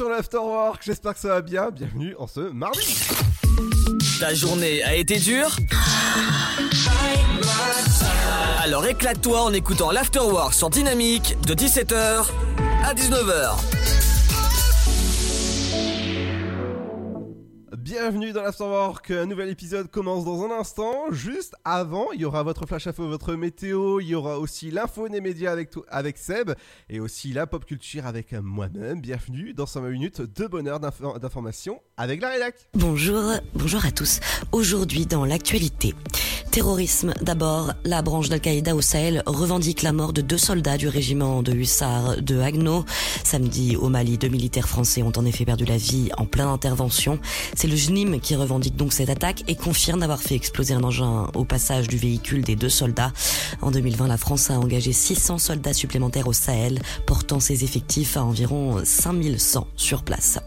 sur 0.00 0.08
l'Afterwork, 0.08 0.80
j'espère 0.82 1.12
que 1.12 1.20
ça 1.20 1.28
va 1.28 1.42
bien. 1.42 1.70
Bienvenue 1.70 2.14
en 2.18 2.26
ce 2.26 2.40
mardi. 2.40 2.96
Ta 4.18 4.32
journée 4.32 4.82
a 4.82 4.94
été 4.94 5.18
dure 5.18 5.54
Alors 8.62 8.86
éclate-toi 8.86 9.42
en 9.42 9.52
écoutant 9.52 9.90
l'Afterwork 9.90 10.54
sur 10.54 10.70
Dynamique 10.70 11.36
de 11.46 11.52
17h 11.52 12.24
à 12.82 12.94
19h. 12.94 13.79
Bienvenue 17.90 18.30
dans 18.30 18.42
l'Afterwork, 18.42 19.10
un 19.10 19.26
nouvel 19.26 19.48
épisode 19.48 19.90
commence 19.90 20.24
dans 20.24 20.44
un 20.44 20.60
instant. 20.60 21.10
Juste 21.10 21.56
avant, 21.64 22.12
il 22.12 22.20
y 22.20 22.24
aura 22.24 22.44
votre 22.44 22.64
flash 22.64 22.86
info, 22.86 23.08
votre 23.08 23.34
météo, 23.34 23.98
il 23.98 24.06
y 24.06 24.14
aura 24.14 24.38
aussi 24.38 24.70
l'info 24.70 25.08
des 25.08 25.20
médias 25.20 25.50
avec, 25.50 25.70
avec 25.88 26.16
Seb 26.16 26.52
et 26.88 27.00
aussi 27.00 27.32
la 27.32 27.48
pop 27.48 27.64
culture 27.64 28.06
avec 28.06 28.32
moi-même. 28.32 29.00
Bienvenue 29.00 29.54
dans 29.54 29.66
120 29.66 29.90
minutes 29.90 30.20
de 30.20 30.46
bonheur 30.46 30.78
d'information 30.78 31.80
avec 31.96 32.22
la 32.22 32.28
rédac. 32.28 32.54
Bonjour, 32.74 33.32
bonjour 33.54 33.84
à 33.84 33.90
tous. 33.90 34.20
Aujourd'hui 34.52 35.06
dans 35.06 35.24
l'actualité. 35.24 35.92
Terrorisme. 36.52 37.14
D'abord, 37.22 37.74
la 37.84 38.02
branche 38.02 38.28
d'Al-Qaïda 38.28 38.74
au 38.74 38.80
Sahel 38.80 39.22
revendique 39.24 39.82
la 39.82 39.92
mort 39.92 40.12
de 40.12 40.20
deux 40.20 40.38
soldats 40.38 40.76
du 40.76 40.88
régiment 40.88 41.44
de 41.44 41.52
hussards 41.52 42.22
de 42.22 42.40
Hagno. 42.40 42.84
Samedi, 43.22 43.76
au 43.76 43.88
Mali, 43.88 44.18
deux 44.18 44.28
militaires 44.28 44.68
français 44.68 45.04
ont 45.04 45.12
en 45.16 45.24
effet 45.26 45.44
perdu 45.44 45.64
la 45.64 45.76
vie 45.76 46.10
en 46.18 46.26
pleine 46.26 46.48
intervention. 46.48 47.20
C'est 47.54 47.68
le 47.68 47.76
JNIM 47.80 48.20
qui 48.20 48.36
revendique 48.36 48.76
donc 48.76 48.92
cette 48.92 49.08
attaque 49.08 49.42
et 49.48 49.56
confirme 49.56 50.00
d'avoir 50.00 50.20
fait 50.20 50.34
exploser 50.34 50.74
un 50.74 50.84
engin 50.84 51.28
au 51.34 51.44
passage 51.44 51.88
du 51.88 51.96
véhicule 51.96 52.42
des 52.42 52.54
deux 52.54 52.68
soldats. 52.68 53.12
En 53.62 53.70
2020, 53.70 54.06
la 54.06 54.18
France 54.18 54.50
a 54.50 54.58
engagé 54.58 54.92
600 54.92 55.38
soldats 55.38 55.72
supplémentaires 55.72 56.28
au 56.28 56.34
Sahel, 56.34 56.82
portant 57.06 57.40
ses 57.40 57.64
effectifs 57.64 58.18
à 58.18 58.24
environ 58.24 58.82
5100 58.84 59.66
sur 59.76 60.02
place. 60.02 60.38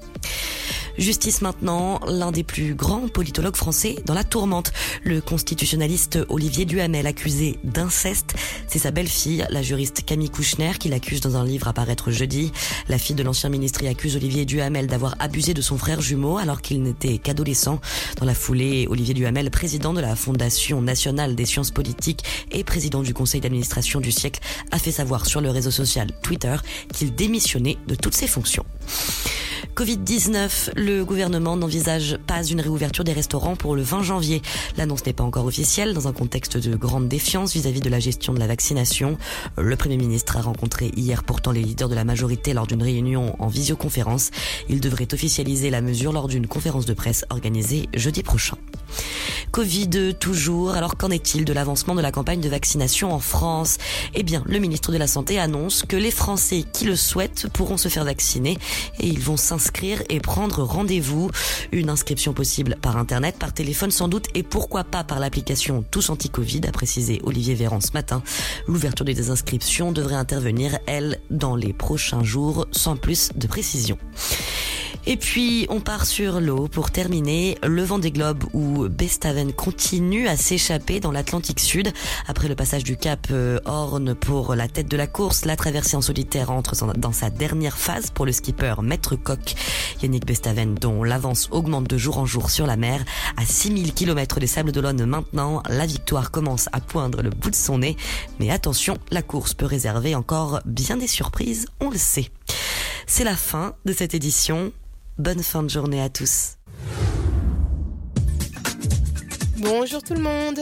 Justice 0.97 1.41
maintenant, 1.41 1.99
l'un 2.07 2.31
des 2.31 2.43
plus 2.43 2.75
grands 2.75 3.07
politologues 3.07 3.55
français 3.55 3.95
dans 4.05 4.13
la 4.13 4.23
tourmente. 4.23 4.71
Le 5.03 5.21
constitutionnaliste 5.21 6.19
Olivier 6.29 6.65
Duhamel 6.65 7.07
accusé 7.07 7.57
d'inceste. 7.63 8.35
C'est 8.67 8.79
sa 8.79 8.91
belle-fille, 8.91 9.45
la 9.49 9.63
juriste 9.63 10.03
Camille 10.05 10.29
Kouchner, 10.29 10.73
qui 10.79 10.89
l'accuse 10.89 11.21
dans 11.21 11.35
un 11.35 11.45
livre 11.45 11.67
à 11.67 11.73
paraître 11.73 12.11
jeudi. 12.11 12.51
La 12.89 12.99
fille 12.99 13.15
de 13.15 13.23
l'ancien 13.23 13.49
ministre 13.49 13.81
y 13.83 13.87
accuse 13.87 14.15
Olivier 14.15 14.45
Duhamel 14.45 14.85
d'avoir 14.85 15.15
abusé 15.19 15.55
de 15.55 15.61
son 15.61 15.77
frère 15.77 15.99
jumeau 15.99 16.37
alors 16.37 16.61
qu'il 16.61 16.83
n'était 16.83 17.17
qu'adolescent. 17.17 17.81
Dans 18.19 18.25
la 18.25 18.35
foulée, 18.35 18.87
Olivier 18.87 19.15
Duhamel, 19.15 19.49
président 19.49 19.93
de 19.93 20.01
la 20.01 20.15
Fondation 20.15 20.81
nationale 20.81 21.35
des 21.35 21.45
sciences 21.45 21.71
politiques 21.71 22.23
et 22.51 22.63
président 22.63 23.01
du 23.01 23.15
conseil 23.15 23.41
d'administration 23.41 23.99
du 23.99 24.11
siècle, 24.11 24.41
a 24.71 24.77
fait 24.77 24.91
savoir 24.91 25.25
sur 25.25 25.41
le 25.41 25.49
réseau 25.49 25.71
social 25.71 26.11
Twitter 26.21 26.55
qu'il 26.93 27.15
démissionnait 27.15 27.77
de 27.87 27.95
toutes 27.95 28.15
ses 28.15 28.27
fonctions. 28.27 28.65
Covid-19, 29.75 30.73
le 30.83 31.05
gouvernement 31.05 31.55
n'envisage 31.55 32.17
pas 32.27 32.43
une 32.43 32.59
réouverture 32.59 33.05
des 33.05 33.13
restaurants 33.13 33.55
pour 33.55 33.75
le 33.75 33.81
20 33.81 34.03
janvier. 34.03 34.41
L'annonce 34.77 35.05
n'est 35.05 35.13
pas 35.13 35.23
encore 35.23 35.45
officielle 35.45 35.93
dans 35.93 36.09
un 36.09 36.13
contexte 36.13 36.57
de 36.57 36.75
grande 36.75 37.07
défiance 37.07 37.53
vis-à-vis 37.53 37.79
de 37.79 37.89
la 37.89 37.99
gestion 37.99 38.33
de 38.33 38.39
la 38.39 38.47
vaccination. 38.47 39.17
Le 39.57 39.75
Premier 39.77 39.95
ministre 39.95 40.35
a 40.35 40.41
rencontré 40.41 40.91
hier 40.97 41.23
pourtant 41.23 41.51
les 41.51 41.61
leaders 41.61 41.87
de 41.87 41.95
la 41.95 42.03
majorité 42.03 42.53
lors 42.53 42.67
d'une 42.67 42.83
réunion 42.83 43.35
en 43.41 43.47
visioconférence. 43.47 44.31
Il 44.67 44.81
devrait 44.81 45.07
officialiser 45.13 45.69
la 45.69 45.81
mesure 45.81 46.11
lors 46.11 46.27
d'une 46.27 46.47
conférence 46.47 46.85
de 46.85 46.93
presse 46.93 47.23
organisée 47.29 47.87
jeudi 47.93 48.21
prochain. 48.21 48.57
Covid 49.51 50.15
toujours, 50.19 50.71
alors 50.71 50.97
qu'en 50.97 51.11
est-il 51.11 51.45
de 51.45 51.53
l'avancement 51.53 51.95
de 51.95 52.01
la 52.01 52.11
campagne 52.11 52.41
de 52.41 52.49
vaccination 52.49 53.13
en 53.13 53.19
France? 53.19 53.77
Eh 54.15 54.23
bien, 54.23 54.43
le 54.47 54.57
ministre 54.59 54.91
de 54.91 54.97
la 54.97 55.07
Santé 55.07 55.39
annonce 55.39 55.83
que 55.87 55.95
les 55.95 56.11
Français 56.11 56.65
qui 56.73 56.85
le 56.85 56.95
souhaitent 56.95 57.47
pourront 57.53 57.77
se 57.77 57.87
faire 57.87 58.03
vacciner 58.03 58.57
et 58.99 59.07
ils 59.07 59.19
vont 59.19 59.37
s'inscrire 59.37 60.01
et 60.09 60.19
prendre 60.19 60.63
rendez-vous. 60.73 61.29
Une 61.71 61.89
inscription 61.89 62.33
possible 62.33 62.77
par 62.81 62.97
Internet, 62.97 63.37
par 63.37 63.53
téléphone 63.53 63.91
sans 63.91 64.07
doute 64.07 64.25
et 64.33 64.43
pourquoi 64.43 64.83
pas 64.83 65.03
par 65.03 65.19
l'application 65.19 65.85
Tous 65.89 66.09
Anti-Covid, 66.09 66.61
a 66.67 66.71
précisé 66.71 67.21
Olivier 67.23 67.53
Véran 67.53 67.79
ce 67.79 67.91
matin. 67.93 68.23
L'ouverture 68.67 69.05
des 69.05 69.29
inscriptions 69.29 69.91
devrait 69.91 70.15
intervenir, 70.15 70.79
elle, 70.87 71.19
dans 71.29 71.55
les 71.55 71.73
prochains 71.73 72.23
jours, 72.23 72.67
sans 72.71 72.95
plus 72.95 73.29
de 73.35 73.47
précision. 73.47 73.97
Et 75.05 75.17
puis, 75.17 75.65
on 75.67 75.81
part 75.81 76.05
sur 76.05 76.39
l'eau 76.39 76.69
pour 76.69 76.89
terminer. 76.89 77.57
Le 77.61 77.83
vent 77.83 77.99
des 77.99 78.11
globes 78.11 78.45
où 78.53 78.87
Bestaven 78.87 79.51
continue 79.51 80.29
à 80.29 80.37
s'échapper 80.37 81.01
dans 81.01 81.11
l'Atlantique 81.11 81.59
Sud. 81.59 81.91
Après 82.25 82.47
le 82.47 82.55
passage 82.55 82.85
du 82.85 82.95
cap 82.95 83.27
euh, 83.29 83.59
Horn 83.65 84.15
pour 84.15 84.55
la 84.55 84.69
tête 84.69 84.89
de 84.89 84.95
la 84.95 85.07
course, 85.07 85.43
la 85.43 85.57
traversée 85.57 85.97
en 85.97 86.01
solitaire 86.01 86.51
entre 86.51 86.75
dans 86.97 87.11
sa 87.11 87.29
dernière 87.29 87.77
phase 87.77 88.11
pour 88.11 88.25
le 88.25 88.31
skipper 88.31 88.75
Maître 88.81 89.17
Coq. 89.17 89.55
Yannick 90.01 90.25
Bestaven, 90.25 90.75
dont 90.75 91.03
l'avance 91.03 91.49
augmente 91.51 91.89
de 91.89 91.97
jour 91.97 92.17
en 92.17 92.25
jour 92.25 92.49
sur 92.49 92.65
la 92.65 92.77
mer. 92.77 93.03
À 93.35 93.45
6000 93.45 93.93
km 93.93 94.39
des 94.39 94.47
Sables 94.47 94.71
d'Olonne 94.71 95.05
maintenant, 95.05 95.61
la 95.67 95.85
victoire 95.85 96.31
commence 96.31 96.69
à 96.71 96.79
poindre 96.79 97.21
le 97.21 97.29
bout 97.29 97.49
de 97.49 97.55
son 97.55 97.79
nez. 97.79 97.97
Mais 98.39 98.51
attention, 98.51 98.97
la 99.11 99.21
course 99.21 99.53
peut 99.53 99.65
réserver 99.65 100.15
encore 100.15 100.61
bien 100.65 100.95
des 100.95 101.07
surprises, 101.07 101.65
on 101.81 101.89
le 101.89 101.97
sait. 101.97 102.31
C'est 103.05 103.25
la 103.25 103.35
fin 103.35 103.75
de 103.83 103.91
cette 103.91 104.13
édition. 104.13 104.71
Bonne 105.19 105.43
fin 105.43 105.61
de 105.61 105.69
journée 105.69 106.01
à 106.01 106.09
tous. 106.09 106.57
Bonjour 109.57 110.01
tout 110.01 110.15
le 110.15 110.21
monde. 110.21 110.59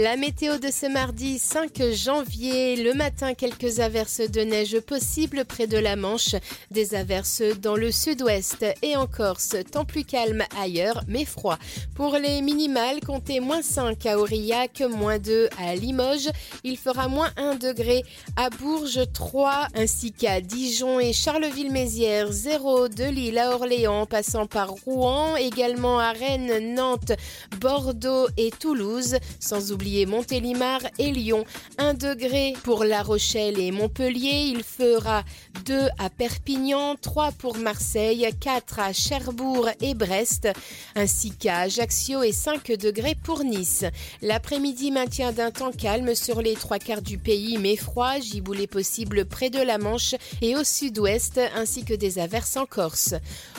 La 0.00 0.16
météo 0.16 0.58
de 0.58 0.68
ce 0.70 0.86
mardi 0.86 1.40
5 1.40 1.90
janvier, 1.90 2.76
le 2.76 2.94
matin 2.94 3.34
quelques 3.34 3.80
averses 3.80 4.20
de 4.20 4.42
neige 4.42 4.78
possibles 4.78 5.44
près 5.44 5.66
de 5.66 5.76
la 5.76 5.96
Manche, 5.96 6.36
des 6.70 6.94
averses 6.94 7.42
dans 7.60 7.74
le 7.74 7.90
sud-ouest 7.90 8.64
et 8.82 8.94
en 8.94 9.08
Corse, 9.08 9.56
temps 9.72 9.84
plus 9.84 10.04
calme 10.04 10.44
ailleurs 10.56 11.02
mais 11.08 11.24
froid. 11.24 11.58
Pour 11.96 12.16
les 12.16 12.42
minimales, 12.42 13.00
comptez 13.04 13.40
moins 13.40 13.60
5 13.60 14.06
à 14.06 14.20
Aurillac, 14.20 14.84
moins 14.88 15.18
2 15.18 15.48
à 15.58 15.74
Limoges, 15.74 16.30
il 16.62 16.76
fera 16.76 17.08
moins 17.08 17.32
1 17.36 17.56
degré 17.56 18.04
à 18.36 18.50
Bourges 18.50 19.02
3 19.12 19.66
ainsi 19.74 20.12
qu'à 20.12 20.40
Dijon 20.40 21.00
et 21.00 21.12
Charleville-Mézières 21.12 22.30
0 22.30 22.86
de 22.86 23.02
Lille 23.02 23.38
à 23.38 23.50
Orléans 23.52 24.06
passant 24.06 24.46
par 24.46 24.70
Rouen, 24.70 25.34
également 25.34 25.98
à 25.98 26.12
Rennes, 26.12 26.72
Nantes, 26.76 27.14
Bordeaux 27.60 28.28
et 28.36 28.52
Toulouse, 28.52 29.16
sans 29.40 29.72
oublier 29.72 29.87
Montélimar 30.06 30.80
et 30.98 31.10
Lyon. 31.10 31.44
1 31.78 31.94
degré 31.94 32.54
pour 32.62 32.84
La 32.84 33.02
Rochelle 33.02 33.58
et 33.58 33.70
Montpellier, 33.70 34.52
il 34.54 34.62
fera 34.62 35.24
2 35.64 35.88
à 35.98 36.10
Perpignan, 36.10 36.96
3 36.96 37.32
pour 37.32 37.56
Marseille, 37.56 38.28
4 38.40 38.80
à 38.80 38.92
Cherbourg 38.92 39.68
et 39.80 39.94
Brest, 39.94 40.48
ainsi 40.94 41.30
qu'à 41.30 41.60
Ajaccio 41.60 42.22
et 42.22 42.32
5 42.32 42.72
degrés 42.72 43.16
pour 43.22 43.44
Nice. 43.44 43.84
L'après-midi 44.22 44.90
maintient 44.90 45.32
d'un 45.32 45.50
temps 45.50 45.72
calme 45.72 46.14
sur 46.14 46.42
les 46.42 46.54
trois 46.54 46.78
quarts 46.78 47.02
du 47.02 47.18
pays, 47.18 47.58
mais 47.58 47.76
froid, 47.76 48.18
giboulé 48.20 48.66
possible 48.66 49.24
près 49.24 49.50
de 49.50 49.60
la 49.60 49.78
Manche 49.78 50.14
et 50.42 50.56
au 50.56 50.64
sud-ouest, 50.64 51.40
ainsi 51.54 51.84
que 51.84 51.94
des 51.94 52.18
averses 52.18 52.56
en 52.56 52.66
Corse. 52.66 53.14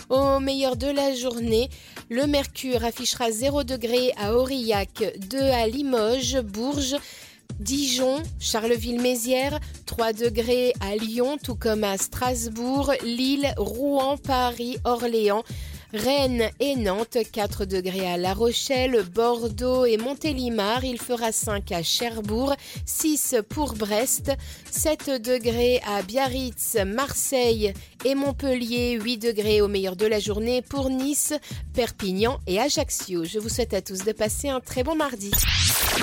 Au 0.09 0.39
meilleur 0.39 0.75
de 0.75 0.87
la 0.87 1.13
journée, 1.15 1.69
le 2.09 2.25
mercure 2.27 2.83
affichera 2.83 3.31
0 3.31 3.63
degré 3.63 4.11
à 4.17 4.35
Aurillac, 4.35 5.03
2 5.29 5.39
à 5.39 5.67
Limoges, 5.67 6.08
Bourges, 6.43 6.95
Dijon, 7.59 8.23
Charleville-Mézières, 8.39 9.59
3 9.85 10.13
degrés 10.13 10.73
à 10.79 10.95
Lyon, 10.95 11.37
tout 11.41 11.55
comme 11.55 11.83
à 11.83 11.97
Strasbourg, 11.97 12.93
Lille, 13.03 13.53
Rouen, 13.57 14.17
Paris, 14.17 14.77
Orléans. 14.85 15.43
Rennes 15.91 16.51
et 16.59 16.75
Nantes, 16.75 17.17
4 17.31 17.65
degrés 17.65 18.07
à 18.07 18.15
La 18.15 18.35
Rochelle, 18.35 19.03
Bordeaux 19.11 19.85
et 19.85 19.97
Montélimar, 19.97 20.83
il 20.83 21.01
fera 21.01 21.31
5 21.31 21.71
à 21.71 21.81
Cherbourg, 21.81 22.53
6 22.85 23.37
pour 23.49 23.73
Brest, 23.73 24.31
7 24.69 25.19
degrés 25.19 25.81
à 25.87 26.03
Biarritz, 26.03 26.77
Marseille 26.85 27.73
et 28.05 28.13
Montpellier, 28.13 28.99
8 29.01 29.17
degrés 29.17 29.61
au 29.61 29.67
meilleur 29.67 29.95
de 29.95 30.05
la 30.05 30.19
journée 30.19 30.61
pour 30.61 30.91
Nice, 30.91 31.33
Perpignan 31.73 32.37
et 32.45 32.59
Ajaccio. 32.59 33.23
Je 33.23 33.39
vous 33.39 33.49
souhaite 33.49 33.73
à 33.73 33.81
tous 33.81 34.05
de 34.05 34.11
passer 34.11 34.49
un 34.49 34.59
très 34.59 34.83
bon 34.83 34.95
mardi. 34.95 35.31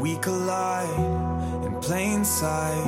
We 0.00 0.16
collide 0.16 0.98
in 1.66 1.78
plain 1.82 2.24
sight. 2.24 2.86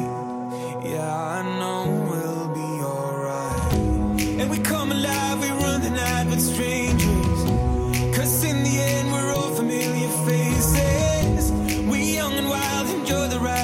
Yeah, 0.82 1.14
I 1.14 1.42
know 1.58 1.82
we'll 2.10 2.48
be 2.54 2.70
alright. 2.82 3.74
And 4.40 4.50
we 4.50 4.58
come 4.58 4.90
alive, 4.92 5.38
we 5.38 5.50
run 5.62 5.82
the 5.82 5.90
night. 5.90 6.26
with 6.30 6.40
strangers. 6.40 7.40
Cause 8.16 8.44
in 8.44 8.64
the 8.64 8.76
end, 8.80 9.12
we're 9.12 9.32
all 9.34 9.54
familiar 9.54 10.08
faces. 10.26 11.52
We 11.90 12.14
young 12.16 12.32
and 12.32 12.48
wild, 12.48 12.88
enjoy 12.88 13.28
the 13.28 13.40
ride. 13.40 13.61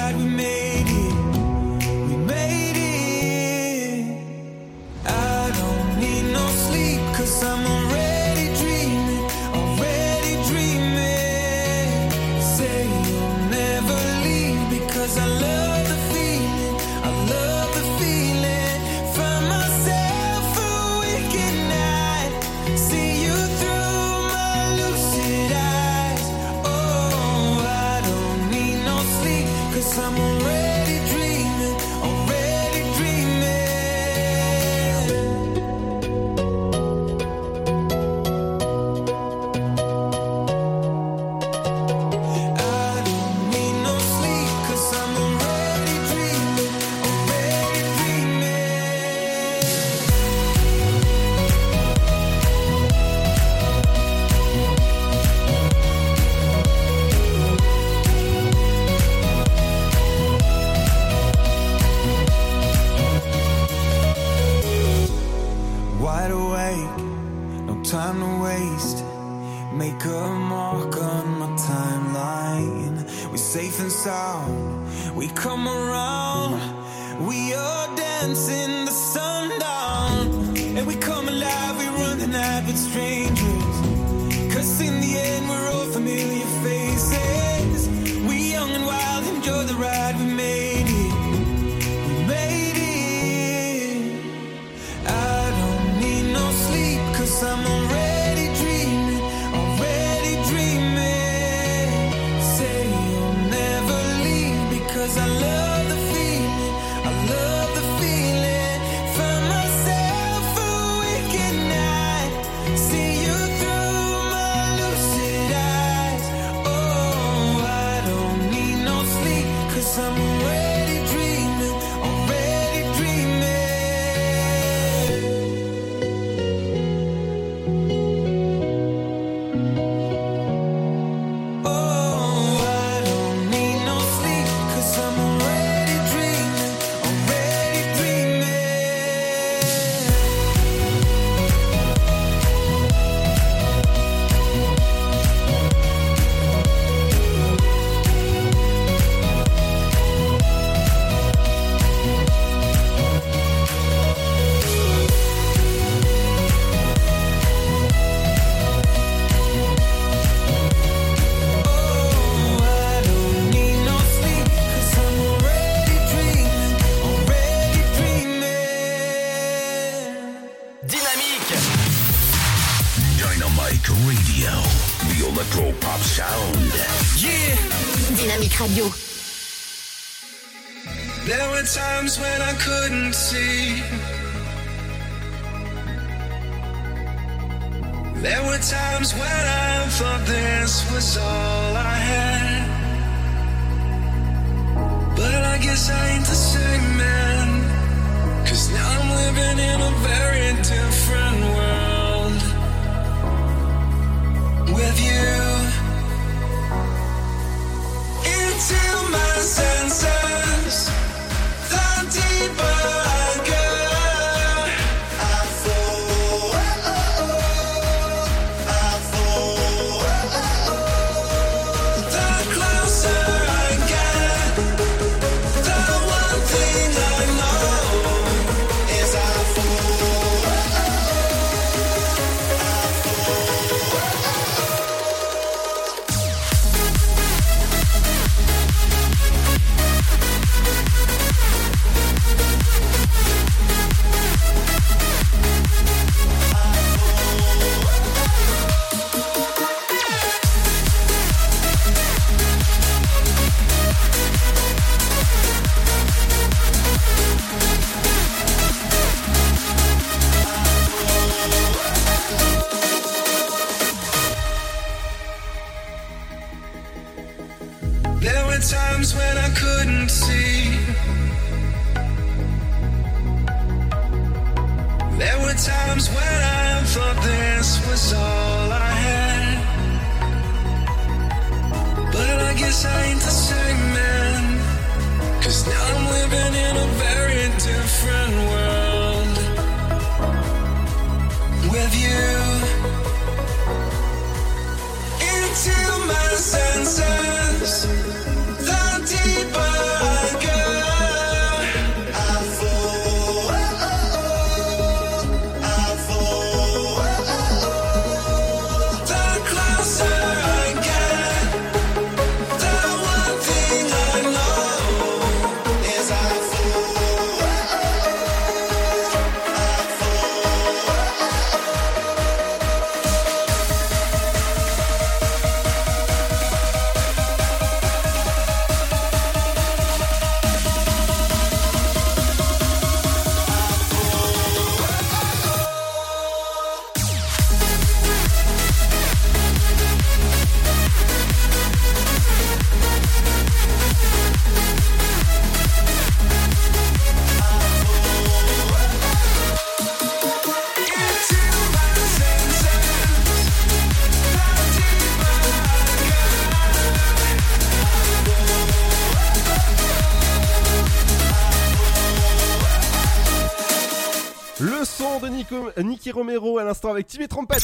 L'instant 367.29 367.45
avec 367.49 367.63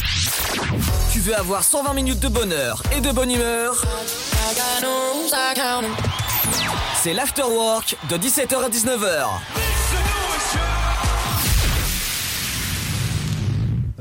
Tu 1.12 1.20
veux 1.20 1.34
avoir 1.36 1.64
120 1.64 1.94
minutes 1.94 2.20
de 2.20 2.28
bonheur 2.28 2.82
et 2.96 3.00
de 3.00 3.10
bonne 3.12 3.30
humeur? 3.30 3.82
C'est 7.02 7.14
l'afterwork 7.14 7.96
de 8.10 8.16
17h 8.16 8.64
à 8.64 8.68
19h. 8.68 9.26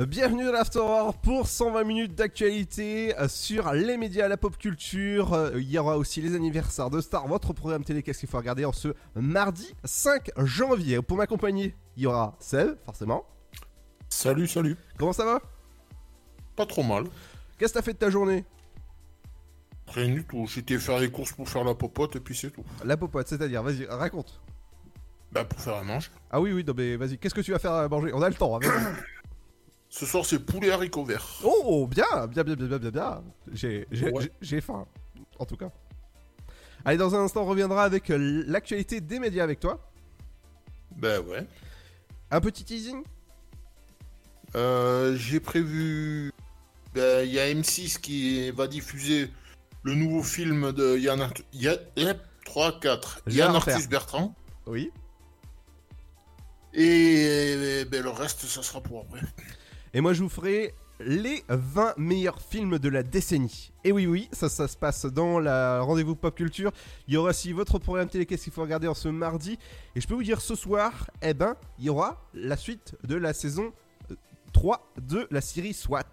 Bienvenue 0.09 0.49
à 0.49 0.51
l'Afterwork 0.51 1.15
pour 1.23 1.47
120 1.47 1.83
minutes 1.85 2.15
d'actualité 2.15 3.17
euh, 3.17 3.29
sur 3.29 3.71
les 3.71 3.95
médias, 3.95 4.27
la 4.27 4.35
pop 4.35 4.57
culture. 4.57 5.33
Euh, 5.33 5.51
Il 5.55 5.71
y 5.71 5.79
aura 5.79 5.97
aussi 5.97 6.19
les 6.21 6.35
anniversaires 6.35 6.89
de 6.89 6.99
Star, 6.99 7.25
votre 7.27 7.53
programme 7.53 7.85
télé, 7.85 8.03
qu'est-ce 8.03 8.19
qu'il 8.19 8.27
faut 8.27 8.37
regarder 8.37 8.65
en 8.65 8.73
ce 8.73 8.89
mardi 9.15 9.73
5 9.85 10.31
janvier. 10.43 11.01
Pour 11.01 11.15
m'accompagner, 11.15 11.77
il 11.95 12.03
y 12.03 12.07
aura 12.07 12.35
Seb, 12.41 12.75
forcément. 12.83 13.23
Salut, 14.09 14.47
salut. 14.47 14.75
Comment 14.97 15.13
ça 15.13 15.23
va? 15.23 15.39
Pas 16.55 16.65
trop 16.65 16.83
mal. 16.83 17.05
Qu'est-ce 17.57 17.73
que 17.73 17.79
t'as 17.79 17.83
fait 17.83 17.93
de 17.93 17.97
ta 17.97 18.09
journée? 18.09 18.43
Rien 19.87 20.13
du 20.13 20.23
tout. 20.23 20.47
J'étais 20.47 20.77
faire 20.79 20.99
les 20.99 21.11
courses 21.11 21.31
pour 21.33 21.47
faire 21.47 21.63
la 21.63 21.75
popote 21.75 22.15
et 22.15 22.19
puis 22.19 22.35
c'est 22.35 22.49
tout. 22.49 22.63
La 22.83 22.97
popote, 22.97 23.27
c'est-à-dire, 23.27 23.61
vas-y, 23.63 23.85
raconte. 23.85 24.41
Bah 25.31 25.43
pour 25.43 25.59
faire 25.59 25.75
à 25.75 25.83
manger. 25.83 26.09
Ah 26.31 26.39
oui, 26.39 26.53
oui, 26.53 26.63
non 26.65 26.73
mais 26.75 26.95
vas-y, 26.95 27.17
qu'est-ce 27.17 27.33
que 27.35 27.41
tu 27.41 27.51
vas 27.51 27.59
faire 27.59 27.73
à 27.73 27.87
manger? 27.89 28.11
On 28.13 28.21
a 28.21 28.29
le 28.29 28.35
temps, 28.35 28.57
hein. 28.57 28.59
Ce 29.89 30.05
soir 30.05 30.25
c'est 30.25 30.39
poulet 30.39 30.71
haricots 30.71 31.05
verts. 31.05 31.39
Oh, 31.43 31.87
bien, 31.87 32.05
bien, 32.27 32.43
bien, 32.43 32.55
bien, 32.55 32.67
bien, 32.67 32.77
bien, 32.77 32.91
bien. 32.91 33.23
Ouais. 34.11 34.31
j'ai 34.41 34.61
faim, 34.61 34.85
en 35.39 35.45
tout 35.45 35.55
cas. 35.57 35.69
Allez, 36.83 36.97
dans 36.97 37.15
un 37.15 37.23
instant, 37.23 37.43
on 37.43 37.45
reviendra 37.45 37.83
avec 37.83 38.09
euh, 38.11 38.43
l'actualité 38.47 39.01
des 39.01 39.19
médias 39.19 39.43
avec 39.43 39.59
toi. 39.59 39.79
Bah 40.95 41.19
ouais. 41.19 41.45
Un 42.31 42.41
petit 42.41 42.63
teasing? 42.63 43.03
Euh, 44.55 45.15
J'ai 45.17 45.39
prévu. 45.39 46.31
Bah, 46.95 47.23
Il 47.23 47.31
y 47.33 47.39
a 47.39 47.53
M6 47.53 47.99
qui 47.99 48.49
va 48.51 48.67
diffuser 48.67 49.29
le 49.83 49.93
nouveau 49.95 50.23
film 50.23 50.71
de 50.71 50.97
Yann 50.97 51.21
Art... 51.21 51.33
Ya- 51.53 51.77
Yep, 51.95 52.19
3, 52.45 52.79
4. 52.79 53.21
Gérard 53.27 53.53
Yann. 53.53 53.55
Arthus 53.75 53.87
Bertrand. 53.87 54.35
Oui. 54.65 54.91
Et 56.73 57.85
ben, 57.89 58.03
le 58.03 58.09
reste, 58.09 58.41
ça 58.41 58.61
sera 58.63 58.81
pour 58.81 59.01
après. 59.01 59.21
Et 59.93 60.01
moi, 60.01 60.13
je 60.13 60.23
vous 60.23 60.29
ferai 60.29 60.73
les 60.99 61.43
20 61.49 61.95
meilleurs 61.97 62.41
films 62.41 62.79
de 62.79 62.89
la 62.89 63.03
décennie. 63.03 63.71
Et 63.83 63.91
oui, 63.91 64.07
oui, 64.07 64.29
ça, 64.31 64.49
ça 64.49 64.67
se 64.67 64.75
passe 64.75 65.05
dans 65.05 65.39
la 65.39 65.81
rendez-vous 65.81 66.15
pop 66.15 66.35
culture. 66.35 66.71
Il 67.07 67.13
y 67.13 67.17
aura 67.17 67.29
aussi 67.29 67.51
votre 67.53 67.79
programme 67.79 68.09
télé, 68.09 68.25
qu'est-ce 68.25 68.43
qu'il 68.45 68.53
faut 68.53 68.61
regarder 68.61 68.87
en 68.87 68.93
ce 68.93 69.07
mardi? 69.07 69.57
Et 69.95 70.01
je 70.01 70.07
peux 70.07 70.13
vous 70.15 70.23
dire 70.23 70.41
ce 70.41 70.55
soir, 70.55 71.09
eh 71.21 71.33
ben, 71.33 71.55
il 71.79 71.85
y 71.85 71.89
aura 71.89 72.21
la 72.33 72.57
suite 72.57 72.95
de 73.03 73.15
la 73.15 73.33
saison 73.33 73.71
euh, 74.11 74.15
3 74.53 74.91
de 75.01 75.27
la 75.31 75.41
série 75.41 75.73
SWAT. 75.73 76.03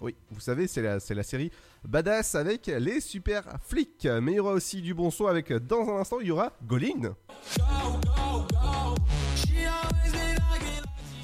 Oui, 0.00 0.14
vous 0.30 0.40
savez, 0.40 0.66
c'est 0.66 0.82
la, 0.82 1.22
série 1.22 1.50
Badass 1.86 2.34
avec 2.34 2.66
les 2.66 3.00
super 3.00 3.44
flics. 3.62 4.06
Mais 4.20 4.32
il 4.32 4.36
y 4.36 4.40
aura 4.40 4.52
aussi 4.52 4.82
du 4.82 4.94
bon 4.94 5.10
son 5.10 5.26
avec, 5.26 5.52
dans 5.52 5.88
un 5.88 6.00
instant, 6.00 6.20
il 6.20 6.28
y 6.28 6.30
aura 6.30 6.52
Golin. 6.66 7.14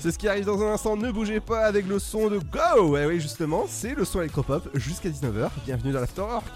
C'est 0.03 0.11
ce 0.11 0.19
qui 0.19 0.27
arrive 0.27 0.47
dans 0.47 0.61
un 0.63 0.73
instant, 0.73 0.97
ne 0.97 1.13
bougez 1.13 1.39
pas 1.39 1.65
avec 1.65 1.87
le 1.87 2.01
son 2.01 2.29
de 2.29 2.39
Go 2.39 2.97
Et 2.97 3.07
oui 3.07 3.21
justement, 3.21 3.67
c'est 3.69 3.95
le 3.95 4.05
son 4.05 4.19
électropop 4.19 4.69
jusqu'à 4.75 5.09
19h, 5.09 5.49
bienvenue 5.65 5.93
dans 5.93 6.01
l'Afterwork 6.01 6.53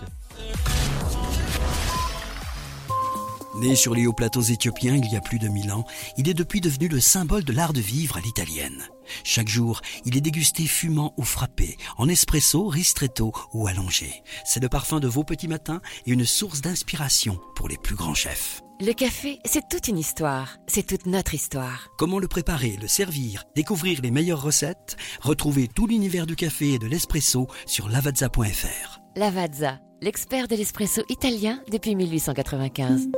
Né 3.61 3.77
sur 3.77 3.95
les 3.95 4.09
hauts 4.09 4.13
plateaux 4.13 4.43
éthiopiens 4.43 4.97
il 4.97 5.13
y 5.13 5.17
a 5.17 5.21
plus 5.21 5.39
de 5.39 5.47
mille 5.47 5.71
ans, 5.71 5.85
il 6.17 6.29
est 6.29 6.35
depuis 6.35 6.61
devenu 6.61 6.89
le 6.89 6.99
symbole 6.99 7.45
de 7.45 7.53
l'art 7.53 7.73
de 7.73 7.81
vivre 7.81 8.17
à 8.17 8.21
l'italienne. 8.21 8.83
Chaque 9.25 9.49
jour, 9.49 9.81
il 10.05 10.17
est 10.17 10.21
dégusté 10.21 10.67
fumant 10.67 11.15
ou 11.17 11.23
frappé, 11.23 11.77
en 11.99 12.09
espresso, 12.09 12.67
ristretto 12.67 13.33
ou 13.53 13.67
allongé. 13.67 14.23
C'est 14.45 14.63
le 14.63 14.69
parfum 14.69 15.01
de 15.01 15.09
vos 15.09 15.25
petits 15.25 15.49
matins 15.49 15.81
et 16.07 16.13
une 16.13 16.25
source 16.25 16.61
d'inspiration 16.61 17.41
pour 17.55 17.69
les 17.69 17.79
plus 17.79 17.95
grands 17.95 18.15
chefs. 18.15 18.63
Le 18.79 18.93
café, 18.93 19.39
c'est 19.47 19.69
toute 19.71 19.89
une 19.89 19.97
histoire. 19.97 20.59
C'est 20.67 20.87
toute 20.87 21.07
notre 21.07 21.33
histoire. 21.33 21.89
Comment 21.97 22.19
le 22.19 22.29
préparer, 22.29 22.77
le 22.79 22.89
servir, 22.89 23.45
découvrir 23.55 24.03
les 24.03 24.11
meilleures 24.11 24.43
recettes? 24.43 24.99
Retrouvez 25.23 25.67
tout 25.67 25.87
l'univers 25.87 26.27
du 26.27 26.37
café 26.37 26.75
et 26.75 26.79
de 26.79 26.87
l'espresso 26.87 27.49
sur 27.65 27.89
lavazza.fr. 27.89 29.01
Lavazza, 29.17 29.81
l'expert 30.03 30.47
de 30.47 30.57
l'espresso 30.57 31.03
italien 31.09 31.63
depuis 31.73 31.95
1895. 31.95 33.09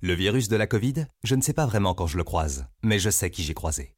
Le 0.00 0.14
virus 0.14 0.48
de 0.48 0.56
la 0.56 0.66
Covid, 0.66 1.06
je 1.24 1.34
ne 1.34 1.42
sais 1.42 1.52
pas 1.52 1.66
vraiment 1.66 1.92
quand 1.92 2.06
je 2.06 2.16
le 2.16 2.24
croise, 2.24 2.68
mais 2.82 2.98
je 2.98 3.10
sais 3.10 3.30
qui 3.30 3.42
j'ai 3.42 3.52
croisé. 3.52 3.97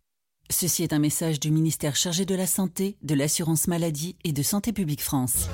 Ceci 0.51 0.83
est 0.83 0.91
un 0.91 0.99
message 0.99 1.39
du 1.39 1.49
ministère 1.49 1.95
chargé 1.95 2.25
de 2.25 2.35
la 2.35 2.45
Santé, 2.45 2.97
de 3.03 3.15
l'Assurance 3.15 3.67
Maladie 3.67 4.17
et 4.25 4.33
de 4.33 4.43
Santé 4.43 4.73
Publique 4.73 5.01
France. 5.01 5.47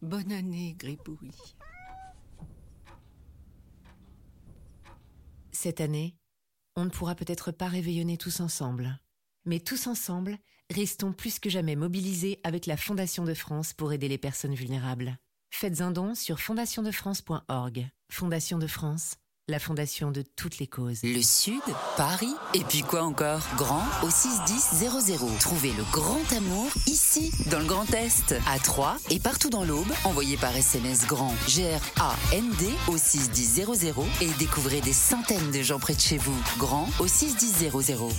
Bonne 0.00 0.32
année, 0.32 0.74
Gribouille. 0.78 1.30
Cette 5.52 5.82
année, 5.82 6.16
on 6.74 6.86
ne 6.86 6.90
pourra 6.90 7.14
peut-être 7.14 7.52
pas 7.52 7.68
réveillonner 7.68 8.16
tous 8.16 8.40
ensemble. 8.40 8.98
Mais 9.44 9.60
tous 9.60 9.86
ensemble, 9.86 10.38
restons 10.70 11.12
plus 11.12 11.38
que 11.38 11.50
jamais 11.50 11.76
mobilisés 11.76 12.40
avec 12.44 12.64
la 12.64 12.78
Fondation 12.78 13.24
de 13.24 13.34
France 13.34 13.74
pour 13.74 13.92
aider 13.92 14.08
les 14.08 14.18
personnes 14.18 14.54
vulnérables. 14.54 15.18
Faites 15.50 15.82
un 15.82 15.90
don 15.90 16.14
sur 16.14 16.40
fondationdefrance.org. 16.40 17.88
Fondation 18.10 18.58
de 18.58 18.66
France, 18.66 19.16
la 19.46 19.58
fondation 19.58 20.10
de 20.10 20.22
toutes 20.22 20.58
les 20.58 20.66
causes. 20.66 21.02
Le 21.02 21.20
Sud, 21.20 21.60
Paris, 21.98 22.32
et 22.54 22.64
puis 22.64 22.80
quoi 22.80 23.02
encore? 23.02 23.42
Grand 23.58 23.84
au 24.02 24.08
61000. 24.08 25.38
Trouvez 25.38 25.72
le 25.72 25.82
grand 25.92 26.32
amour 26.32 26.66
ici, 26.86 27.30
dans 27.50 27.58
le 27.58 27.66
Grand 27.66 27.92
Est, 27.92 28.34
à 28.48 28.58
Troyes 28.58 28.96
et 29.10 29.18
partout 29.18 29.50
dans 29.50 29.64
l'Aube. 29.64 29.92
Envoyez 30.04 30.38
par 30.38 30.56
SMS 30.56 31.06
grand 31.06 31.34
G-R-A-N-D 31.46 32.70
au 32.88 32.96
61000 32.96 33.66
et 34.22 34.30
découvrez 34.38 34.80
des 34.80 34.94
centaines 34.94 35.50
de 35.50 35.62
gens 35.62 35.78
près 35.78 35.94
de 35.94 36.00
chez 36.00 36.16
vous. 36.16 36.40
Grand 36.58 36.88
au 37.00 37.06
61000. 37.06 37.70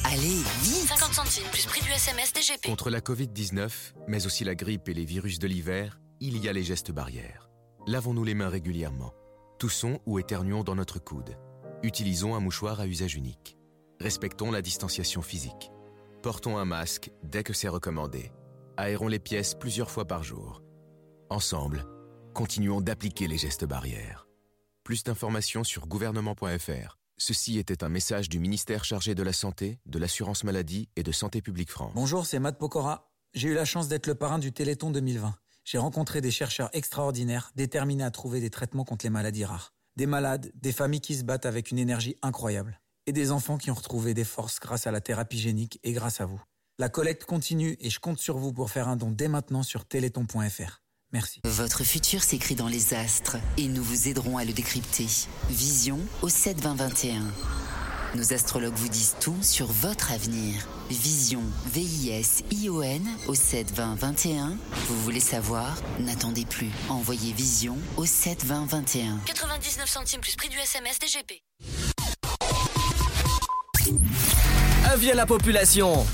Allez, 0.04 0.28
vite 0.62 0.88
50 0.90 1.14
centimes 1.14 1.48
plus 1.52 1.66
prix 1.66 1.82
du 1.82 1.90
SMS 1.90 2.34
DGP. 2.34 2.68
Contre 2.68 2.92
la 2.92 3.00
Covid-19, 3.00 3.72
mais 4.08 4.28
aussi 4.28 4.44
la 4.44 4.54
grippe 4.54 4.90
et 4.90 4.94
les 4.94 5.06
virus 5.06 5.40
de 5.40 5.48
l'hiver, 5.48 5.98
il 6.22 6.38
y 6.38 6.48
a 6.48 6.54
les 6.54 6.64
gestes 6.64 6.92
barrières. 6.92 7.50
Lavons-nous 7.88 8.24
les 8.24 8.36
mains 8.36 8.48
régulièrement. 8.48 9.12
Toussons 9.58 10.00
ou 10.06 10.20
éternuons 10.20 10.64
dans 10.64 10.76
notre 10.76 11.00
coude. 11.00 11.36
Utilisons 11.82 12.36
un 12.36 12.40
mouchoir 12.40 12.80
à 12.80 12.86
usage 12.86 13.16
unique. 13.16 13.58
Respectons 14.00 14.52
la 14.52 14.62
distanciation 14.62 15.24
physique. 15.24 15.72
Portons 16.22 16.60
un 16.60 16.66
masque 16.66 17.12
dès 17.24 17.44
que 17.44 17.54
c'est 17.54 17.68
recommandé. 17.68 18.32
Aérons 18.78 19.08
les 19.08 19.20
pièces 19.20 19.56
plusieurs 19.56 19.90
fois 19.90 20.06
par 20.06 20.24
jour. 20.24 20.62
Ensemble, 21.32 21.88
continuons 22.36 22.82
d'appliquer 22.82 23.28
les 23.28 23.38
gestes 23.38 23.66
barrières. 23.66 24.28
Plus 24.84 25.04
d'informations 25.04 25.64
sur 25.64 25.88
gouvernement.fr. 25.88 27.00
Ceci 27.18 27.58
était 27.58 27.84
un 27.84 27.90
message 27.90 28.30
du 28.30 28.40
ministère 28.40 28.84
chargé 28.84 29.16
de 29.16 29.24
la 29.24 29.34
Santé, 29.34 29.80
de 29.88 29.98
l'Assurance 29.98 30.44
Maladie 30.44 30.88
et 30.96 31.04
de 31.04 31.12
Santé 31.12 31.42
Publique 31.42 31.72
France. 31.72 31.94
Bonjour, 31.96 32.28
c'est 32.28 32.40
Matt 32.40 32.60
Pokora. 32.60 33.12
J'ai 33.34 33.50
eu 33.50 33.54
la 33.54 33.66
chance 33.66 33.88
d'être 33.88 34.08
le 34.08 34.16
parrain 34.16 34.40
du 34.40 34.52
Téléthon 34.52 34.92
2020. 34.92 35.34
J'ai 35.72 35.78
rencontré 35.78 36.20
des 36.20 36.32
chercheurs 36.32 36.70
extraordinaires, 36.74 37.54
déterminés 37.56 38.04
à 38.04 38.12
trouver 38.12 38.42
des 38.42 38.50
traitements 38.50 38.84
contre 38.84 39.06
les 39.06 39.10
maladies 39.10 39.46
rares. 39.46 39.74
Des 39.96 40.06
malades, 40.06 40.52
des 40.54 40.74
familles 40.74 41.00
qui 41.00 41.16
se 41.16 41.24
battent 41.24 41.46
avec 41.46 41.72
une 41.72 41.80
énergie 41.80 42.18
incroyable. 42.22 42.82
Et 43.08 43.14
des 43.14 43.32
enfants 43.32 43.58
qui 43.58 43.72
ont 43.72 43.76
retrouvé 43.76 44.14
des 44.14 44.26
forces 44.26 44.60
grâce 44.60 44.86
à 44.86 44.92
la 44.92 45.00
thérapie 45.00 45.40
génique 45.40 45.80
et 45.84 45.94
grâce 45.94 46.20
à 46.20 46.26
vous. 46.26 46.42
La 46.78 46.90
collecte 46.90 47.24
continue 47.24 47.78
et 47.80 47.90
je 47.90 48.02
compte 48.02 48.20
sur 48.20 48.38
vous 48.38 48.52
pour 48.52 48.70
faire 48.70 48.90
un 48.90 48.98
don 48.98 49.12
dès 49.12 49.30
maintenant 49.30 49.64
sur 49.64 49.86
téléthon.fr. 49.86 50.82
Merci. 51.14 51.40
Votre 51.46 51.86
futur 51.86 52.22
s'écrit 52.22 52.56
dans 52.56 52.68
les 52.68 52.94
astres 52.94 53.38
et 53.58 53.70
nous 53.70 53.82
vous 53.82 54.10
aiderons 54.10 54.38
à 54.38 54.44
le 54.44 54.52
décrypter. 54.52 55.08
Vision 55.50 56.00
au 56.22 56.28
72021. 56.28 57.22
Nos 58.14 58.34
astrologues 58.34 58.76
vous 58.76 58.90
disent 58.90 59.16
tout 59.22 59.38
sur 59.42 59.68
votre 59.68 60.12
avenir. 60.12 60.68
Vision, 60.90 61.44
V-I-S-I-O-N 61.68 63.08
au 63.28 63.36
7 63.36 63.72
20 63.74 63.96
21. 63.96 64.58
Vous 64.88 65.02
voulez 65.04 65.22
savoir? 65.22 65.78
N'attendez 66.02 66.44
plus. 66.44 66.70
Envoyez 66.90 67.32
Vision 67.32 67.78
au 67.96 68.06
7 68.06 68.44
20 68.44 68.66
21. 68.66 69.18
99 69.26 69.90
centimes 69.90 70.20
plus 70.20 70.36
prix 70.36 70.50
du 70.50 70.58
SMS 70.58 71.00
DGP. 71.00 71.42
Avis 74.92 75.12
à 75.12 75.16
la 75.16 75.26
population. 75.26 76.06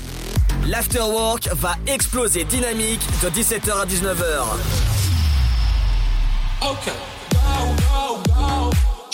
L'afterwork 0.66 1.48
va 1.54 1.74
exploser 1.88 2.44
dynamique 2.44 3.04
de 3.22 3.30
17h 3.30 3.72
à 3.72 3.86
19h. 3.86 4.44
Okay. 6.62 7.87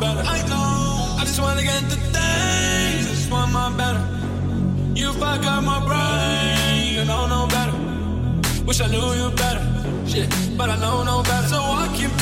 better. 0.00 0.22
I 0.24 0.38
know. 0.48 1.16
I 1.20 1.22
just 1.24 1.40
wanna 1.40 1.62
get 1.62 1.82
the 1.92 1.96
things. 1.96 3.04
I 3.08 3.14
just 3.14 3.30
want 3.30 3.52
my 3.52 3.70
better. 3.76 4.02
You 4.94 5.12
fuck 5.12 5.44
up 5.44 5.62
my 5.64 5.80
brain. 5.88 6.94
You 6.94 7.04
don't 7.04 7.28
know 7.28 7.42
no 7.42 7.46
better. 7.56 7.76
Wish 8.64 8.80
I 8.80 8.88
knew 8.88 9.08
you 9.20 9.30
better. 9.44 9.64
Shit, 10.06 10.28
but 10.56 10.68
I 10.70 10.76
know 10.78 11.02
no 11.02 11.22
better. 11.22 11.48
So 11.48 11.60
I 11.60 11.86
keep 11.96 12.12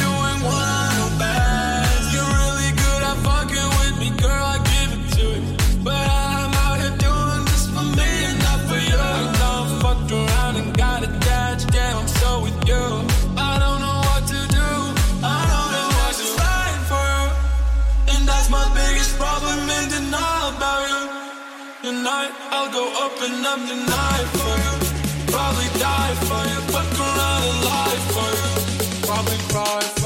Tonight, 22.04 22.32
I'll 22.50 22.70
go 22.70 22.84
up 23.02 23.16
and 23.22 23.46
up 23.46 23.60
the 23.66 23.76
night 23.76 24.28
for 24.36 24.54
you. 24.60 25.32
Probably 25.32 25.80
die 25.80 26.14
for 26.28 26.42
you. 26.50 26.60
Fuck 26.70 27.00
around 27.00 27.44
and 27.48 27.64
lie 27.64 27.98
for 28.12 28.28
you. 28.36 29.06
Probably 29.06 29.38
cry 29.48 29.80
for 29.80 30.00
you. 30.00 30.03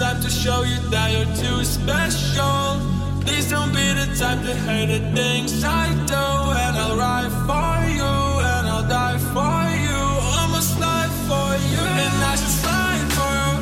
Type 0.00 0.22
to 0.22 0.30
show 0.30 0.62
you 0.62 0.78
that 0.88 1.12
you're 1.12 1.32
too 1.36 1.62
special. 1.62 2.80
Please 3.20 3.50
don't 3.50 3.68
be 3.68 3.86
the 4.00 4.08
type 4.16 4.40
to 4.48 4.54
hate 4.64 4.88
the 4.88 5.00
things 5.12 5.62
I 5.62 5.92
do. 6.08 6.26
And 6.64 6.74
I'll 6.82 6.96
ride 6.96 7.28
for 7.44 7.72
you, 7.98 8.12
and 8.52 8.64
I'll 8.72 8.88
die 8.88 9.20
for 9.34 9.60
you. 9.84 10.02
I'm 10.40 10.52
a 10.56 10.62
slide 10.62 11.12
for 11.28 11.48
you, 11.72 11.84
and 12.04 12.16
I 12.32 12.34
should 12.40 12.56
slide 12.64 13.06
for 13.16 13.32
you. 13.44 13.52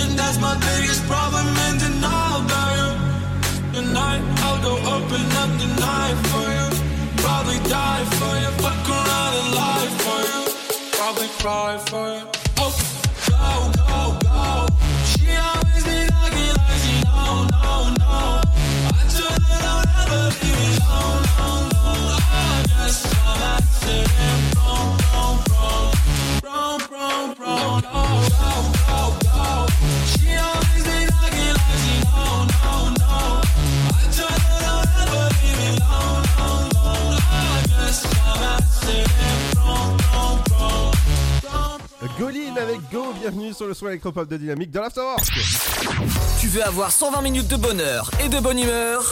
And 0.00 0.10
that's 0.18 0.38
my 0.38 0.54
biggest 0.68 1.02
problem 1.08 1.46
and 1.66 1.76
denial 1.80 2.44
you. 2.80 2.90
Tonight, 3.72 4.22
I'll 4.44 4.60
go 4.68 4.74
and 5.16 5.28
up 5.42 5.50
the 5.62 5.70
night 5.80 6.18
for 6.28 6.46
you. 6.56 6.66
Probably 7.24 7.58
die 7.72 8.04
for 8.18 8.32
you, 8.42 8.50
fuck 8.60 8.84
around 8.96 9.32
and 9.40 9.50
lie 9.60 9.90
for 10.04 10.20
you. 10.28 10.40
Probably 10.98 11.28
cry 11.40 11.78
for 11.88 12.06
you. 12.18 12.33
Avec 42.64 42.80
Go, 42.90 43.12
bienvenue 43.20 43.52
sur 43.52 43.66
le 43.66 43.74
soin 43.74 43.90
électropop 43.90 44.26
de 44.26 44.38
Dynamique 44.38 44.70
dans 44.70 44.80
l'Afterwork. 44.80 45.22
Tu 46.40 46.48
veux 46.48 46.64
avoir 46.64 46.90
120 46.90 47.20
minutes 47.20 47.48
de 47.48 47.56
bonheur 47.56 48.10
et 48.24 48.28
de 48.30 48.40
bonne 48.40 48.58
humeur? 48.58 49.02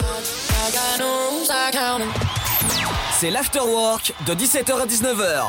C'est 3.11 3.29
l'Afterwork 3.29 4.11
de 4.25 4.33
17h 4.33 4.73
à 4.73 4.87
19h. 4.87 5.43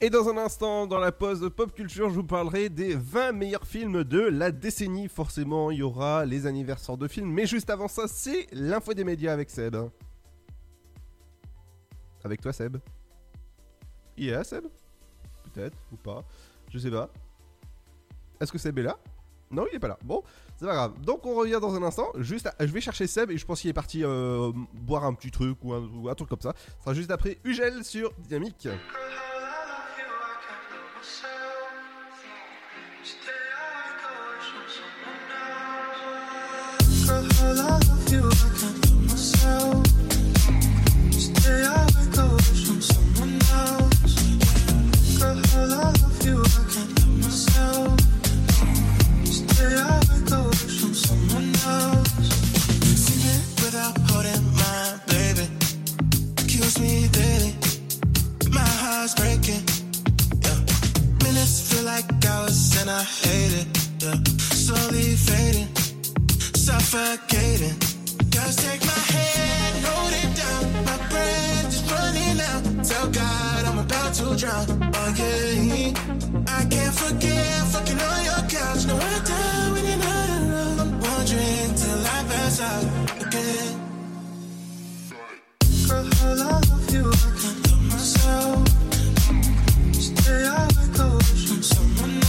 Et 0.00 0.08
dans 0.08 0.30
un 0.30 0.38
instant, 0.38 0.86
dans 0.86 0.98
la 0.98 1.12
pause 1.12 1.50
pop 1.54 1.74
culture, 1.74 2.08
je 2.08 2.14
vous 2.14 2.24
parlerai 2.24 2.70
des 2.70 2.94
20 2.94 3.32
meilleurs 3.32 3.66
films 3.66 4.04
de 4.04 4.20
la 4.20 4.50
décennie. 4.50 5.08
Forcément, 5.08 5.70
il 5.70 5.78
y 5.78 5.82
aura 5.82 6.24
les 6.24 6.46
anniversaires 6.46 6.96
de 6.96 7.06
films, 7.06 7.30
mais 7.30 7.44
juste 7.44 7.68
avant 7.68 7.88
ça, 7.88 8.04
c'est 8.06 8.46
l'info 8.52 8.94
des 8.94 9.04
médias 9.04 9.34
avec 9.34 9.50
Seb. 9.50 9.76
Avec 12.24 12.40
toi, 12.40 12.54
Seb 12.54 12.78
Il 14.16 14.28
est 14.28 14.32
là, 14.32 14.44
Seb 14.44 14.64
Peut-être, 15.52 15.76
ou 15.92 15.96
pas. 15.96 16.24
Je 16.70 16.78
sais 16.78 16.90
pas. 16.90 17.08
Est-ce 18.40 18.52
que 18.52 18.58
Seb 18.58 18.78
est 18.78 18.82
là? 18.82 18.98
Non, 19.50 19.66
il 19.70 19.76
est 19.76 19.78
pas 19.78 19.88
là. 19.88 19.98
Bon, 20.02 20.22
c'est 20.56 20.66
pas 20.66 20.74
grave. 20.74 21.00
Donc, 21.00 21.24
on 21.26 21.34
revient 21.34 21.58
dans 21.60 21.74
un 21.74 21.82
instant. 21.82 22.08
Juste, 22.16 22.48
je 22.58 22.66
vais 22.66 22.80
chercher 22.80 23.06
Seb 23.06 23.30
et 23.30 23.36
je 23.36 23.46
pense 23.46 23.60
qu'il 23.60 23.70
est 23.70 23.74
parti 23.74 24.02
euh, 24.02 24.50
boire 24.72 25.04
un 25.04 25.14
petit 25.14 25.30
truc 25.30 25.58
ou 25.62 25.72
un, 25.72 25.86
ou 25.86 26.08
un 26.08 26.14
truc 26.14 26.28
comme 26.28 26.40
ça. 26.40 26.54
Ce 26.78 26.82
sera 26.82 26.94
juste 26.94 27.10
après 27.10 27.38
Ugel 27.44 27.84
sur 27.84 28.12
Dynamique. 28.18 28.68
Glass 59.04 59.20
breaking. 59.20 59.62
Yeah. 60.40 60.60
Minutes 61.24 61.68
feel 61.68 61.84
like 61.84 62.06
hours 62.24 62.74
and 62.80 62.88
I 62.88 63.02
hate 63.02 63.52
it. 63.60 63.68
Yeah. 64.00 64.16
Slowly 64.64 65.14
fading, 65.28 65.68
suffocating. 66.56 67.76
Just 68.30 68.60
take 68.60 68.80
my 68.80 69.02
hand, 69.12 69.84
hold 69.84 70.12
it 70.22 70.30
down. 70.40 70.62
My 70.88 70.96
breath 71.12 71.68
is 71.68 71.82
running 71.92 72.40
out. 72.48 72.62
Tell 72.82 73.06
God 73.10 73.64
I'm 73.66 73.78
about 73.78 74.14
to 74.14 74.36
drown. 74.40 74.64
Oh 74.96 75.14
yeah, 75.20 75.92
I 76.48 76.64
can't 76.64 76.94
forget 76.94 77.66
fucking 77.72 78.00
on 78.00 78.24
your 78.24 78.42
couch. 78.48 78.86
No, 78.86 78.96
I 78.96 79.20
die 79.28 79.72
when 79.72 79.84
you're 79.84 79.98
not 79.98 80.28
alone. 80.38 80.80
I'm 80.80 81.00
wondering 81.00 81.74
till 81.76 82.00
I 82.16 82.24
pass 82.30 82.58
out 82.58 82.86
again. 83.20 83.74
Girl, 85.88 86.08
I 86.08 86.32
love 86.40 86.90
you. 86.94 87.04
I 87.12 87.28
can't 87.38 87.70
love 87.70 87.82
myself 87.92 88.93
say 90.24 90.46
I 90.46 90.64
would 90.64 90.96
go 90.96 91.18
from 91.20 91.62
someone 91.62 92.23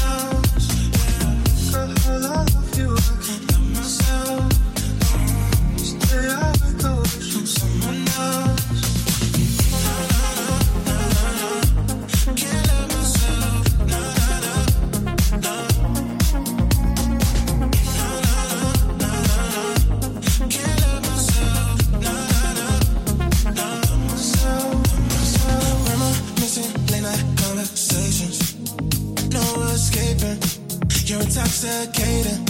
You're 31.07 31.21
intoxicating. 31.21 32.43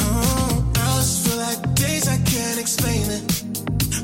Oh, 0.00 0.70
hours 0.80 1.26
feel 1.26 1.38
like 1.38 1.74
days 1.74 2.08
I 2.08 2.18
can't 2.28 2.60
explain 2.60 3.08
it. 3.08 3.24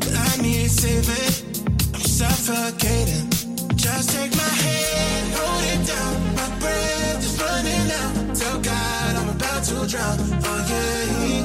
But 0.00 0.16
I 0.16 0.40
need 0.40 0.70
saving. 0.70 1.68
I'm 1.92 2.00
suffocating. 2.00 3.28
Just 3.76 4.16
take 4.16 4.34
my 4.34 4.48
hand, 4.64 5.34
hold 5.36 5.62
it 5.62 5.86
down. 5.86 6.14
My 6.36 6.48
breath 6.58 7.20
is 7.20 7.36
running 7.38 7.92
out. 8.00 8.34
Tell 8.34 8.58
God 8.62 9.16
I'm 9.20 9.28
about 9.36 9.62
to 9.64 9.86
drown. 9.86 10.16
Oh 10.48 10.60
yeah, 10.72 11.44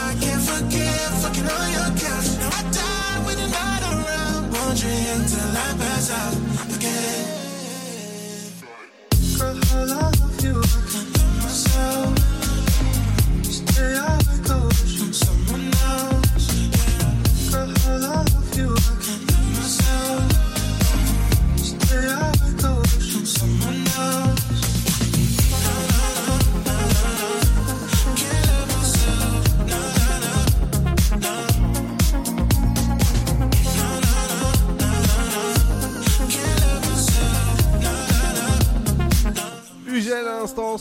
I 0.00 0.16
can't 0.18 0.40
forget 0.40 1.12
fucking 1.20 1.44
on 1.44 1.70
your 1.76 1.92
couch. 2.00 2.40
Now 2.40 2.56
I 2.56 2.62
die 2.72 3.20
when 3.26 3.36
you're 3.38 3.52
not 3.52 3.82
around. 3.92 4.50
Wondering 4.50 5.26
till 5.28 5.52
I 5.52 5.76
pass 5.76 6.08
out 6.10 6.36
again. 6.74 7.36
Girl, 9.36 9.60
I 9.60 9.84
love 9.84 10.42
you. 10.42 11.25
Stay 11.56 11.72
away. 13.96 14.35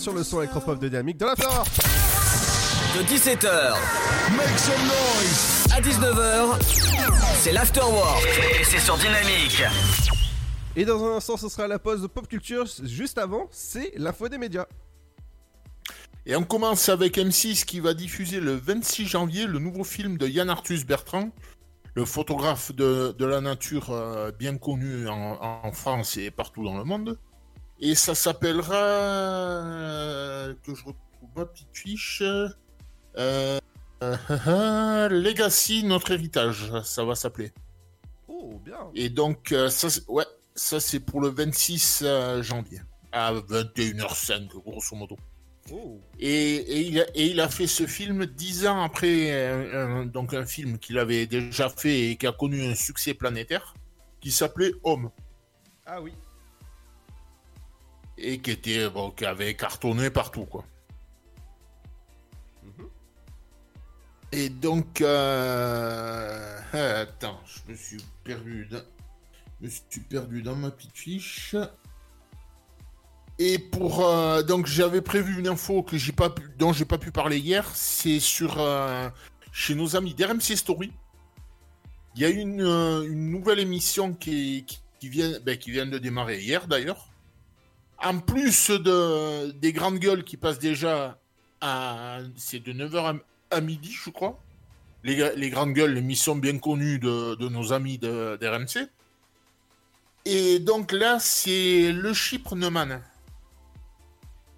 Sur 0.06 0.14
le 0.14 0.24
son 0.24 0.38
électropop 0.40 0.78
de 0.78 0.88
Dynamique 0.88 1.18
de 1.18 1.26
la 1.26 1.36
Flore. 1.36 1.66
De 2.96 3.02
17h 3.12 3.74
Make 4.38 4.60
some 4.60 4.86
noise 4.86 5.66
à 5.74 5.82
19h, 5.82 6.62
c'est 7.40 7.52
l'afterwork 7.52 8.24
et 8.60 8.64
c'est 8.64 8.78
sur 8.78 8.98
Dynamique. 8.98 9.64
Et 10.76 10.86
dans 10.86 11.04
un 11.04 11.18
instant, 11.18 11.38
ce 11.38 11.50
sera 11.50 11.68
la 11.68 11.80
pause 11.80 12.04
de 12.04 12.08
pop 12.08 12.28
culture. 12.28 12.68
Juste 12.84 13.18
avant, 13.18 13.48
c'est 13.50 13.94
l'info 13.96 14.30
des 14.30 14.38
médias. 14.38 14.68
Et 16.28 16.36
on 16.36 16.44
commence 16.44 16.88
avec 16.88 17.18
M6 17.18 17.66
qui 17.66 17.80
va 17.80 17.96
diffuser 17.96 18.40
le 18.40 18.54
26 18.54 19.08
janvier 19.08 19.48
le 19.48 19.58
nouveau 19.58 19.84
film 19.84 20.20
de 20.20 20.28
Yann 20.28 20.52
Arthus 20.52 20.86
Bertrand, 20.86 21.32
le 21.96 22.06
photographe 22.06 22.72
de, 22.76 23.16
de 23.18 23.26
la 23.26 23.42
nature 23.42 23.90
euh, 23.90 24.32
bien 24.38 24.56
connu 24.60 25.08
en, 25.08 25.40
en 25.64 25.72
France 25.72 26.16
et 26.18 26.30
partout 26.30 26.64
dans 26.64 26.78
le 26.78 26.84
monde. 26.84 27.18
Et 27.80 27.94
ça 27.96 28.16
s'appellera, 28.16 28.76
euh, 28.76 30.54
que 30.64 30.74
je 30.74 30.84
retrouve 30.86 31.30
ma 31.36 31.46
petite 31.46 31.68
fiche, 31.74 32.22
euh, 32.22 32.50
euh, 33.18 33.60
Legacy, 35.10 35.84
notre 35.84 36.12
héritage, 36.12 36.72
ça 36.84 37.04
va 37.04 37.16
s'appeler. 37.16 37.52
Oh, 38.28 38.60
bien. 38.64 38.78
Et 38.96 39.10
donc, 39.10 39.52
euh, 39.52 39.70
ça, 39.70 39.90
c'est- 39.90 40.08
ouais, 40.10 40.26
ça 40.56 40.80
c'est 40.80 41.00
pour 41.00 41.20
le 41.22 41.30
26 41.30 42.02
euh, 42.06 42.42
janvier, 42.42 42.82
à 43.12 43.34
21h05, 43.34 44.48
grosso 44.66 44.96
modo. 44.96 45.18
Oh. 45.72 46.00
Et, 46.20 46.56
et 46.56 46.80
il 46.88 47.02
a, 47.02 47.06
et 47.16 47.26
il 47.28 47.40
a 47.42 47.50
fait 47.50 47.66
ce 47.68 47.88
film 47.88 48.26
dix 48.28 48.68
ans 48.68 48.84
après, 48.84 49.32
euh, 49.32 50.06
donc 50.06 50.34
un 50.34 50.46
film 50.46 50.78
qu'il 50.78 51.00
avait 51.00 51.26
déjà 51.26 51.70
fait 51.70 52.12
et 52.12 52.16
qui 52.18 52.28
a 52.28 52.32
connu 52.32 52.64
un 52.66 52.76
succès 52.76 53.14
planétaire, 53.16 53.74
qui 54.22 54.32
s'appelait 54.32 54.72
Homme, 54.84 55.10
Ah 55.86 56.02
oui. 56.02 56.14
Et 58.18 58.40
qui 58.40 58.52
était, 58.52 58.90
bon, 58.90 59.12
qui 59.12 59.26
avait 59.26 59.56
cartonné 59.56 60.10
partout, 60.10 60.46
quoi. 60.46 60.66
Et 64.32 64.50
donc, 64.50 65.02
euh, 65.02 66.60
ah, 66.74 67.00
attends, 67.00 67.40
je 67.46 67.72
me 67.72 67.78
suis 67.78 68.04
perdu 68.24 68.68
dans, 68.70 68.82
je 69.62 69.66
me 69.66 69.70
suis 69.70 70.02
perdu 70.02 70.42
dans 70.42 70.56
ma 70.56 70.72
petite 70.72 70.98
fiche. 70.98 71.56
Et 73.38 73.60
pour 73.60 74.06
euh, 74.06 74.44
donc 74.44 74.66
j'avais 74.66 75.02
prévu 75.02 75.40
une 75.40 75.48
info 75.48 75.84
que 75.84 75.98
j'ai 75.98 76.14
pas 76.14 76.30
pu, 76.30 76.44
dont 76.58 76.72
j'ai 76.72 76.86
pas 76.86 76.98
pu 76.98 77.12
parler 77.12 77.38
hier, 77.38 77.70
c'est 77.76 78.22
sur 78.22 78.60
euh, 78.60 79.10
chez 79.52 79.76
nos 79.76 79.96
amis 79.96 80.14
d'RMC 80.14 80.56
Story. 80.56 80.92
Il 82.16 82.22
y 82.22 82.26
a 82.26 82.30
une, 82.30 82.62
euh, 82.62 83.04
une 83.04 83.30
nouvelle 83.30 83.60
émission 83.60 84.14
qui, 84.14 84.64
qui, 84.66 84.80
qui 85.02 85.10
vient 85.10 85.38
ben, 85.42 85.58
qui 85.58 85.72
vient 85.72 85.86
de 85.86 85.98
démarrer 85.98 86.40
hier 86.40 86.68
d'ailleurs. 86.68 87.10
En 88.04 88.20
plus 88.20 88.70
de 88.72 89.52
des 89.52 89.74
grandes 89.74 90.00
gueules 90.00 90.24
qui 90.24 90.38
passent 90.38 90.60
déjà 90.60 91.18
à 91.62 92.20
c'est 92.36 92.60
de 92.60 92.74
9h 92.74 93.20
à, 93.52 93.58
à 93.58 93.62
midi 93.62 93.92
je 93.92 94.10
crois. 94.10 94.40
Les, 95.06 95.52
grandes 95.52 95.74
gueules, 95.74 95.94
l'émission 95.94 96.36
bien 96.36 96.58
connue 96.58 96.98
de, 96.98 97.48
nos 97.48 97.74
amis 97.74 98.00
de, 98.00 98.38
d'RMC. 98.42 98.90
Et 100.26 100.58
donc 100.58 100.92
là, 100.92 101.20
c'est 101.20 101.92
le 101.92 102.12
Chypre 102.12 102.56
Neumann. 102.56 103.04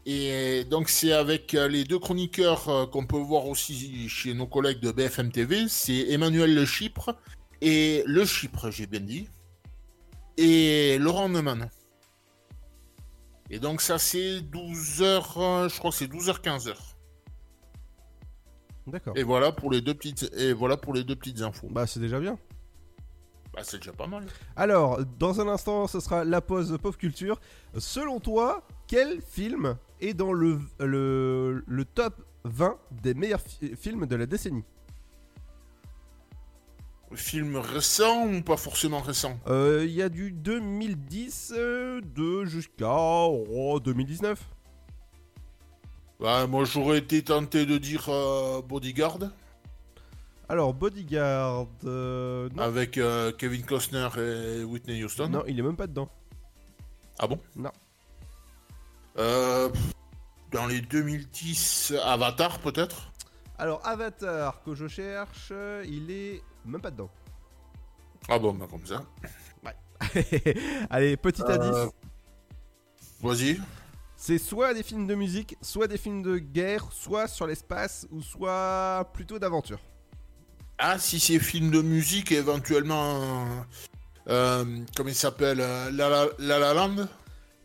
Et 0.06 0.64
donc 0.64 0.88
c'est 0.88 1.12
avec 1.12 1.54
euh, 1.54 1.68
les 1.68 1.84
deux 1.84 2.00
chroniqueurs 2.00 2.70
euh, 2.70 2.86
qu'on 2.86 3.06
peut 3.06 3.18
voir 3.18 3.46
aussi 3.46 4.08
chez 4.08 4.34
nos 4.34 4.48
collègues 4.48 4.80
de 4.80 4.92
BFM 4.92 5.34
TV, 5.34 5.66
c'est 5.68 6.12
Emmanuel 6.12 6.56
Le 6.56 6.66
Chypre 6.66 7.18
et 7.60 8.04
Le 8.06 8.24
Chypre, 8.24 8.72
j'ai 8.72 8.88
bien 8.88 9.02
dit, 9.02 9.28
et 10.38 10.98
Laurent 10.98 11.28
Neumann. 11.28 11.70
Et 13.50 13.60
donc 13.60 13.82
ça 13.82 13.98
c'est 13.98 14.40
12h, 14.42 15.70
je 15.70 15.78
crois 15.80 15.92
que 15.92 15.98
c'est 15.98 16.08
12h 16.12 16.42
15h. 16.42 16.74
D'accord. 18.88 19.18
Et 19.18 19.24
voilà 19.24 19.52
pour 19.52 19.70
les 19.72 19.82
deux 19.82 19.94
petites 19.94 20.32
et 20.38 20.54
voilà 20.54 20.78
pour 20.78 20.94
les 20.94 21.04
deux 21.04 21.16
petites 21.16 21.42
infos. 21.42 21.68
Bah, 21.70 21.86
c'est 21.88 22.00
déjà 22.00 22.20
bien. 22.20 22.38
Bah 23.54 23.62
c'est 23.64 23.78
déjà 23.78 23.92
pas 23.92 24.08
mal. 24.08 24.26
Alors, 24.56 25.04
dans 25.20 25.42
un 25.42 25.48
instant, 25.48 25.88
ce 25.88 26.00
sera 26.00 26.24
la 26.24 26.42
pause 26.42 26.78
pop 26.82 26.96
culture. 26.96 27.40
Selon 27.78 28.20
toi, 28.20 28.66
quel 28.88 29.22
film 29.22 29.76
est 30.00 30.14
dans 30.14 30.32
le, 30.32 30.60
le, 30.80 31.64
le 31.66 31.86
top 31.86 32.22
20 32.46 32.78
des 33.04 33.14
meilleurs 33.14 33.42
fi- 33.42 33.76
films 33.76 34.06
de 34.06 34.16
la 34.16 34.26
décennie? 34.26 34.64
Film 37.16 37.56
récent 37.58 38.28
ou 38.28 38.42
pas 38.42 38.58
forcément 38.58 39.00
récent? 39.00 39.40
Euh, 39.48 39.86
Il 39.86 39.94
y 39.94 40.02
a 40.02 40.10
du 40.10 40.32
2010 40.32 41.54
euh, 41.56 42.02
de 42.16 42.46
jusqu'à 42.46 42.90
oh, 42.92 43.80
2019. 43.84 44.40
Bah, 46.20 46.48
moi 46.48 46.66
j'aurais 46.66 46.98
été 46.98 47.24
tenté 47.24 47.66
de 47.66 47.78
dire 47.78 48.10
euh, 48.10 48.62
Bodyguard 48.62 49.20
Alors, 50.50 50.74
Bodyguard. 50.74 51.68
euh, 51.86 52.50
non. 52.56 52.64
avec 52.64 52.98
euh, 52.98 53.32
Kevin 53.32 53.64
Costner 53.64 54.10
et 54.18 54.64
Whitney 54.64 55.04
Houston. 55.04 55.30
Non, 55.30 55.44
il 55.48 55.58
est 55.60 55.64
même 55.64 55.76
pas 55.78 55.88
dedans. 55.88 56.10
Ah 57.20 57.28
bon? 57.28 57.40
Non. 57.56 57.72
Euh, 59.18 59.70
dans 60.52 60.66
les 60.66 60.82
2010, 60.82 61.94
Avatar 62.04 62.60
peut-être? 62.60 63.12
Alors, 63.60 63.86
Avatar 63.86 64.62
que 64.64 64.76
je 64.76 64.88
cherche, 64.88 65.52
il 65.86 66.12
est 66.12 66.42
même 66.66 66.82
pas 66.82 66.92
dedans. 66.92 67.10
Ah 68.30 68.38
bon, 68.38 68.54
bah 68.54 68.68
comme 68.70 68.86
ça. 68.86 69.04
Allez, 70.90 71.18
petit 71.18 71.42
Euh, 71.42 71.56
indice. 71.56 71.94
Vas-y. 73.22 73.60
C'est 74.16 74.38
soit 74.38 74.74
des 74.74 74.84
films 74.84 75.08
de 75.08 75.16
musique, 75.16 75.58
soit 75.62 75.88
des 75.88 75.98
films 75.98 76.22
de 76.22 76.38
guerre, 76.38 76.86
soit 76.92 77.28
sur 77.28 77.48
l'espace, 77.48 78.08
ou 78.12 78.22
soit 78.22 79.10
plutôt 79.14 79.40
d'aventure. 79.40 79.80
Ah, 80.78 81.00
si 81.00 81.20
c'est 81.20 81.40
film 81.40 81.72
de 81.72 81.82
musique, 81.82 82.32
éventuellement. 82.32 83.22
euh, 83.24 83.62
euh, 84.30 84.80
comment 84.96 85.10
il 85.10 85.16
s'appelle 85.16 85.60
euh, 85.62 85.90
La 85.92 86.10
La, 86.10 86.28
La 86.40 86.60
La 86.60 86.74
Land? 86.74 87.08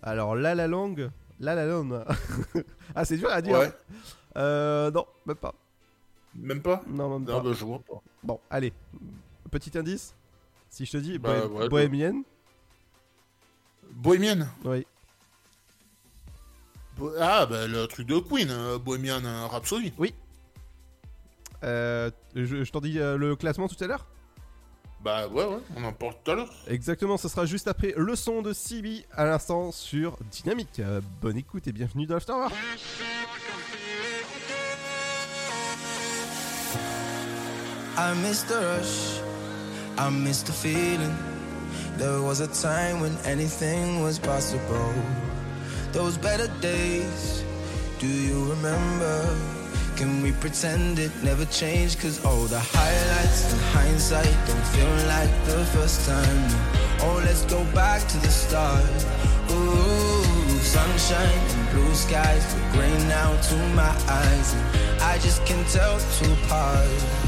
Alors, 0.03 0.35
La 0.37 0.55
La 0.55 0.67
Land, 0.69 0.95
La 1.41 1.55
La 1.55 1.67
Land. 1.67 2.05
ah, 2.95 3.05
c'est 3.05 3.17
dur 3.19 3.31
à 3.31 3.43
dire. 3.43 3.59
Ouais. 3.59 3.67
hein. 3.67 3.73
Euh, 4.39 4.91
non, 4.91 5.07
même 5.27 5.37
pas. 5.37 5.55
Même 6.35 6.63
pas 6.63 6.83
Non, 6.87 7.11
même 7.19 7.29
Non, 7.29 7.39
pas. 7.39 7.49
bah, 7.49 7.57
je 7.59 7.65
vois 7.65 7.79
pas. 7.81 8.01
Bon, 8.23 8.41
allez. 8.51 8.73
Petit 9.51 9.77
indice. 9.77 10.15
Si 10.71 10.87
je 10.87 10.93
te 10.93 10.97
dis 10.97 11.19
Bah, 11.19 11.47
bohé- 11.47 11.53
ouais, 11.53 11.69
bohémienne. 11.69 12.23
Bohémienne 13.91 14.49
Oui. 14.65 14.87
Bo- 16.97 17.13
Ah, 17.21 17.47
bah 17.47 17.67
le 17.67 17.87
truc 17.87 18.07
de 18.07 18.19
Queen, 18.19 18.49
euh, 18.51 18.79
Bohemian 18.79 19.21
Rhapsody. 19.49 19.93
Oui. 19.99 20.15
Euh, 21.65 22.11
je 22.35 22.65
je 22.65 22.73
t'en 22.73 22.81
dis 22.81 22.99
euh, 22.99 23.17
le 23.17 23.37
classement 23.37 23.69
tout 23.69 23.83
à 23.83 23.87
l'heure? 23.87 24.07
Bah 25.01 25.27
ouais, 25.29 25.45
ouais, 25.45 25.59
on 25.77 25.85
en 25.85 25.93
parle 25.93 26.15
tout 26.25 26.31
à 26.31 26.35
l'heure. 26.37 26.53
Exactement, 26.69 27.17
ce 27.17 27.29
sera 27.29 27.45
juste 27.45 27.67
après 27.69 27.93
le 27.97 28.15
son 28.17 28.41
de 28.41 28.53
CB 28.53 29.05
à 29.13 29.25
l'instant 29.25 29.73
sur 29.73 30.17
Dynamique. 30.31 30.79
Euh, 30.81 31.01
bonne 31.21 31.37
écoute 31.37 31.67
et 31.67 31.73
bienvenue 31.73 32.07
dans 32.07 32.15
l'Afterwork. 32.15 32.55
I 37.97 38.15
miss 38.15 38.43
the 38.43 38.55
rush, 38.55 39.21
I 39.99 40.09
miss 40.09 40.43
the 40.43 40.53
feeling. 40.53 41.15
There 41.99 42.23
was 42.23 42.41
a 42.41 42.49
time 42.49 43.01
when 43.01 43.17
anything 43.27 44.03
was 44.03 44.19
possible. 44.19 44.95
those 45.93 46.17
better 46.17 46.49
days. 46.61 47.45
Do 47.99 48.07
you 48.07 48.49
remember? 48.51 49.37
Can 49.97 50.23
we 50.23 50.33
pretend 50.33 50.99
it 50.99 51.13
never 51.23 51.45
changed? 51.45 52.01
Cause 52.01 52.25
all 52.25 52.45
the 52.47 52.61
highlights 52.61 53.53
in 53.53 53.59
hindsight 53.77 54.35
don't 54.47 54.67
feel 54.73 54.95
like 55.07 55.31
the 55.45 55.63
first 55.77 56.09
time. 56.09 56.49
Oh, 57.01 57.21
let's 57.27 57.45
go 57.45 57.63
back 57.75 58.09
to 58.09 58.17
the 58.19 58.29
start. 58.29 58.89
Ooh, 59.51 60.59
sunshine 60.61 61.45
and 61.51 61.71
blue 61.73 61.95
skies 61.95 62.43
look 62.55 62.73
gray 62.73 62.97
now 63.07 63.37
to 63.49 63.57
my 63.77 63.93
eyes. 64.09 64.55
And 64.55 65.03
I 65.03 65.19
just 65.19 65.45
can't 65.45 65.69
tell 65.69 66.01
two 66.17 66.33
apart. 66.33 67.22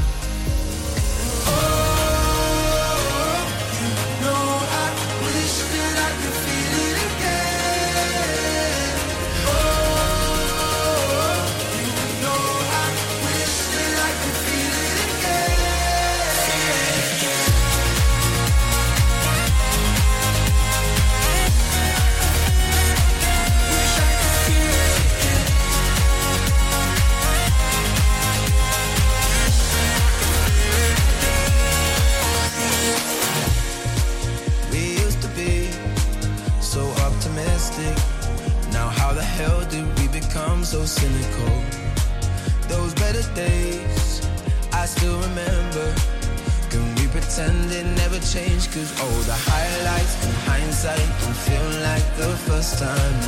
Changed? 48.35 48.71
Cause 48.73 48.91
all 49.01 49.19
the 49.31 49.37
highlights 49.49 50.15
in 50.25 50.33
hindsight 50.49 51.07
don't 51.21 51.39
feel 51.47 51.69
like 51.87 52.07
the 52.17 52.31
first 52.47 52.79
time. 52.79 53.19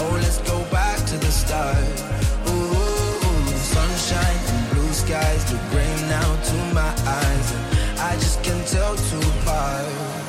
Oh, 0.00 0.12
let's 0.22 0.38
go 0.50 0.58
back 0.70 0.98
to 1.10 1.16
the 1.16 1.32
start. 1.42 1.90
Ooh, 2.48 3.46
sunshine 3.76 4.40
and 4.52 4.62
blue 4.72 4.92
skies 4.92 5.42
look 5.52 5.64
gray 5.72 5.94
now 6.16 6.28
to 6.48 6.56
my 6.74 6.92
eyes. 7.20 7.48
I 8.10 8.12
just 8.24 8.42
can't 8.42 8.66
tell 8.66 8.94
two 9.08 9.24
apart. 9.40 10.19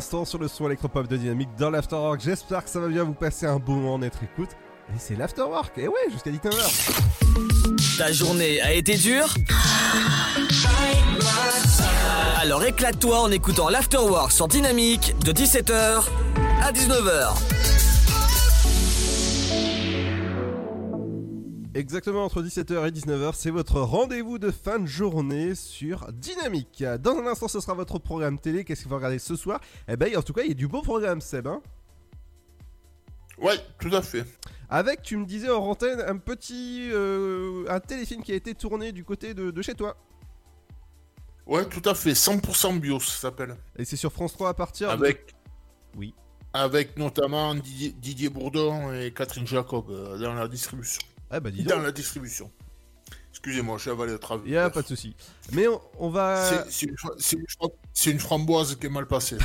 Sur 0.00 0.38
le 0.38 0.48
son 0.48 0.66
électropop 0.66 1.08
de 1.08 1.16
Dynamique 1.16 1.48
dans 1.58 1.70
l'Afterwork. 1.70 2.20
J'espère 2.20 2.64
que 2.64 2.70
ça 2.70 2.80
va 2.80 2.88
bien 2.88 3.04
vous 3.04 3.14
passer 3.14 3.46
un 3.46 3.58
bon 3.58 3.74
moment 3.74 3.98
d'être 3.98 4.22
écoute. 4.22 4.50
Et 4.94 4.98
c'est 4.98 5.16
l'Afterwork, 5.16 5.76
et 5.76 5.88
ouais, 5.88 6.10
jusqu'à 6.10 6.30
19h. 6.30 7.98
Ta 7.98 8.12
journée 8.12 8.60
a 8.62 8.72
été 8.72 8.96
dure? 8.96 9.34
Alors 12.40 12.64
éclate-toi 12.64 13.20
en 13.20 13.30
écoutant 13.30 13.68
l'Afterwork 13.68 14.32
sur 14.32 14.48
Dynamique 14.48 15.14
de 15.24 15.32
17h 15.32 16.04
à 16.62 16.72
19h. 16.72 17.57
Exactement 21.78 22.24
entre 22.24 22.42
17h 22.42 22.88
et 22.88 22.90
19h, 22.90 23.34
c'est 23.34 23.50
votre 23.50 23.80
rendez-vous 23.80 24.38
de 24.40 24.50
fin 24.50 24.80
de 24.80 24.86
journée 24.86 25.54
sur 25.54 26.12
Dynamique. 26.12 26.82
Dans 27.00 27.16
un 27.16 27.26
instant, 27.28 27.46
ce 27.46 27.60
sera 27.60 27.74
votre 27.74 28.00
programme 28.00 28.38
télé. 28.40 28.64
Qu'est-ce 28.64 28.80
qu'il 28.82 28.88
faut 28.88 28.96
regarder 28.96 29.20
ce 29.20 29.36
soir? 29.36 29.60
Eh 29.86 29.96
ben, 29.96 30.16
en 30.16 30.22
tout 30.22 30.32
cas, 30.32 30.42
il 30.42 30.48
y 30.48 30.50
a 30.50 30.54
du 30.54 30.66
beau 30.66 30.82
programme, 30.82 31.20
Seb. 31.20 31.46
Hein 31.46 31.62
Ouais, 33.40 33.54
tout 33.78 33.94
à 33.94 34.02
fait. 34.02 34.24
Avec, 34.68 35.02
tu 35.02 35.16
me 35.16 35.24
disais 35.24 35.48
en 35.50 35.62
antenne, 35.64 36.00
un 36.00 36.16
petit. 36.16 36.88
euh, 36.92 37.64
un 37.68 37.78
téléfilm 37.78 38.22
qui 38.24 38.32
a 38.32 38.34
été 38.34 38.54
tourné 38.54 38.90
du 38.90 39.04
côté 39.04 39.32
de, 39.32 39.52
de 39.52 39.62
chez 39.62 39.74
toi. 39.74 39.96
Ouais, 41.46 41.64
tout 41.68 41.88
à 41.88 41.94
fait. 41.94 42.12
100% 42.12 42.80
bio, 42.80 42.98
ça 42.98 43.12
s'appelle. 43.20 43.56
Et 43.76 43.84
c'est 43.84 43.96
sur 43.96 44.12
France 44.12 44.32
3 44.32 44.48
à 44.48 44.54
partir. 44.54 44.88
de- 44.88 44.92
Avec, 44.94 45.36
Oui. 45.96 46.12
avec 46.52 46.96
notamment 46.98 47.54
Didier, 47.54 47.92
Didier 47.92 48.28
Bourdon 48.30 48.92
et 48.92 49.12
Catherine 49.12 49.46
Jacob 49.46 49.88
euh, 49.90 50.18
dans 50.18 50.34
la 50.34 50.48
distribution. 50.48 51.00
Ah 51.30 51.40
bah 51.40 51.50
dis 51.50 51.62
Dans 51.64 51.80
la 51.80 51.92
distribution. 51.92 52.50
Excusez-moi, 53.30 53.78
j'ai 53.78 53.90
avalé 53.90 54.12
le 54.12 54.18
travail. 54.18 54.44
Il 54.46 54.56
a 54.56 54.68
pas 54.68 54.82
de 54.82 54.88
souci. 54.88 55.14
Mais 55.52 55.68
on, 55.68 55.80
on 55.98 56.10
va. 56.10 56.64
C'est- 56.68 58.10
une, 58.10 58.18
framboise 58.18 58.74
qui 58.74 58.86
est 58.86 58.90
mal 58.90 59.06
passée. 59.06 59.38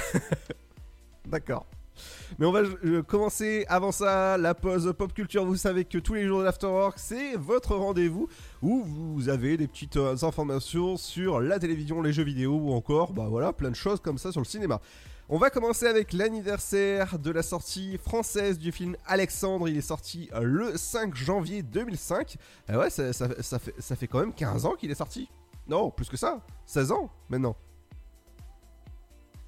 D'accord. 1.28 1.68
Mais 2.40 2.48
on 2.48 2.52
va 2.52 2.64
commencer 3.06 3.66
avant 3.68 3.92
ça 3.92 4.38
la 4.40 4.56
pause 4.56 4.92
pop 4.98 5.14
culture. 5.14 5.46
Vous 5.46 5.58
savez 5.58 5.86
que 5.86 6.00
tous 6.00 6.16
les 6.16 6.26
jours 6.26 6.40
de 6.40 6.46
l'Afterwork, 6.46 6.98
c'est 6.98 7.36
votre 7.36 7.76
rendez-vous 7.76 8.28
où 8.64 8.84
vous 8.84 9.30
avez 9.30 9.58
des 9.58 9.68
petites 9.68 9.98
euh, 9.98 10.16
informations 10.24 10.98
sur 10.98 11.40
la 11.40 11.60
télévision, 11.60 12.02
les 12.02 12.14
jeux 12.14 12.24
vidéo 12.24 12.56
ou 12.56 12.74
encore, 12.74 13.14
bah 13.14 13.28
voilà, 13.30 13.54
plein 13.54 13.70
de 13.70 13.76
choses 13.76 14.00
comme 14.00 14.18
ça 14.18 14.32
sur 14.32 14.42
le 14.42 14.46
cinéma. 14.46 14.82
On 15.36 15.40
va 15.40 15.50
commencer 15.50 15.88
avec 15.88 16.14
l'anniversaire 16.14 17.18
de 17.18 17.32
la 17.32 17.42
sortie 17.42 17.98
française 17.98 18.60
du 18.60 18.72
film 18.72 18.96
Alexandre. 19.08 19.68
Il 19.68 19.76
est 19.76 19.82
sorti 19.82 20.30
euh, 20.34 20.44
le 20.44 20.78
5 20.78 21.16
janvier 21.16 21.64
2005. 21.64 22.38
Et 22.70 22.76
ouais, 22.76 22.92
ça, 22.92 23.12
ça- 23.14 23.42
ça 23.42 23.58
fait, 23.58 23.74
ça 23.82 23.96
fait 23.96 24.08
quand 24.08 24.20
même 24.20 24.32
15 24.34 24.68
ans 24.68 24.76
qu'il 24.76 24.92
est 24.92 24.96
sorti. 24.96 25.28
Non, 25.68 25.90
plus 25.90 26.08
que 26.08 26.18
ça. 26.18 26.46
16 26.68 26.92
ans 26.92 27.10
maintenant. 27.30 27.56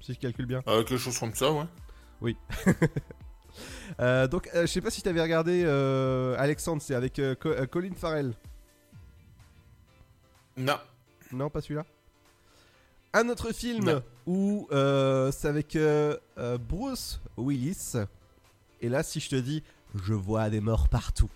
Si 0.00 0.12
je 0.14 0.18
calcule 0.18 0.46
bien. 0.46 0.60
Euh, 0.66 0.82
quelque 0.82 0.98
chose 0.98 1.16
comme 1.20 1.34
ça, 1.34 1.52
ouais. 1.52 1.66
Oui. 2.20 2.36
Euh, 4.00 4.26
donc, 4.28 4.50
euh, 4.54 4.62
je 4.62 4.66
sais 4.66 4.82
pas 4.82 4.90
si 4.90 5.00
t'avais 5.00 5.22
regardé 5.22 5.62
euh, 5.64 6.36
Alexandre, 6.38 6.82
c'est 6.82 6.94
avec 6.94 7.18
euh, 7.18 7.34
Co- 7.34 7.48
euh, 7.48 7.64
Colin 7.64 7.94
Farrell. 7.96 8.34
Non. 10.58 10.76
Non, 11.32 11.48
pas 11.48 11.62
celui-là. 11.62 11.86
Un 13.14 13.30
autre 13.30 13.52
film 13.52 13.84
Non. 13.86 14.02
Où 14.26 14.68
euh, 14.72 15.30
c'est 15.32 15.48
avec 15.48 15.76
euh, 15.76 16.16
euh, 16.38 16.58
Bruce 16.58 17.20
Willis. 17.36 17.94
Et 18.80 18.88
là, 18.88 19.02
si 19.02 19.20
je 19.20 19.30
te 19.30 19.36
dis, 19.36 19.62
je 19.94 20.12
vois 20.12 20.50
des 20.50 20.60
morts 20.60 20.88
partout. 20.88 21.30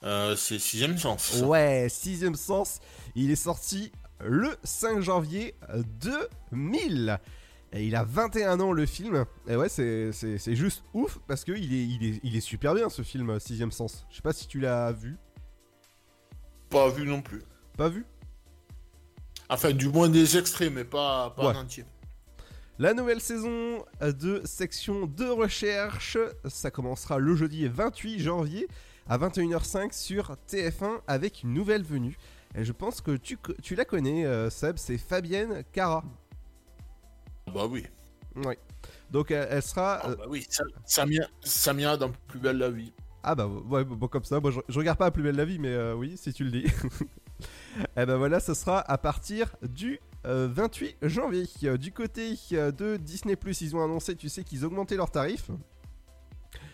C'est 0.00 0.60
sixième 0.60 0.96
sens. 0.96 1.42
Ouais, 1.42 1.88
sixième 1.90 2.36
sens. 2.36 2.78
Il 3.16 3.32
est 3.32 3.36
sorti 3.36 3.90
le 4.20 4.56
5 4.62 5.00
janvier 5.00 5.54
2000. 6.00 7.18
Et 7.72 7.84
il 7.84 7.96
a 7.96 8.04
21 8.04 8.60
ans 8.60 8.72
le 8.72 8.86
film. 8.86 9.26
Et 9.48 9.56
ouais, 9.56 9.68
c'est, 9.68 10.54
juste 10.54 10.84
ouf 10.94 11.18
parce 11.26 11.44
que 11.44 11.52
il 11.52 11.74
est, 11.74 11.84
il, 11.84 12.06
est, 12.06 12.20
il 12.22 12.36
est 12.36 12.40
super 12.40 12.74
bien 12.74 12.88
ce 12.88 13.02
film 13.02 13.40
Sixième 13.40 13.72
Sens. 13.72 14.06
Je 14.08 14.16
sais 14.16 14.22
pas 14.22 14.32
si 14.32 14.46
tu 14.46 14.60
l'as 14.60 14.92
vu. 14.92 15.16
Pas 16.70 16.88
vu 16.88 17.04
non 17.04 17.20
plus. 17.20 17.42
Pas 17.76 17.88
vu? 17.88 18.06
Enfin, 19.48 19.72
du 19.72 19.88
moins 19.88 20.08
des 20.08 20.36
extraits, 20.36 20.72
mais 20.72 20.84
pas, 20.84 21.30
pas 21.30 21.48
Ouais. 21.48 21.56
en 21.56 21.60
entier. 21.60 21.84
La 22.78 22.94
nouvelle 22.94 23.20
saison 23.20 23.84
de 24.00 24.40
section 24.44 25.06
de 25.06 25.24
recherche, 25.26 26.16
ça 26.46 26.70
commencera 26.70 27.18
le 27.18 27.34
jeudi 27.34 27.66
28 27.66 28.20
janvier 28.20 28.68
à 29.08 29.18
21h05 29.18 29.92
sur 29.92 30.36
TF1 30.48 31.00
avec 31.08 31.42
une 31.42 31.54
nouvelle 31.54 31.82
venue. 31.82 32.16
Et 32.54 32.64
je 32.64 32.72
pense 32.72 33.00
que 33.00 33.16
tu, 33.16 33.36
tu 33.62 33.74
la 33.74 33.84
connais, 33.84 34.24
euh, 34.26 34.48
Seb, 34.48 34.76
c'est 34.78 34.96
Fabienne 34.98 35.64
Cara. 35.72 36.04
Bah 37.52 37.66
oui. 37.66 37.84
Oui. 38.36 38.54
Donc 39.10 39.30
elle, 39.32 39.62
sera. 39.62 40.00
Ah 40.02 40.10
euh, 40.10 40.16
bah 40.16 40.24
oui, 40.28 40.46
Sa- 40.48 40.62
Samia, 40.84 41.26
Samia 41.42 41.96
dans 41.96 42.12
Plus 42.28 42.38
belle 42.38 42.58
la 42.58 42.70
vie. 42.70 42.92
Ah 43.22 43.34
bah 43.34 43.46
ouais, 43.48 43.84
bon 43.84 44.06
comme 44.06 44.24
ça, 44.24 44.38
moi 44.38 44.50
je, 44.52 44.60
je 44.68 44.78
regarde 44.78 44.98
pas 44.98 45.10
Plus 45.10 45.22
belle 45.22 45.36
la 45.36 45.44
vie, 45.44 45.58
mais 45.58 45.72
euh, 45.72 45.94
oui, 45.94 46.16
si 46.16 46.32
tu 46.32 46.44
le 46.44 46.50
dis. 46.50 46.66
Et 47.96 48.06
ben 48.06 48.16
voilà, 48.16 48.40
ce 48.40 48.54
sera 48.54 48.80
à 48.80 48.98
partir 48.98 49.54
du 49.62 50.00
euh, 50.26 50.48
28 50.50 50.96
janvier. 51.02 51.44
Euh, 51.64 51.76
Du 51.76 51.92
côté 51.92 52.34
euh, 52.52 52.70
de 52.72 52.96
Disney+, 52.96 53.36
ils 53.60 53.76
ont 53.76 53.82
annoncé, 53.84 54.16
tu 54.16 54.28
sais, 54.28 54.42
qu'ils 54.44 54.64
augmentaient 54.64 54.96
leurs 54.96 55.10
tarifs. 55.10 55.48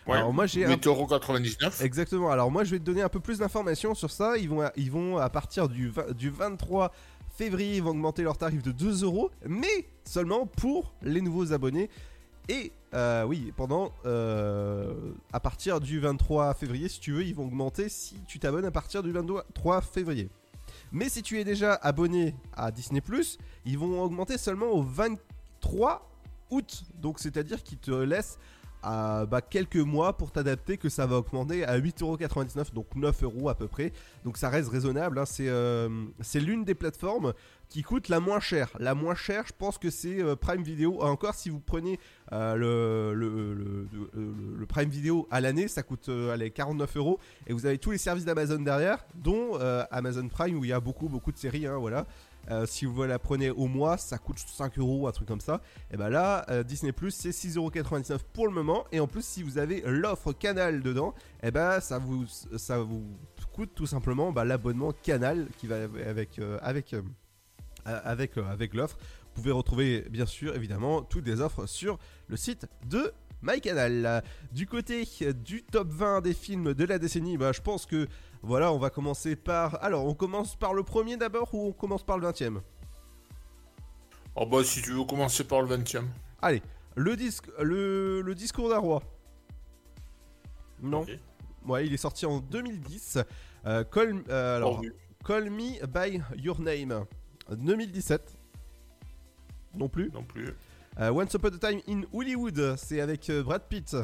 Ouais, 0.07 0.17
Alors 0.17 0.31
moi 0.33 0.45
j'ai 0.45 0.65
un- 0.65 0.69
8,99€. 0.75 1.83
Exactement. 1.83 2.29
Alors 2.29 2.51
moi 2.51 2.63
je 2.63 2.71
vais 2.71 2.79
te 2.79 2.83
donner 2.83 3.01
un 3.01 3.09
peu 3.09 3.19
plus 3.19 3.39
d'informations 3.39 3.95
sur 3.95 4.11
ça. 4.11 4.37
Ils 4.37 4.49
vont, 4.49 4.63
ils 4.75 4.91
vont 4.91 5.17
à 5.17 5.29
partir 5.29 5.67
du, 5.67 5.89
20 5.89 6.11
du 6.13 6.29
23 6.29 6.91
février, 7.35 7.77
ils 7.77 7.83
vont 7.83 7.89
augmenter 7.89 8.21
leur 8.23 8.37
tarif 8.37 8.61
de 8.63 8.71
2 8.71 9.03
euros, 9.03 9.31
mais 9.47 9.87
seulement 10.05 10.45
pour 10.45 10.93
les 11.01 11.21
nouveaux 11.21 11.53
abonnés. 11.53 11.89
Et 12.49 12.71
euh, 12.93 13.23
oui, 13.23 13.51
pendant 13.57 13.91
euh, 14.05 14.93
à 15.33 15.39
partir 15.39 15.81
du 15.81 15.99
23 15.99 16.53
février, 16.53 16.87
si 16.87 16.99
tu 16.99 17.11
veux, 17.11 17.23
ils 17.25 17.33
vont 17.33 17.45
augmenter 17.45 17.89
si 17.89 18.15
tu 18.27 18.37
t'abonnes 18.37 18.65
à 18.65 18.71
partir 18.71 19.01
du 19.01 19.11
23 19.11 19.81
février. 19.81 20.29
Mais 20.95 21.09
si 21.09 21.21
tu 21.21 21.37
es 21.41 21.43
déjà 21.43 21.73
abonné 21.73 22.33
à 22.53 22.71
Disney 22.71 23.01
ils 23.65 23.77
vont 23.77 24.01
augmenter 24.01 24.37
seulement 24.37 24.67
au 24.67 24.81
23 24.81 26.09
août. 26.51 26.83
Donc 27.01 27.19
c'est-à-dire 27.19 27.61
qu'ils 27.63 27.79
te 27.79 27.91
laissent 27.91 28.39
à, 28.81 29.25
bah, 29.25 29.41
quelques 29.41 29.75
mois 29.75 30.15
pour 30.15 30.31
t'adapter 30.31 30.77
que 30.77 30.87
ça 30.87 31.05
va 31.05 31.17
augmenter 31.17 31.65
à 31.65 31.77
8,99€, 31.77 32.71
donc 32.73 32.95
9 32.95 33.23
euros 33.23 33.49
à 33.49 33.55
peu 33.55 33.67
près. 33.67 33.91
Donc 34.23 34.37
ça 34.37 34.47
reste 34.47 34.69
raisonnable. 34.69 35.19
hein. 35.19 35.25
C'est 35.25 35.49
euh, 35.49 35.89
c'est 36.21 36.39
l'une 36.39 36.63
des 36.63 36.75
plateformes 36.75 37.33
qui 37.67 37.81
coûte 37.81 38.07
la 38.07 38.21
moins 38.21 38.39
chère. 38.39 38.69
La 38.79 38.95
moins 38.95 39.15
chère, 39.15 39.43
je 39.47 39.53
pense 39.57 39.77
que 39.77 39.89
c'est 39.89 40.21
euh, 40.21 40.37
Prime 40.37 40.63
Video. 40.63 41.01
Encore 41.01 41.33
si 41.35 41.49
vous 41.49 41.59
prenez 41.59 41.93
euh, 41.95 41.97
le, 42.31 43.13
le, 43.13 44.65
Prime 44.65 44.89
Video 44.89 45.27
à 45.31 45.41
l'année, 45.41 45.67
ça 45.67 45.83
coûte 45.83 46.09
euh, 46.09 46.33
allez, 46.33 46.51
49 46.51 46.97
euros. 46.97 47.19
Et 47.47 47.53
vous 47.53 47.65
avez 47.65 47.77
tous 47.77 47.91
les 47.91 47.97
services 47.97 48.25
d'Amazon 48.25 48.59
derrière, 48.59 49.05
dont 49.15 49.59
euh, 49.59 49.83
Amazon 49.91 50.27
Prime 50.27 50.57
où 50.57 50.65
il 50.65 50.69
y 50.69 50.73
a 50.73 50.79
beaucoup 50.79 51.07
beaucoup 51.07 51.31
de 51.31 51.37
séries. 51.37 51.67
hein, 51.67 51.77
voilà. 51.77 52.05
Euh, 52.51 52.65
si 52.65 52.85
vous 52.85 53.03
la 53.03 53.17
prenez 53.17 53.49
au 53.49 53.67
mois, 53.67 53.97
ça 53.97 54.17
coûte 54.17 54.37
5 54.37 54.77
euros, 54.77 55.07
un 55.07 55.11
truc 55.11 55.27
comme 55.27 55.41
ça. 55.41 55.61
Et 55.91 55.97
ben 55.97 56.09
là, 56.09 56.45
euh, 56.49 56.63
Disney 56.63 56.91
Plus, 56.91 57.11
c'est 57.11 57.31
6,99€ 57.31 58.19
pour 58.33 58.47
le 58.47 58.53
moment. 58.53 58.85
Et 58.91 58.99
en 58.99 59.07
plus, 59.07 59.25
si 59.25 59.41
vous 59.41 59.57
avez 59.57 59.81
l'offre 59.85 60.31
Canal 60.33 60.81
dedans, 60.81 61.15
et 61.41 61.51
ben 61.51 61.79
ça 61.79 61.97
vous, 61.97 62.25
ça 62.57 62.79
vous 62.79 63.03
coûte 63.53 63.71
tout 63.73 63.87
simplement 63.87 64.31
bah, 64.31 64.45
l'abonnement 64.45 64.91
Canal 64.91 65.47
qui 65.57 65.65
va 65.67 65.83
avec, 66.07 66.39
euh, 66.39 66.59
avec, 66.61 66.93
euh, 66.93 67.01
euh, 67.87 67.99
avec, 68.03 68.37
euh, 68.37 68.43
avec 68.49 68.73
l'offre. 68.73 68.97
Vous 69.35 69.41
pouvez 69.41 69.51
retrouver, 69.51 70.01
bien 70.09 70.25
sûr, 70.25 70.55
évidemment, 70.55 71.01
toutes 71.01 71.27
les 71.27 71.41
offres 71.41 71.65
sur 71.65 71.99
le 72.27 72.37
site 72.37 72.67
de 72.87 73.11
MyCanal. 73.41 74.23
Du 74.53 74.65
côté 74.65 75.05
du 75.33 75.61
top 75.63 75.89
20 75.89 76.21
des 76.21 76.33
films 76.33 76.73
de 76.73 76.85
la 76.85 76.97
décennie, 76.99 77.37
bah, 77.37 77.51
je 77.51 77.59
pense 77.59 77.85
que 77.85 78.07
voilà, 78.41 78.71
on 78.71 78.77
va 78.77 78.89
commencer 78.89 79.35
par. 79.35 79.83
Alors, 79.83 80.05
on 80.05 80.13
commence 80.13 80.55
par 80.55 80.73
le 80.73 80.83
premier 80.83 81.17
d'abord 81.17 81.53
ou 81.53 81.67
on 81.67 81.71
commence 81.73 82.05
par 82.05 82.17
le 82.17 82.27
20ème 82.27 82.61
Oh 84.37 84.45
bah 84.45 84.63
si 84.63 84.81
tu 84.81 84.91
veux 84.91 85.03
commencer 85.03 85.43
par 85.43 85.61
le 85.61 85.75
20ème. 85.77 86.05
Allez, 86.41 86.61
le, 86.95 87.15
disque, 87.17 87.47
le, 87.61 88.21
le 88.21 88.35
discours 88.35 88.69
d'un 88.69 88.77
roi. 88.79 89.01
Non. 90.81 91.05
Ouais, 91.65 91.85
il 91.85 91.93
est 91.93 91.97
sorti 91.97 92.25
en 92.25 92.39
2010. 92.39 93.19
Euh, 93.65 93.83
call, 93.83 94.23
euh, 94.29 94.57
alors, 94.57 94.77
Oh 94.79 94.81
oui. 94.81 94.91
Call 95.25 95.49
Me 95.49 95.85
By 95.87 96.21
Your 96.37 96.61
Name. 96.61 97.05
2017. 97.49 98.37
Non 99.77 99.89
plus. 99.89 100.11
Non 100.11 100.23
plus. 100.23 100.53
Euh, 100.99 101.09
Once 101.11 101.33
Upon 101.33 101.49
a 101.49 101.57
Time 101.57 101.81
in 101.87 102.01
Hollywood. 102.13 102.75
C'est 102.77 103.01
avec 103.01 103.29
euh, 103.29 103.43
Brad 103.43 103.63
Pitt. 103.67 103.95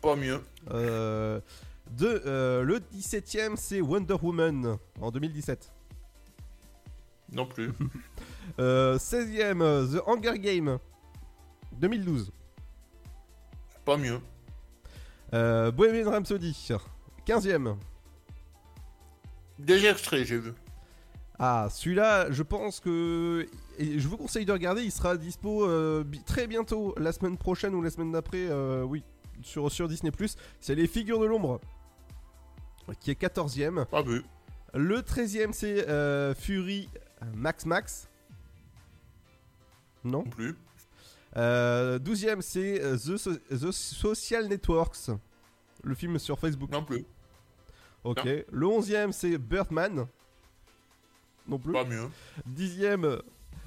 Pas 0.00 0.16
mieux. 0.16 0.40
Euh, 0.70 1.40
de, 1.92 2.62
le 2.62 2.78
17ème, 2.94 3.56
c'est 3.56 3.80
Wonder 3.80 4.16
Woman 4.20 4.76
en 5.00 5.10
2017. 5.10 5.72
Non 7.32 7.46
plus. 7.46 7.70
Euh, 8.60 8.96
16ème, 8.96 9.60
euh, 9.60 9.86
The 9.86 10.02
Hunger 10.06 10.38
Game 10.38 10.78
2012. 11.72 12.30
Pas 13.84 13.96
mieux. 13.96 14.20
Bohemian 15.32 16.10
Rhapsody 16.10 16.52
15ème. 17.26 17.76
Des 19.58 19.84
extraits, 19.84 20.24
j'ai 20.24 20.38
vu. 20.38 20.52
Ah, 21.38 21.68
celui-là, 21.70 22.30
je 22.32 22.42
pense 22.42 22.80
que. 22.80 23.46
et 23.78 23.98
je 23.98 24.08
vous 24.08 24.16
conseille 24.16 24.46
de 24.46 24.52
regarder, 24.52 24.82
il 24.82 24.90
sera 24.92 25.16
dispo 25.16 25.64
euh, 25.66 26.02
très 26.24 26.46
bientôt, 26.46 26.94
la 26.98 27.12
semaine 27.12 27.36
prochaine 27.36 27.74
ou 27.74 27.82
la 27.82 27.90
semaine 27.90 28.12
d'après, 28.12 28.46
euh, 28.48 28.82
oui, 28.84 29.04
sur, 29.42 29.70
sur 29.70 29.86
Disney. 29.88 30.10
C'est 30.60 30.74
Les 30.74 30.86
Figures 30.86 31.20
de 31.20 31.26
l'Ombre, 31.26 31.60
qui 33.00 33.10
est 33.10 33.20
14ème. 33.20 33.84
Pas 33.84 34.02
vu. 34.02 34.22
Le 34.74 35.00
13ème, 35.00 35.52
c'est 35.52 35.88
euh, 35.88 36.34
Fury 36.34 36.88
Max 37.34 37.66
Max. 37.66 38.08
Non 40.04 40.22
Non 40.24 40.30
plus. 40.30 40.56
Euh, 41.36 41.98
12ème, 41.98 42.40
c'est 42.40 42.80
The, 42.80 43.16
So- 43.18 43.36
The 43.50 43.70
Social 43.72 44.48
Networks, 44.48 45.10
le 45.84 45.94
film 45.94 46.18
sur 46.18 46.38
Facebook. 46.38 46.70
Non 46.70 46.82
plus. 46.84 47.04
Ok. 48.04 48.24
Non. 48.24 48.42
Le 48.52 48.66
11ème, 48.66 49.12
c'est 49.12 49.36
Birdman. 49.36 50.06
Non 51.48 51.58
plus. 51.58 51.72
Pas 51.72 51.84
mieux. 51.84 52.08
Dixième, 52.46 53.20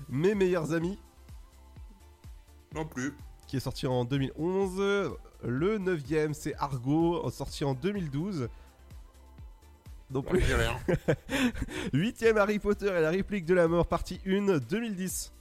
Mes 0.10 0.36
meilleurs 0.36 0.74
amis, 0.74 0.98
Non 2.74 2.86
plus. 2.86 3.14
qui 3.48 3.58
est 3.58 3.62
sorti 3.62 3.88
en 3.88 4.06
2011. 4.06 5.12
Le 5.44 5.78
neuvième, 5.78 6.34
c'est 6.34 6.54
Argo, 6.56 7.30
sorti 7.32 7.64
en 7.64 7.74
2012. 7.74 8.50
Non 10.12 10.22
plus. 10.24 10.44
Huitième, 11.94 12.38
Harry 12.38 12.60
Potter 12.60 12.88
et 12.88 13.02
la 13.02 13.12
réplique 13.12 13.46
de 13.46 13.54
la 13.54 13.68
mort, 13.68 13.88
partie 13.88 14.20
1, 14.26 14.58
2010. 14.58 15.32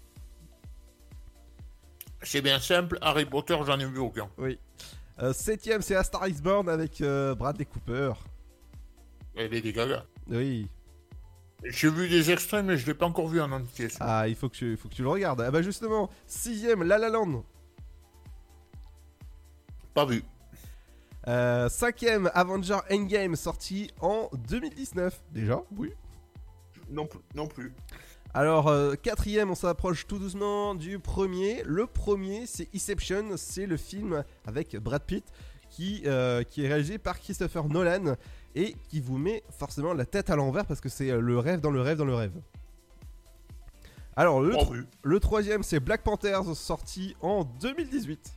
C'est 2.22 2.42
bien 2.42 2.58
simple, 2.58 2.98
Harry 3.00 3.24
Potter, 3.24 3.56
j'en 3.64 3.78
ai 3.78 3.86
vu 3.86 3.98
aucun. 3.98 4.28
Oui. 4.38 4.58
Euh, 5.20 5.32
septième, 5.32 5.82
c'est 5.82 5.94
A 5.96 6.02
Star 6.04 6.28
is 6.28 6.40
Born 6.42 6.68
avec 6.68 7.00
euh, 7.00 7.34
Bradley 7.34 7.64
Cooper. 7.64 8.12
Est 9.36 9.48
des 9.48 9.72
gaga. 9.72 10.04
Oui. 10.28 10.68
J'ai 11.64 11.90
vu 11.90 12.08
des 12.08 12.30
extraits, 12.30 12.64
mais 12.64 12.76
je 12.76 12.86
l'ai 12.86 12.94
pas 12.94 13.06
encore 13.06 13.26
vu 13.28 13.40
en 13.40 13.50
entier. 13.50 13.88
celui-là. 13.88 14.20
Ah, 14.20 14.28
il 14.28 14.36
faut 14.36 14.48
que 14.48 14.54
tu, 14.54 14.70
il 14.72 14.76
faut 14.76 14.88
que 14.88 14.94
tu 14.94 15.02
le 15.02 15.08
regardes. 15.08 15.40
Ah 15.40 15.50
bah 15.50 15.60
justement, 15.62 16.08
sixième, 16.26 16.82
La 16.84 16.98
La 16.98 17.08
Land. 17.08 17.44
Pas 19.94 20.04
vu. 20.04 20.22
Euh, 21.26 21.68
cinquième, 21.68 22.30
Avenger 22.34 22.78
Endgame, 22.90 23.36
sorti 23.36 23.90
en 24.00 24.30
2019. 24.48 25.20
Déjà 25.32 25.60
Oui. 25.76 25.92
Non, 26.90 27.06
plus- 27.06 27.20
non 27.34 27.46
plus. 27.46 27.74
Alors, 28.34 28.68
euh, 28.68 28.94
quatrième, 28.94 29.50
on 29.50 29.54
s'approche 29.54 30.06
tout 30.06 30.18
doucement 30.18 30.74
du 30.74 30.98
premier. 30.98 31.62
Le 31.64 31.86
premier, 31.86 32.46
c'est 32.46 32.68
Inception, 32.74 33.36
c'est 33.36 33.66
le 33.66 33.76
film 33.76 34.22
avec 34.46 34.76
Brad 34.76 35.02
Pitt 35.02 35.24
qui, 35.70 36.02
euh, 36.06 36.44
qui 36.44 36.64
est 36.64 36.68
réalisé 36.68 36.98
par 36.98 37.18
Christopher 37.18 37.68
Nolan 37.68 38.14
et 38.58 38.74
qui 38.88 39.00
vous 39.00 39.18
met 39.18 39.42
forcément 39.50 39.94
la 39.94 40.04
tête 40.04 40.30
à 40.30 40.36
l'envers 40.36 40.66
parce 40.66 40.80
que 40.80 40.88
c'est 40.88 41.10
euh, 41.10 41.20
le 41.20 41.38
rêve 41.38 41.60
dans 41.60 41.70
le 41.70 41.80
rêve 41.80 41.96
dans 41.96 42.04
le 42.04 42.14
rêve. 42.14 42.32
Alors, 44.16 44.40
le, 44.40 44.52
le 45.04 45.20
troisième, 45.20 45.62
c'est 45.62 45.78
Black 45.78 46.02
Panthers, 46.02 46.56
sorti 46.56 47.14
en 47.22 47.44
2018. 47.44 48.32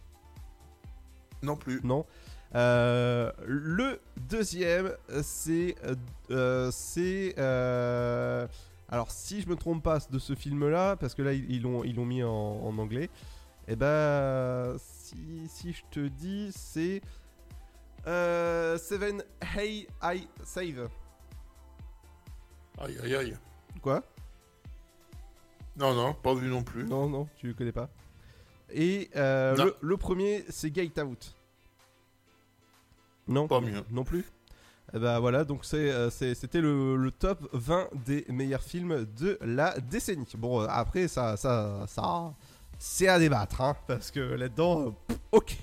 Non 1.42 1.56
plus. 1.56 1.82
Non. 1.84 2.06
Euh, 2.54 3.32
le 3.48 4.00
deuxième, 4.30 4.92
c'est. 5.24 5.74
euh, 6.30 6.70
c'est. 6.72 7.34
euh, 7.40 8.46
alors, 8.90 9.10
si 9.10 9.42
je 9.42 9.50
me 9.50 9.56
trompe 9.56 9.82
pas 9.82 9.98
de 10.12 10.20
ce 10.20 10.36
film-là, 10.36 10.98
parce 10.98 11.16
que 11.16 11.24
là, 11.24 11.34
ils 11.34 11.64
l'ont 11.64 11.84
ils 11.84 11.96
l'ont 11.96 12.06
mis 12.06 12.22
en, 12.24 12.30
en 12.30 12.78
anglais, 12.78 13.10
et 13.68 13.76
ben. 13.76 14.76
Si, 14.78 15.48
si 15.48 15.74
je 15.74 15.82
te 15.90 16.08
dis, 16.08 16.52
c'est. 16.56 17.02
Euh, 18.08 18.78
Seven 18.78 19.24
Hey 19.56 19.88
I 20.02 20.28
Save. 20.44 20.90
Aïe 22.80 22.98
aïe 23.04 23.16
aïe. 23.16 23.38
Quoi? 23.82 24.04
Non, 25.78 25.94
non, 25.94 26.14
pas 26.14 26.34
vu 26.34 26.50
non 26.50 26.64
plus. 26.64 26.84
Non, 26.86 27.08
non, 27.10 27.28
tu 27.38 27.48
le 27.48 27.54
connais 27.54 27.72
pas. 27.72 27.90
Et 28.74 29.10
euh, 29.16 29.56
le, 29.56 29.76
le 29.82 29.98
premier, 29.98 30.46
c'est 30.50 30.72
Gate 30.72 30.98
Out. 31.00 31.36
Non? 33.28 33.48
Pas 33.48 33.62
mieux. 33.62 33.84
Non 33.92 34.04
plus? 34.04 34.26
Eh 34.94 35.00
bah 35.00 35.20
voilà, 35.20 35.46
donc 35.46 35.66
euh, 35.74 36.10
c'était 36.10 36.60
le, 36.60 36.98
le 36.98 37.12
top 37.12 37.48
20 37.54 37.90
des 38.06 38.26
meilleurs 38.28 38.62
films 38.64 39.06
de 39.18 39.38
la 39.42 39.80
décennie. 39.80 40.28
Bon, 40.38 40.62
euh, 40.62 40.68
après, 40.70 41.08
ça, 41.08 41.38
ça, 41.38 41.86
ça 41.88 42.34
c'est 42.78 43.08
à 43.08 43.18
débattre, 43.18 43.62
hein, 43.62 43.76
parce 43.88 44.12
que 44.12 44.20
là-dedans, 44.20 44.94
ok. 45.32 45.58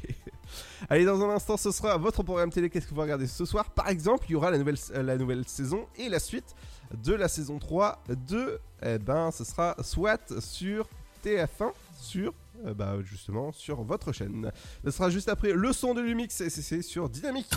Allez, 0.89 1.05
dans 1.05 1.23
un 1.23 1.31
instant, 1.31 1.57
ce 1.57 1.71
sera 1.71 1.97
votre 1.97 2.23
programme 2.23 2.51
télé. 2.51 2.71
Qu'est-ce 2.71 2.87
que 2.87 2.95
vous 2.95 3.01
regardez 3.01 3.27
ce 3.27 3.45
soir 3.45 3.71
Par 3.71 3.89
exemple, 3.89 4.27
il 4.29 4.33
y 4.33 4.35
aura 4.35 4.51
la 4.51 4.59
nouvelle, 4.59 4.77
euh, 4.95 5.43
saison 5.47 5.87
et 5.97 6.09
la 6.09 6.19
suite 6.19 6.55
de 7.05 7.15
la 7.15 7.29
saison 7.29 7.59
3 7.59 8.03
de. 8.29 8.61
Eh 8.83 8.99
ben, 8.99 9.31
ce 9.31 9.45
sera 9.45 9.77
soit 9.83 10.33
sur 10.41 10.89
TF1, 11.25 11.73
sur. 12.01 12.33
euh, 12.67 12.75
bah, 12.75 12.97
justement, 13.05 13.53
sur 13.53 13.83
votre 13.83 14.13
chaîne. 14.13 14.51
Ce 14.85 14.91
sera 14.91 15.11
juste 15.11 15.29
après 15.29 15.53
le 15.53 15.73
son 15.73 15.95
de 15.95 16.01
Lumix 16.01 16.41
et 16.41 16.51
c'est 16.51 16.83
sur 16.83 17.09
Dynamique. 17.09 17.51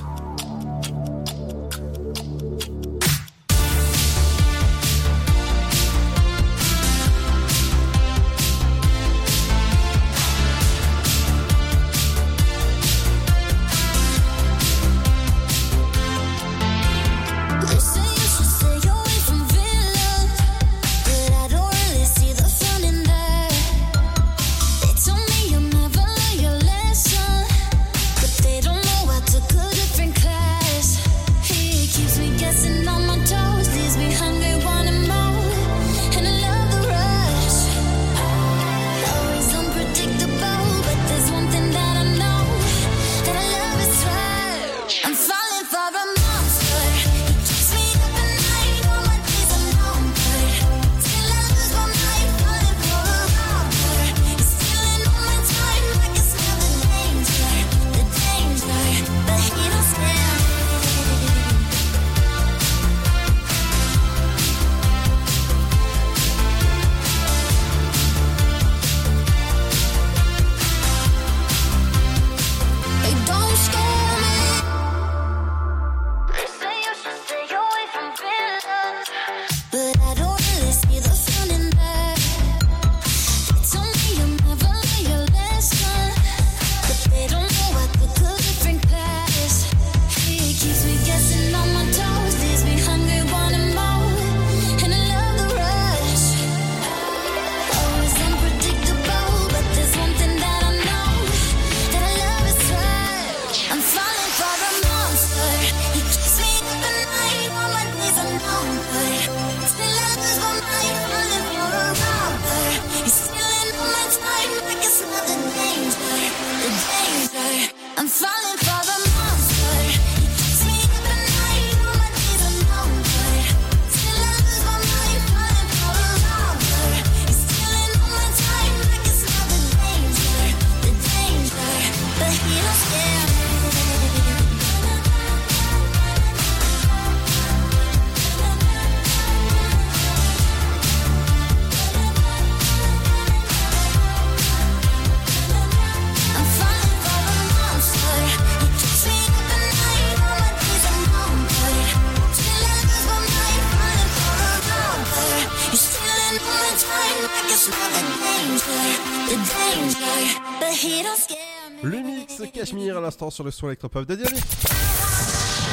Sur 163.32 163.46
le 163.46 163.52
son 163.52 163.68
électropop 163.68 164.06
de 164.06 164.16
Dynamique. 164.16 164.44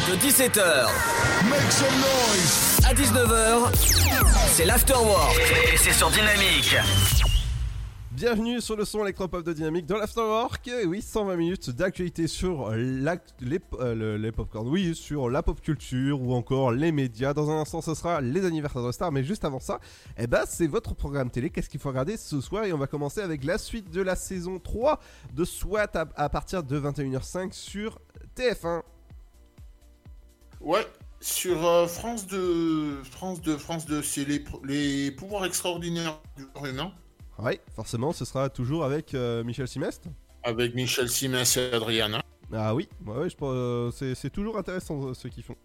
De 0.08 0.14
17h 0.14 0.86
à 2.86 2.94
19h, 2.94 3.74
c'est 4.52 4.64
l'afterwork 4.64 5.36
et 5.72 5.76
c'est 5.76 5.92
sur 5.92 6.08
Dynamique. 6.10 6.76
Bienvenue 8.12 8.60
sur 8.60 8.76
le 8.76 8.84
son 8.84 9.02
électropop 9.02 9.44
de 9.44 9.52
Dynamique 9.52 9.86
dans 9.86 9.96
l'Afterwork. 9.96 10.47
Et 10.68 10.84
oui, 10.86 11.00
120 11.02 11.36
minutes 11.36 11.70
d'actualité 11.70 12.26
sur 12.26 12.70
les, 12.72 13.06
euh, 13.80 13.94
le- 13.94 14.16
les 14.16 14.32
popcorn, 14.32 14.68
oui, 14.68 14.94
sur 14.94 15.30
la 15.30 15.42
pop 15.42 15.60
culture 15.60 16.20
ou 16.20 16.34
encore 16.34 16.72
les 16.72 16.92
médias. 16.92 17.32
Dans 17.32 17.50
un 17.50 17.60
instant, 17.60 17.80
ce 17.80 17.94
sera 17.94 18.20
les 18.20 18.44
anniversaires 18.44 18.82
de 18.82 18.92
stars. 18.92 19.10
Mais 19.12 19.24
juste 19.24 19.44
avant 19.44 19.60
ça, 19.60 19.80
eh 20.18 20.26
ben, 20.26 20.44
c'est 20.46 20.66
votre 20.66 20.94
programme 20.94 21.30
télé. 21.30 21.50
Qu'est-ce 21.50 21.68
qu'il 21.70 21.80
faut 21.80 21.88
regarder 21.88 22.16
ce 22.16 22.40
soir? 22.40 22.64
Et 22.64 22.72
on 22.72 22.78
va 22.78 22.86
commencer 22.86 23.20
avec 23.20 23.44
la 23.44 23.56
suite 23.58 23.90
de 23.90 24.02
la 24.02 24.14
saison 24.14 24.58
3 24.58 25.00
de 25.34 25.44
SWAT 25.44 25.88
à, 25.94 26.06
à 26.16 26.28
partir 26.28 26.62
de 26.62 26.78
21h05 26.78 27.52
sur 27.52 27.98
TF1. 28.36 28.82
Ouais, 30.60 30.86
sur 31.20 31.66
euh, 31.66 31.86
France 31.86 32.26
2, 32.26 33.02
France 33.04 33.40
2, 33.40 33.56
France 33.56 33.86
2, 33.86 34.02
c'est 34.02 34.24
les, 34.64 35.10
pouvoirs 35.12 35.44
extraordinaires 35.46 36.20
du 36.36 36.44
humain, 36.68 36.92
Oui, 37.38 37.58
forcément, 37.74 38.12
ce 38.12 38.24
sera 38.24 38.48
toujours 38.50 38.84
avec 38.84 39.14
euh, 39.14 39.42
Michel 39.44 39.66
Simest. 39.68 40.04
Avec 40.48 40.74
Michel 40.74 41.08
Simès 41.10 41.56
et 41.58 41.72
Adriana. 41.72 42.22
Ah 42.52 42.74
oui, 42.74 42.88
ouais, 43.06 43.14
ouais, 43.18 43.28
je 43.28 43.36
euh, 43.42 43.90
c'est, 43.90 44.30
toujours 44.30 44.56
intéressant 44.56 45.08
euh, 45.08 45.14
ce 45.14 45.28
qu'ils 45.28 45.42
font. 45.42 45.56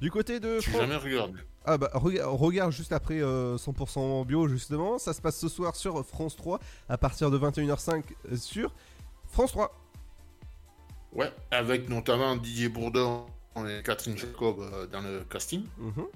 Du 0.00 0.10
côté 0.10 0.40
de 0.40 0.60
Fran- 0.60 0.78
jamais 0.80 0.96
regardé. 0.96 1.38
Ah 1.64 1.78
bah 1.78 1.90
rega- 1.94 2.26
regarde 2.26 2.72
juste 2.72 2.92
après 2.92 3.20
euh, 3.20 3.56
100% 3.56 4.26
bio 4.26 4.48
justement, 4.48 4.98
ça 4.98 5.12
se 5.12 5.20
passe 5.20 5.38
ce 5.38 5.48
soir 5.48 5.76
sur 5.76 6.04
France 6.04 6.34
3 6.34 6.58
à 6.88 6.98
partir 6.98 7.30
de 7.30 7.38
21h05 7.38 8.02
euh, 8.32 8.36
sur 8.36 8.74
France 9.26 9.52
3. 9.52 9.72
Ouais, 11.12 11.32
avec 11.50 11.88
notamment 11.88 12.36
Didier 12.36 12.68
Bourdon 12.68 13.26
et 13.56 13.82
Catherine 13.84 14.16
Jacob 14.16 14.58
euh, 14.60 14.86
dans 14.86 15.00
le 15.00 15.24
casting. 15.30 15.64
Mhm. 15.78 16.06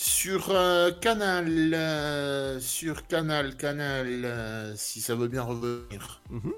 Sur 0.00 0.50
euh, 0.50 0.92
Canal, 0.92 1.74
euh, 1.74 2.60
sur 2.60 3.08
Canal, 3.08 3.56
Canal, 3.56 4.24
euh, 4.24 4.76
si 4.76 5.00
ça 5.00 5.16
veut 5.16 5.26
bien 5.26 5.42
revenir. 5.42 6.22
Mhm. 6.30 6.52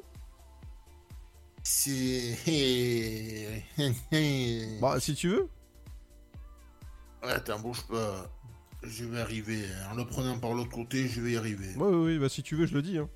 C'est. 1.63 2.37
Bah 4.83 5.01
si 5.01 5.15
tu 5.15 5.31
veux. 5.31 5.49
Attends, 7.23 7.61
bouge 7.61 7.83
pas. 7.87 8.31
Je 8.83 9.07
vais 9.07 9.23
arriver. 9.23 9.65
En 9.91 9.95
le 9.95 10.05
prenant 10.05 10.39
par 10.39 10.53
l'autre 10.53 10.73
côté, 10.73 11.09
je 11.09 11.23
vais 11.23 11.33
y 11.33 11.37
arriver. 11.39 11.75
Ouais, 11.77 11.89
ouais, 11.89 12.05
ouais, 12.05 12.19
bah 12.19 12.29
si 12.29 12.43
tu 12.43 12.57
veux 12.57 12.67
je 12.67 12.75
le 12.75 12.83
dis. 12.83 12.99
Hein. 12.99 13.09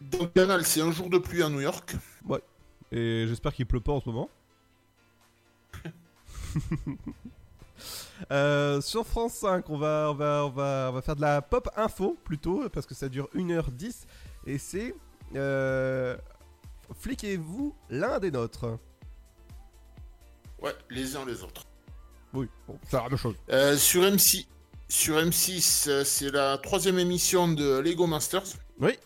Donc, 0.00 0.32
Canal, 0.34 0.64
c'est 0.64 0.82
un 0.82 0.92
jour 0.92 1.10
de 1.10 1.18
pluie 1.18 1.42
à 1.42 1.48
New 1.48 1.62
York. 1.62 1.96
Ouais. 2.24 2.42
Et 2.92 3.26
j'espère 3.26 3.52
qu'il 3.52 3.66
pleut 3.66 3.80
pas 3.80 3.94
en 3.94 4.00
ce 4.00 4.08
moment. 4.08 4.30
Euh, 8.30 8.80
sur 8.80 9.06
France 9.06 9.34
5, 9.34 9.68
on 9.70 9.76
va, 9.76 10.08
on, 10.10 10.14
va, 10.14 10.44
on, 10.46 10.50
va, 10.50 10.88
on 10.90 10.92
va 10.92 11.02
faire 11.02 11.16
de 11.16 11.20
la 11.20 11.42
pop 11.42 11.68
info 11.76 12.16
plutôt, 12.24 12.68
parce 12.70 12.86
que 12.86 12.94
ça 12.94 13.08
dure 13.08 13.28
1h10. 13.34 14.04
Et 14.46 14.58
c'est. 14.58 14.94
Euh, 15.34 16.16
Fliquez-vous 16.94 17.74
l'un 17.90 18.18
des 18.18 18.30
nôtres. 18.30 18.78
Ouais, 20.62 20.74
les 20.90 21.16
uns 21.16 21.24
les 21.24 21.42
autres. 21.42 21.64
Oui, 22.32 22.48
bon, 22.66 22.78
c'est 22.88 22.96
la 22.96 23.08
même 23.08 23.16
chose. 23.16 23.34
Euh, 23.50 23.76
sur 23.76 24.02
M6, 24.02 24.46
sur 24.88 25.16
M6 25.16 25.88
euh, 25.88 26.04
c'est 26.04 26.30
la 26.30 26.58
troisième 26.58 26.98
émission 26.98 27.48
de 27.48 27.78
Lego 27.78 28.06
Masters. 28.06 28.44
Oui. 28.78 28.98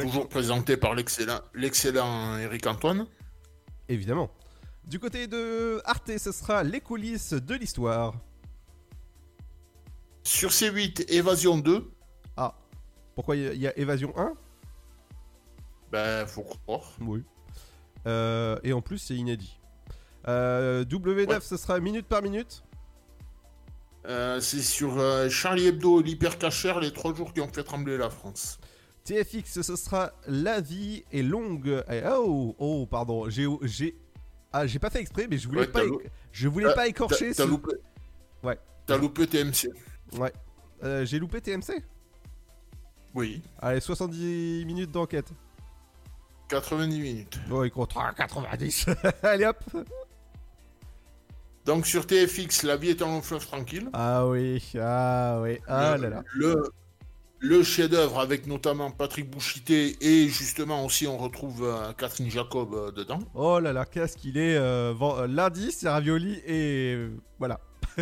Toujours 0.00 0.28
présenté 0.28 0.76
par 0.76 0.94
l'excellent, 0.94 1.40
l'excellent 1.54 2.36
Eric 2.38 2.66
Antoine. 2.66 3.06
Évidemment. 3.88 4.30
Du 4.88 4.98
côté 4.98 5.26
de 5.26 5.80
Arte, 5.84 6.16
ce 6.18 6.32
sera 6.32 6.62
les 6.62 6.80
coulisses 6.80 7.34
de 7.34 7.54
l'histoire. 7.54 8.14
Sur 10.24 10.50
C8, 10.50 11.04
Évasion 11.12 11.58
2. 11.58 11.90
Ah, 12.36 12.54
pourquoi 13.14 13.36
il 13.36 13.58
y 13.58 13.66
a- 13.66 13.78
Évasion 13.78 14.12
1 14.16 14.32
Ben, 15.92 16.26
faut 16.26 16.42
croire. 16.42 16.96
Oui. 17.00 17.22
Euh, 18.06 18.58
et 18.62 18.72
en 18.72 18.80
plus, 18.80 18.98
c'est 18.98 19.14
inédit. 19.14 19.58
Euh, 20.26 20.84
W9, 20.84 21.40
ce 21.42 21.56
sera 21.56 21.78
minute 21.80 22.06
par 22.06 22.22
minute? 22.22 22.62
Euh, 24.06 24.40
c'est 24.40 24.62
sur 24.62 24.96
Charlie 25.30 25.66
Hebdo, 25.66 26.00
l'hypercachère, 26.00 26.80
les 26.80 26.92
trois 26.92 27.14
jours 27.14 27.32
qui 27.34 27.40
ont 27.42 27.48
fait 27.48 27.64
trembler 27.64 27.98
la 27.98 28.08
France. 28.08 28.58
TFX, 29.04 29.60
ce 29.62 29.76
sera 29.76 30.12
La 30.26 30.60
vie 30.60 31.04
est 31.12 31.22
longue. 31.22 31.82
Eh, 31.90 32.02
Oh, 32.06 32.54
oh, 32.58 32.86
pardon, 32.86 33.28
j'ai, 33.28 33.46
ah, 34.52 34.66
j'ai 34.66 34.78
pas 34.78 34.90
fait 34.90 35.00
exprès, 35.00 35.26
mais 35.30 35.38
je 35.38 35.46
voulais 35.48 35.60
Ouais, 35.62 35.66
pas, 35.68 35.82
je 36.32 36.48
voulais 36.48 36.66
t'as- 36.68 36.74
pas 36.74 36.88
écorcher. 36.88 37.30
t'as- 37.30 37.36
t'as 37.36 37.42
ce- 37.44 37.48
loupé. 37.48 37.72
Ouais. 38.42 38.58
T'as 38.86 38.96
loupé 38.96 39.26
TMC. 39.26 39.70
Ouais. 40.18 40.32
Euh, 40.84 41.04
j'ai 41.04 41.18
loupé 41.18 41.40
TMC. 41.40 41.82
Oui. 43.14 43.42
Allez, 43.60 43.80
70 43.80 44.64
minutes 44.66 44.90
d'enquête. 44.92 45.28
90 46.48 46.98
minutes. 47.00 47.38
Bon, 47.48 47.64
il 47.64 47.70
compte 47.70 47.92
90. 48.16 48.86
Allez 49.22 49.44
hop. 49.44 49.62
Donc 51.66 51.86
sur 51.86 52.06
TFX, 52.06 52.62
La 52.62 52.76
vie 52.76 52.90
est 52.90 53.02
un 53.02 53.06
long 53.06 53.20
fleuve 53.20 53.44
tranquille. 53.46 53.90
Ah 53.92 54.26
oui, 54.26 54.62
ah 54.80 55.40
oui, 55.42 55.58
ah 55.68 55.96
le, 55.98 56.02
là 56.04 56.08
là. 56.08 56.22
Le, 56.34 56.62
le 57.40 57.62
chef-d'œuvre 57.62 58.18
avec 58.18 58.46
notamment 58.46 58.90
Patrick 58.90 59.30
Bouchité 59.30 59.96
et 60.00 60.28
justement 60.28 60.84
aussi 60.84 61.06
on 61.06 61.16
retrouve 61.18 61.62
euh, 61.64 61.92
Catherine 61.92 62.30
Jacob 62.30 62.74
euh, 62.74 62.90
dedans. 62.90 63.20
Oh 63.34 63.60
là 63.60 63.72
là, 63.72 63.84
qu'est-ce 63.84 64.16
qu'il 64.16 64.36
est. 64.38 64.56
euh, 64.56 65.26
lundi, 65.28 65.70
c'est 65.72 65.88
ravioli 65.88 66.40
et 66.46 67.06
voilà. 67.38 67.60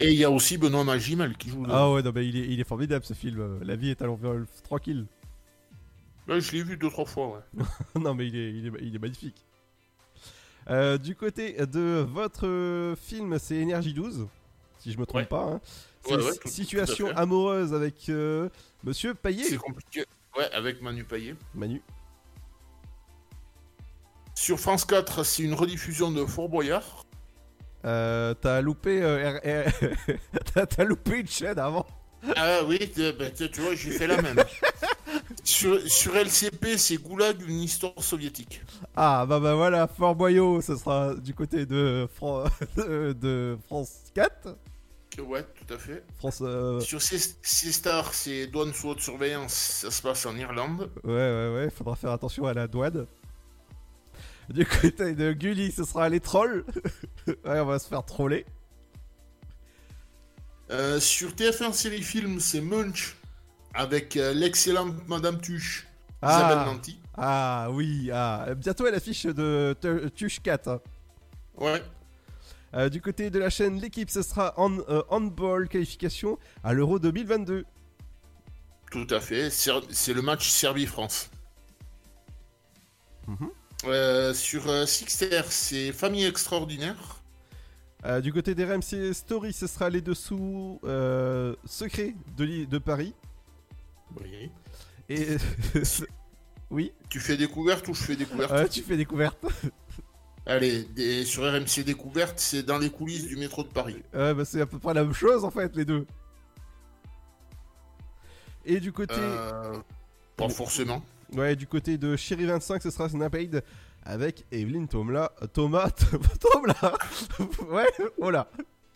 Et 0.00 0.12
il 0.12 0.16
y 0.16 0.22
a 0.22 0.30
aussi 0.30 0.58
Benoît 0.58 0.84
Magimel 0.84 1.36
qui 1.36 1.48
joue. 1.48 1.64
Ah 1.68 1.90
ouais, 1.90 2.04
non, 2.04 2.12
mais 2.14 2.24
il 2.28 2.36
est, 2.36 2.46
il 2.46 2.60
est 2.60 2.64
formidable 2.64 3.04
ce 3.04 3.14
film. 3.14 3.58
La 3.64 3.74
vie 3.74 3.90
est 3.90 4.00
à 4.00 4.06
l'envers 4.06 4.34
tranquille. 4.62 5.06
Ouais, 6.28 6.40
je 6.40 6.52
l'ai 6.52 6.62
vu 6.62 6.76
deux 6.76 6.88
trois 6.88 7.04
fois. 7.04 7.42
Ouais. 7.56 7.64
non, 8.00 8.14
mais 8.14 8.28
il 8.28 8.36
est, 8.36 8.50
il 8.52 8.66
est, 8.68 8.72
il 8.80 8.94
est 8.94 8.98
magnifique. 9.00 9.44
Du 11.02 11.16
côté 11.16 11.54
de 11.66 12.06
votre 12.08 12.94
film, 12.96 13.38
c'est 13.40 13.56
Énergie 13.56 13.92
12, 13.92 14.28
si 14.78 14.92
je 14.92 14.98
me 14.98 15.04
trompe 15.06 15.22
Ouais. 15.22 15.26
pas. 15.26 15.42
hein. 15.54 15.60
Ouais, 16.16 16.24
ouais, 16.24 16.36
tout- 16.36 16.48
situation 16.48 17.08
amoureuse 17.16 17.72
avec 17.74 18.08
euh, 18.08 18.48
Monsieur 18.84 19.14
Payet. 19.14 19.44
C'est 19.44 19.56
compliqué. 19.56 20.04
Ouais, 20.36 20.50
avec 20.52 20.80
Manu 20.82 21.04
Payet. 21.04 21.34
Manu. 21.54 21.82
Sur 24.34 24.58
France 24.60 24.84
4, 24.84 25.24
c'est 25.24 25.42
une 25.42 25.54
rediffusion 25.54 26.10
de 26.12 26.24
Fort 26.24 26.48
Boyard. 26.48 27.04
Euh, 27.84 28.34
t'as 28.34 28.60
loupé, 28.60 29.00
euh, 29.02 29.38
t'as, 30.54 30.84
loupé 30.84 31.18
une 31.20 31.28
chaîne 31.28 31.58
avant. 31.58 31.86
Ah 32.36 32.60
oui, 32.66 32.78
t'es- 32.78 33.48
tu 33.50 33.60
vois, 33.60 33.74
j'ai 33.74 33.90
fait 33.92 34.06
la 34.06 34.20
même. 34.20 34.36
sur, 35.44 35.80
sur 35.88 36.16
LCP, 36.16 36.76
c'est 36.76 36.96
Goulag, 36.96 37.40
une 37.48 37.60
histoire 37.60 37.92
soviétique. 38.02 38.60
Ah 38.96 39.24
bah 39.26 39.38
bah 39.38 39.54
voilà, 39.54 39.86
Fort 39.86 40.16
Boyau, 40.16 40.60
ce 40.60 40.76
sera 40.76 41.14
du 41.14 41.34
côté 41.34 41.66
de, 41.66 42.08
Fran- 42.16 42.44
de, 42.76 43.12
de 43.12 43.56
France 43.66 43.92
4. 44.14 44.56
Ouais, 45.20 45.44
tout 45.44 45.72
à 45.74 45.78
fait. 45.78 46.04
France. 46.18 46.38
euh, 46.42 46.80
Sur 46.80 47.00
C-Star, 47.02 48.12
c'est 48.14 48.46
douane 48.46 48.72
sous 48.72 48.88
haute 48.88 49.00
surveillance, 49.00 49.52
ça 49.52 49.90
se 49.90 50.00
passe 50.02 50.24
en 50.26 50.36
Irlande. 50.36 50.90
Ouais, 51.04 51.12
ouais, 51.12 51.52
ouais, 51.54 51.70
faudra 51.70 51.96
faire 51.96 52.10
attention 52.12 52.46
à 52.46 52.54
la 52.54 52.66
douane. 52.66 53.06
Du 54.48 54.64
côté 54.64 55.14
de 55.14 55.32
Gulli, 55.32 55.70
ce 55.72 55.84
sera 55.84 56.08
les 56.08 56.20
trolls. 56.20 56.64
ouais, 57.26 57.60
on 57.60 57.66
va 57.66 57.78
se 57.78 57.88
faire 57.88 58.04
troller. 58.04 58.46
Euh, 60.70 61.00
sur 61.00 61.30
TF1 61.32 61.72
série 61.72 62.02
film, 62.02 62.40
c'est 62.40 62.60
Munch 62.60 63.16
avec 63.74 64.16
euh, 64.16 64.32
l'excellente 64.34 64.94
Madame 65.08 65.40
Tuche, 65.40 65.86
Isabelle 66.22 66.66
Nanty. 66.66 67.00
ah 67.16 67.68
oui, 67.70 68.10
ah, 68.12 68.46
bientôt 68.56 68.84
à 68.86 68.90
l'affiche 68.90 69.24
de 69.24 69.76
Tuche 70.14 70.40
4. 70.42 70.68
hein. 70.68 70.80
Ouais. 71.56 71.82
Euh, 72.74 72.88
du 72.88 73.00
côté 73.00 73.30
de 73.30 73.38
la 73.38 73.48
chaîne 73.50 73.80
L'équipe, 73.80 74.10
ce 74.10 74.22
sera 74.22 74.52
hand- 74.58 74.84
euh, 74.88 75.02
handball 75.08 75.68
qualification 75.68 76.38
à 76.62 76.74
l'Euro 76.74 76.98
2022. 76.98 77.64
Tout 78.90 79.06
à 79.10 79.20
fait, 79.20 79.50
c'est 79.50 80.12
le 80.14 80.22
match 80.22 80.48
Serbie-France. 80.48 81.30
Mhm. 83.26 83.50
Euh, 83.84 84.34
sur 84.34 84.88
Sixter, 84.88 85.42
c'est 85.50 85.92
Famille 85.92 86.24
extraordinaire. 86.24 87.14
Du 88.22 88.32
côté 88.32 88.54
des 88.54 88.64
RMC 88.64 89.12
Story, 89.12 89.52
ce 89.52 89.66
sera 89.66 89.90
les 89.90 90.00
dessous 90.00 90.80
secrets 91.64 92.14
de, 92.36 92.64
de 92.64 92.78
Paris. 92.78 93.12
Oui. 94.20 94.50
Et 95.10 95.36
oui. 96.70 96.92
Tu 97.08 97.18
fais 97.20 97.36
découverte 97.36 97.88
ou 97.88 97.94
je 97.94 98.02
fais 98.02 98.16
découverte? 98.16 98.70
Tu 98.70 98.82
fais 98.82 98.96
découverte. 98.96 99.38
Allez, 100.48 100.82
des- 100.84 101.24
sur 101.24 101.42
RMC 101.44 101.84
Découverte, 101.84 102.38
c'est 102.40 102.62
dans 102.62 102.78
les 102.78 102.88
coulisses 102.90 103.26
du 103.26 103.36
métro 103.36 103.62
de 103.62 103.68
Paris. 103.68 104.02
Ouais, 104.14 104.32
bah, 104.34 104.44
c'est 104.44 104.60
à 104.62 104.66
peu 104.66 104.78
près 104.78 104.94
la 104.94 105.04
même 105.04 105.12
chose 105.12 105.44
en 105.44 105.50
fait, 105.50 105.76
les 105.76 105.84
deux. 105.84 106.06
Et 108.64 108.80
du 108.80 108.92
côté. 108.92 109.14
Euh, 109.16 109.74
pas 110.36 110.48
forcément. 110.48 111.02
Ouais, 111.34 111.54
du 111.56 111.66
côté 111.66 111.98
de 111.98 112.16
Chéri 112.16 112.46
25, 112.46 112.82
ce 112.82 112.90
sera 112.90 113.08
Snapade 113.08 113.62
avec 114.04 114.44
Evelyn 114.50 114.86
Tomla. 114.86 115.32
Thomas. 115.52 115.90
Tomla 116.40 116.94
Ouais, 117.70 117.86
oh 118.18 118.30
là 118.30 118.48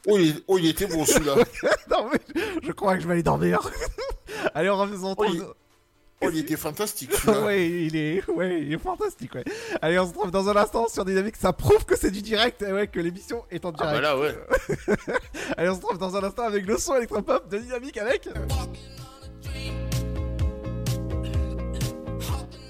Oh, 0.09 0.19
il, 0.19 0.43
oh, 0.49 0.59
il 0.59 0.67
était 0.67 0.87
beau 0.87 1.05
celui-là. 1.05 1.37
Non, 1.91 2.09
mais 2.11 2.19
je 2.63 2.73
crois 2.73 2.97
que 2.97 3.03
je 3.03 3.07
vais 3.07 3.13
aller 3.15 3.23
dormir. 3.23 3.61
Allez, 4.55 4.69
on 4.71 4.77
revient 4.79 4.97
Oh, 5.17 5.25
il... 5.33 5.43
oh, 6.23 6.29
il 6.33 6.39
était 6.39 6.57
fantastique 6.57 7.11
ouais, 7.45 7.69
il 7.69 7.97
est, 7.97 8.29
ouais, 8.31 8.63
il 8.63 8.73
est 8.73 8.79
fantastique, 8.79 9.35
ouais. 9.35 9.45
Allez, 9.81 9.99
on 9.99 10.05
se 10.05 10.11
retrouve 10.13 10.31
dans 10.31 10.49
un 10.49 10.57
instant 10.57 10.87
sur 10.89 11.05
Dynamique. 11.05 11.37
Ça 11.37 11.53
prouve 11.53 11.85
que 11.85 11.97
c'est 11.99 12.11
du 12.11 12.23
direct, 12.23 12.63
et 12.63 12.73
ouais, 12.73 12.87
que 12.87 13.01
l'émission 13.01 13.45
est 13.51 13.65
en 13.65 13.71
Ah 13.79 13.93
direct. 13.93 13.95
bah 13.95 14.01
là, 14.01 14.19
ouais. 14.19 14.35
Allez, 15.57 15.69
on 15.71 15.75
se 15.75 15.81
retrouve 15.81 15.99
dans 15.99 16.17
un 16.17 16.25
instant 16.25 16.43
avec 16.45 16.67
le 16.67 16.79
son 16.79 16.95
électropop 16.97 17.49
de 17.49 17.59
Dynamique 17.59 17.99
avec. 17.99 18.29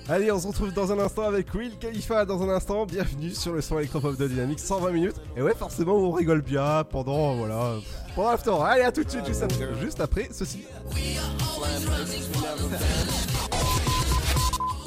Allez, 0.08 0.30
on 0.32 0.38
se 0.40 0.46
retrouve 0.48 0.72
dans 0.72 0.90
un 0.92 0.98
instant 0.98 1.22
avec 1.22 1.54
Will 1.54 1.78
Khalifa. 1.78 2.24
Dans 2.26 2.42
un 2.42 2.48
instant, 2.50 2.84
bienvenue 2.86 3.30
sur 3.30 3.52
le 3.52 3.60
son 3.60 3.78
électropop 3.78 4.16
de 4.16 4.26
Dynamique, 4.26 4.58
120 4.58 4.90
minutes. 4.90 5.16
Et 5.36 5.42
ouais, 5.42 5.54
forcément, 5.54 5.94
on 5.94 6.10
rigole 6.10 6.42
bien 6.42 6.84
pendant, 6.84 7.34
voilà, 7.36 7.76
pendant 8.14 8.30
l'after. 8.32 8.52
Allez, 8.62 8.82
à 8.82 8.92
tout 8.92 9.04
de 9.04 9.10
suite, 9.10 9.24
juste 9.26 9.42
après, 9.42 9.68
juste 9.80 10.00
après 10.00 10.28
ceci. 10.32 10.64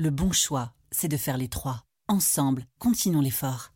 Le 0.00 0.08
bon 0.08 0.32
choix, 0.32 0.72
c'est 0.90 1.08
de 1.08 1.18
faire 1.18 1.36
les 1.36 1.48
trois. 1.48 1.84
Ensemble, 2.08 2.64
continuons 2.78 3.20
l'effort. 3.20 3.74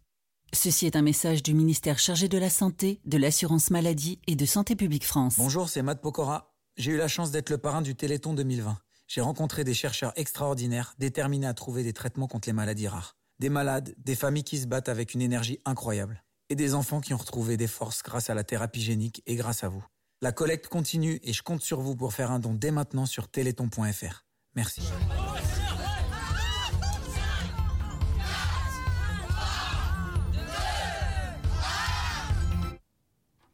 Ceci 0.54 0.86
est 0.86 0.96
un 0.96 1.02
message 1.02 1.42
du 1.42 1.52
ministère 1.52 1.98
chargé 1.98 2.28
de 2.28 2.38
la 2.38 2.48
Santé, 2.48 3.02
de 3.04 3.18
l'Assurance 3.18 3.68
Maladie 3.68 4.18
et 4.26 4.34
de 4.34 4.46
Santé 4.46 4.74
Publique 4.74 5.04
France. 5.04 5.34
Bonjour, 5.36 5.68
c'est 5.68 5.82
Matt 5.82 6.00
Pokora. 6.00 6.54
J'ai 6.78 6.92
eu 6.92 6.96
la 6.96 7.08
chance 7.08 7.30
d'être 7.30 7.50
le 7.50 7.58
parrain 7.58 7.82
du 7.82 7.94
Téléthon 7.94 8.32
2020. 8.32 8.78
J'ai 9.06 9.20
rencontré 9.20 9.64
des 9.64 9.74
chercheurs 9.74 10.14
extraordinaires 10.16 10.94
déterminés 10.98 11.46
à 11.46 11.52
trouver 11.52 11.82
des 11.82 11.92
traitements 11.92 12.26
contre 12.26 12.48
les 12.48 12.54
maladies 12.54 12.88
rares. 12.88 13.18
Des 13.38 13.50
malades, 13.50 13.94
des 13.98 14.14
familles 14.14 14.44
qui 14.44 14.56
se 14.56 14.66
battent 14.66 14.88
avec 14.88 15.12
une 15.12 15.20
énergie 15.20 15.60
incroyable. 15.66 16.24
Et 16.48 16.54
des 16.54 16.72
enfants 16.72 17.02
qui 17.02 17.12
ont 17.12 17.18
retrouvé 17.18 17.58
des 17.58 17.66
forces 17.66 18.02
grâce 18.02 18.30
à 18.30 18.34
la 18.34 18.44
thérapie 18.44 18.80
génique 18.80 19.22
et 19.26 19.36
grâce 19.36 19.62
à 19.62 19.68
vous. 19.68 19.84
La 20.22 20.32
collecte 20.32 20.68
continue 20.68 21.20
et 21.22 21.34
je 21.34 21.42
compte 21.42 21.60
sur 21.60 21.82
vous 21.82 21.94
pour 21.94 22.14
faire 22.14 22.30
un 22.30 22.38
don 22.38 22.54
dès 22.54 22.70
maintenant 22.70 23.04
sur 23.04 23.28
téléthon.fr. 23.28 24.24
Merci. 24.54 24.80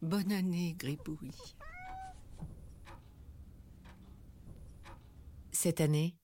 Bonne 0.03 0.33
année, 0.33 0.75
Gribouille. 0.79 1.35
Cette 5.53 5.83
année, 5.83 6.17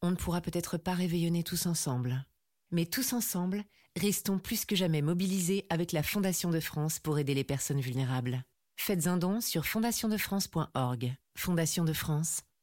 on 0.00 0.12
ne 0.12 0.16
pourra 0.16 0.40
peut-être 0.40 0.78
pas 0.78 0.94
réveillonner 0.94 1.42
tous 1.42 1.66
ensemble. 1.66 2.24
Mais 2.70 2.86
tous 2.86 3.12
ensemble, 3.12 3.64
restons 3.96 4.38
plus 4.38 4.64
que 4.64 4.76
jamais 4.76 5.02
mobilisés 5.02 5.66
avec 5.70 5.90
la 5.90 6.04
Fondation 6.04 6.50
de 6.50 6.60
France 6.60 7.00
pour 7.00 7.18
aider 7.18 7.34
les 7.34 7.42
personnes 7.42 7.80
vulnérables. 7.80 8.44
Faites 8.76 9.08
un 9.08 9.16
don 9.16 9.40
sur 9.40 9.66
fondationdefrance.org. 9.66 11.16
Fondation 11.36 11.84
de 11.84 11.92
France, 11.92 12.42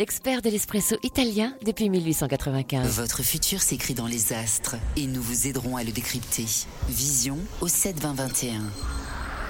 l'expert 0.00 0.40
de 0.40 0.48
l'espresso 0.48 0.96
italien 1.02 1.54
depuis 1.62 1.90
1895. 1.90 2.88
Votre 2.98 3.22
futur 3.22 3.60
s'écrit 3.60 3.92
dans 3.92 4.06
les 4.06 4.32
astres 4.32 4.76
et 4.96 5.06
nous 5.06 5.20
vous 5.20 5.46
aiderons 5.46 5.76
à 5.76 5.84
le 5.84 5.92
décrypter. 5.92 6.46
Vision 6.88 7.36
au 7.60 7.68
72021. 7.68 8.62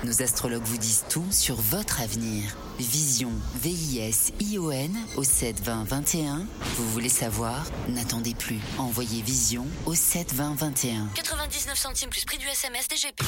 Nos 0.03 0.22
astrologues 0.22 0.64
vous 0.64 0.76
disent 0.76 1.05
tout 1.09 1.26
sur 1.30 1.55
votre 1.55 2.01
avenir. 2.01 2.57
Vision, 2.80 3.30
V-I-S-I-O-N 3.62 4.90
au 5.16 5.22
72021. 5.22 6.44
Vous 6.76 6.90
voulez 6.90 7.09
savoir? 7.09 7.64
N'attendez 7.88 8.34
plus. 8.34 8.59
Envoyez 8.78 9.22
Vision 9.22 9.68
au 9.86 9.94
72021. 9.94 11.11
99 11.14 11.78
centimes 11.78 12.11
plus 12.11 12.24
prix 12.24 12.38
du 12.38 12.48
SMS 12.48 12.88
DGP. 12.88 13.22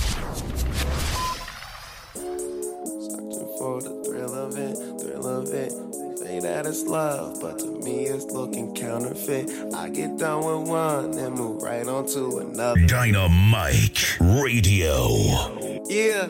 Searching 2.15 3.49
for 3.59 3.81
the 3.81 4.03
thrill 4.05 4.35
of 4.35 4.59
it, 4.59 4.77
thrill 5.01 5.27
of 5.27 5.49
it. 5.53 5.73
Say 6.19 6.41
that 6.41 6.67
it's 6.67 6.85
love, 6.85 7.41
but 7.41 7.59
to 7.61 7.67
me 7.67 8.05
it's 8.05 8.27
looking 8.27 8.75
counterfeit. 8.75 9.51
I 9.75 9.89
get 9.89 10.19
done 10.19 10.45
with 10.45 10.69
one, 10.69 11.13
then 11.13 11.33
move 11.33 11.63
right 11.63 11.87
on 11.87 12.07
to 12.09 12.39
another. 12.39 12.81
Dynamite 12.87 14.21
Radio. 14.21 15.09
Yeah. 15.89 16.29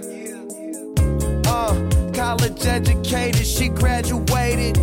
Uh, 1.46 1.90
college 2.14 2.64
educated, 2.64 3.44
she 3.44 3.68
graduated. 3.68 4.78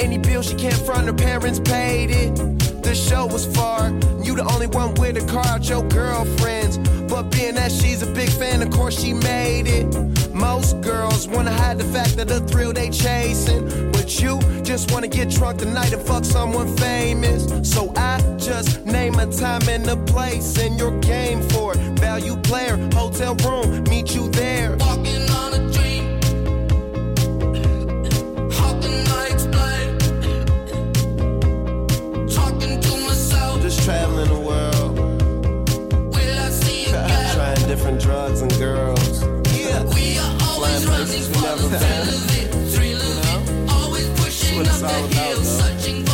Any 0.00 0.18
bill 0.18 0.42
she 0.42 0.54
can't 0.54 0.74
front, 0.86 1.06
her 1.06 1.12
parents 1.12 1.58
paid 1.58 2.10
it. 2.10 2.71
The 2.82 2.94
show 2.94 3.26
was 3.26 3.46
far, 3.46 3.90
you 4.22 4.34
the 4.34 4.44
only 4.52 4.66
one 4.66 4.94
with 4.94 5.16
a 5.16 5.26
car 5.32 5.46
out 5.46 5.68
your 5.68 5.82
girlfriends. 5.88 6.78
But 7.08 7.30
being 7.30 7.54
that 7.54 7.70
she's 7.70 8.02
a 8.02 8.06
big 8.06 8.28
fan, 8.28 8.60
of 8.60 8.70
course 8.70 9.00
she 9.00 9.12
made 9.12 9.66
it. 9.66 9.86
Most 10.34 10.80
girls 10.80 11.28
wanna 11.28 11.52
hide 11.52 11.78
the 11.78 11.84
fact 11.84 12.16
that 12.16 12.28
the 12.28 12.40
thrill 12.40 12.72
they 12.72 12.90
chasing. 12.90 13.92
But 13.92 14.20
you 14.20 14.40
just 14.62 14.90
wanna 14.90 15.08
get 15.08 15.30
drunk 15.30 15.58
tonight 15.58 15.92
and 15.92 16.02
fuck 16.02 16.24
someone 16.24 16.76
famous. 16.76 17.46
So 17.62 17.92
I 17.96 18.20
just 18.36 18.84
name 18.84 19.14
a 19.18 19.26
time 19.26 19.68
and 19.68 19.88
a 19.88 19.96
place 19.96 20.58
and 20.58 20.78
your 20.78 20.98
game 21.00 21.40
for 21.50 21.74
it. 21.74 21.78
Value 22.00 22.36
player, 22.36 22.76
hotel 22.94 23.34
room, 23.36 23.84
meet 23.84 24.14
you 24.14 24.28
there. 24.30 24.76
Trying 37.92 37.98
drugs 37.98 38.40
and 38.42 38.52
girls. 38.58 39.22
Yeah, 39.56 39.82
We 39.84 40.18
are 40.18 40.36
always 40.48 40.86
running 40.86 41.22
for 41.32 41.40
the 41.58 41.78
thrill 41.78 42.08
of 42.08 42.38
it, 42.38 42.74
thrill 42.74 43.00
of 43.00 43.48
it. 43.48 43.70
Always 43.70 44.08
pushing 44.20 44.60
up 44.60 44.80
the 44.80 45.16
hill, 45.16 45.42
searching 45.42 46.04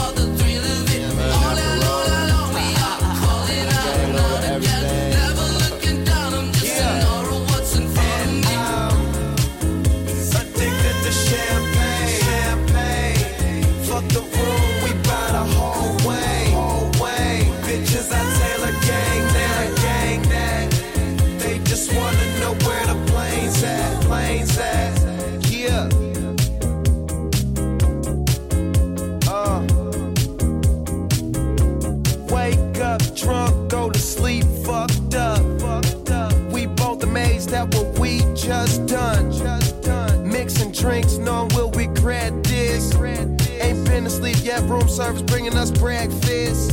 service 45.08 45.22
bringing 45.22 45.56
us 45.56 45.70
breakfast. 45.70 46.72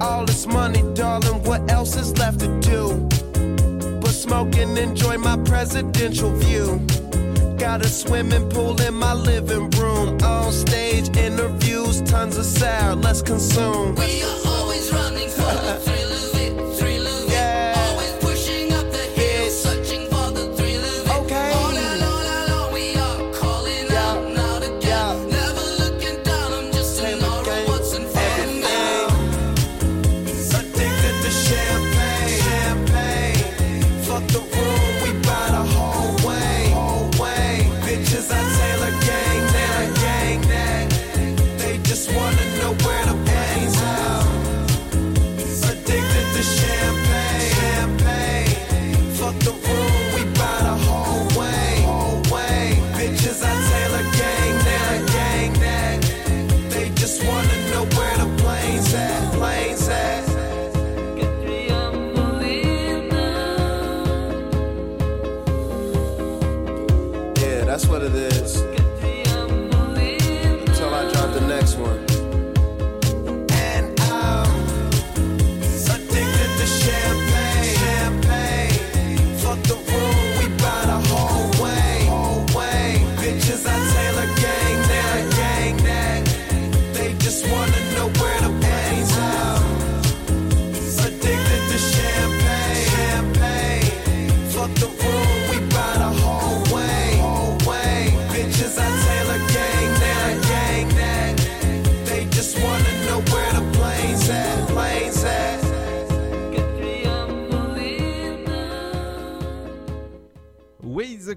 All 0.00 0.26
this 0.26 0.46
money, 0.46 0.82
darling, 0.94 1.42
what 1.44 1.70
else 1.70 1.96
is 1.96 2.16
left 2.18 2.40
to 2.40 2.48
do? 2.60 3.08
But 4.00 4.10
smoke 4.10 4.54
and 4.56 4.76
enjoy 4.76 5.16
my 5.16 5.38
presidential 5.38 6.30
view. 6.32 6.80
Got 7.56 7.82
a 7.82 7.88
swimming 7.88 8.50
pool 8.50 8.78
in 8.80 8.94
my 8.94 9.14
living 9.14 9.70
room. 9.70 10.18
On 10.22 10.52
stage 10.52 11.16
interviews, 11.16 12.02
tons 12.02 12.36
of 12.36 12.44
sour, 12.44 12.94
let's 12.94 13.22
consume. 13.22 13.94
We 13.94 14.22
are 14.22 14.40
always 14.46 14.92
running 14.92 15.30
for 15.30 15.54
the 15.66 15.80
thrill 15.82 16.33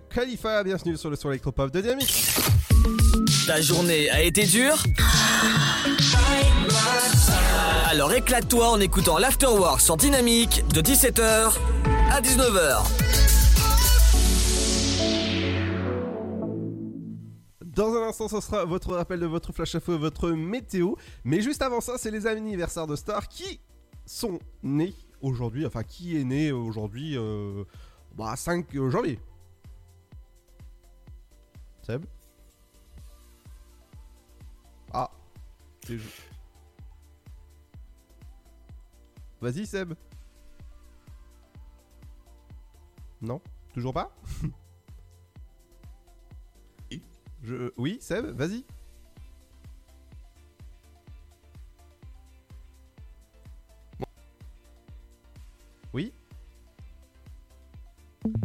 Khalifa, 0.09 0.63
bienvenue 0.63 0.97
sur 0.97 1.09
le 1.09 1.15
son 1.15 1.29
électropop 1.29 1.71
de 1.71 1.81
Dynamique. 1.81 2.25
Ta 3.45 3.61
journée 3.61 4.09
a 4.09 4.21
été 4.21 4.45
dure 4.45 4.83
Alors 7.89 8.13
éclate-toi 8.13 8.69
en 8.69 8.79
écoutant 8.79 9.17
l'Afterwork 9.17 9.81
sur 9.81 9.97
Dynamique 9.97 10.63
de 10.73 10.81
17h 10.81 11.53
à 12.11 12.21
19h. 12.21 12.83
Dans 17.63 17.93
un 17.93 18.07
instant, 18.07 18.27
ce 18.27 18.41
sera 18.41 18.65
votre 18.65 18.93
rappel 18.93 19.19
de 19.19 19.25
votre 19.25 19.53
flash 19.53 19.75
info, 19.75 19.97
votre 19.97 20.31
météo. 20.31 20.93
Mais 21.23 21.41
juste 21.41 21.61
avant 21.61 21.79
ça, 21.79 21.93
c'est 21.97 22.11
les 22.11 22.25
anniversaires 22.25 22.87
de 22.87 22.95
stars 22.95 23.27
qui 23.27 23.59
sont 24.05 24.39
nés 24.63 24.95
aujourd'hui. 25.21 25.65
Enfin, 25.65 25.83
qui 25.83 26.19
est 26.19 26.23
né 26.23 26.51
aujourd'hui 26.51 27.15
euh, 27.17 27.63
bah, 28.15 28.35
5 28.35 28.65
janvier. 28.89 29.19
Seb 31.87 32.05
Ah. 34.91 35.09
Vas-y, 39.39 39.65
Seb. 39.65 39.93
Non? 43.21 43.39
Toujours 43.73 43.93
pas? 43.93 44.13
Je... 47.43 47.71
Oui, 47.77 47.99
Seb, 48.01 48.25
vas-y. 48.35 48.65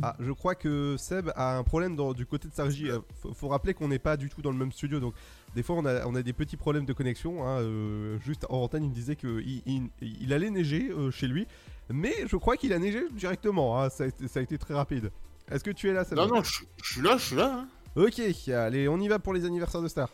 Ah, 0.03 0.17
je 0.21 0.33
crois 0.33 0.55
que 0.55 0.97
Seb 0.99 1.31
a 1.37 1.57
un 1.59 1.63
problème 1.63 1.97
dans- 1.97 2.13
du 2.13 2.27
côté 2.27 2.49
de 2.49 2.55
sa 2.55 2.65
régie. 2.65 2.91
Euh, 2.91 3.01
Faut, 3.21 3.33
faut 3.35 3.49
rappeler 3.49 3.75
qu'on 3.75 3.89
n'est 3.89 3.99
pas 3.99 4.17
du 4.17 4.29
tout 4.29 4.43
dans 4.43 4.51
le 4.51 4.57
même 4.59 4.73
studio, 4.73 5.01
donc 5.01 5.15
des 5.55 5.63
fois 5.63 5.77
on 5.77 5.85
a, 5.85 6.07
on 6.07 6.15
a 6.15 6.23
des 6.23 6.33
petits 6.33 6.57
problèmes 6.57 6.85
de 6.85 6.93
connexion. 6.93 7.47
hein, 7.47 7.61
euh, 7.61 8.19
juste 8.21 8.47
en 8.49 8.59
antenne, 8.63 8.85
il 8.85 8.91
me 8.91 8.95
disait 8.95 9.17
qu'il 9.17 9.63
il, 9.67 9.89
il 10.01 10.33
allait 10.33 10.51
neiger 10.51 10.91
euh, 10.91 11.11
chez 11.11 11.27
lui, 11.29 11.47
mais 11.91 12.15
je 12.27 12.37
crois 12.37 12.57
qu'il 12.57 12.73
a 12.73 12.79
neigé 12.79 13.03
directement. 13.13 13.81
hein, 13.81 13.89
ça, 13.91 14.05
a 14.05 14.07
été, 14.09 14.29
ça 14.29 14.41
a 14.41 14.43
été 14.43 14.59
très 14.59 14.75
rapide. 14.75 15.11
Est-ce 15.51 15.65
que 15.65 15.71
tu 15.71 15.89
es 15.89 15.93
là, 15.93 16.05
Seb? 16.05 16.17
Non, 16.19 16.27
non, 16.27 16.43
je, 16.43 16.63
je 16.83 16.93
suis 16.93 17.03
là, 17.03 17.17
je 17.17 17.25
suis 17.27 17.37
là. 17.37 17.53
hein. 17.61 17.69
Ok, 17.97 18.21
allez, 18.49 18.89
on 18.89 18.99
y 19.01 19.09
va 19.09 19.19
pour 19.19 19.35
les 19.35 19.45
anniversaires 19.45 19.83
de 19.83 19.89
stars. 19.89 20.09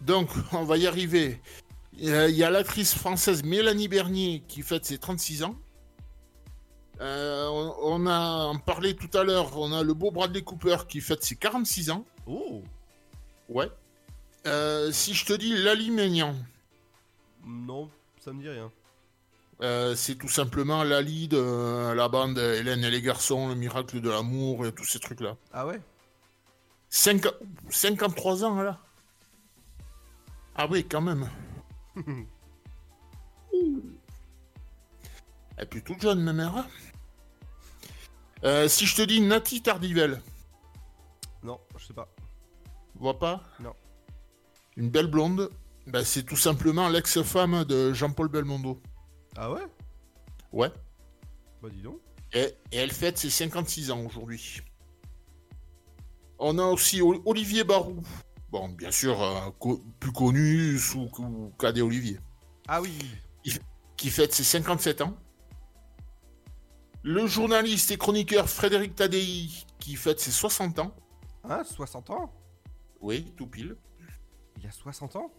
Donc, 0.00 0.28
on 0.52 0.64
va 0.64 0.76
y 0.76 0.86
arriver. 0.86 1.40
Euh, 2.02 2.28
Il 2.30 2.36
y 2.36 2.44
a 2.44 2.50
l'actrice 2.50 2.94
française 2.94 3.42
Mélanie 3.42 3.88
Bernier 3.88 4.42
qui 4.48 4.62
fête 4.62 4.84
ses 4.84 4.98
36 4.98 5.42
ans. 5.44 5.54
Euh, 7.00 7.46
on, 7.48 7.74
on 8.02 8.06
a 8.06 8.18
en 8.46 8.58
parlé 8.58 8.94
tout 8.94 9.08
à 9.16 9.24
l'heure, 9.24 9.56
on 9.58 9.72
a 9.72 9.82
le 9.82 9.94
beau 9.94 10.10
Bradley 10.10 10.42
Cooper 10.42 10.76
qui 10.88 11.00
fête 11.00 11.22
ses 11.24 11.36
46 11.36 11.90
ans. 11.90 12.04
Oh 12.26 12.62
Ouais. 13.48 13.70
Euh, 14.46 14.92
si 14.92 15.14
je 15.14 15.24
te 15.26 15.32
dis 15.32 15.56
Lali 15.62 15.90
Maignan, 15.90 16.34
Non, 17.44 17.90
ça 18.22 18.32
me 18.32 18.40
dit 18.42 18.48
rien. 18.48 18.70
euh, 19.62 19.94
c'est 19.94 20.14
tout 20.16 20.28
simplement 20.28 20.82
Lali 20.84 21.26
de 21.28 21.92
la 21.94 22.08
bande 22.08 22.38
Hélène 22.38 22.84
et 22.84 22.90
les 22.90 23.02
garçons, 23.02 23.48
le 23.48 23.54
miracle 23.54 24.00
de 24.00 24.08
l'amour 24.10 24.66
et 24.66 24.72
tous 24.72 24.84
ces 24.84 24.98
trucs-là. 25.00 25.36
Ah 25.52 25.66
ouais? 25.66 25.80
Cinq- 26.90 27.26
53 27.70 28.44
ans, 28.44 28.60
là 28.62 28.78
Ah 30.54 30.66
oui, 30.70 30.84
quand 30.88 31.00
même. 31.00 31.28
Elle 35.56 35.64
est 35.64 35.66
plus 35.66 35.82
toute 35.82 36.00
jeune, 36.00 36.20
ma 36.22 36.32
mère. 36.32 36.66
Euh, 38.44 38.68
si 38.68 38.86
je 38.86 38.96
te 38.96 39.02
dis 39.02 39.20
Nati 39.20 39.62
Tardivelle, 39.62 40.20
Non, 41.42 41.60
je 41.76 41.86
sais 41.86 41.92
pas. 41.94 42.08
vois 42.94 43.18
pas? 43.18 43.42
Non. 43.60 43.74
Une 44.76 44.88
belle 44.90 45.08
blonde, 45.08 45.50
bah, 45.86 46.04
c'est 46.04 46.22
tout 46.22 46.36
simplement 46.36 46.88
l'ex-femme 46.88 47.64
de 47.64 47.92
Jean-Paul 47.92 48.28
Belmondo. 48.28 48.80
Ah 49.36 49.50
ouais? 49.52 49.62
Ouais. 50.52 50.70
Bah 51.62 51.68
dis 51.70 51.82
donc. 51.82 51.98
Et, 52.32 52.54
et 52.72 52.76
elle 52.78 52.92
fête 52.92 53.18
ses 53.18 53.28
56 53.30 53.90
ans 53.90 54.00
aujourd'hui. 54.06 54.62
On 56.38 56.58
a 56.58 56.64
aussi 56.64 57.02
O- 57.02 57.22
Olivier 57.26 57.64
Barou. 57.64 58.02
Bon, 58.50 58.68
bien 58.70 58.90
sûr, 58.90 59.20
euh, 59.22 59.50
co- 59.58 59.82
plus 60.00 60.12
connu 60.12 60.78
sous 60.78 61.10
Cadet 61.58 61.82
Olivier. 61.82 62.18
Ah 62.66 62.80
oui. 62.80 62.92
Qui, 63.44 63.58
qui 63.96 64.10
fête 64.10 64.32
ses 64.32 64.44
57 64.44 65.02
ans. 65.02 65.16
Le 67.02 67.26
journaliste 67.26 67.90
et 67.90 67.96
chroniqueur 67.96 68.48
Frédéric 68.48 68.94
Tadei, 68.94 69.48
qui 69.78 69.96
fête 69.96 70.20
ses 70.20 70.30
60 70.30 70.78
ans. 70.80 70.94
Hein, 71.44 71.62
60 71.64 72.10
ans? 72.10 72.32
Oui, 73.00 73.32
tout 73.36 73.46
pile. 73.46 73.76
Il 74.58 74.64
y 74.64 74.66
a 74.66 74.70
60 74.72 75.16
ans? 75.16 75.32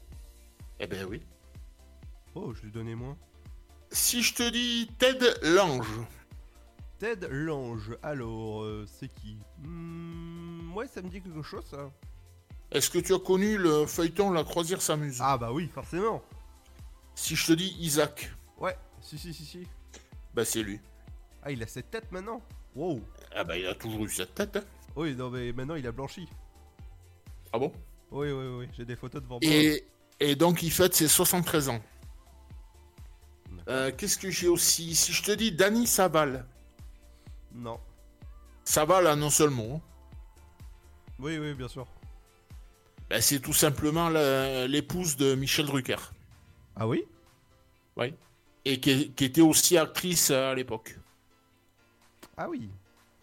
Eh 0.79 0.87
ben 0.87 1.05
oui. 1.07 1.21
Oh, 2.33 2.53
je 2.53 2.63
lui 2.63 2.71
donnais 2.71 2.95
moins. 2.95 3.15
Si 3.91 4.23
je 4.23 4.33
te 4.33 4.49
dis 4.49 4.89
Ted 4.97 5.23
Lange, 5.43 5.85
Ted 6.97 7.27
Lange, 7.29 7.91
alors, 8.01 8.63
euh, 8.63 8.85
c'est 8.87 9.09
qui? 9.13 9.37
Hmm, 9.59 10.73
Ouais, 10.73 10.87
ça 10.87 11.01
me 11.01 11.09
dit 11.09 11.21
quelque 11.21 11.41
chose, 11.43 11.65
ça. 11.69 11.91
est-ce 12.71 12.89
que 12.89 12.97
tu 12.99 13.13
as 13.13 13.19
connu 13.19 13.57
le 13.57 13.85
feuilleton 13.85 14.31
La 14.31 14.43
croisière 14.45 14.81
s'amuse? 14.81 15.17
Ah 15.19 15.37
bah 15.37 15.51
oui, 15.51 15.67
forcément. 15.67 16.23
Si 17.13 17.35
je 17.35 17.45
te 17.45 17.51
dis 17.53 17.75
Isaac, 17.79 18.31
Ouais, 18.57 18.77
si, 19.01 19.17
si, 19.19 19.33
si, 19.33 19.45
si. 19.45 19.67
bah 20.33 20.45
c'est 20.45 20.63
lui. 20.63 20.79
Ah, 21.43 21.51
il 21.51 21.61
a 21.63 21.67
cette 21.67 21.89
tête 21.91 22.11
maintenant 22.11 22.41
Wow. 22.75 23.01
Ah 23.35 23.43
bah 23.43 23.57
il 23.57 23.65
a 23.67 23.75
toujours 23.75 24.05
eu 24.05 24.09
cette 24.09 24.33
tête. 24.35 24.55
hein. 24.55 24.63
Oui, 24.95 25.15
non, 25.15 25.29
mais 25.29 25.51
maintenant, 25.53 25.75
il 25.75 25.85
a 25.87 25.91
blanchi. 25.91 26.27
Ah 27.53 27.59
bon? 27.59 27.71
Oui, 28.11 28.31
oui, 28.31 28.45
oui, 28.59 28.67
j'ai 28.77 28.85
des 28.85 28.95
photos 28.95 29.21
devant 29.21 29.39
moi. 29.41 29.51
Et, 29.51 29.85
et 30.19 30.35
donc 30.35 30.61
il 30.63 30.71
fête 30.71 30.93
ses 30.93 31.07
73 31.07 31.69
ans. 31.69 31.81
Euh, 33.67 33.91
Qu'est-ce 33.95 34.17
que 34.17 34.29
j'ai 34.29 34.47
aussi 34.47 34.95
Si 34.95 35.13
je 35.13 35.23
te 35.23 35.31
dis 35.31 35.51
Danny 35.51 35.85
Saval, 35.87 36.45
Non. 37.53 37.79
Saval 38.63 39.07
a 39.07 39.15
non 39.15 39.29
seulement, 39.29 39.75
hein. 39.75 39.81
Oui, 41.19 41.37
oui, 41.37 41.53
bien 41.53 41.67
sûr. 41.67 41.85
bah, 43.09 43.21
c'est 43.21 43.39
tout 43.39 43.53
simplement 43.53 44.09
l'épouse 44.67 45.15
de 45.17 45.35
Michel 45.35 45.65
Drucker. 45.67 45.97
Ah 46.75 46.87
oui? 46.87 47.05
Oui. 47.97 48.13
Et 48.65 48.79
qui, 48.79 49.11
qui 49.11 49.25
était 49.25 49.41
aussi 49.41 49.77
actrice 49.77 50.31
à 50.31 50.53
l'époque. 50.55 50.97
Ah 52.43 52.49
oui. 52.49 52.67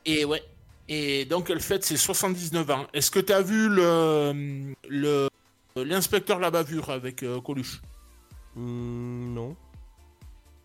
Et 0.06 0.24
ouais. 0.24 0.42
Et 0.88 1.24
donc 1.24 1.50
elle 1.50 1.60
fête 1.60 1.84
ses 1.84 1.96
79 1.96 2.70
ans. 2.70 2.86
Est-ce 2.92 3.10
que 3.10 3.18
tu 3.18 3.32
as 3.32 3.42
vu 3.42 3.68
le 3.68 4.74
le 4.88 5.28
l'inspecteur 5.74 6.38
la 6.38 6.52
bavure 6.52 6.88
avec 6.90 7.24
euh, 7.24 7.40
Coluche? 7.40 7.82
Hmm, 8.54 9.34
non. 9.34 9.56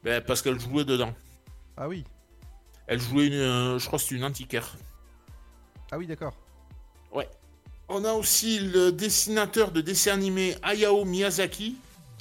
ben, 0.03 0.21
Parce 0.21 0.43
qu'elle 0.43 0.59
jouait 0.59 0.85
dedans. 0.85 1.13
Ah 1.77 1.87
oui. 1.87 2.03
Elle 2.85 3.01
jouait 3.01 3.25
une, 3.27 3.33
euh, 3.33 3.79
je 3.79 3.87
crois 3.87 3.97
que 3.97 4.05
c'est 4.05 4.13
une 4.15 4.23
antiquaire. 4.23 4.75
Ah 5.91 5.97
oui, 5.97 6.05
d'accord. 6.05 6.35
Ouais. 7.11 7.27
On 7.89 8.05
a 8.05 8.13
aussi 8.13 8.59
le 8.59 8.91
dessinateur 8.91 9.71
de 9.71 9.81
dessins 9.81 10.13
animés 10.13 10.55
Hayao 10.61 11.05
Miyazaki 11.05 11.75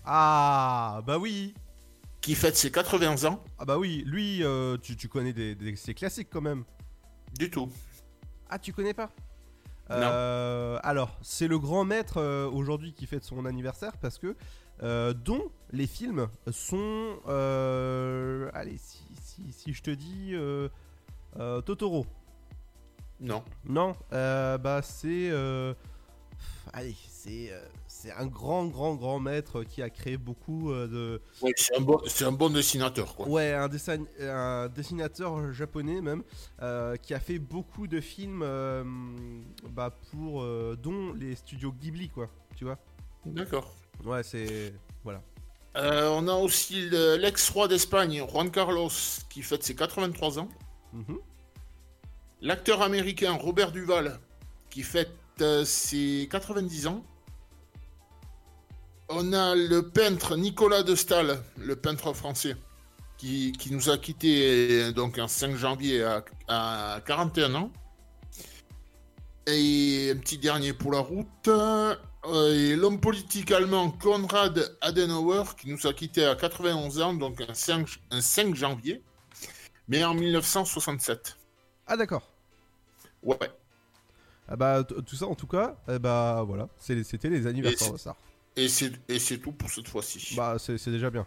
Ah, 0.06 1.02
bah 1.06 1.18
oui. 1.18 1.52
Qui 2.22 2.34
fête 2.34 2.56
ses 2.56 2.70
80 2.70 3.24
ans. 3.28 3.42
Ah 3.58 3.64
bah 3.66 3.78
oui, 3.78 4.02
lui, 4.06 4.42
euh, 4.44 4.78
tu, 4.78 4.96
tu 4.96 5.08
connais 5.08 5.32
des, 5.32 5.54
des- 5.54 5.76
ses 5.76 5.92
classiques 5.92 6.28
quand 6.30 6.40
même. 6.40 6.64
Du 7.38 7.50
tout. 7.50 7.68
Ah, 8.48 8.58
tu 8.58 8.72
connais 8.72 8.94
pas? 8.94 9.10
Non. 9.90 9.96
Euh, 9.98 10.78
alors, 10.84 11.18
c'est 11.22 11.48
le 11.48 11.58
grand 11.58 11.84
maître 11.84 12.18
euh, 12.18 12.48
aujourd'hui 12.48 12.94
qui 12.94 13.06
fête 13.06 13.24
son 13.24 13.44
anniversaire 13.44 13.96
parce 13.98 14.18
que 14.18 14.36
euh, 14.82 15.12
dont 15.12 15.50
les 15.72 15.86
films 15.86 16.28
sont 16.50 17.18
euh, 17.28 18.50
allez 18.54 18.78
si, 18.78 19.02
si, 19.22 19.52
si 19.52 19.72
je 19.74 19.82
te 19.82 19.90
dis 19.90 20.34
Totoro. 21.66 22.06
Non. 23.20 23.42
Non, 23.64 23.94
bah 24.10 24.80
c'est 24.82 25.30
allez 26.72 26.96
c'est 27.10 27.52
euh, 27.52 27.60
c'est 27.86 28.10
un 28.12 28.26
grand 28.26 28.66
grand 28.66 28.94
grand 28.96 29.20
maître 29.20 29.62
qui 29.62 29.80
a 29.82 29.90
créé 29.90 30.16
beaucoup 30.16 30.72
euh, 30.72 30.86
de 30.88 31.22
Ouais, 31.40 31.52
c'est 31.56 31.76
un, 31.76 31.80
bon, 31.80 32.00
un 32.20 32.32
bon 32.32 32.50
dessinateur, 32.50 33.14
quoi. 33.14 33.28
Ouais, 33.28 33.52
un, 33.52 33.68
dessin- 33.68 34.06
un 34.20 34.68
dessinateur 34.68 35.52
japonais 35.52 36.00
même, 36.00 36.22
euh, 36.62 36.96
qui 36.96 37.14
a 37.14 37.20
fait 37.20 37.38
beaucoup 37.38 37.86
de 37.86 38.00
films 38.00 38.42
euh, 38.42 38.82
bah, 39.70 39.96
pour, 40.10 40.42
euh, 40.42 40.76
dont 40.82 41.12
les 41.12 41.36
studios 41.36 41.72
Ghibli, 41.72 42.08
quoi, 42.08 42.28
tu 42.56 42.64
vois. 42.64 42.78
D'accord. 43.24 43.72
Ouais, 44.04 44.22
c'est... 44.24 44.74
Voilà. 45.04 45.22
On 45.76 46.26
a 46.28 46.34
aussi 46.34 46.88
le- 46.90 47.16
l'ex-roi 47.16 47.68
d'Espagne, 47.68 48.22
Juan 48.30 48.50
Carlos, 48.50 48.90
qui 49.30 49.42
fête 49.42 49.62
ses 49.62 49.74
83 49.76 50.38
ans. 50.40 50.48
Mhm. 50.92 51.18
L'acteur 52.40 52.82
américain 52.82 53.32
Robert 53.34 53.70
Duval, 53.72 54.18
qui 54.70 54.82
fête 54.82 55.12
ses 55.64 56.28
90 56.30 56.86
ans. 56.86 57.04
On 59.08 59.32
a 59.32 59.54
le 59.54 59.82
peintre 59.90 60.36
Nicolas 60.36 60.82
de 60.82 60.94
Staël, 60.94 61.38
le 61.58 61.76
peintre 61.76 62.12
français, 62.14 62.56
qui, 63.18 63.52
qui 63.52 63.72
nous 63.72 63.90
a 63.90 63.98
quittés 63.98 64.88
euh, 64.88 64.92
donc 64.92 65.18
un 65.18 65.28
5 65.28 65.54
janvier 65.54 66.02
à, 66.02 66.24
à 66.48 67.00
41 67.06 67.54
ans. 67.54 67.72
Et 69.46 70.12
un 70.14 70.18
petit 70.18 70.38
dernier 70.38 70.72
pour 70.72 70.92
la 70.92 71.00
route. 71.00 71.26
euh, 71.48 71.94
et 72.24 72.76
l'homme 72.76 73.00
politique 73.00 73.50
allemand 73.50 73.90
Konrad 73.90 74.76
Adenauer, 74.80 75.42
qui 75.60 75.68
nous 75.68 75.86
a 75.86 75.92
quittés 75.92 76.24
à 76.24 76.36
91 76.36 77.00
ans, 77.00 77.14
donc 77.14 77.40
un 77.40 77.52
5, 77.52 77.88
un 78.12 78.20
5 78.20 78.54
janvier, 78.54 79.02
mais 79.88 80.04
en 80.04 80.14
1967. 80.14 81.36
Ah 81.88 81.96
d'accord. 81.96 82.30
Ouais. 83.24 83.36
Ah 84.54 84.56
bah 84.56 84.84
tout 84.84 85.16
ça 85.16 85.26
en 85.26 85.34
tout 85.34 85.46
cas, 85.46 85.76
eh 85.88 85.98
bah 85.98 86.44
voilà, 86.46 86.68
c'était 86.76 87.30
les 87.30 87.46
anniversaires 87.46 87.98
ça. 87.98 88.14
Et 88.54 88.68
c'est 88.68 89.38
tout 89.38 89.52
pour 89.52 89.70
cette 89.70 89.88
fois-ci. 89.88 90.34
Bah 90.36 90.56
c'est 90.58 90.90
déjà 90.90 91.08
bien. 91.08 91.26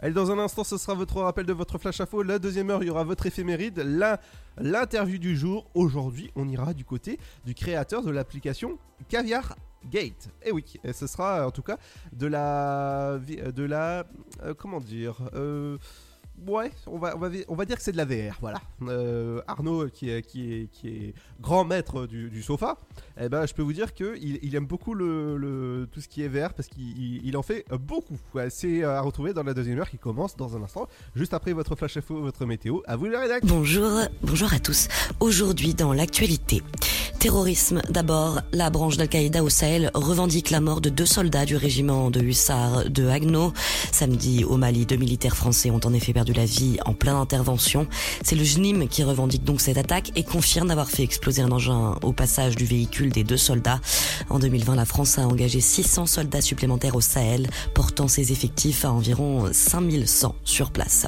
Allez, 0.00 0.14
dans 0.14 0.30
un 0.30 0.38
instant, 0.38 0.62
ce 0.62 0.78
sera 0.78 0.94
votre 0.94 1.20
rappel 1.20 1.44
de 1.44 1.52
votre 1.52 1.76
flash 1.78 2.00
info. 2.00 2.22
La 2.22 2.38
deuxième 2.38 2.70
heure, 2.70 2.84
il 2.84 2.86
y 2.86 2.90
aura 2.90 3.02
votre 3.02 3.26
éphéméride. 3.26 3.78
La- 3.80 4.20
L'interview 4.56 5.18
du 5.18 5.36
jour. 5.36 5.68
Aujourd'hui, 5.74 6.30
on 6.36 6.48
ira 6.48 6.72
du 6.74 6.84
côté 6.84 7.18
du 7.44 7.54
créateur 7.54 8.02
de 8.04 8.10
l'application 8.12 8.78
Caviar 9.08 9.56
Gate. 9.90 10.28
Et 10.44 10.52
oui, 10.52 10.64
et 10.84 10.92
ce 10.92 11.08
sera 11.08 11.44
en 11.48 11.50
tout 11.50 11.62
cas 11.62 11.78
de 12.12 12.28
la. 12.28 13.18
De 13.52 13.64
la 13.64 14.04
euh, 14.44 14.54
comment 14.54 14.78
dire 14.80 15.16
euh, 15.34 15.78
Ouais, 16.46 16.70
on 16.86 16.98
va, 16.98 17.14
on, 17.16 17.18
va, 17.18 17.28
on 17.48 17.54
va 17.54 17.64
dire 17.64 17.76
que 17.76 17.82
c'est 17.82 17.92
de 17.92 17.96
la 17.96 18.04
VR, 18.04 18.36
voilà. 18.40 18.60
Euh, 18.82 19.40
Arnaud, 19.48 19.88
qui 19.88 20.08
est, 20.10 20.22
qui, 20.22 20.52
est, 20.52 20.70
qui 20.70 20.88
est 20.88 21.14
grand 21.40 21.64
maître 21.64 22.06
du, 22.06 22.30
du 22.30 22.42
sofa, 22.42 22.76
eh 23.20 23.28
ben, 23.28 23.44
je 23.46 23.54
peux 23.54 23.62
vous 23.62 23.72
dire 23.72 23.92
qu'il 23.92 24.38
il 24.42 24.54
aime 24.54 24.66
beaucoup 24.66 24.94
le, 24.94 25.36
le- 25.36 25.88
tout 25.92 26.00
ce 26.00 26.08
qui 26.08 26.22
est 26.22 26.28
VR 26.28 26.54
parce 26.54 26.68
qu'il 26.68 27.26
il- 27.26 27.36
en 27.36 27.42
fait 27.42 27.64
beaucoup. 27.80 28.16
Ouais, 28.34 28.50
c'est 28.50 28.84
à 28.84 29.00
retrouver 29.00 29.32
dans 29.34 29.42
la 29.42 29.52
deuxième 29.52 29.78
heure 29.80 29.90
qui 29.90 29.98
commence 29.98 30.36
dans 30.36 30.56
un 30.56 30.62
instant, 30.62 30.86
juste 31.16 31.34
après 31.34 31.52
votre 31.52 31.74
flash 31.76 31.96
info, 31.96 32.20
votre 32.20 32.46
météo. 32.46 32.80
À 32.86 32.96
vous 32.96 33.06
la 33.06 33.20
rédac. 33.20 33.44
Bonjour, 33.44 33.90
bonjour 34.22 34.52
à 34.52 34.58
tous. 34.60 34.88
Aujourd'hui 35.20 35.74
dans 35.74 35.92
l'actualité. 35.92 36.62
Terrorisme 37.18 37.82
d'abord, 37.90 38.40
la 38.52 38.70
branche 38.70 38.96
d'Al-Qaïda 38.96 39.42
au 39.42 39.48
Sahel 39.48 39.90
revendique 39.94 40.50
la 40.50 40.60
mort 40.60 40.80
de 40.80 40.88
deux 40.88 41.04
soldats 41.06 41.44
du 41.46 41.56
régiment 41.56 42.10
de 42.12 42.20
hussards 42.20 42.88
de 42.90 43.08
Agno. 43.08 43.52
Samedi 43.90 44.44
au 44.44 44.56
Mali, 44.56 44.86
deux 44.86 44.96
militaires 44.96 45.36
français 45.36 45.70
ont 45.72 45.80
en 45.84 45.92
effet 45.94 46.12
perdu 46.12 46.27
la 46.32 46.44
vie 46.44 46.78
en 46.84 46.94
pleine 46.94 47.16
intervention. 47.16 47.86
C'est 48.22 48.36
le 48.36 48.44
JNIM 48.44 48.88
qui 48.88 49.02
revendique 49.02 49.44
donc 49.44 49.60
cette 49.60 49.78
attaque 49.78 50.12
et 50.16 50.24
confirme 50.24 50.68
d'avoir 50.68 50.90
fait 50.90 51.02
exploser 51.02 51.42
un 51.42 51.52
engin 51.52 51.96
au 52.02 52.12
passage 52.12 52.56
du 52.56 52.64
véhicule 52.64 53.10
des 53.10 53.24
deux 53.24 53.36
soldats. 53.36 53.80
En 54.30 54.38
2020, 54.38 54.74
la 54.74 54.84
France 54.84 55.18
a 55.18 55.26
engagé 55.26 55.60
600 55.60 56.06
soldats 56.06 56.40
supplémentaires 56.40 56.96
au 56.96 57.00
Sahel, 57.00 57.48
portant 57.74 58.08
ses 58.08 58.32
effectifs 58.32 58.84
à 58.84 58.92
environ 58.92 59.48
5100 59.52 60.34
sur 60.44 60.70
place. 60.70 61.06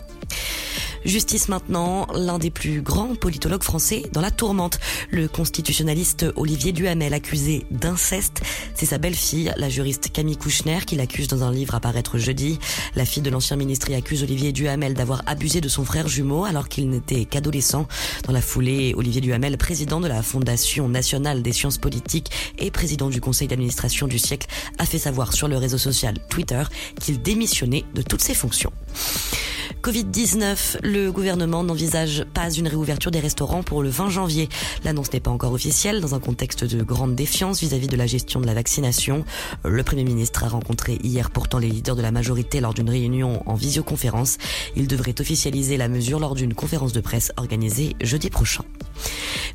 Justice 1.04 1.48
maintenant, 1.48 2.06
l'un 2.14 2.38
des 2.38 2.50
plus 2.50 2.82
grands 2.82 3.14
politologues 3.14 3.62
français 3.62 4.02
dans 4.12 4.20
la 4.20 4.30
tourmente. 4.30 4.78
Le 5.10 5.28
constitutionnaliste 5.28 6.26
Olivier 6.36 6.72
Duhamel 6.72 7.14
accusé 7.14 7.64
d'inceste. 7.70 8.42
C'est 8.74 8.86
sa 8.86 8.98
belle-fille, 8.98 9.52
la 9.56 9.70
juriste 9.70 10.12
Camille 10.12 10.36
Kouchner, 10.36 10.80
qui 10.86 10.96
l'accuse 10.96 11.28
dans 11.28 11.42
un 11.42 11.52
livre 11.52 11.74
à 11.74 11.80
paraître 11.80 12.18
jeudi. 12.18 12.58
La 12.96 13.06
fille 13.06 13.22
de 13.22 13.30
l'ancien 13.30 13.56
ministre 13.56 13.88
y 13.90 13.94
accuse 13.94 14.22
Olivier 14.22 14.52
Duhamel 14.52 14.92
d'avoir 14.92 15.22
abusé 15.26 15.62
de 15.62 15.68
son 15.68 15.84
frère 15.84 16.06
jumeau 16.06 16.44
alors 16.44 16.68
qu'il 16.68 16.90
n'était 16.90 17.24
qu'adolescent. 17.24 17.88
Dans 18.26 18.32
la 18.32 18.42
foulée, 18.42 18.92
Olivier 18.94 19.22
Duhamel, 19.22 19.56
président 19.56 20.00
de 20.00 20.08
la 20.08 20.22
Fondation 20.22 20.88
nationale 20.88 21.42
des 21.42 21.52
sciences 21.52 21.78
politiques 21.78 22.30
et 22.58 22.70
président 22.70 23.08
du 23.08 23.22
conseil 23.22 23.48
d'administration 23.48 24.06
du 24.06 24.18
siècle, 24.18 24.48
a 24.78 24.84
fait 24.84 24.98
savoir 24.98 25.32
sur 25.32 25.48
le 25.48 25.56
réseau 25.56 25.78
social 25.78 26.14
Twitter 26.28 26.62
qu'il 27.00 27.22
démissionnait 27.22 27.84
de 27.94 28.02
toutes 28.02 28.22
ses 28.22 28.34
fonctions. 28.34 28.72
Covid-19, 29.82 30.80
le 30.90 31.12
gouvernement 31.12 31.62
n'envisage 31.62 32.24
pas 32.34 32.50
une 32.50 32.66
réouverture 32.66 33.12
des 33.12 33.20
restaurants 33.20 33.62
pour 33.62 33.82
le 33.82 33.88
20 33.88 34.10
janvier. 34.10 34.48
L'annonce 34.84 35.12
n'est 35.12 35.20
pas 35.20 35.30
encore 35.30 35.52
officielle 35.52 36.00
dans 36.00 36.16
un 36.16 36.20
contexte 36.20 36.64
de 36.64 36.82
grande 36.82 37.14
défiance 37.14 37.60
vis-à-vis 37.60 37.86
de 37.86 37.96
la 37.96 38.06
gestion 38.06 38.40
de 38.40 38.46
la 38.46 38.54
vaccination. 38.54 39.24
Le 39.64 39.82
Premier 39.84 40.02
ministre 40.02 40.42
a 40.42 40.48
rencontré 40.48 40.98
hier 41.04 41.30
pourtant 41.30 41.58
les 41.58 41.68
leaders 41.68 41.94
de 41.94 42.02
la 42.02 42.10
majorité 42.10 42.60
lors 42.60 42.74
d'une 42.74 42.90
réunion 42.90 43.42
en 43.48 43.54
visioconférence. 43.54 44.38
Il 44.74 44.88
devrait 44.88 45.14
officialiser 45.20 45.76
la 45.76 45.88
mesure 45.88 46.18
lors 46.18 46.34
d'une 46.34 46.54
conférence 46.54 46.92
de 46.92 47.00
presse 47.00 47.32
organisée 47.36 47.94
jeudi 48.00 48.28
prochain. 48.28 48.64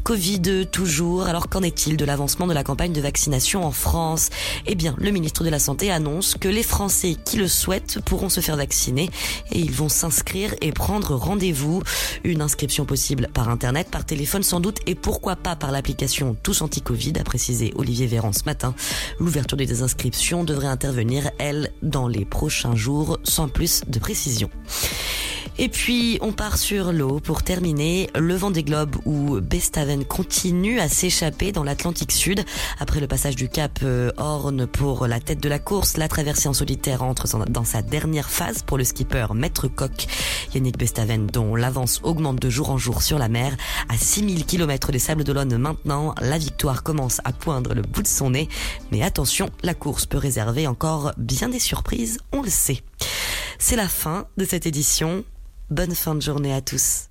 Covid 0.03 0.67
toujours, 0.71 1.23
alors 1.23 1.49
qu'en 1.49 1.63
est-il 1.63 1.97
de 1.97 2.05
l'avancement 2.05 2.47
de 2.47 2.53
la 2.53 2.63
campagne 2.63 2.93
de 2.93 3.01
vaccination 3.01 3.65
en 3.65 3.71
France? 3.71 4.29
Eh 4.67 4.75
bien, 4.75 4.95
le 4.99 5.09
ministre 5.11 5.43
de 5.43 5.49
la 5.49 5.59
Santé 5.59 5.91
annonce 5.91 6.35
que 6.39 6.47
les 6.47 6.63
Français 6.63 7.15
qui 7.25 7.37
le 7.37 7.47
souhaitent 7.47 7.99
pourront 8.05 8.29
se 8.29 8.39
faire 8.39 8.55
vacciner 8.55 9.09
et 9.51 9.59
ils 9.59 9.71
vont 9.71 9.89
s'inscrire 9.89 10.53
et 10.61 10.71
prendre 10.71 11.15
rendez-vous. 11.25 11.81
Une 12.23 12.41
inscription 12.41 12.85
possible 12.85 13.29
par 13.33 13.49
Internet, 13.49 13.89
par 13.89 14.05
téléphone 14.05 14.43
sans 14.43 14.59
doute 14.59 14.77
et 14.85 14.95
pourquoi 14.95 15.35
pas 15.35 15.55
par 15.55 15.71
l'application 15.71 16.37
Tous 16.43 16.61
Anti-Covid, 16.61 17.13
a 17.19 17.23
précisé 17.23 17.73
Olivier 17.75 18.05
Véran 18.05 18.31
ce 18.31 18.43
matin. 18.45 18.75
L'ouverture 19.19 19.57
des 19.57 19.81
inscriptions 19.81 20.43
devrait 20.43 20.67
intervenir, 20.67 21.31
elle, 21.39 21.71
dans 21.81 22.07
les 22.07 22.25
prochains 22.25 22.75
jours, 22.75 23.19
sans 23.23 23.47
plus 23.47 23.81
de 23.87 23.99
précision. 23.99 24.49
Et 25.57 25.69
puis, 25.69 26.17
on 26.19 26.33
part 26.33 26.57
sur 26.57 26.91
l'eau 26.91 27.21
pour 27.21 27.41
terminer. 27.41 28.09
Le 28.13 28.35
vent 28.35 28.51
des 28.51 28.63
globes 28.63 28.97
où 29.05 29.39
Bestaven 29.39 30.03
continue 30.03 30.81
à 30.81 30.89
s'échapper 30.89 31.53
dans 31.53 31.63
l'Atlantique 31.63 32.11
Sud. 32.11 32.43
Après 32.77 32.99
le 32.99 33.07
passage 33.07 33.37
du 33.37 33.47
cap 33.47 33.79
euh, 33.81 34.11
Horn 34.17 34.67
pour 34.67 35.07
la 35.07 35.21
tête 35.21 35.41
de 35.41 35.47
la 35.47 35.59
course, 35.59 35.95
la 35.95 36.09
traversée 36.09 36.49
en 36.49 36.53
solitaire 36.53 37.03
entre 37.03 37.27
dans 37.49 37.63
sa 37.63 37.81
dernière 37.81 38.29
phase 38.29 38.63
pour 38.63 38.77
le 38.77 38.83
skipper 38.83 39.27
Maître 39.33 39.69
Coq. 39.69 40.07
Yannick 40.53 40.77
Bestaven, 40.77 41.27
dont 41.27 41.55
l'avance 41.55 42.01
augmente 42.03 42.41
de 42.41 42.49
jour 42.49 42.69
en 42.69 42.77
jour 42.77 43.01
sur 43.01 43.17
la 43.17 43.29
mer. 43.29 43.55
À 43.87 43.97
6000 43.97 44.45
km 44.45 44.91
des 44.91 44.99
Sables 44.99 45.23
d'Olonne 45.23 45.57
maintenant, 45.57 46.13
la 46.19 46.37
victoire 46.37 46.83
commence 46.83 47.21
à 47.23 47.31
poindre 47.31 47.73
le 47.73 47.81
bout 47.81 48.01
de 48.01 48.07
son 48.07 48.31
nez. 48.31 48.49
Mais 48.91 49.03
attention, 49.03 49.49
la 49.63 49.73
course 49.73 50.05
peut 50.05 50.17
réserver 50.17 50.67
encore 50.67 51.13
bien 51.17 51.47
des 51.47 51.59
surprises, 51.59 52.17
on 52.33 52.41
le 52.41 52.49
sait. 52.49 52.83
C'est 53.57 53.77
la 53.77 53.87
fin 53.87 54.27
de 54.35 54.43
cette 54.43 54.65
édition. 54.65 55.23
Bonne 55.71 55.95
fin 55.95 56.13
de 56.13 56.21
journée 56.21 56.53
à 56.53 56.61
tous. 56.61 57.09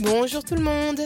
Bonjour 0.00 0.42
tout 0.42 0.56
le 0.56 0.62
monde. 0.62 1.00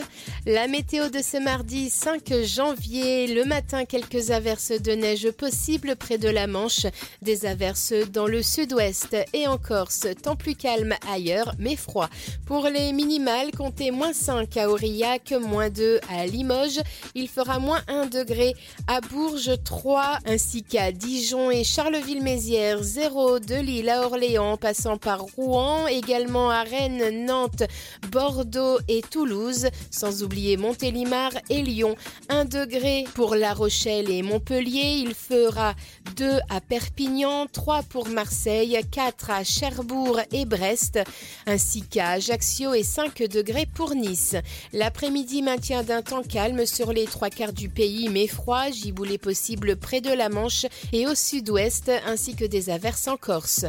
La 0.51 0.67
météo 0.67 1.09
de 1.09 1.19
ce 1.19 1.37
mardi 1.37 1.91
5 1.91 2.41
janvier, 2.41 3.27
le 3.27 3.45
matin 3.45 3.85
quelques 3.85 4.31
averses 4.31 4.71
de 4.71 4.93
neige 4.93 5.29
possibles 5.29 5.95
près 5.95 6.17
de 6.17 6.27
la 6.27 6.47
Manche, 6.47 6.87
des 7.21 7.45
averses 7.45 7.93
dans 8.11 8.25
le 8.25 8.41
sud-ouest 8.41 9.15
et 9.33 9.45
en 9.45 9.59
Corse, 9.59 10.07
temps 10.23 10.35
plus 10.35 10.55
calme 10.55 10.95
ailleurs 11.07 11.53
mais 11.59 11.75
froid. 11.75 12.09
Pour 12.47 12.67
les 12.67 12.93
minimales, 12.93 13.51
comptez 13.55 13.91
moins 13.91 14.11
5 14.11 14.57
à 14.57 14.71
Aurillac, 14.71 15.33
moins 15.39 15.69
2 15.69 15.99
à 16.09 16.25
Limoges, 16.25 16.81
il 17.13 17.29
fera 17.29 17.59
moins 17.59 17.83
1 17.87 18.07
degré 18.07 18.55
à 18.87 19.01
Bourges 19.01 19.51
3 19.63 20.17
ainsi 20.25 20.63
qu'à 20.63 20.91
Dijon 20.91 21.51
et 21.51 21.63
Charleville-Mézières 21.63 22.81
0 22.81 23.37
de 23.37 23.53
Lille 23.53 23.89
à 23.89 24.03
Orléans 24.03 24.57
passant 24.57 24.97
par 24.97 25.21
Rouen, 25.21 25.85
également 25.85 26.49
à 26.49 26.63
Rennes, 26.63 27.23
Nantes, 27.27 27.65
Bordeaux 28.11 28.79
et 28.87 29.03
Toulouse, 29.03 29.67
sans 29.91 30.23
oublier 30.23 30.38
Montélimar 30.57 31.31
et 31.49 31.61
Lyon. 31.61 31.95
1 32.29 32.45
degré 32.45 33.05
pour 33.13 33.35
La 33.35 33.53
Rochelle 33.53 34.09
et 34.09 34.21
Montpellier, 34.21 35.03
il 35.03 35.13
fera 35.13 35.75
2 36.15 36.39
à 36.49 36.61
Perpignan, 36.61 37.47
3 37.51 37.83
pour 37.83 38.07
Marseille, 38.07 38.79
4 38.91 39.31
à 39.31 39.43
Cherbourg 39.43 40.19
et 40.31 40.45
Brest, 40.45 40.99
ainsi 41.45 41.81
qu'à 41.81 42.11
Ajaccio 42.11 42.73
et 42.73 42.83
5 42.83 43.23
degrés 43.23 43.67
pour 43.73 43.95
Nice. 43.95 44.35
L'après-midi 44.73 45.41
maintient 45.41 45.83
d'un 45.83 46.01
temps 46.01 46.23
calme 46.23 46.65
sur 46.65 46.93
les 46.93 47.05
trois 47.05 47.29
quarts 47.29 47.53
du 47.53 47.69
pays, 47.69 48.09
mais 48.09 48.27
froid, 48.27 48.69
giboulée 48.71 49.17
possible 49.17 49.75
près 49.75 50.01
de 50.01 50.11
la 50.11 50.29
Manche 50.29 50.65
et 50.93 51.07
au 51.07 51.15
sud-ouest, 51.15 51.91
ainsi 52.05 52.35
que 52.35 52.45
des 52.45 52.69
averses 52.69 53.07
en 53.07 53.17
Corse. 53.17 53.65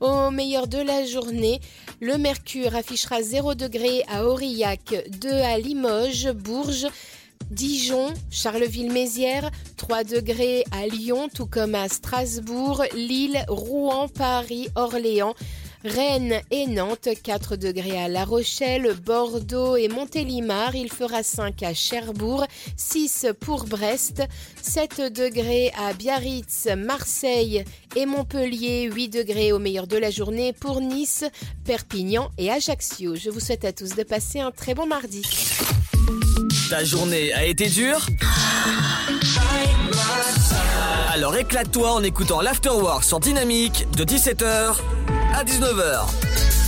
Au 0.00 0.30
meilleur 0.30 0.66
de 0.66 0.78
la 0.78 1.04
journée, 1.04 1.60
le 2.00 2.16
mercure 2.18 2.74
affichera 2.74 3.22
0 3.22 3.54
degré 3.54 4.02
à 4.08 4.26
Aurillac, 4.26 4.94
2 5.20 5.30
à 5.30 5.58
Bourges, 6.34 6.88
Dijon, 7.50 8.12
Charleville-Mézières, 8.30 9.50
3 9.76 10.04
degrés 10.04 10.64
à 10.72 10.86
Lyon, 10.86 11.28
tout 11.32 11.46
comme 11.46 11.74
à 11.74 11.88
Strasbourg, 11.88 12.84
Lille, 12.94 13.44
Rouen, 13.48 14.08
Paris, 14.08 14.68
Orléans. 14.74 15.34
Rennes 15.84 16.40
et 16.50 16.66
Nantes, 16.66 17.08
4 17.22 17.56
degrés 17.56 17.98
à 17.98 18.08
La 18.08 18.24
Rochelle, 18.24 18.94
Bordeaux 19.04 19.76
et 19.76 19.88
Montélimar, 19.88 20.74
il 20.74 20.92
fera 20.92 21.22
5 21.22 21.62
à 21.62 21.72
Cherbourg, 21.72 22.44
6 22.76 23.28
pour 23.40 23.64
Brest, 23.64 24.22
7 24.60 25.12
degrés 25.12 25.72
à 25.78 25.94
Biarritz, 25.94 26.68
Marseille 26.76 27.64
et 27.96 28.04
Montpellier, 28.04 28.90
8 28.92 29.08
degrés 29.08 29.52
au 29.52 29.58
meilleur 29.58 29.86
de 29.86 29.96
la 29.96 30.10
journée 30.10 30.52
pour 30.52 30.82
Nice, 30.82 31.24
Perpignan 31.64 32.30
et 32.36 32.50
Ajaccio. 32.50 33.14
Je 33.16 33.30
vous 33.30 33.40
souhaite 33.40 33.64
à 33.64 33.72
tous 33.72 33.94
de 33.94 34.02
passer 34.02 34.40
un 34.40 34.50
très 34.50 34.74
bon 34.74 34.86
mardi. 34.86 35.22
Ta 36.68 36.84
journée 36.84 37.32
a 37.32 37.46
été 37.46 37.68
dure? 37.68 38.06
Alors 41.12 41.36
éclate-toi 41.36 41.92
en 41.92 42.02
écoutant 42.02 42.40
l'Afterwork 42.40 43.02
sur 43.02 43.18
Dynamique 43.18 43.86
de 43.96 44.04
17h 44.04 44.76
à 45.34 45.44
19h. 45.44 46.59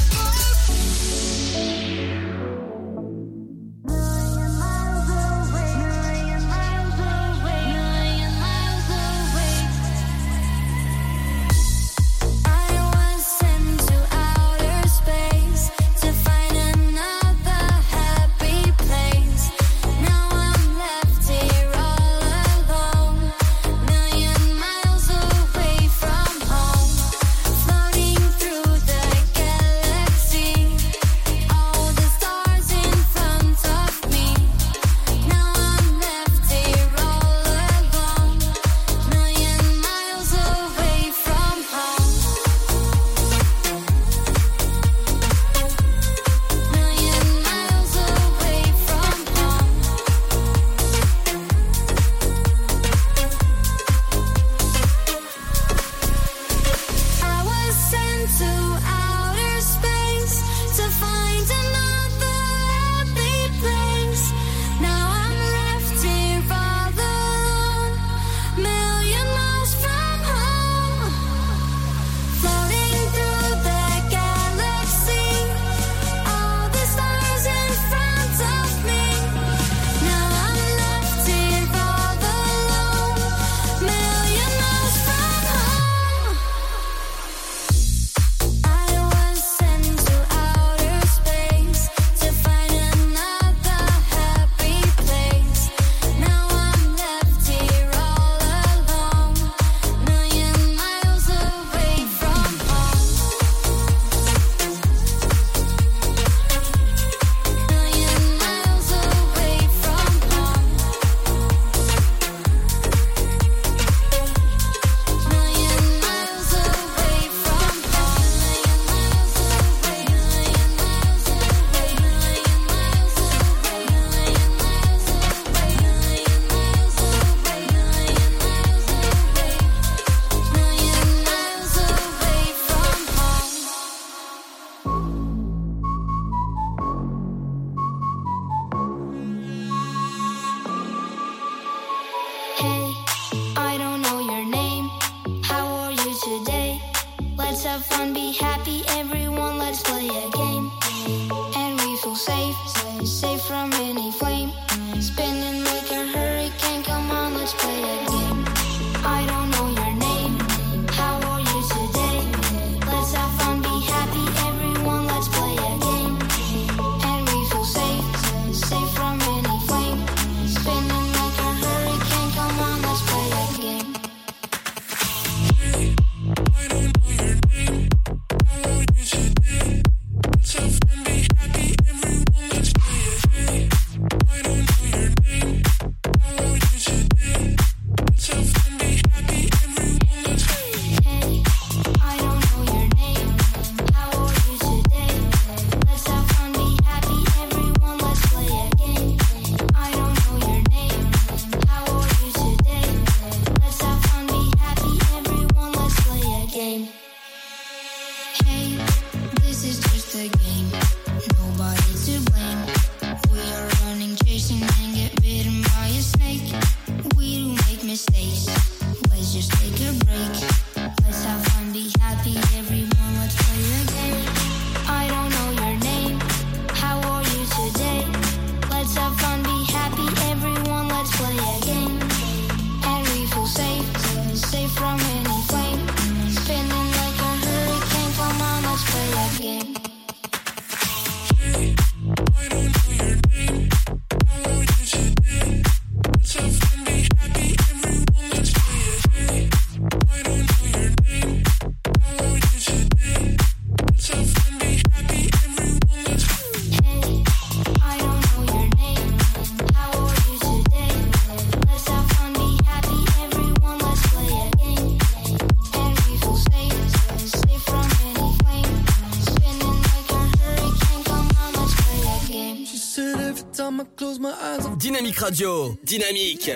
Dynamique 274.83 275.21
Radio, 275.21 275.77
dynamique. 275.85 276.51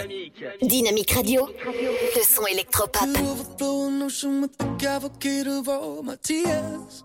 Dynamique 0.60 1.12
Radio, 1.12 1.46
le 1.46 2.22
son 2.24 2.44
électropop. 2.46 3.06
could 3.06 3.16
overflow 3.18 4.02
ocean 4.02 4.40
with 4.40 4.58
the 4.58 4.66
cavalcade 4.78 5.46
of 5.46 5.68
all 5.68 6.02
my 6.02 6.16
tears. 6.20 7.04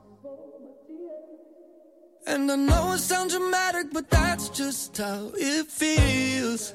And 2.26 2.52
I 2.52 2.56
know 2.56 2.94
it 2.94 3.02
sounds 3.02 3.36
dramatic, 3.36 3.94
but 3.94 4.10
that's 4.10 4.50
just 4.50 4.98
how 4.98 5.32
it 5.36 5.68
feels. 5.68 6.74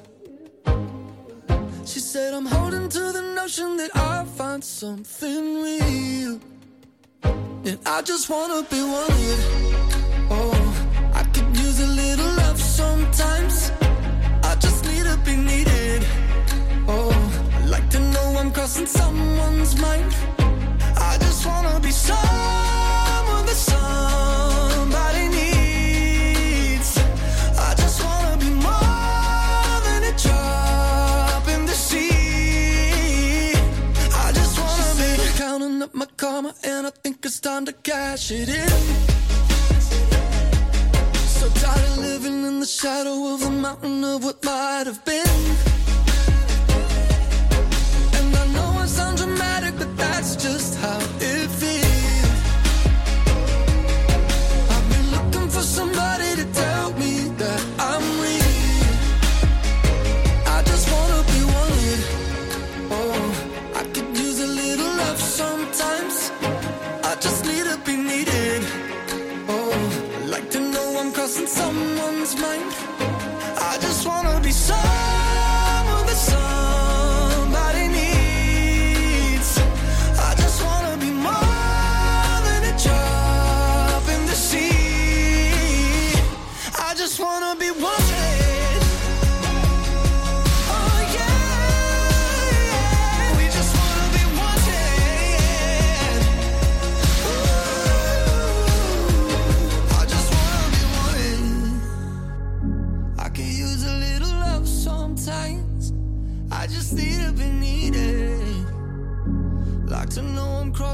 She 1.85 1.99
said, 1.99 2.33
I'm 2.33 2.45
holding 2.45 2.87
to 2.87 3.11
the 3.11 3.33
notion 3.35 3.75
that 3.75 3.91
I'll 3.95 4.25
find 4.25 4.63
something 4.63 5.61
real. 5.61 6.39
And 7.65 7.79
I 7.85 8.01
just 8.01 8.29
wanna 8.29 8.63
be 8.69 8.81
wanted. 8.81 9.39
Oh, 10.31 11.11
I 11.13 11.23
could 11.33 11.57
use 11.57 11.81
a 11.81 11.87
little 11.87 12.31
love 12.37 12.61
sometimes. 12.61 13.71
I 15.07 15.15
just 15.15 15.25
need 15.25 15.25
to 15.25 15.31
be 15.31 15.35
needed. 15.37 16.05
Oh, 16.87 17.11
I 17.53 17.65
like 17.65 17.89
to 17.91 17.99
know 17.99 18.35
I'm 18.37 18.51
crossing 18.51 18.85
someone's 18.85 19.79
mind. 19.79 20.13
I 20.97 21.17
just 21.19 21.45
wanna 21.45 21.79
be 21.79 21.91
someone 21.91 23.45
that 23.45 23.55
somebody 23.55 25.27
needs. 25.29 26.97
I 27.57 27.73
just 27.77 28.03
wanna 28.03 28.37
be 28.37 28.49
more 28.49 29.81
than 29.85 30.03
a 30.03 30.13
drop 30.17 31.47
in 31.47 31.65
the 31.65 31.73
sea. 31.73 33.53
I 34.13 34.31
just 34.33 34.59
wanna 34.59 34.93
be 34.99 35.07
counting 35.37 35.81
up 35.83 35.93
my 35.95 36.07
karma, 36.17 36.53
and 36.63 36.87
I 36.87 36.91
think 37.03 37.25
it's 37.25 37.39
time 37.39 37.65
to 37.65 37.73
cash 37.73 38.31
it 38.31 38.49
in. 38.49 38.71
Tired 41.67 41.97
living 41.97 42.45
in 42.45 42.61
the 42.61 42.65
shadow 42.65 43.33
of 43.33 43.41
the 43.41 43.49
mountain 43.49 44.01
of 44.01 44.23
what 44.23 44.41
might 44.41 44.85
have 44.85 45.03
been. 45.03 45.41
And 48.17 48.29
I 48.41 48.45
know 48.55 48.81
it 48.83 48.87
sounds 48.87 49.21
dramatic, 49.21 49.73
but 49.77 49.97
that's 49.97 50.37
just 50.37 50.75
how 50.79 50.97
it 50.97 51.11
feels. 51.19 51.36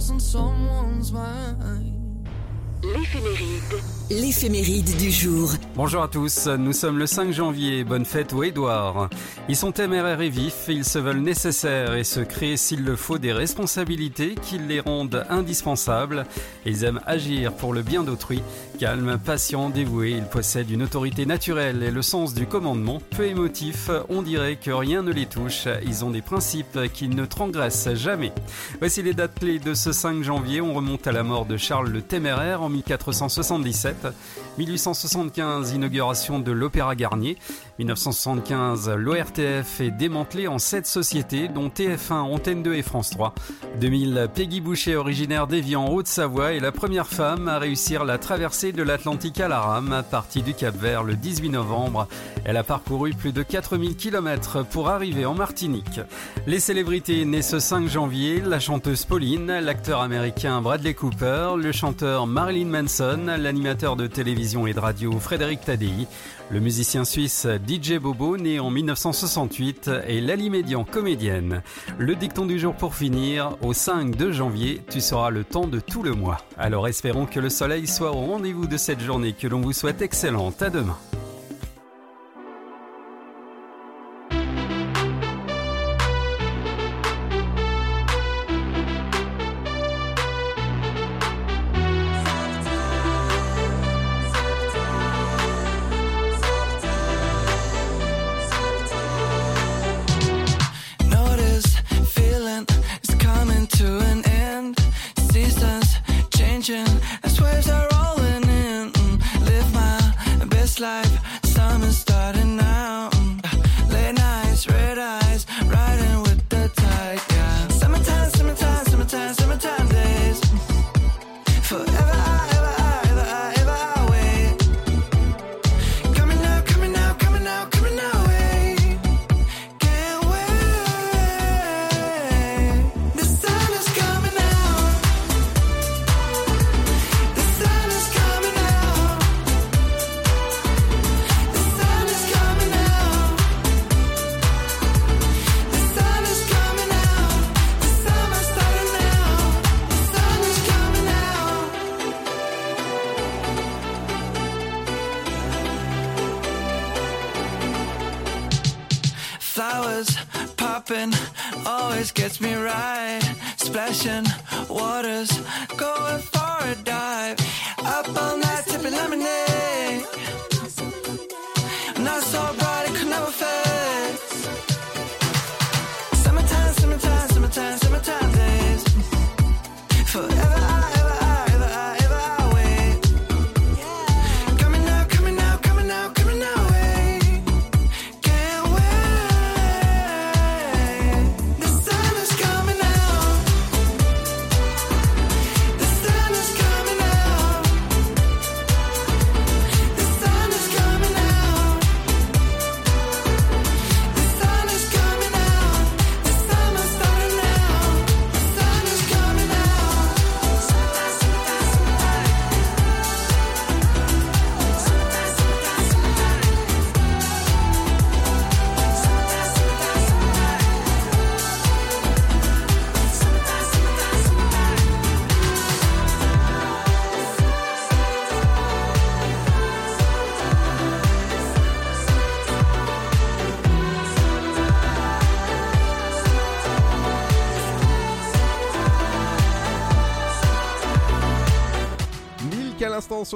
lost 0.03 0.11
in 0.11 0.19
someone's 0.19 1.11
mind. 1.11 2.27
L'éphéméride. 2.83 3.92
L'éphéméride 4.21 4.95
du 4.97 5.09
jour. 5.09 5.53
Bonjour 5.75 6.03
à 6.03 6.07
tous, 6.07 6.45
nous 6.45 6.73
sommes 6.73 6.99
le 6.99 7.07
5 7.07 7.31
janvier, 7.31 7.83
bonne 7.83 8.05
fête 8.05 8.31
aux 8.31 8.43
Édouard. 8.43 9.09
Ils 9.49 9.55
sont 9.55 9.71
téméraires 9.71 10.21
et 10.21 10.29
vifs, 10.29 10.65
ils 10.67 10.85
se 10.85 10.99
veulent 10.99 11.21
nécessaires 11.21 11.95
et 11.95 12.03
se 12.03 12.19
créent 12.19 12.57
s'il 12.57 12.83
le 12.83 12.95
faut 12.95 13.17
des 13.17 13.33
responsabilités 13.33 14.35
qui 14.39 14.59
les 14.59 14.81
rendent 14.81 15.25
indispensables. 15.31 16.27
Ils 16.63 16.83
aiment 16.83 17.01
agir 17.07 17.53
pour 17.53 17.73
le 17.73 17.81
bien 17.81 18.03
d'autrui, 18.03 18.43
calmes, 18.77 19.17
patients, 19.17 19.71
dévoués, 19.71 20.11
ils 20.11 20.25
possèdent 20.25 20.69
une 20.69 20.83
autorité 20.83 21.25
naturelle 21.25 21.81
et 21.81 21.89
le 21.89 22.01
sens 22.03 22.35
du 22.35 22.45
commandement. 22.45 23.01
Peu 23.17 23.25
émotifs, 23.25 23.89
on 24.09 24.21
dirait 24.21 24.57
que 24.57 24.69
rien 24.69 25.01
ne 25.01 25.11
les 25.11 25.25
touche, 25.25 25.67
ils 25.87 26.05
ont 26.05 26.11
des 26.11 26.21
principes 26.21 26.77
qu'ils 26.93 27.15
ne 27.15 27.25
transgressent 27.25 27.95
jamais. 27.95 28.31
Voici 28.77 29.01
les 29.01 29.15
dates 29.15 29.39
clés 29.39 29.57
de 29.57 29.73
ce 29.73 29.91
5 29.91 30.21
janvier, 30.21 30.61
on 30.61 30.75
remonte 30.75 31.07
à 31.07 31.11
la 31.11 31.23
mort 31.23 31.47
de 31.47 31.57
Charles 31.57 31.89
le 31.89 32.03
Téméraire 32.03 32.61
en 32.61 32.69
1477. 32.69 34.02
Charlotte. 34.03 34.15
1875, 34.57 35.71
inauguration 35.71 36.39
de 36.39 36.51
l'Opéra 36.51 36.95
Garnier. 36.95 37.37
1975, 37.79 38.89
l'ORTF 38.89 39.81
est 39.81 39.89
démantelé 39.89 40.47
en 40.47 40.59
7 40.59 40.85
sociétés, 40.85 41.47
dont 41.47 41.69
TF1, 41.69 42.13
Antenne 42.13 42.61
2 42.61 42.75
et 42.75 42.83
France 42.83 43.09
3. 43.09 43.33
2000, 43.81 44.29
Peggy 44.35 44.61
Boucher, 44.61 44.95
originaire 44.95 45.47
d'Évian, 45.47 45.89
Haute-Savoie, 45.89 46.53
est 46.53 46.59
la 46.59 46.71
première 46.71 47.07
femme 47.07 47.47
à 47.47 47.57
réussir 47.57 48.05
la 48.05 48.19
traversée 48.19 48.73
de 48.73 48.83
l'Atlantique 48.83 49.39
à 49.39 49.47
la 49.47 49.59
rame, 49.59 50.03
partie 50.11 50.43
du 50.43 50.53
Cap 50.53 50.75
Vert 50.75 51.03
le 51.03 51.15
18 51.15 51.49
novembre. 51.49 52.07
Elle 52.45 52.57
a 52.57 52.63
parcouru 52.63 53.13
plus 53.13 53.31
de 53.31 53.41
4000 53.41 53.95
km 53.95 54.63
pour 54.65 54.89
arriver 54.89 55.25
en 55.25 55.33
Martinique. 55.33 55.99
Les 56.45 56.59
célébrités 56.59 57.25
nées 57.25 57.41
ce 57.41 57.59
5 57.59 57.87
janvier, 57.87 58.41
la 58.41 58.59
chanteuse 58.59 59.05
Pauline, 59.05 59.47
l'acteur 59.47 60.01
américain 60.01 60.61
Bradley 60.61 60.93
Cooper, 60.93 61.53
le 61.57 61.71
chanteur 61.71 62.27
Marilyn 62.27 62.67
Manson, 62.67 63.19
l'animateur 63.37 63.82
de 63.83 64.07
télévision 64.07 64.65
et 64.65 64.73
de 64.73 64.79
radio 64.79 65.19
Frédéric 65.19 65.59
Tadei, 65.61 66.07
le 66.49 66.61
musicien 66.61 67.03
suisse 67.03 67.45
DJ 67.67 67.97
Bobo, 67.97 68.37
né 68.37 68.57
en 68.59 68.69
1968, 68.69 69.91
et 70.07 70.21
Lali 70.21 70.49
Médian, 70.49 70.85
comédienne. 70.85 71.61
Le 71.97 72.15
dicton 72.15 72.45
du 72.45 72.57
jour 72.57 72.75
pour 72.75 72.95
finir, 72.95 73.57
au 73.61 73.73
5 73.73 74.15
de 74.15 74.31
janvier, 74.31 74.81
tu 74.89 75.01
seras 75.01 75.29
le 75.31 75.43
temps 75.43 75.67
de 75.67 75.81
tout 75.81 76.01
le 76.01 76.13
mois. 76.13 76.37
Alors 76.57 76.87
espérons 76.87 77.25
que 77.25 77.41
le 77.41 77.49
soleil 77.49 77.85
soit 77.85 78.11
au 78.11 78.21
rendez-vous 78.21 78.67
de 78.67 78.77
cette 78.77 79.01
journée 79.01 79.33
que 79.33 79.47
l'on 79.47 79.59
vous 79.59 79.73
souhaite 79.73 80.01
excellente. 80.01 80.61
À 80.61 80.69
demain. 80.69 80.97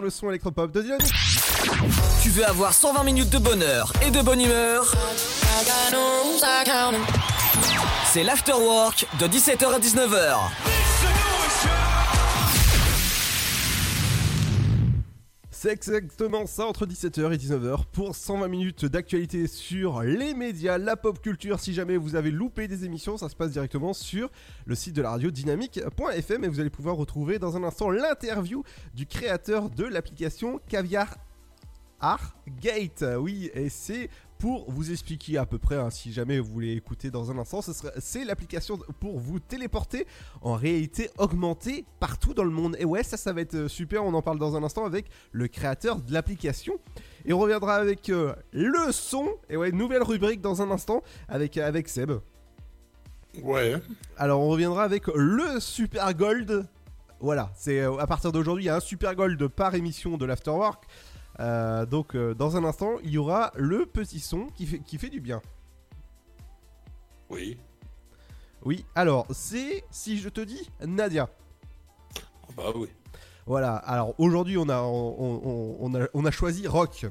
Le 0.02 0.10
son 0.10 0.30
électropop 0.30 0.72
de 0.72 0.82
Dynamique. 0.82 1.14
Tu 2.22 2.30
veux 2.30 2.45
avoir 2.45 2.74
120 2.74 3.03
minutes 3.03 3.30
de 3.30 3.38
bonheur 3.38 3.94
et 4.06 4.11
de 4.11 4.22
bonne 4.22 4.41
humeur? 4.41 4.94
C'est 8.11 8.24
l'afterwork 8.24 9.06
de 9.19 9.28
17h 9.28 9.74
à 9.74 9.80
19h. 9.80 10.66
C'est 15.60 15.72
exactement 15.72 16.46
ça 16.46 16.68
entre 16.68 16.86
17h 16.86 17.34
et 17.34 17.38
19h 17.38 17.86
pour 17.92 18.16
120 18.16 18.48
minutes 18.48 18.86
d'actualité 18.86 19.48
sur 19.48 20.04
les 20.04 20.36
médias, 20.36 20.78
la 20.78 20.96
pop 20.96 21.20
culture. 21.20 21.60
Si 21.60 21.74
jamais 21.74 21.98
vous 21.98 22.16
avez 22.16 22.30
loupé 22.30 22.68
des 22.68 22.86
émissions, 22.86 23.18
ça 23.18 23.28
se 23.28 23.36
passe 23.36 23.54
directement 23.54 23.94
sur 23.94 24.30
le 24.68 24.76
site 24.76 24.96
de 24.96 25.02
la 25.02 25.10
radio 25.10 25.32
dynamique.fm 25.32 26.44
et 26.44 26.48
vous 26.48 26.60
allez 26.60 26.70
pouvoir 26.70 26.96
retrouver 26.96 27.40
dans 27.40 27.58
un 27.58 27.64
instant 27.64 27.90
l'interview 27.90 28.64
du 28.94 29.08
créateur 29.08 29.72
de 29.72 29.84
l'application 29.84 30.62
Caviar 30.70 31.18
Art 32.00 32.38
Gate. 32.62 33.04
Oui, 33.20 33.50
et 33.56 33.70
c'est 33.70 34.12
pour 34.39 34.69
vous 34.69 34.91
expliquer 34.91 35.38
à 35.38 35.45
peu 35.45 35.57
près, 35.57 35.76
hein, 35.76 35.89
si 35.89 36.14
jamais 36.14 36.39
vous 36.39 36.51
voulez 36.51 36.73
écouter 36.73 37.09
dans 37.09 37.31
un 37.31 37.38
instant, 37.38 37.61
c'est 37.97 38.23
l'application 38.23 38.80
pour 38.99 39.19
vous 39.19 39.39
téléporter 39.39 40.05
en 40.41 40.53
réalité 40.53 41.09
augmentée 41.18 41.85
partout 41.99 42.34
dans 42.34 42.43
le 42.43 42.51
monde. 42.51 42.76
Et 42.80 42.85
ouais, 42.85 43.03
ça, 43.03 43.18
ça 43.18 43.34
va 43.34 43.41
être 43.41 43.55
euh, 43.55 43.68
super. 43.68 44.03
On 44.03 44.14
en 44.14 44.22
parle 44.22 44.39
dans 44.39 44.55
un 44.55 44.64
instant 44.64 44.85
avec 44.85 45.05
le 45.31 45.47
créateur 45.47 46.01
de 46.01 46.14
l'application. 46.14 46.80
Et 47.26 47.34
on 47.34 47.39
reviendra 47.39 47.76
avec 47.76 48.09
euh, 48.09 48.34
le 48.51 48.91
son. 48.91 49.27
Et 49.49 49.57
ouais, 49.57 49.72
nouvelle 49.72 50.03
rubrique 50.03 50.41
dans 50.41 50.61
un 50.61 50.72
instant 50.72 51.01
avec, 51.27 51.57
avec 51.57 51.89
Seb. 51.89 52.11
Ouais. 53.41 53.76
Alors 54.18 54.41
on 54.41 54.49
reviendra 54.49 54.84
avec 54.84 55.07
le 55.07 55.59
Super 55.59 56.14
Gold. 56.14 56.68
Voilà, 57.19 57.51
c'est 57.55 57.80
euh, 57.80 57.97
à 57.97 58.05
partir 58.05 58.31
d'aujourd'hui, 58.31 58.65
il 58.65 58.68
y 58.68 58.69
a 58.69 58.76
un 58.76 58.80
Super 58.80 59.15
Gold 59.15 59.47
par 59.47 59.73
émission 59.73 60.18
de 60.18 60.26
l'Afterwork. 60.26 60.84
Euh, 61.39 61.85
donc 61.85 62.15
euh, 62.15 62.34
dans 62.34 62.57
un 62.57 62.64
instant, 62.64 62.97
il 63.03 63.11
y 63.11 63.18
aura 63.18 63.51
le 63.55 63.85
petit 63.85 64.19
son 64.19 64.47
qui 64.55 64.65
fait, 64.65 64.80
qui 64.80 64.97
fait 64.97 65.09
du 65.09 65.19
bien. 65.22 65.41
Oui. 67.30 67.57
Oui, 68.64 68.85
alors 68.95 69.27
c'est, 69.30 69.84
si 69.91 70.18
je 70.18 70.30
te 70.30 70.41
dis, 70.41 70.69
Nadia. 70.85 71.30
Bah 72.55 72.72
oui. 72.76 72.88
Voilà, 73.45 73.76
alors 73.76 74.14
aujourd'hui 74.18 74.57
on 74.57 74.68
a, 74.68 74.81
on, 74.81 75.15
on- 75.19 75.77
on 75.80 75.95
a, 75.95 76.07
on 76.14 76.26
a 76.26 76.31
choisi 76.31 76.68
rock. 76.68 77.05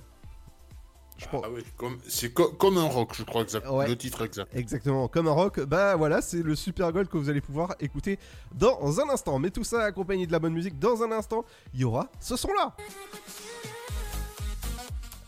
Je. 1.19 1.27
Ah 1.33 1.49
oui, 1.51 1.63
comme- 1.79 1.99
c'est 2.07 2.31
co- 2.31 2.51
comme 2.53 2.77
un 2.77 2.85
rock, 2.89 3.15
je 3.15 3.23
crois, 3.23 3.41
exact, 3.43 3.67
Ouais. 3.71 3.89
le 3.89 3.97
titre 3.97 4.23
exact. 4.27 4.55
Exactement, 4.55 5.09
comme 5.09 5.29
un 5.29 5.33
rock, 5.33 5.61
bah 5.61 5.97
voilà, 5.97 6.21
c'est 6.21 6.43
le 6.43 6.55
super 6.55 6.93
gold 6.93 7.09
que 7.09 7.17
vous 7.17 7.31
allez 7.31 7.41
pouvoir 7.41 7.75
écouter 7.81 8.19
dans 8.55 9.01
un 9.01 9.09
instant. 9.09 9.39
Mais 9.39 9.51
tout 9.51 9.65
ça 9.65 9.83
accompagné 9.85 10.27
de 10.27 10.33
la 10.33 10.39
bonne 10.41 10.53
musique, 10.53 10.79
dans 10.79 11.03
un 11.03 11.13
instant, 11.13 11.45
il 11.73 11.81
y 11.81 11.85
aura 11.85 12.11
ce 12.21 12.37
son-là. 12.37 12.77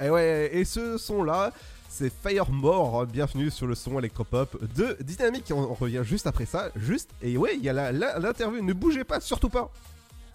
Et 0.00 0.10
ouais, 0.10 0.50
et 0.52 0.64
ce 0.64 0.96
son-là, 0.96 1.52
c'est 1.88 2.12
Firemore. 2.12 3.06
Bienvenue 3.06 3.50
sur 3.50 3.66
le 3.66 3.74
son 3.74 3.98
électropop 3.98 4.56
de 4.76 4.96
Dynamique. 5.02 5.52
On, 5.52 5.74
revient 5.74 6.02
juste 6.04 6.28
après 6.28 6.46
ça, 6.46 6.70
juste. 6.76 7.10
Et 7.20 7.36
ouais, 7.36 7.56
il 7.56 7.64
y 7.64 7.68
a 7.68 7.90
l'interview, 7.92 8.62
ne 8.62 8.72
bougez 8.72 9.02
pas, 9.02 9.20
surtout 9.20 9.48
pas. 9.48 9.72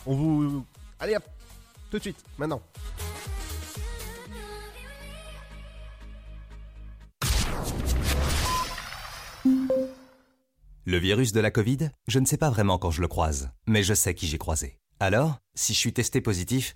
On 0.06 0.16
vous. 0.16 0.66
Allez 1.00 1.16
hop, 1.16 1.24
tout 1.90 1.98
de 1.98 2.02
suite, 2.02 2.22
maintenant. 2.38 2.62
Le 10.86 10.98
virus 10.98 11.32
de 11.32 11.40
la 11.40 11.52
Covid, 11.52 11.90
je 12.10 12.20
ne 12.20 12.26
sais 12.26 12.36
pas 12.36 12.50
vraiment 12.50 12.78
quand 12.78 12.92
je 12.92 13.00
le 13.00 13.08
croise, 13.08 13.52
mais 13.66 13.84
je 13.84 13.94
sais 13.94 14.14
qui 14.14 14.28
j'ai 14.28 14.38
croisé. 14.38 14.80
Alors, 15.00 15.38
si 15.56 15.74
je 15.74 15.80
suis 15.80 15.94
testé 15.94 16.20
positif, 16.20 16.76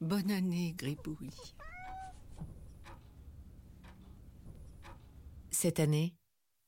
Bonne 0.00 0.30
année, 0.30 0.74
Gribouille. 0.78 1.30
Cette 5.50 5.78
année, 5.78 6.14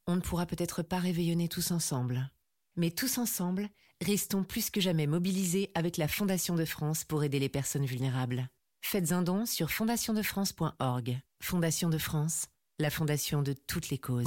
on 0.06 0.16
ne 0.16 0.20
pourra 0.20 0.44
peut-être 0.44 0.82
pas 0.82 0.98
réveillonner 0.98 1.48
tous 1.48 1.70
ensemble. 1.70 2.30
Mais 2.76 2.90
tous 2.90 3.16
ensemble, 3.18 3.68
restons 4.02 4.44
plus 4.44 4.70
que 4.70 4.80
jamais 4.80 5.06
mobilisés 5.06 5.70
avec 5.74 5.96
la 5.96 6.08
Fondation 6.08 6.56
de 6.56 6.64
France 6.66 7.04
pour 7.04 7.24
aider 7.24 7.38
les 7.38 7.48
personnes 7.48 7.86
vulnérables. 7.86 8.48
Faites 8.82 9.12
un 9.12 9.22
don 9.22 9.46
sur 9.46 9.70
fondationdefrance.org. 9.70 11.20
Fondation 11.42 11.88
de 11.88 11.98
France, 11.98 12.48
la 12.78 12.90
fondation 12.90 13.42
de 13.42 13.54
toutes 13.54 13.88
les 13.88 13.98
causes. 13.98 14.26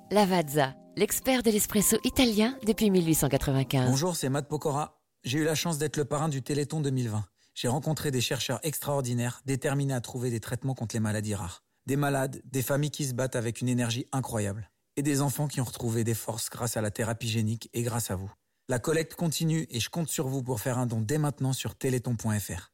Lavazza, 0.13 0.75
l'expert 0.97 1.41
de 1.41 1.49
l'espresso 1.51 1.97
italien 2.03 2.57
depuis 2.67 2.89
1895. 2.91 3.89
Bonjour, 3.89 4.17
c'est 4.17 4.27
Matt 4.27 4.49
Pokora. 4.49 4.99
J'ai 5.23 5.39
eu 5.39 5.45
la 5.45 5.55
chance 5.55 5.77
d'être 5.77 5.95
le 5.95 6.03
parrain 6.03 6.27
du 6.27 6.41
Téléthon 6.41 6.81
2020. 6.81 7.23
J'ai 7.53 7.69
rencontré 7.69 8.11
des 8.11 8.19
chercheurs 8.19 8.59
extraordinaires 8.63 9.39
déterminés 9.45 9.93
à 9.93 10.01
trouver 10.01 10.29
des 10.29 10.41
traitements 10.41 10.73
contre 10.73 10.97
les 10.97 10.99
maladies 10.99 11.33
rares. 11.33 11.63
Des 11.85 11.95
malades, 11.95 12.41
des 12.43 12.61
familles 12.61 12.91
qui 12.91 13.05
se 13.05 13.13
battent 13.13 13.37
avec 13.37 13.61
une 13.61 13.69
énergie 13.69 14.05
incroyable. 14.11 14.69
Et 14.97 15.01
des 15.01 15.21
enfants 15.21 15.47
qui 15.47 15.61
ont 15.61 15.63
retrouvé 15.63 16.03
des 16.03 16.13
forces 16.13 16.49
grâce 16.49 16.75
à 16.75 16.81
la 16.81 16.91
thérapie 16.91 17.29
génique 17.29 17.69
et 17.71 17.81
grâce 17.81 18.11
à 18.11 18.17
vous. 18.17 18.33
La 18.67 18.79
collecte 18.79 19.15
continue 19.15 19.65
et 19.69 19.79
je 19.79 19.89
compte 19.89 20.09
sur 20.09 20.27
vous 20.27 20.43
pour 20.43 20.59
faire 20.59 20.77
un 20.77 20.87
don 20.87 20.99
dès 20.99 21.19
maintenant 21.19 21.53
sur 21.53 21.75
téléthon.fr. 21.75 22.73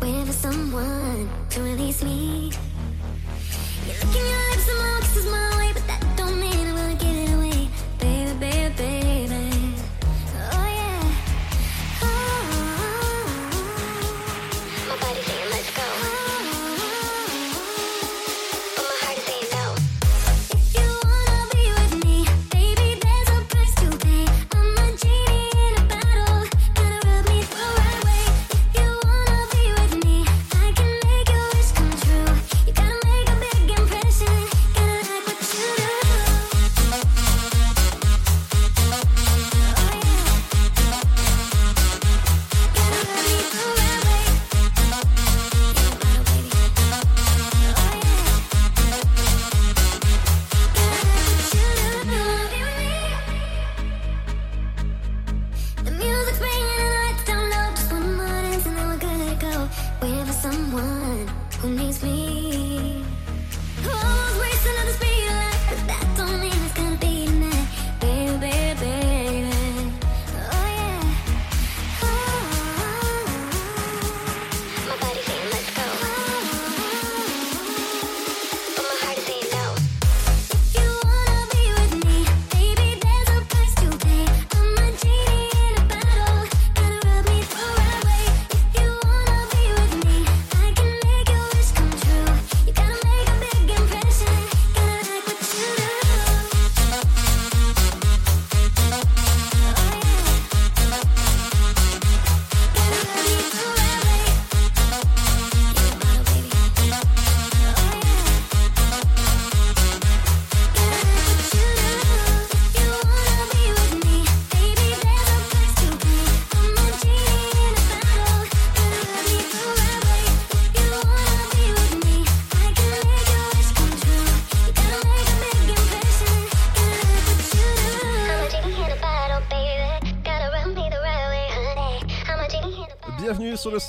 Waiting 0.00 0.26
for 0.26 0.32
someone 0.32 1.28
to 1.50 1.62
release 1.62 2.02
me. 2.02 2.52
You're 3.86 3.94
licking 3.96 4.26
your 4.26 4.50
lips 4.50 4.68
and 4.68 4.78
more 4.78 5.00
kisses 5.00 5.26
my 5.30 5.58
way, 5.58 5.72
but 5.72 5.86
that 5.86 6.01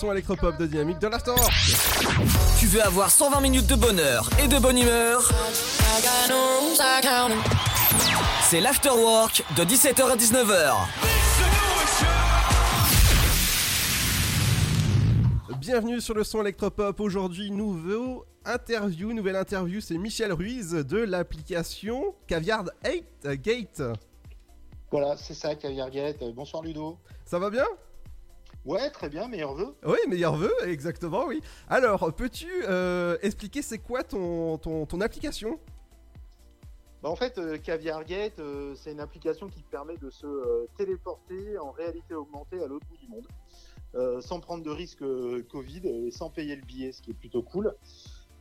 son 0.04 0.12
électropop 0.12 0.58
de 0.58 0.66
Dynamique 0.66 1.00
de 1.00 1.08
l'Afterwork. 1.08 1.50
Tu 2.60 2.68
veux 2.68 2.84
avoir 2.84 3.10
120 3.10 3.40
minutes 3.40 3.68
de 3.68 3.76
bonheur 3.76 4.30
et 4.44 4.50
de 4.50 4.60
bonne 4.60 4.78
humeur? 4.78 5.32
C'est 8.42 8.60
l'Afterwork 8.60 9.46
de 9.56 9.64
17h 9.64 10.04
à 10.04 10.18
19h. 10.18 10.74
Bienvenue 15.58 16.02
sur 16.02 16.16
le 16.16 16.26
son 16.26 16.42
électropop. 16.42 17.00
Aujourd'hui, 17.00 17.50
nouveau 17.50 18.26
interview, 18.44 19.14
nouvelle 19.14 19.38
interview, 19.38 19.80
c'est 19.80 19.98
Michel 19.98 20.34
Ruiz 20.34 20.72
de 20.74 20.98
l'application 20.98 22.14
Caviar 22.28 22.66
8 22.84 23.42
Gate. 23.42 23.82
Voilà, 24.92 25.16
c'est 25.16 25.34
ça, 25.34 25.56
Caviar 25.56 25.90
Gate. 25.90 26.22
Bonsoir 26.36 26.62
Ludo. 26.62 26.98
Ça 27.24 27.40
va 27.40 27.50
bien? 27.50 27.66
Ouais, 28.66 28.90
très 28.92 29.10
bien, 29.10 29.28
meilleur 29.28 29.54
vœu. 29.54 29.76
Oui, 29.86 29.98
meilleur 30.08 30.36
vœu, 30.36 30.54
exactement, 30.66 31.26
oui. 31.28 31.42
Alors, 31.68 32.14
peux-tu 32.14 32.48
euh, 32.64 33.18
expliquer 33.22 33.62
c'est 33.62 33.80
quoi 33.80 34.04
ton, 34.04 34.58
ton, 34.58 34.86
ton 34.86 35.02
application? 35.02 35.60
Bah, 37.02 37.10
en 37.10 37.18
fait, 37.18 37.38
euh, 37.38 37.58
Caviar 37.58 38.06
Gate, 38.06 38.40
euh, 38.40 38.74
c'est 38.76 38.94
une 38.94 39.02
application 39.02 39.50
qui 39.50 39.62
te 39.62 39.70
permet 39.70 39.98
de 39.98 40.10
se 40.10 40.26
euh, 40.26 40.70
téléporter 40.78 41.58
en 41.58 41.72
réalité 41.72 42.16
augmentée 42.16 42.64
à 42.64 42.68
l'autre 42.68 42.86
bout 42.88 42.96
du 42.98 43.08
monde, 43.10 43.28
sans 44.22 44.40
prendre 44.40 44.64
de 44.64 44.72
risque 44.72 45.04
Covid 45.52 45.82
et 45.86 46.10
sans 46.12 46.30
payer 46.30 46.56
le 46.56 46.64
billet, 46.64 46.94
ce 46.94 47.02
qui 47.02 47.12
est 47.12 47.14
plutôt 47.14 47.44
cool. 47.44 47.76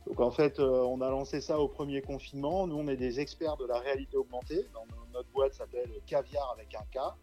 Donc 0.07 0.19
en 0.19 0.31
fait, 0.31 0.59
on 0.59 0.99
a 1.01 1.09
lancé 1.11 1.41
ça 1.41 1.59
au 1.59 1.67
premier 1.67 2.01
confinement. 2.01 2.65
Nous, 2.65 2.75
on 2.75 2.87
est 2.87 2.95
des 2.97 3.19
experts 3.19 3.57
de 3.57 3.65
la 3.65 3.77
réalité 3.77 4.17
augmentée. 4.17 4.65
Dans 4.73 4.85
notre 5.13 5.29
boîte 5.29 5.53
s'appelle 5.53 5.91
Caviar 6.07 6.55
avec 6.57 6.73
un 6.73 6.83
K. 6.91 7.13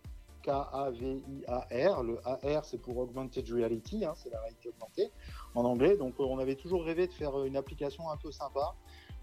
K-A-V-I-A-R. 0.43 2.03
Le 2.03 2.19
AR, 2.27 2.65
c'est 2.65 2.79
pour 2.79 2.99
Augmented 2.99 3.49
Reality, 3.49 4.05
hein, 4.05 4.13
c'est 4.17 4.31
la 4.31 4.41
réalité 4.41 4.69
augmentée 4.69 5.11
en 5.55 5.65
anglais. 5.65 5.97
Donc, 5.97 6.15
euh, 6.21 6.25
on 6.25 6.39
avait 6.39 6.57
toujours 6.57 6.85
rêvé 6.85 7.07
de 7.07 7.13
faire 7.13 7.39
euh, 7.39 7.47
une 7.47 7.57
application 7.57 8.09
un 8.11 8.17
peu 8.17 8.31
sympa 8.31 8.75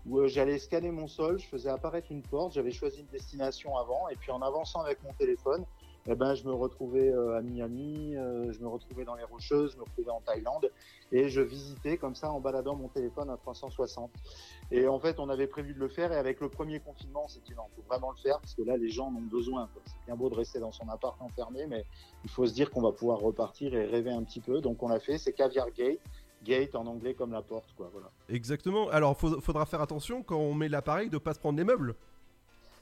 où 0.06 0.19
euh, 0.19 0.27
j'allais 0.27 0.57
scanner 0.57 0.91
mon 0.91 1.07
sol, 1.07 1.39
je 1.39 1.45
faisais 1.48 1.69
apparaître 1.69 2.11
une 2.11 2.22
porte, 2.22 2.53
j'avais 2.53 2.72
choisi 2.72 3.02
une 3.02 3.07
destination 3.07 3.77
avant, 3.77 4.07
et 4.10 4.15
puis 4.15 4.31
en 4.31 4.41
avançant 4.41 4.81
avec 4.81 5.03
mon 5.03 5.14
téléphone, 5.14 5.65
eh 6.08 6.16
ben, 6.16 6.34
je 6.36 6.44
me 6.46 6.54
retrouvais 6.54 7.10
euh, 7.10 7.38
à 7.38 7.42
Miami, 7.42 8.16
euh, 8.16 8.52
je 8.52 8.60
me 8.60 8.68
retrouvais 8.68 9.04
dans 9.06 9.16
les 9.16 9.24
Rocheuses, 9.24 9.74
je 9.74 9.78
me 9.78 9.84
retrouvais 9.84 10.12
en 10.12 10.22
Thaïlande, 10.22 10.72
et 11.12 11.30
je 11.30 11.42
visitais 11.42 11.98
comme 11.98 12.16
ça 12.16 12.32
en 12.32 12.40
baladant 12.40 12.76
mon 12.76 12.88
téléphone 12.88 13.30
à 13.30 13.38
360. 13.38 14.10
Et 14.72 14.88
en 14.88 15.00
fait, 15.00 15.20
on 15.20 15.30
avait 15.30 15.48
prévu 15.48 15.74
de 15.74 15.80
le 15.80 15.88
faire, 15.88 16.12
et 16.12 16.18
avec 16.18 16.40
le 16.40 16.50
premier 16.50 16.80
confinement, 16.80 17.24
on 17.26 17.28
s'est 17.28 17.42
dit 17.46 17.54
non, 17.56 17.64
il 17.72 17.82
faut 17.82 17.88
vraiment 17.88 18.12
le 18.12 18.18
faire, 18.18 18.40
parce 18.40 18.54
que 18.54 18.62
là, 18.64 18.78
les 18.78 18.90
gens 18.90 19.08
en 19.08 19.16
ont 19.16 19.22
besoin. 19.22 19.70
C'est 19.86 19.94
bien 20.06 20.16
beau 20.16 20.30
de 20.30 20.36
rester 20.36 20.60
dans 20.60 20.72
son 20.72 20.88
appart 20.90 21.16
enfermé, 21.22 21.66
mais 21.68 21.86
il 22.24 22.30
faut 22.30 22.46
se 22.46 22.54
dire 22.54 22.72
qu'on 22.72 22.82
va 22.82 22.92
pouvoir 22.92 23.20
repartir 23.20 23.74
et 23.74 23.86
rêver 23.86 24.12
un 24.12 24.24
petit 24.24 24.40
peu. 24.42 24.62
Donc 24.62 24.82
on 24.84 24.88
l'a 24.88 25.00
fait, 25.00 25.18
c'est 25.18 25.34
Caviar 25.34 25.72
Gate, 25.72 26.00
Gate 26.44 26.76
en 26.76 26.86
anglais 26.86 27.14
comme 27.16 27.32
la 27.34 27.42
porte, 27.42 27.74
quoi, 27.76 27.90
voilà. 27.92 28.10
Exactement. 28.30 28.88
Alors, 28.90 29.18
faut- 29.18 29.42
faudra 29.42 29.66
faire 29.66 29.82
attention 29.82 30.24
quand 30.24 30.38
on 30.38 30.54
met 30.54 30.70
l'appareil 30.70 31.10
de 31.10 31.18
pas 31.18 31.34
se 31.34 31.40
prendre 31.40 31.58
les 31.58 31.64
meubles. 31.66 31.96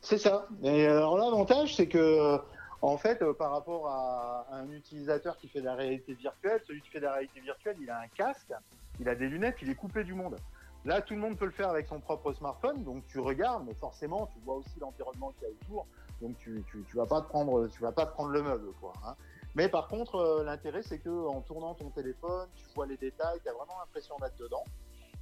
C'est 0.01 0.17
ça. 0.19 0.47
Et 0.61 0.85
alors 0.85 1.17
l'avantage, 1.17 1.75
c'est 1.75 1.87
que, 1.87 1.97
euh, 1.97 2.37
en 2.81 2.97
fait, 2.97 3.21
euh, 3.21 3.33
par 3.33 3.51
rapport 3.51 3.87
à 3.89 4.47
un 4.51 4.69
utilisateur 4.71 5.37
qui 5.37 5.47
fait 5.47 5.59
de 5.61 5.65
la 5.65 5.75
réalité 5.75 6.13
virtuelle, 6.13 6.61
celui 6.67 6.81
qui 6.81 6.89
fait 6.89 6.99
de 6.99 7.05
la 7.05 7.13
réalité 7.13 7.39
virtuelle, 7.39 7.77
il 7.81 7.89
a 7.89 7.99
un 7.99 8.07
casque, 8.07 8.53
il 8.99 9.09
a 9.09 9.15
des 9.15 9.27
lunettes, 9.27 9.57
il 9.61 9.69
est 9.69 9.75
coupé 9.75 10.03
du 10.03 10.13
monde. 10.13 10.35
Là, 10.83 11.01
tout 11.01 11.15
le 11.15 11.19
monde 11.19 11.37
peut 11.37 11.45
le 11.45 11.51
faire 11.51 11.69
avec 11.69 11.87
son 11.87 11.99
propre 11.99 12.31
smartphone, 12.33 12.83
donc 12.83 13.05
tu 13.07 13.19
regardes, 13.19 13.65
mais 13.65 13.73
forcément, 13.73 14.27
tu 14.27 14.39
vois 14.45 14.55
aussi 14.55 14.79
l'environnement 14.79 15.31
qu'il 15.31 15.47
y 15.47 15.51
a 15.51 15.53
autour, 15.63 15.87
donc 16.21 16.37
tu, 16.37 16.63
tu, 16.69 16.83
tu 16.87 16.95
vas 16.95 17.07
pas 17.07 17.21
te 17.21 17.27
prendre, 17.27 17.67
tu 17.67 17.81
vas 17.81 17.91
pas 17.91 18.05
te 18.05 18.11
prendre 18.11 18.29
le 18.29 18.43
meuble, 18.43 18.71
quoi. 18.79 18.93
hein. 19.03 19.15
Mais 19.55 19.67
par 19.69 19.87
contre, 19.87 20.15
euh, 20.15 20.43
l'intérêt, 20.43 20.83
c'est 20.83 20.99
que 20.99 21.09
en 21.27 21.41
tournant 21.41 21.73
ton 21.73 21.89
téléphone, 21.89 22.47
tu 22.55 22.65
vois 22.75 22.85
les 22.85 22.97
détails, 22.97 23.39
tu 23.41 23.49
as 23.49 23.53
vraiment 23.53 23.79
l'impression 23.79 24.15
d'être 24.21 24.35
dedans. 24.37 24.65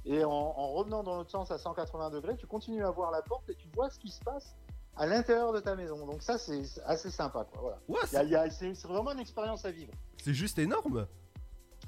Et 0.04 0.22
en, 0.24 0.30
en 0.30 0.68
revenant 0.72 1.02
dans 1.02 1.16
l'autre 1.16 1.30
sens 1.30 1.50
à 1.50 1.56
180 1.56 2.10
degrés, 2.10 2.36
tu 2.36 2.46
continues 2.46 2.84
à 2.84 2.90
voir 2.90 3.10
la 3.10 3.22
porte 3.22 3.48
et 3.48 3.54
tu 3.54 3.68
vois 3.74 3.88
ce 3.88 3.98
qui 3.98 4.10
se 4.10 4.20
passe 4.22 4.54
à 4.96 5.06
l'intérieur 5.06 5.52
de 5.52 5.60
ta 5.60 5.74
maison. 5.74 6.06
Donc 6.06 6.22
ça, 6.22 6.38
c'est 6.38 6.62
assez 6.84 7.10
sympa. 7.10 7.46
Quoi. 7.52 7.60
Voilà. 7.60 7.78
Ouais, 7.88 8.50
c'est 8.50 8.86
vraiment 8.86 9.12
une 9.12 9.20
expérience 9.20 9.64
à 9.64 9.70
vivre. 9.70 9.92
C'est 10.22 10.34
juste 10.34 10.58
énorme. 10.58 11.06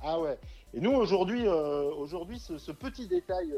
Ah 0.02 0.20
ouais. 0.20 0.38
Et 0.74 0.80
nous 0.80 0.92
aujourd'hui, 0.92 1.46
euh, 1.46 1.90
aujourd'hui, 1.94 2.38
ce, 2.38 2.58
ce 2.58 2.72
petit 2.72 3.06
détail 3.06 3.54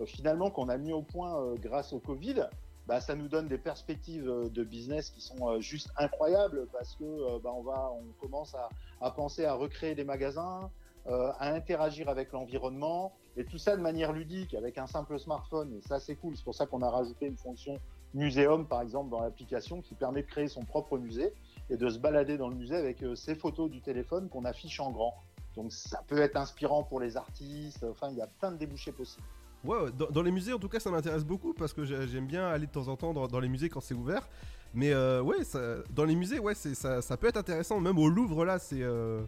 euh, 0.00 0.06
finalement 0.06 0.50
qu'on 0.50 0.68
a 0.68 0.76
mis 0.76 0.92
au 0.92 1.02
point 1.02 1.40
euh, 1.40 1.56
grâce 1.56 1.92
au 1.92 2.00
Covid, 2.00 2.48
bah, 2.86 3.00
ça 3.00 3.14
nous 3.14 3.28
donne 3.28 3.48
des 3.48 3.58
perspectives 3.58 4.26
de 4.50 4.64
business 4.64 5.10
qui 5.10 5.20
sont 5.20 5.60
juste 5.60 5.90
incroyables 5.96 6.66
parce 6.72 6.94
que 6.96 7.38
bah, 7.38 7.52
on 7.54 7.62
va, 7.62 7.90
on 7.92 8.04
commence 8.20 8.54
à, 8.54 8.68
à 9.00 9.10
penser 9.10 9.44
à 9.44 9.54
recréer 9.54 9.94
des 9.94 10.04
magasins, 10.04 10.70
à 11.08 11.52
interagir 11.52 12.08
avec 12.08 12.32
l'environnement 12.32 13.12
et 13.36 13.44
tout 13.44 13.58
ça 13.58 13.76
de 13.76 13.82
manière 13.82 14.12
ludique 14.12 14.54
avec 14.54 14.78
un 14.78 14.86
simple 14.86 15.18
smartphone. 15.18 15.72
Et 15.74 15.80
ça 15.86 15.98
c'est 15.98 16.14
cool. 16.14 16.36
C'est 16.36 16.44
pour 16.44 16.54
ça 16.54 16.66
qu'on 16.66 16.82
a 16.82 16.90
rajouté 16.90 17.26
une 17.26 17.36
fonction 17.36 17.78
muséum 18.16 18.66
par 18.66 18.80
exemple 18.82 19.10
dans 19.10 19.20
l'application 19.20 19.80
qui 19.82 19.94
permet 19.94 20.22
de 20.22 20.26
créer 20.26 20.48
son 20.48 20.64
propre 20.64 20.98
musée 20.98 21.32
et 21.70 21.76
de 21.76 21.88
se 21.88 21.98
balader 21.98 22.36
dans 22.38 22.48
le 22.48 22.54
musée 22.56 22.76
avec 22.76 23.02
euh, 23.02 23.14
ses 23.14 23.34
photos 23.34 23.70
du 23.70 23.80
téléphone 23.80 24.28
qu'on 24.28 24.44
affiche 24.44 24.80
en 24.80 24.90
grand. 24.90 25.14
Donc 25.54 25.72
ça 25.72 26.02
peut 26.06 26.18
être 26.20 26.36
inspirant 26.36 26.82
pour 26.82 27.00
les 27.00 27.16
artistes. 27.16 27.84
Enfin, 27.90 28.08
il 28.10 28.16
y 28.16 28.20
a 28.22 28.26
plein 28.26 28.52
de 28.52 28.56
débouchés 28.56 28.92
possibles. 28.92 29.26
Ouais, 29.64 29.90
dans, 29.92 30.06
dans 30.10 30.22
les 30.22 30.30
musées, 30.30 30.52
en 30.52 30.58
tout 30.58 30.68
cas, 30.68 30.78
ça 30.80 30.90
m'intéresse 30.90 31.24
beaucoup 31.24 31.54
parce 31.54 31.72
que 31.72 31.84
j'ai- 31.84 32.06
j'aime 32.08 32.26
bien 32.26 32.46
aller 32.46 32.66
de 32.66 32.72
temps 32.72 32.88
en 32.88 32.96
temps 32.96 33.12
dans, 33.14 33.26
dans 33.26 33.40
les 33.40 33.48
musées 33.48 33.68
quand 33.68 33.80
c'est 33.80 33.94
ouvert. 33.94 34.28
Mais 34.74 34.92
euh, 34.92 35.22
ouais, 35.22 35.42
ça- 35.44 35.78
dans 35.90 36.04
les 36.04 36.14
musées, 36.14 36.38
ouais, 36.38 36.54
c'est 36.54 36.74
ça, 36.74 37.00
ça 37.02 37.16
peut 37.16 37.26
être 37.28 37.38
intéressant. 37.38 37.80
Même 37.80 37.98
au 37.98 38.08
Louvre, 38.08 38.44
là, 38.44 38.58
c'est. 38.58 38.82
euh, 38.82 39.22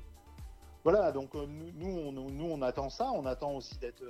Voilà, 0.84 1.10
donc 1.12 1.34
euh, 1.34 1.46
nous, 1.46 1.72
nous, 1.74 1.98
on, 1.98 2.12
nous, 2.12 2.44
on 2.44 2.62
attend 2.62 2.90
ça. 2.90 3.10
On 3.14 3.24
attend 3.26 3.56
aussi 3.56 3.76
d'être 3.78 4.02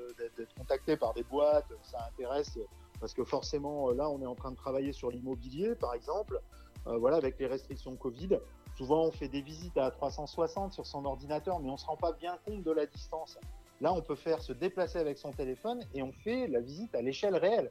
contacté 0.57 0.97
par 0.97 1.15
des 1.15 1.23
boîtes. 1.23 1.73
Ça 1.83 1.99
intéresse 2.13 2.59
parce 3.01 3.15
que 3.15 3.25
forcément, 3.25 3.91
euh, 3.91 3.95
là, 3.95 4.09
on 4.11 4.21
est 4.21 4.27
en 4.27 4.35
train 4.35 4.51
de 4.51 4.57
travailler 4.57 4.93
sur 4.93 5.11
l'immobilier, 5.11 5.75
par 5.75 5.95
exemple. 5.95 6.41
Euh, 6.87 6.97
voilà, 6.99 7.17
avec 7.17 7.39
les 7.39 7.47
restrictions 7.47 7.97
Covid. 7.97 8.39
Souvent, 8.77 9.05
on 9.05 9.11
fait 9.11 9.29
des 9.29 9.43
visites 9.43 9.77
à 9.77 9.91
360 9.91 10.73
sur 10.73 10.87
son 10.87 11.05
ordinateur, 11.05 11.59
mais 11.61 11.71
on 11.71 11.77
se 11.77 11.87
rend 11.87 11.97
pas 11.97 12.13
bien 12.13 12.39
compte 12.47 12.63
de 12.63 12.71
la 12.71 12.87
distance. 12.87 13.39
Là, 13.81 13.93
on 13.93 14.01
peut 14.01 14.15
faire 14.15 14.41
se 14.41 14.53
déplacer 14.53 14.99
avec 14.99 15.19
son 15.19 15.33
téléphone 15.33 15.81
et 15.95 16.03
on 16.03 16.13
fait 16.13 16.47
la 16.47 16.61
visite 16.61 16.95
à 16.95 17.03
l'échelle 17.03 17.37
réelle. 17.37 17.71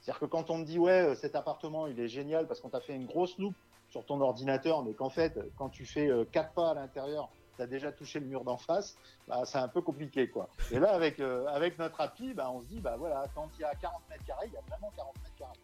C'est-à-dire 0.00 0.20
que 0.20 0.26
quand 0.26 0.50
on 0.50 0.60
te 0.60 0.66
dit 0.66 0.78
ouais, 0.78 1.02
euh, 1.02 1.14
cet 1.14 1.36
appartement 1.36 1.86
il 1.86 1.98
est 2.00 2.08
génial 2.08 2.46
parce 2.46 2.60
qu'on 2.60 2.70
t'a 2.70 2.80
fait 2.80 2.94
une 2.94 3.06
grosse 3.06 3.38
loupe 3.38 3.54
sur 3.88 4.04
ton 4.04 4.20
ordinateur, 4.20 4.82
mais 4.82 4.94
qu'en 4.94 5.10
fait, 5.10 5.38
quand 5.56 5.68
tu 5.68 5.84
fais 5.84 6.10
quatre 6.32 6.52
pas 6.54 6.70
à 6.70 6.74
l'intérieur, 6.74 7.30
tu 7.62 7.74
as 7.74 7.78
déjà 7.78 7.92
touché 7.92 8.20
le 8.20 8.26
mur 8.26 8.44
d'en 8.44 8.56
face, 8.56 8.96
bah, 9.28 9.42
c'est 9.44 9.58
un 9.58 9.68
peu 9.68 9.80
compliqué 9.80 10.28
quoi. 10.28 10.48
Et 10.70 10.78
là, 10.78 10.92
avec, 10.92 11.20
euh, 11.20 11.46
avec 11.46 11.78
notre 11.78 12.00
appli, 12.00 12.34
bah, 12.34 12.50
on 12.52 12.60
se 12.60 12.66
dit 12.66 12.80
bah 12.80 12.96
voilà, 12.98 13.24
quand 13.34 13.48
il 13.58 13.62
y 13.62 13.64
a 13.64 13.74
40 13.74 14.00
mètres 14.10 14.24
carrés, 14.26 14.46
il 14.48 14.52
y 14.52 14.56
a 14.56 14.60
vraiment 14.68 14.90
40 14.96 15.14
mètres 15.16 15.36
carrés. 15.38 15.58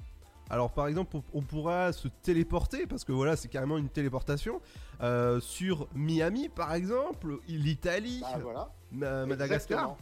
Alors, 0.50 0.70
par 0.70 0.86
exemple, 0.86 1.18
on, 1.34 1.42
pourra 1.42 1.92
se 1.92 2.08
téléporter 2.08 2.86
parce 2.86 3.04
que 3.04 3.12
voilà, 3.12 3.36
c'est 3.36 3.48
carrément 3.48 3.76
une 3.76 3.90
téléportation 3.90 4.62
euh, 5.02 5.40
sur 5.40 5.88
Miami, 5.94 6.48
par 6.48 6.72
exemple, 6.72 7.38
l'Italie, 7.48 8.20
Bah, 8.22 8.38
voilà. 8.42 8.70
Ma- 8.90 9.26
Madagascar. 9.26 9.78
Exactement. 9.78 9.98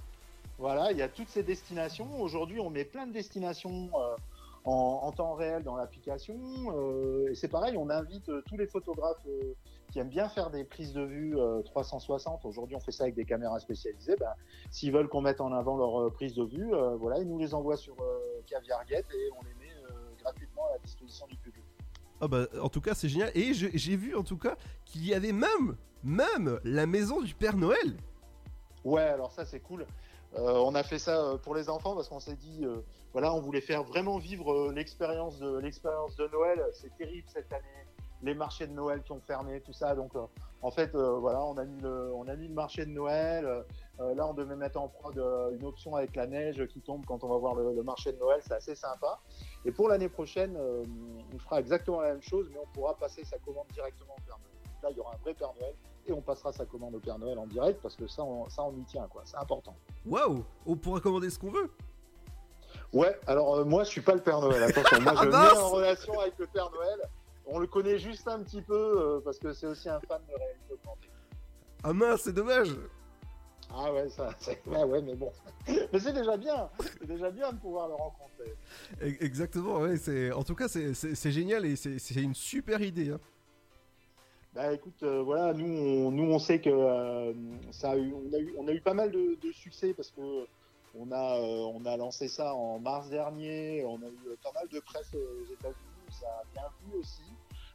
Voilà, 0.59 0.93
il 0.93 0.98
y 0.98 1.02
a 1.02 1.09
toutes 1.09 1.28
ces 1.28 1.43
destinations. 1.43 2.20
Aujourd'hui, 2.20 2.60
on 2.60 2.70
met 2.70 2.85
plein 2.85 3.09
de 3.09 3.12
destinations 3.12 3.90
euh, 3.94 4.14
en, 4.64 5.01
en 5.02 5.10
temps 5.12 5.35
réel 5.35 5.64
dans 5.64 5.74
l'application. 5.77 6.36
Et 7.28 7.35
c'est 7.35 7.48
pareil, 7.48 7.77
on 7.77 7.90
invite 7.90 8.31
tous 8.47 8.56
les 8.56 8.66
photographes 8.68 9.27
qui 9.90 9.98
aiment 9.98 10.08
bien 10.08 10.28
faire 10.28 10.50
des 10.50 10.64
prises 10.64 10.92
de 10.92 11.02
vue 11.02 11.38
euh, 11.38 11.62
360. 11.62 12.44
Aujourd'hui, 12.44 12.76
on 12.76 12.80
fait 12.80 12.92
ça 12.92 13.04
avec 13.04 13.14
des 13.14 13.24
caméras 13.24 13.60
spécialisées. 13.60 14.16
Ben, 14.18 14.32
S'ils 14.70 14.92
veulent 14.92 15.08
qu'on 15.08 15.20
mette 15.20 15.40
en 15.40 15.52
avant 15.52 15.76
leurs 15.76 16.02
euh, 16.02 16.10
prises 16.10 16.34
de 16.34 16.44
vue, 16.44 16.74
euh, 16.74 16.96
voilà, 16.96 17.18
ils 17.18 17.28
nous 17.28 17.38
les 17.38 17.54
envoient 17.54 17.76
sur 17.76 17.94
euh, 18.00 18.42
Caviar 18.46 18.84
Gate 18.86 19.06
et 19.14 19.30
on 19.38 19.42
les 19.44 19.54
met 19.54 19.72
euh, 19.84 19.94
gratuitement 20.20 20.66
à 20.68 20.72
la 20.72 20.78
disposition 20.78 21.26
du 21.26 21.36
public. 21.36 21.64
Ah 22.20 22.28
bah, 22.28 22.46
en 22.62 22.68
tout 22.68 22.80
cas, 22.80 22.94
c'est 22.94 23.08
génial. 23.08 23.30
Et 23.34 23.52
j'ai 23.52 23.96
vu, 23.96 24.14
en 24.14 24.22
tout 24.22 24.38
cas, 24.38 24.56
qu'il 24.84 25.06
y 25.06 25.14
avait 25.14 25.32
même, 25.32 25.76
même 26.02 26.58
la 26.64 26.86
maison 26.86 27.20
du 27.20 27.34
Père 27.34 27.56
Noël. 27.56 27.96
Ouais, 28.84 29.02
alors 29.02 29.32
ça 29.32 29.44
c'est 29.44 29.60
cool. 29.60 29.84
Euh, 30.38 30.62
on 30.64 30.74
a 30.74 30.82
fait 30.82 30.98
ça 30.98 31.20
euh, 31.20 31.36
pour 31.38 31.54
les 31.54 31.68
enfants 31.68 31.94
parce 31.94 32.08
qu'on 32.08 32.20
s'est 32.20 32.36
dit, 32.36 32.60
euh, 32.64 32.76
voilà, 33.12 33.32
on 33.32 33.40
voulait 33.40 33.60
faire 33.60 33.82
vraiment 33.82 34.18
vivre 34.18 34.52
euh, 34.52 34.72
l'expérience 34.72 35.38
de 35.38 35.58
l'expérience 35.58 36.14
de 36.16 36.28
Noël. 36.28 36.62
C'est 36.72 36.94
terrible 36.96 37.26
cette 37.32 37.52
année, 37.52 37.85
les 38.22 38.34
marchés 38.34 38.66
de 38.66 38.72
Noël 38.72 39.02
qui 39.02 39.12
ont 39.12 39.20
fermé, 39.20 39.60
tout 39.60 39.72
ça. 39.72 39.94
Donc, 39.94 40.14
euh, 40.16 40.20
en 40.62 40.70
fait, 40.70 40.94
euh, 40.94 41.18
voilà, 41.18 41.43
on 41.44 41.56
a 41.59 41.64
mis 41.64 41.80
le, 41.80 42.12
on 42.14 42.26
a 42.28 42.34
mis 42.36 42.48
le 42.48 42.55
marché 42.55 42.84
de 42.86 42.90
Noël. 42.90 43.44
Euh, 44.01 44.14
là, 44.14 44.26
on 44.26 44.34
devait 44.34 44.56
mettre 44.56 44.80
en 44.80 44.88
prod 44.88 45.16
une 45.52 45.64
option 45.66 45.94
avec 45.94 46.16
la 46.16 46.26
neige 46.26 46.64
qui 46.66 46.80
tombe 46.80 47.05
quand 47.06 47.22
on 47.24 47.28
va 47.28 47.36
voir 47.36 47.55
le, 47.55 47.74
le 47.74 47.82
marché 47.82 48.12
de 48.12 48.18
Noël. 48.18 48.40
C'est 48.47 48.55
assez 48.55 48.74
sympa. 48.74 49.20
Et 49.64 49.72
pour 49.72 49.88
l'année 49.88 50.09
prochaine, 50.09 50.56
on 50.59 51.38
fera 51.38 51.60
exactement 51.60 52.01
la 52.01 52.09
même 52.14 52.22
chose, 52.22 52.48
mais 52.52 52.59
on 52.62 52.66
pourra 52.72 52.94
passer 52.94 53.24
sa 53.24 53.38
commande 53.38 53.66
directement 53.72 54.14
au 54.14 54.22
Père 54.26 54.38
Noël. 54.38 54.52
Donc 54.74 54.82
Là, 54.82 54.88
il 54.90 54.97
y 54.97 55.01
aura 55.01 55.14
un 55.14 55.18
vrai 55.22 55.34
Père 55.34 55.52
Noël 55.60 55.74
et 56.09 56.12
on 56.12 56.20
passera 56.20 56.52
sa 56.52 56.64
commande 56.66 56.94
au 56.94 57.01
Père 57.01 57.18
Noël 57.18 57.38
en 57.38 57.47
direct 57.47 57.80
parce 57.82 57.97
que 57.97 58.06
ça, 58.06 58.22
on, 58.22 58.48
ça, 58.48 58.62
on 58.64 58.72
y 58.76 58.84
tient, 58.84 59.06
quoi. 59.09 59.22
C'est 59.24 59.36
important. 59.38 59.74
Waouh 60.06 60.44
On 60.66 60.76
pourra 60.76 61.01
commander 61.01 61.30
ce 61.30 61.38
qu'on 61.38 61.51
veut. 61.51 61.70
Ouais, 62.93 63.18
alors 63.26 63.64
moi 63.66 63.82
je 63.84 63.90
suis 63.90 64.01
pas 64.01 64.14
le 64.14 64.20
Père 64.22 64.40
Noël, 64.40 64.62
attention, 64.62 65.01
moi 65.01 65.12
je 65.14 65.20
Ah, 65.22 65.24
me 65.26 65.30
mince 65.32 65.52
mets 65.55 65.59
en 65.59 65.68
relation 65.70 66.20
avec 66.20 66.38
le 66.38 66.47
Père 66.47 66.70
Noël. 66.70 67.01
On 67.47 67.59
le 67.59 67.66
connaît 67.66 67.98
juste 67.98 68.27
un 68.28 68.43
petit 68.43 68.60
peu 68.62 68.74
euh, 68.74 69.20
parce 69.24 69.39
que 69.39 69.52
c'est 69.52 69.66
aussi 69.66 69.89
un 69.89 70.01
fan 70.01 70.20
de 70.28 70.35
réalité 70.35 70.73
augmentée. 70.73 71.10
Ah 71.85 71.93
mince, 71.93 72.23
c'est 72.23 72.32
dommage. 72.32 72.70
Ah 73.70 73.93
ouais, 73.93 74.09
ça, 74.09 74.31
ouais, 74.66 74.85
ouais, 74.85 75.02
mais 75.02 75.14
bon. 75.14 75.32
Mais 75.93 75.98
c'est 75.98 76.12
déjà 76.12 76.36
bien. 76.36 76.68
C'est 76.81 77.06
déjà 77.06 77.31
bien 77.31 77.52
de 77.52 77.59
pouvoir 77.59 77.89
le 77.89 77.94
rencontrer. 77.94 78.55
E- 79.02 79.16
Exactement, 79.24 79.81
ouais, 79.81 79.97
c'est 79.97 80.31
en 80.32 80.43
tout 80.44 80.55
cas 80.55 80.68
c'est- 80.68 81.31
génial 81.31 81.64
et 81.66 81.74
c'est 81.77 82.23
une 82.23 82.35
super 82.35 82.81
idée. 82.82 83.10
hein. 83.10 83.20
Bah 84.55 84.73
écoute, 84.73 85.02
euh, 85.02 85.20
voilà, 85.23 85.52
nous 85.52 85.66
on, 85.66 86.10
nous 86.10 86.32
on 86.32 86.39
sait 86.39 86.60
que 86.60 86.70
euh, 86.70 87.35
ça 87.73 87.90
a 87.90 87.97
eu, 87.97 88.14
on 88.14 88.32
a 88.32 88.39
eu, 88.39 88.55
on 88.56 88.66
a 88.68 88.73
eu 88.73 88.81
pas 88.81 88.94
mal 88.94 89.10
de, 89.10 89.36
de 89.43 89.52
succès 89.52 89.93
parce 89.93 90.10
que 90.12 90.47
on 90.98 91.12
a, 91.12 91.36
euh, 91.39 91.70
on 91.74 91.85
a 91.85 91.97
lancé 91.98 92.27
ça 92.28 92.55
en 92.55 92.78
mars 92.78 93.10
dernier. 93.10 93.85
On 93.85 93.97
a 93.97 94.06
eu 94.06 94.36
pas 94.43 94.52
mal 94.52 94.66
de 94.68 94.81
presse 94.81 95.12
aux 95.14 95.52
États-Unis, 95.52 96.16
ça 96.20 96.27
a 96.28 96.43
bien 96.55 96.62
vu 96.86 96.98
aussi. 97.01 97.20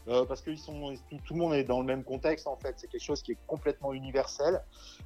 Euh, 0.07 0.25
parce 0.25 0.41
que 0.41 0.55
sont, 0.55 0.93
tout, 1.25 1.33
le 1.33 1.39
monde 1.39 1.53
est 1.53 1.63
dans 1.63 1.79
le 1.79 1.85
même 1.85 2.03
contexte 2.03 2.47
en 2.47 2.55
fait. 2.55 2.73
C'est 2.77 2.89
quelque 2.89 3.03
chose 3.03 3.21
qui 3.21 3.33
est 3.33 3.37
complètement 3.47 3.93
universel. 3.93 4.61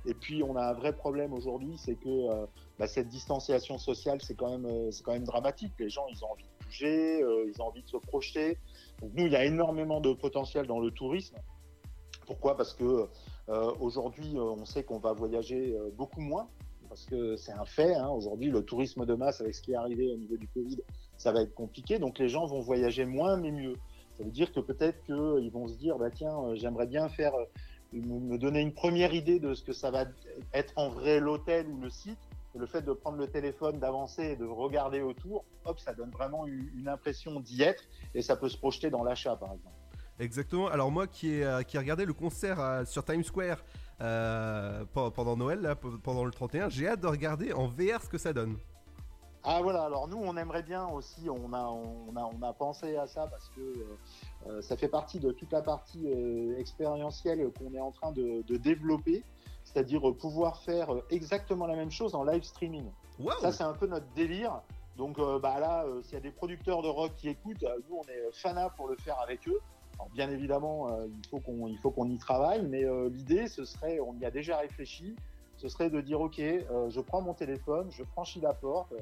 Et 0.06 0.14
puis 0.14 0.42
on 0.44 0.56
a 0.56 0.64
un 0.70 0.74
vrai 0.74 0.94
problème 0.94 1.34
aujourd'hui, 1.34 1.76
c'est 1.78 1.96
que 1.96 2.08
euh, 2.10 2.46
bah, 2.80 2.88
cette 2.88 3.10
distanciation 3.10 3.78
sociale, 3.78 4.20
c'est 4.22 4.36
quand 4.36 4.50
même, 4.50 4.66
euh, 4.66 4.92
c'est 4.92 5.04
quand 5.04 5.14
même 5.14 5.26
dramatique. 5.26 5.74
Les 5.80 5.90
gens, 5.90 6.06
ils 6.10 6.24
ont 6.24 6.32
envie 6.32 6.44
de 6.44 6.66
bouger, 6.66 7.20
ils 7.20 7.62
ont 7.62 7.66
envie 7.66 7.84
de 7.84 7.90
se 7.90 7.98
projeter. 7.98 8.58
Donc 9.02 9.12
nous, 9.16 9.26
il 9.26 9.34
y 9.34 9.36
a 9.36 9.44
énormément 9.44 10.00
de 10.00 10.14
potentiel 10.14 10.66
dans 10.66 10.80
le 10.80 10.92
tourisme. 10.92 11.36
Pourquoi? 12.26 12.56
Parce 12.58 12.74
que 12.74 13.08
aujourd'hui, 13.80 14.36
on 14.40 14.66
sait 14.66 14.84
qu'on 14.84 14.98
va 14.98 15.14
voyager 15.14 15.78
beaucoup 15.96 16.22
moins, 16.22 16.48
parce 16.90 17.06
que 17.06 17.36
c'est 17.36 17.52
un 17.52 17.66
fait. 17.66 17.94
Hein. 17.94 18.08
Aujourd'hui, 18.08 18.50
le 18.50 18.64
tourisme 18.64 19.06
de 19.06 19.14
masse, 19.14 19.42
avec 19.42 19.54
ce 19.54 19.62
qui 19.62 19.74
est 19.74 19.76
arrivé 19.76 20.12
au 20.12 20.18
niveau 20.18 20.38
du 20.38 20.48
Covid, 20.48 20.80
ça 21.18 21.32
va 21.32 21.42
être 21.42 21.54
compliqué. 21.54 22.00
Donc 22.00 22.18
les 22.18 22.30
gens 22.30 22.46
vont 22.48 22.62
voyager 22.62 23.06
moins, 23.06 23.38
mais 23.38 23.52
mieux. 23.52 23.76
Ça 24.18 24.24
veut 24.24 24.32
dire 24.32 24.52
que 24.54 24.60
peut-être 24.60 25.04
qu'ils 25.04 25.52
vont 25.52 25.68
se 25.68 25.76
dire, 25.76 25.98
bah 25.98 26.10
tiens, 26.10 26.38
euh, 26.40 26.56
j'aimerais 26.56 26.88
bien 26.88 27.10
faire, 27.10 27.34
euh, 27.36 27.46
me 27.94 28.38
donner 28.38 28.62
une 28.62 28.74
première 28.74 29.14
idée 29.14 29.40
de 29.40 29.54
ce 29.54 29.64
que 29.64 29.74
ça 29.74 29.92
va 29.92 30.06
être 30.54 30.74
en 30.78 30.90
vrai 30.90 31.20
l'hôtel 31.20 31.68
ou 31.68 31.82
le 31.82 31.90
site. 31.90 32.20
Le 32.58 32.66
fait 32.66 32.82
de 32.82 32.94
prendre 32.94 33.18
le 33.18 33.28
téléphone, 33.28 33.80
d'avancer 33.80 34.24
et 34.24 34.36
de 34.38 34.46
regarder 34.46 35.02
autour, 35.02 35.44
hop, 35.66 35.78
ça 35.78 35.94
donne 35.94 36.12
vraiment 36.12 36.48
une, 36.48 36.88
impression 36.88 37.42
d'y 37.42 37.62
être 37.64 37.84
et 38.14 38.22
ça 38.22 38.38
peut 38.38 38.48
se 38.48 38.58
projeter 38.58 38.90
dans 38.90 39.04
l'achat, 39.04 39.36
par 39.36 39.52
exemple. 39.52 39.76
Exactement. 40.20 40.68
Alors 40.68 40.90
moi 40.90 41.08
qui 41.08 41.34
ai, 41.34 41.44
euh, 41.44 41.64
qui 41.64 41.78
regardé 41.78 42.06
le 42.06 42.14
concert 42.14 42.62
euh, 42.62 42.86
sur 42.86 43.04
Times 43.04 43.26
Square 43.26 43.58
euh, 44.00 44.86
pe- 44.86 45.10
pendant 45.10 45.36
Noël, 45.36 45.76
pendant 46.04 46.24
le 46.24 46.32
31, 46.32 46.70
j'ai 46.70 46.88
hâte 46.88 47.02
de 47.02 47.08
regarder 47.08 47.52
en 47.52 47.68
VR 47.68 48.02
ce 48.02 48.08
que 48.08 48.18
ça 48.18 48.32
donne. 48.32 48.56
Ah 49.48 49.62
voilà, 49.62 49.84
alors 49.84 50.08
nous 50.08 50.18
on 50.18 50.36
aimerait 50.38 50.64
bien 50.64 50.88
aussi, 50.88 51.30
on 51.30 51.54
a, 51.54 51.68
on 51.68 52.16
a, 52.16 52.24
on 52.24 52.42
a 52.42 52.52
pensé 52.54 52.98
à 52.98 53.06
ça 53.06 53.28
parce 53.28 53.48
que 53.50 53.62
euh, 53.62 53.98
euh, 54.48 54.62
ça 54.64 54.76
fait 54.76 54.88
partie 54.88 55.20
de 55.20 55.32
toute 55.32 55.52
la 55.52 55.62
partie 55.62 56.08
euh, 56.08 56.58
expérientielle 56.58 57.52
qu'on 57.52 57.72
est 57.76 57.80
en 57.80 57.92
train 57.92 58.12
de, 58.12 58.42
de 58.42 58.58
développer, 58.58 59.24
c'est-à-dire 59.64 60.02
pouvoir 60.16 60.64
faire 60.64 60.90
exactement 61.12 61.68
la 61.68 61.76
même 61.76 61.92
chose 61.92 62.16
en 62.16 62.24
live 62.24 62.42
streaming. 62.42 62.90
Ça 63.40 63.52
c'est 63.52 63.64
un 63.64 63.74
peu 63.74 63.86
notre 63.86 64.08
délire. 64.16 64.62
Donc 64.98 65.20
euh, 65.20 65.38
bah 65.38 65.60
là, 65.60 65.86
s'il 66.02 66.16
y 66.16 66.18
a 66.18 66.22
des 66.22 66.32
producteurs 66.32 66.82
de 66.82 66.88
rock 66.88 67.12
qui 67.16 67.30
écoutent, 67.30 67.66
nous 67.88 67.98
on 67.98 68.04
est 68.04 68.32
fanat 68.32 68.72
pour 68.72 68.88
le 68.88 68.96
faire 68.96 69.20
avec 69.20 69.48
eux. 69.48 69.60
Alors 70.00 70.10
bien 70.10 70.32
évidemment, 70.32 70.90
il 71.06 71.28
faut 71.30 71.40
qu'on 71.40 71.68
il 71.68 71.78
faut 71.78 71.92
qu'on 71.92 72.10
y 72.10 72.18
travaille, 72.18 72.66
mais 72.66 72.84
l'idée 73.10 73.48
ce 73.48 73.64
serait, 73.64 74.00
on 74.00 74.16
y 74.16 74.26
a 74.26 74.32
déjà 74.32 74.58
réfléchi, 74.58 75.16
ce 75.58 75.70
serait 75.70 75.92
de 75.92 76.02
dire 76.02 76.20
ok, 76.20 76.38
je 76.40 77.00
prends 77.00 77.22
mon 77.22 77.34
téléphone, 77.34 77.92
je 77.92 78.04
franchis 78.04 78.42
la 78.42 78.54
porte, 78.54 78.94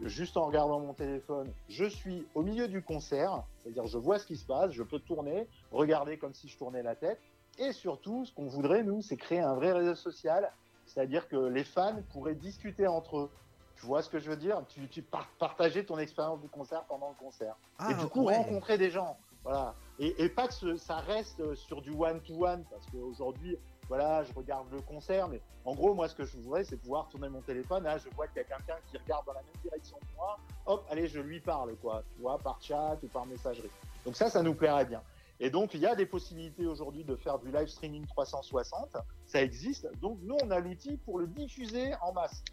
juste 0.00 0.36
en 0.36 0.46
regardant 0.46 0.80
mon 0.80 0.94
téléphone, 0.94 1.52
je 1.68 1.84
suis 1.84 2.26
au 2.34 2.42
milieu 2.42 2.68
du 2.68 2.82
concert, 2.82 3.42
c'est-à-dire 3.62 3.86
je 3.86 3.98
vois 3.98 4.18
ce 4.18 4.26
qui 4.26 4.36
se 4.36 4.46
passe, 4.46 4.72
je 4.72 4.82
peux 4.82 4.98
tourner, 4.98 5.48
regarder 5.70 6.18
comme 6.18 6.34
si 6.34 6.48
je 6.48 6.58
tournais 6.58 6.82
la 6.82 6.96
tête, 6.96 7.20
et 7.58 7.72
surtout 7.72 8.24
ce 8.24 8.32
qu'on 8.32 8.48
voudrait 8.48 8.82
nous, 8.82 9.02
c'est 9.02 9.16
créer 9.16 9.40
un 9.40 9.54
vrai 9.54 9.72
réseau 9.72 9.94
social, 9.94 10.50
c'est-à-dire 10.86 11.28
que 11.28 11.36
les 11.36 11.64
fans 11.64 12.02
pourraient 12.12 12.34
discuter 12.34 12.86
entre 12.86 13.18
eux. 13.18 13.30
Tu 13.76 13.86
vois 13.86 14.02
ce 14.02 14.08
que 14.10 14.18
je 14.18 14.30
veux 14.30 14.36
dire? 14.36 14.64
Tu, 14.68 14.88
tu 14.88 15.02
par- 15.02 15.28
partager 15.38 15.84
ton 15.84 15.98
expérience 15.98 16.40
du 16.40 16.48
concert 16.48 16.84
pendant 16.86 17.08
le 17.08 17.14
concert. 17.16 17.56
Ah, 17.78 17.90
et 17.90 17.94
du 17.94 18.06
coup, 18.06 18.24
ouais. 18.24 18.36
rencontrer 18.36 18.78
des 18.78 18.90
gens. 18.90 19.18
Voilà. 19.44 19.74
Et, 19.98 20.22
et 20.22 20.28
pas 20.28 20.46
que 20.46 20.54
ce- 20.54 20.76
ça 20.76 20.96
reste 20.96 21.54
sur 21.54 21.82
du 21.82 21.90
one-to-one, 21.90 22.64
parce 22.70 22.86
qu'aujourd'hui, 22.86 23.56
voilà, 23.88 24.24
je 24.24 24.32
regarde 24.32 24.66
le 24.72 24.80
concert, 24.80 25.28
mais 25.28 25.40
en 25.64 25.74
gros, 25.74 25.94
moi, 25.94 26.08
ce 26.08 26.14
que 26.14 26.24
je 26.24 26.36
voudrais, 26.36 26.64
c'est 26.64 26.76
pouvoir 26.76 27.08
tourner 27.08 27.28
mon 27.28 27.40
téléphone. 27.40 27.84
Là, 27.84 27.98
je 27.98 28.08
vois 28.10 28.26
qu'il 28.28 28.38
y 28.38 28.40
a 28.40 28.44
quelqu'un 28.44 28.76
qui 28.86 28.96
regarde 28.96 29.26
dans 29.26 29.32
la 29.32 29.42
même 29.42 29.62
direction 29.62 29.96
que 29.98 30.16
moi. 30.16 30.38
Hop, 30.66 30.86
allez, 30.90 31.06
je 31.06 31.20
lui 31.20 31.40
parle, 31.40 31.76
quoi. 31.76 32.02
Tu 32.14 32.20
vois, 32.20 32.38
par 32.38 32.60
chat 32.60 32.98
ou 33.02 33.08
par 33.08 33.26
messagerie. 33.26 33.70
Donc 34.04 34.16
ça, 34.16 34.30
ça 34.30 34.42
nous 34.42 34.54
plairait 34.54 34.86
bien. 34.86 35.02
Et 35.40 35.50
donc, 35.50 35.74
il 35.74 35.80
y 35.80 35.86
a 35.86 35.94
des 35.94 36.06
possibilités 36.06 36.66
aujourd'hui 36.66 37.04
de 37.04 37.16
faire 37.16 37.38
du 37.38 37.50
live 37.50 37.66
streaming 37.66 38.06
360. 38.06 38.96
Ça 39.26 39.42
existe. 39.42 39.88
Donc, 40.00 40.18
nous, 40.22 40.36
on 40.42 40.50
a 40.50 40.60
l'outil 40.60 40.96
pour 40.98 41.18
le 41.18 41.26
diffuser 41.26 41.92
en 42.00 42.12
masse. 42.12 42.44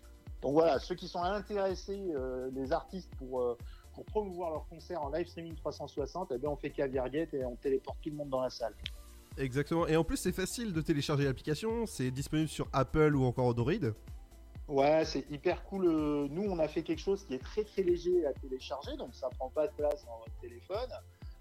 Donc 0.41 0.53
voilà, 0.53 0.79
ceux 0.79 0.95
qui 0.95 1.07
sont 1.07 1.21
intéressés, 1.21 2.11
euh, 2.15 2.49
les 2.53 2.71
artistes, 2.71 3.13
pour, 3.17 3.41
euh, 3.41 3.57
pour 3.93 4.05
promouvoir 4.05 4.51
leur 4.51 4.67
concert 4.69 5.01
en 5.01 5.09
live 5.09 5.27
streaming 5.27 5.55
360, 5.55 6.31
eh 6.31 6.37
bien, 6.37 6.49
on 6.49 6.55
fait 6.55 6.71
caviar 6.71 7.07
et 7.13 7.45
on 7.45 7.55
téléporte 7.57 7.97
tout 8.01 8.09
le 8.09 8.15
monde 8.15 8.29
dans 8.29 8.41
la 8.41 8.49
salle. 8.49 8.73
Exactement. 9.37 9.87
Et 9.87 9.95
en 9.95 10.03
plus 10.03 10.17
c'est 10.17 10.31
facile 10.31 10.73
de 10.73 10.81
télécharger 10.81 11.25
l'application, 11.25 11.85
c'est 11.85 12.11
disponible 12.11 12.49
sur 12.49 12.67
Apple 12.73 13.15
ou 13.15 13.23
encore 13.23 13.47
Android. 13.47 13.73
Ouais, 14.67 15.03
c'est 15.03 15.25
hyper 15.31 15.63
cool. 15.63 15.87
Euh, 15.87 16.27
Nous, 16.29 16.43
on 16.43 16.59
a 16.59 16.67
fait 16.67 16.83
quelque 16.83 17.01
chose 17.01 17.25
qui 17.25 17.33
est 17.33 17.43
très 17.43 17.63
très 17.63 17.81
léger 17.81 18.25
à 18.27 18.33
télécharger, 18.33 18.95
donc 18.97 19.15
ça 19.15 19.27
prend 19.29 19.49
pas 19.49 19.65
de 19.65 19.73
place 19.73 20.05
dans 20.05 20.19
votre 20.19 20.39
téléphone. 20.41 20.89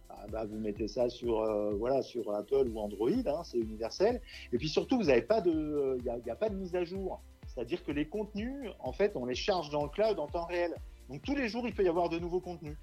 Ah, 0.09 0.25
bah, 0.31 0.47
vous 0.47 0.59
mettez 0.59 0.89
ça 0.89 1.11
sur 1.11 1.43
euh, 1.43 1.75
voilà 1.75 2.01
sur 2.01 2.35
Apple 2.35 2.69
ou 2.73 2.79
Android, 2.81 3.11
hein, 3.11 3.43
c'est 3.45 3.59
universel. 3.59 4.23
Et 4.53 4.57
puis 4.57 4.71
surtout, 4.71 4.97
vous 4.97 5.05
n'avez 5.05 5.21
pas 5.21 5.43
de, 5.43 5.97
il 5.99 6.05
y 6.07 6.09
a, 6.09 6.17
il 6.17 6.27
y 6.27 6.31
a 6.31 6.37
pas 6.37 6.49
de 6.49 6.55
mise 6.55 6.75
à 6.75 6.85
jour. 6.85 7.21
C'est-à-dire 7.47 7.85
que 7.85 7.93
les 7.93 8.09
contenus, 8.09 8.71
en 8.79 8.93
fait, 8.93 9.15
on 9.15 9.27
les 9.27 9.35
charge 9.35 9.69
dans 9.71 9.83
le 9.83 9.91
cloud 9.91 10.19
en 10.19 10.27
temps 10.27 10.47
réel. 10.47 10.75
Donc 11.11 11.23
tous 11.23 11.35
les 11.35 11.49
jours, 11.49 11.67
il 11.67 11.75
peut 11.75 11.85
y 11.85 11.89
avoir 11.89 12.09
de 12.09 12.19
nouveaux 12.19 12.41
contenus. 12.41 12.77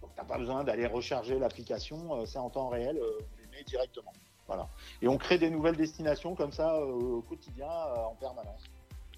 Donc 0.00 0.10
t'as 0.16 0.24
pas 0.24 0.38
besoin 0.38 0.64
d'aller 0.64 0.86
recharger 0.86 1.38
l'application, 1.38 2.14
euh, 2.14 2.24
c'est 2.24 2.38
en 2.38 2.48
temps 2.48 2.68
réel, 2.68 2.96
euh, 2.96 3.18
on 3.20 3.42
les 3.42 3.58
met 3.58 3.64
directement. 3.64 4.12
Voilà. 4.50 4.66
Et 5.00 5.06
on 5.06 5.16
crée 5.16 5.38
des 5.38 5.48
nouvelles 5.48 5.76
destinations 5.76 6.34
comme 6.34 6.50
ça 6.50 6.74
euh, 6.74 6.82
au 7.18 7.22
quotidien, 7.22 7.68
euh, 7.68 7.96
en 8.00 8.16
permanence. 8.16 8.64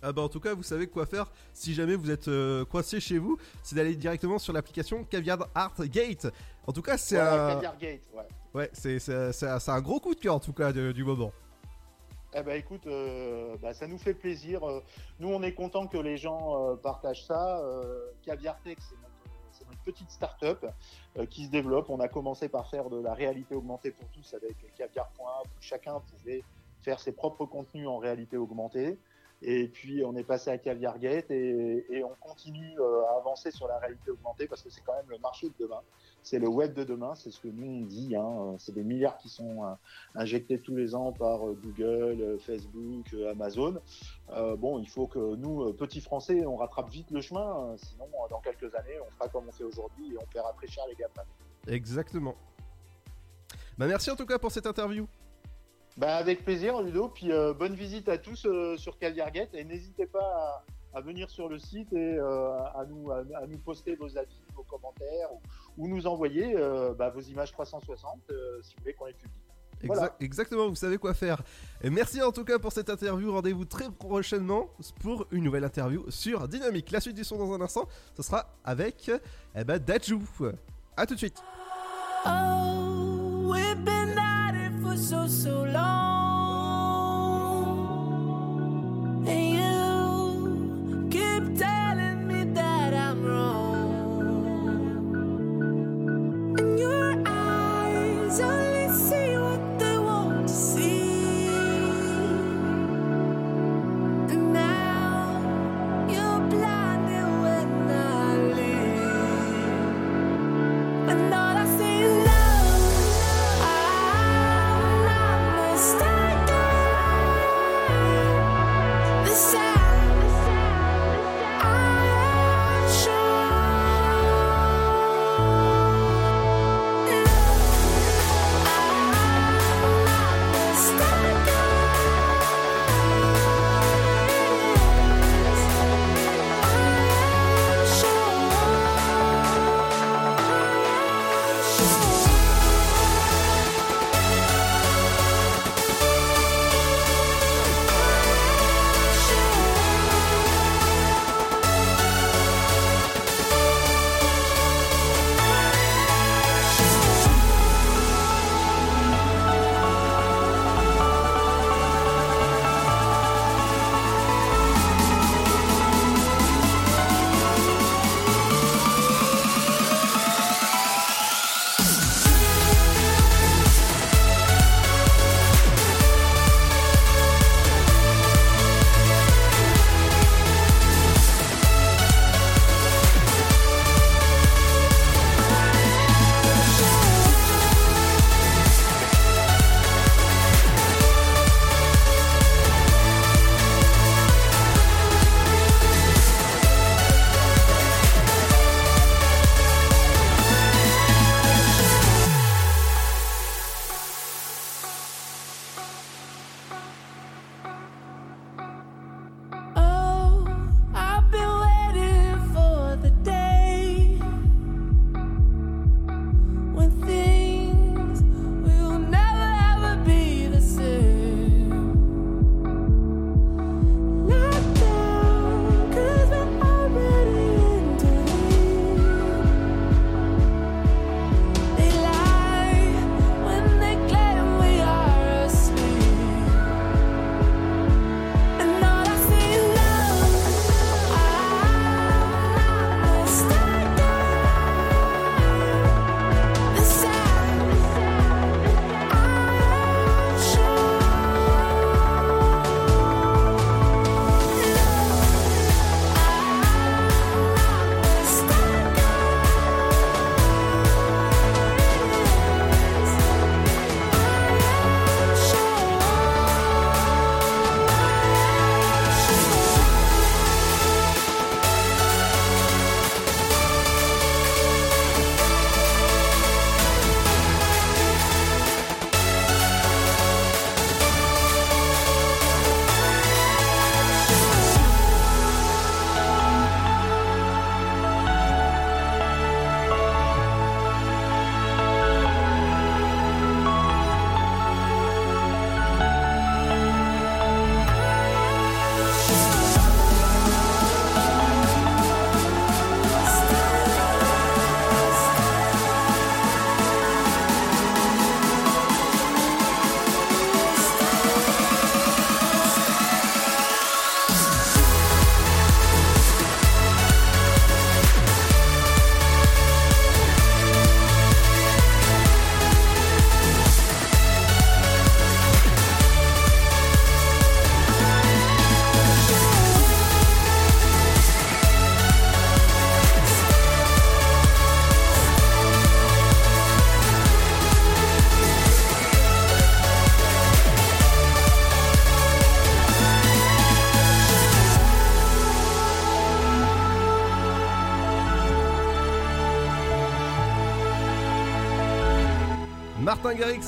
Ah 0.03 0.13
bah 0.13 0.21
en 0.21 0.29
tout 0.29 0.41
cas 0.41 0.53
vous 0.53 0.63
savez 0.63 0.87
quoi 0.89 1.07
faire 1.07 1.31
si 1.55 1.73
jamais 1.73 1.95
vous 1.95 2.11
êtes 2.11 2.29
euh, 2.29 2.67
coincé 2.67 3.01
chez 3.01 3.17
vous, 3.17 3.39
c'est 3.63 3.75
d'aller 3.77 3.95
directement 3.97 4.39
sur 4.39 4.53
l'application 4.53 5.05
Caviar 5.05 5.49
Art 5.55 5.73
Gate. 5.87 6.27
En 6.67 6.73
tout 6.73 6.83
cas 6.83 6.99
c'est 6.99 7.15
Voilà, 7.15 7.47
un... 7.47 7.55
Caviar 7.55 7.79
Gate, 7.79 8.01
ouais. 8.15 8.29
Ouais, 8.53 8.71
c'est 8.75 8.99
c'est- 8.99 9.33
c'est 9.33 9.47
un 9.49 9.59
c'est 9.59 9.71
un 9.71 9.81
gros 9.81 10.01
coup 10.01 10.15
de 10.15 10.21
cœur 10.21 10.35
en 10.35 10.41
tout 10.41 10.53
cas 10.53 10.71
de- 10.71 10.93
du 10.93 11.03
moment. 11.03 11.33
Eh 12.35 12.43
ben 12.43 12.59
écoute, 12.59 12.87
euh, 12.87 13.57
bah, 13.63 13.73
ça 13.73 13.87
nous 13.87 13.99
fait 13.99 14.15
plaisir. 14.15 14.61
Nous, 15.19 15.29
on 15.29 15.43
est 15.43 15.53
content 15.55 15.87
que 15.87 15.99
les 15.99 16.17
gens 16.19 16.71
euh, 16.73 16.77
partagent 16.77 17.25
ça. 17.27 17.63
Caviar 18.23 18.59
Tech, 18.65 18.77
c'est 18.81 18.97
notre 19.73 19.85
petite 19.85 20.11
start-up 20.11 20.65
euh, 21.19 21.27
qui 21.27 21.47
se 21.47 21.51
développe. 21.51 21.90
On 21.90 22.01
a 22.01 22.09
commencé 22.09 22.49
par 22.49 22.69
faire 22.69 22.90
de 22.90 23.01
la 23.01 23.15
réalité 23.15 23.55
augmentée 23.55 23.90
pour 23.90 24.09
tous 24.09 24.35
avec 24.35 24.57
Caviar.app 24.77 25.47
où 25.47 25.61
chacun 25.61 26.01
pouvait 26.01 26.43
faire 26.82 27.01
ses 27.01 27.12
propres 27.12 27.47
contenus 27.47 27.89
en 27.89 27.99
réalité 27.99 28.36
augmentée. 28.36 28.99
Et 29.43 29.69
puis 29.69 30.05
on 30.05 30.16
est 30.16 30.24
passé 30.24 30.51
à 30.51 30.59
Caviar 30.59 30.98
Gate 30.98 31.31
et, 31.31 32.05
on 32.05 32.14
continue 32.20 32.78
euh, 32.78 33.02
à 33.06 33.19
avancer 33.19 33.51
sur 33.51 33.66
la 33.66 33.78
réalité 33.78 34.10
augmentée 34.10 34.47
parce 34.47 34.62
que 34.62 34.70
c'est 34.70 34.82
quand 34.82 34.94
même 34.94 35.09
le 35.09 35.19
marché 35.19 35.48
de 35.48 35.55
demain. 35.59 35.81
C'est 36.23 36.39
le 36.39 36.48
web 36.48 36.73
de 36.73 36.85
demain, 36.85 37.14
c'est 37.16 37.31
ce 37.31 37.40
que 37.40 37.48
nous 37.48 37.82
on 37.82 37.85
dit. 37.85 38.14
Hein. 38.14 38.55
C'est 38.59 38.73
des 38.73 38.85
milliards 38.85 39.19
qui 39.19 39.28
sont 39.28 39.64
euh, 39.64 39.74
injectés 40.14 40.59
tous 40.59 40.77
les 40.77 40.94
ans 40.94 41.12
par 41.12 41.47
euh, 41.47 41.59
Google, 41.60 42.39
Facebook, 42.40 43.14
Amazon. 43.31 43.81
Bon, 44.59 44.78
il 44.78 44.89
faut 44.89 45.06
que 45.06 45.35
nous, 45.36 45.73
petits 45.74 46.01
Français, 46.01 46.47
on 46.47 46.56
rattrape 46.56 46.90
vite 46.90 47.10
le 47.10 47.20
chemin. 47.20 47.73
euh, 47.73 47.77
sinon, 47.77 48.09
dans 48.31 48.40
quelques 48.40 48.73
années, 48.74 48.98
on 49.05 49.10
fera 49.10 49.28
comme 49.28 49.48
on 49.48 49.52
fait 49.52 49.64
aujourd'hui 49.64 50.14
et 50.14 50.19
on 50.19 50.27
paiera 50.32 50.52
très 50.52 50.69
cher 50.69 50.85
les 50.89 50.94
GAFAM. 50.94 51.27
Exactement. 51.66 52.35
Bah 53.78 53.86
merci 53.86 54.10
en 54.10 54.16
tout 54.16 54.27
cas 54.27 54.39
pour 54.39 54.52
cette 54.52 54.66
interview. 54.66 55.06
Bah, 55.97 56.16
avec 56.16 56.44
plaisir, 56.44 56.81
Ludo. 56.82 57.09
Puis 57.09 57.31
euh, 57.32 57.52
bonne 57.55 57.74
visite 57.74 58.09
à 58.09 58.19
tous 58.19 58.47
euh, 58.47 58.77
sur 58.77 58.98
Caviargate 58.98 59.55
et 59.55 59.64
n'hésitez 59.64 60.06
pas 60.06 60.64
à, 60.94 60.98
à 60.98 61.01
venir 61.01 61.31
sur 61.31 61.48
le 61.48 61.59
site 61.59 61.93
et 61.93 62.14
euh, 62.19 62.59
à, 62.74 62.85
nous, 62.89 63.10
à, 63.10 63.19
à 63.40 63.47
nous 63.47 63.59
poster 63.59 63.94
vos 63.97 64.16
avis, 64.16 64.40
vos 64.55 64.62
commentaires 64.64 65.28
ou, 65.32 65.85
ou 65.85 65.89
nous 65.89 66.06
envoyer 66.06 66.55
euh, 66.56 66.94
bah, 66.94 67.10
vos 67.10 67.20
images 67.20 67.52
360 67.52 68.20
euh, 68.31 68.60
si 68.62 68.74
vous 68.74 68.82
voulez 68.82 68.94
qu'on 68.94 69.06
les 69.06 69.14
publie. 69.14 69.32
Voilà. 69.85 70.14
Exactement, 70.20 70.69
vous 70.69 70.77
savez 70.77 70.97
quoi 70.97 71.12
faire. 71.12 71.43
Et 71.82 71.90
merci 71.90 72.23
en 72.23 72.31
tout 72.31 72.44
cas 72.44 72.59
pour 72.60 72.70
cette 72.70 72.89
interview. 72.89 73.32
Rendez-vous 73.32 73.64
très 73.64 73.90
prochainement 73.90 74.69
pour 75.01 75.27
une 75.32 75.43
nouvelle 75.43 75.64
interview 75.64 76.09
sur 76.09 76.47
Dynamique. 76.47 76.93
La 76.93 77.01
suite 77.01 77.16
du 77.16 77.24
son 77.24 77.36
dans 77.36 77.52
un 77.52 77.60
instant, 77.60 77.89
ce 78.16 78.23
sera 78.23 78.47
avec 78.64 79.10
eh 79.56 79.64
ben, 79.64 79.78
Dajou. 79.78 80.23
A 80.97 81.05
tout 81.05 81.14
de 81.14 81.19
suite. 81.19 81.43
Oh, 82.24 82.91
so, 84.97 85.27
so 85.27 85.62
long. 85.64 86.02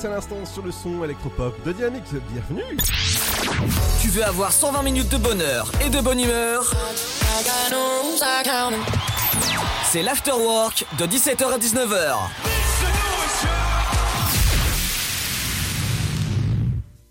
À 0.03 0.07
l'instant 0.09 0.45
sur 0.45 0.63
le 0.63 0.71
son 0.71 1.03
électropop 1.03 1.55
de 1.63 1.71
Dynamique. 1.71 2.03
Bienvenue. 2.31 2.77
Tu 4.01 4.09
veux 4.09 4.23
avoir 4.23 4.51
120 4.51 4.83
minutes 4.83 5.09
de 5.09 5.17
bonheur 5.17 5.71
et 5.83 5.89
de 5.89 5.99
bonne 5.99 6.19
humeur? 6.19 6.71
C'est 9.85 10.03
l'afterwork 10.03 10.85
de 10.99 11.05
17h 11.05 11.45
à 11.45 11.57
19h. 11.57 12.17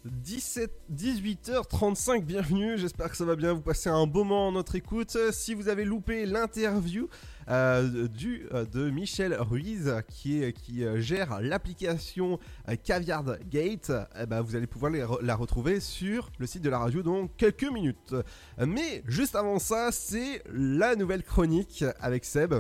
17, 0.05 0.71
18h35, 0.95 2.23
bienvenue, 2.23 2.79
j'espère 2.79 3.11
que 3.11 3.17
ça 3.17 3.25
va 3.25 3.35
bien, 3.35 3.53
vous 3.53 3.61
passez 3.61 3.89
un 3.89 4.07
beau 4.07 4.25
moment 4.25 4.49
en 4.49 4.53
notre 4.53 4.77
écoute. 4.77 5.17
Si 5.33 5.55
vous 5.55 5.69
avez 5.69 5.85
loupé 5.85 6.27
l'interview 6.27 7.09
euh, 7.49 8.09
du, 8.09 8.47
euh, 8.53 8.65
de 8.65 8.91
Michel 8.91 9.35
Ruiz 9.35 9.93
qui, 10.09 10.43
est, 10.43 10.53
qui 10.53 10.85
euh, 10.85 11.01
gère 11.01 11.41
l'application 11.41 12.39
Caviar 12.83 13.25
Gate, 13.51 13.93
eh 14.19 14.27
ben, 14.27 14.41
vous 14.41 14.57
allez 14.57 14.67
pouvoir 14.67 14.93
les 14.93 15.05
la 15.23 15.37
retrouver 15.37 15.81
sur 15.81 16.31
le 16.39 16.47
site 16.47 16.63
de 16.63 16.71
la 16.71 16.79
radio 16.79 17.03
dans 17.03 17.27
quelques 17.27 17.71
minutes. 17.71 18.15
Mais 18.59 19.03
juste 19.07 19.37
avant 19.37 19.59
ça, 19.59 19.91
c'est 19.93 20.43
la 20.53 20.97
nouvelle 20.97 21.23
chronique 21.23 21.85
avec 22.01 22.25
Seb. 22.25 22.55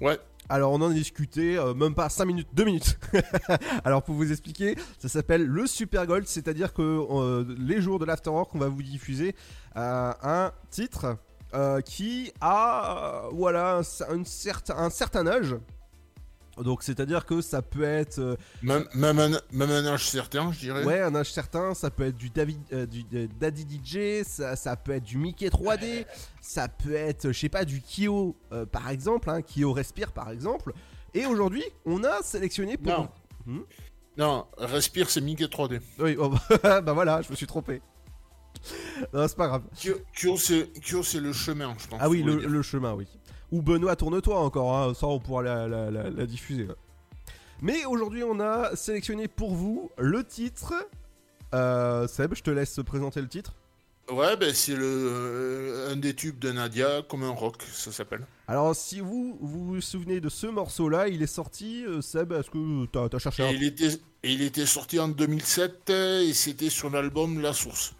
Ouais. 0.00 0.18
Alors 0.48 0.72
on 0.72 0.82
en 0.82 0.90
a 0.90 0.92
discuté, 0.92 1.56
euh, 1.56 1.72
même 1.72 1.94
pas 1.94 2.08
5 2.08 2.24
minutes, 2.24 2.48
2 2.52 2.64
minutes. 2.64 2.98
Alors 3.84 4.02
pour 4.02 4.14
vous 4.14 4.30
expliquer, 4.30 4.76
ça 4.98 5.08
s'appelle 5.08 5.46
le 5.46 5.66
Super 5.66 6.06
Gold, 6.06 6.26
c'est-à-dire 6.26 6.74
que 6.74 6.82
euh, 6.82 7.56
les 7.58 7.80
jours 7.80 7.98
de 7.98 8.04
l'Afterwork, 8.04 8.54
on 8.54 8.58
va 8.58 8.68
vous 8.68 8.82
diffuser 8.82 9.34
euh, 9.76 10.12
un 10.22 10.52
titre 10.70 11.16
euh, 11.54 11.80
qui 11.80 12.32
a 12.40 13.24
euh, 13.26 13.28
voilà 13.32 13.76
un, 14.08 14.24
certain- 14.24 14.76
un 14.76 14.90
certain 14.90 15.26
âge. 15.26 15.56
Donc 16.58 16.82
c'est-à-dire 16.82 17.24
que 17.24 17.40
ça 17.40 17.62
peut 17.62 17.82
être 17.82 18.18
euh, 18.18 18.36
Même, 18.62 18.84
même, 18.94 19.18
un, 19.18 19.30
même 19.52 19.70
un 19.70 19.86
âge 19.86 20.08
certain, 20.10 20.52
je 20.52 20.58
dirais. 20.58 20.84
Ouais, 20.84 21.00
un 21.00 21.14
âge 21.14 21.32
certain, 21.32 21.72
ça 21.72 21.90
peut 21.90 22.04
être 22.04 22.16
du, 22.16 22.28
David, 22.28 22.60
du 22.90 23.04
Daddy 23.40 23.66
DJ, 23.82 24.22
ça, 24.26 24.54
ça 24.54 24.76
peut 24.76 24.92
être 24.92 25.04
du 25.04 25.16
Mickey 25.16 25.48
3D, 25.48 26.04
ça 26.42 26.68
peut 26.68 26.94
être, 26.94 27.32
je 27.32 27.38
sais 27.38 27.48
pas, 27.48 27.64
du 27.64 27.80
Kyo 27.80 28.36
par 28.70 28.90
exemple, 28.90 29.30
hein, 29.30 29.40
Kyo 29.40 29.72
Respire 29.72 30.12
par 30.12 30.30
exemple. 30.30 30.74
Et 31.14 31.24
aujourd'hui, 31.24 31.64
on 31.86 32.04
a 32.04 32.22
sélectionné 32.22 32.76
pour. 32.76 32.92
Non. 32.92 33.08
Hmm 33.46 33.60
Non, 34.18 34.46
Respire, 34.58 35.08
c'est 35.08 35.22
Mickey 35.22 35.44
3D. 35.46 35.80
oui, 36.00 36.16
oh, 36.18 36.34
bah 36.62 36.92
voilà, 36.92 37.22
je 37.22 37.30
me 37.30 37.34
suis 37.34 37.46
trompé. 37.46 37.80
Non, 39.12 39.26
c'est 39.28 39.36
pas 39.36 39.48
grave. 39.48 39.62
Kyo, 39.76 39.94
Kyo, 40.14 41.02
c'est 41.02 41.20
le 41.20 41.32
chemin, 41.32 41.74
je 41.78 41.86
pense. 41.88 41.98
Ah 42.02 42.08
oui, 42.08 42.22
le, 42.22 42.62
chemin, 42.62 42.94
oui. 42.94 43.06
Ou 43.50 43.60
Benoît, 43.62 43.96
tourne-toi 43.96 44.38
encore, 44.38 44.76
hein, 44.76 44.94
ça 44.94 45.06
on 45.06 45.18
pourra 45.20 45.42
la, 45.42 45.68
la- 45.68 45.90
la- 45.90 46.10
la 46.10 46.26
diffuser. 46.26 46.68
Mais 47.60 47.84
aujourd'hui, 47.84 48.22
on 48.24 48.40
a 48.40 48.74
sélectionné 48.74 49.28
pour 49.28 49.54
vous 49.54 49.90
le 49.98 50.24
titre. 50.24 50.74
Euh, 51.54 52.08
Seb, 52.08 52.34
je 52.34 52.42
te 52.42 52.50
laisse 52.50 52.80
présenter 52.84 53.20
le 53.20 53.28
titre. 53.28 53.54
Ouais, 54.10 54.36
ben 54.36 54.52
c'est 54.52 54.74
le 54.74 54.84
euh, 54.84 55.92
un 55.92 55.96
des 55.96 56.12
tubes 56.14 56.38
de 56.40 56.50
Nadia, 56.50 57.02
comme 57.08 57.22
un 57.22 57.30
rock, 57.30 57.62
ça 57.72 57.92
s'appelle. 57.92 58.26
Alors, 58.48 58.74
si 58.74 59.00
vous 59.00 59.38
vous, 59.40 59.64
vous 59.74 59.80
souvenez 59.80 60.20
de 60.20 60.28
ce 60.28 60.48
morceau-là, 60.48 61.06
il 61.08 61.22
est 61.22 61.26
sorti, 61.28 61.84
euh, 61.86 62.00
Seb, 62.00 62.32
est-ce 62.32 62.50
que 62.50 62.86
t'as 62.86 63.14
as 63.14 63.18
cherché 63.20 63.44
un... 63.44 63.50
il 63.50 63.62
était, 63.62 63.90
il 64.24 64.42
était 64.42 64.66
sorti 64.66 64.98
en 64.98 65.08
2007 65.08 65.90
euh, 65.90 66.22
et 66.22 66.32
c'était 66.32 66.68
sur 66.68 66.90
l'album 66.90 67.40
La 67.40 67.52
Source. 67.52 67.94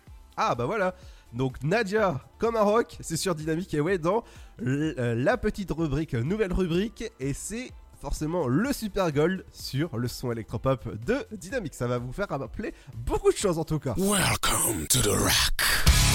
Ah, 0.45 0.57
bah 0.57 0.67
voilà 0.67 0.93
Donc, 1.33 1.63
Nadia, 1.63 2.21
comme 2.39 2.57
un 2.57 2.63
rock, 2.63 2.97
c'est 2.99 3.17
sur 3.17 3.37
Dynamique, 3.37 3.73
et 3.75 3.81
ouais, 3.81 3.97
dans 3.97 4.25
euh, 4.61 5.15
la 5.15 5.37
petite 5.37 5.71
rubrique, 5.71 6.15
nouvelle 6.15 6.53
rubrique, 6.53 7.05
et 7.21 7.33
c'est 7.33 7.71
forcément 8.01 8.49
le 8.49 8.73
Super 8.73 9.13
Gold 9.13 9.45
sur 9.53 9.97
le 9.97 10.09
son 10.09 10.33
électropop 10.33 10.97
de 11.07 11.25
Dynamique. 11.31 11.75
Ça 11.75 11.87
va 11.87 11.99
vous 11.99 12.13
faire 12.13 12.27
rappeler 12.29 12.75
beaucoup 12.93 13.31
de 13.31 13.37
choses 13.37 13.57
en 13.57 13.65
tout 13.65 13.79
cas. 13.79 13.95
Welcome 13.97 14.89
to 14.89 14.99
the 15.01 15.17
rock. 15.17 16.12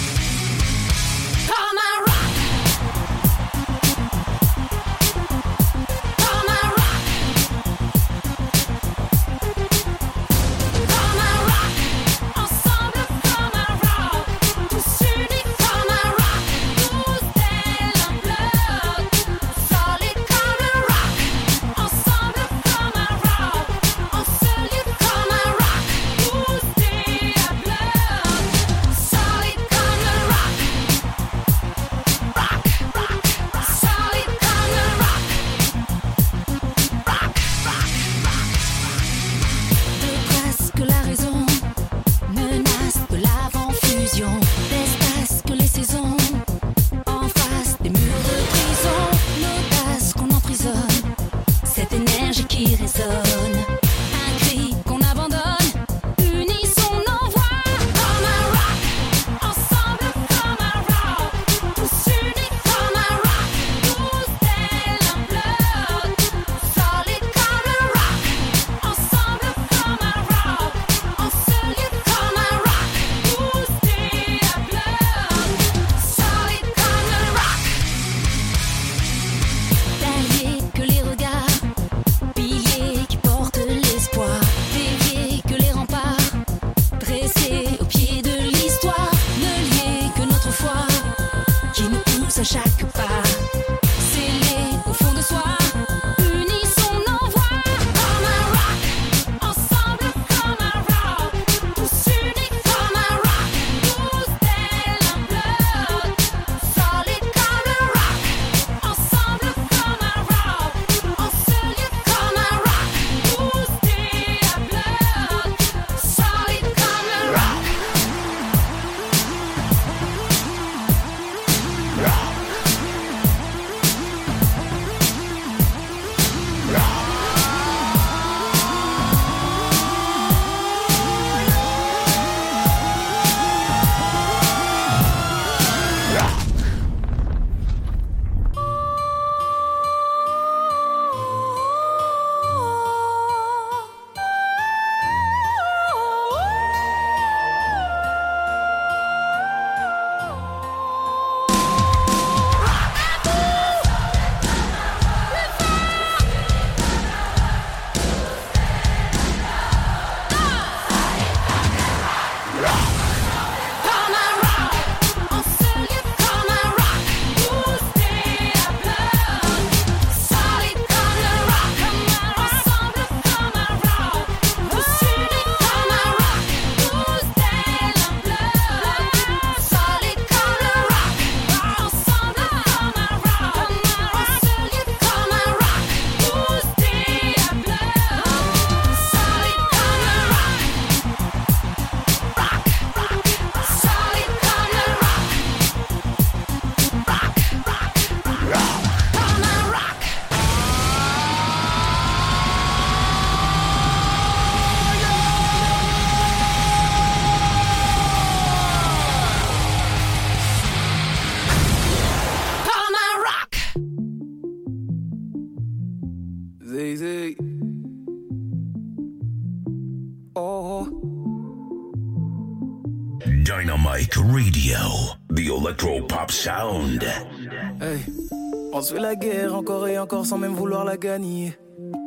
On 228.74 228.82
se 228.82 228.94
fait 228.94 229.00
la 229.00 229.16
guerre 229.16 229.56
encore 229.56 229.88
et 229.88 229.98
encore 229.98 230.26
sans 230.26 230.38
même 230.38 230.54
vouloir 230.54 230.86
la 230.86 230.98
gagner. 230.98 231.58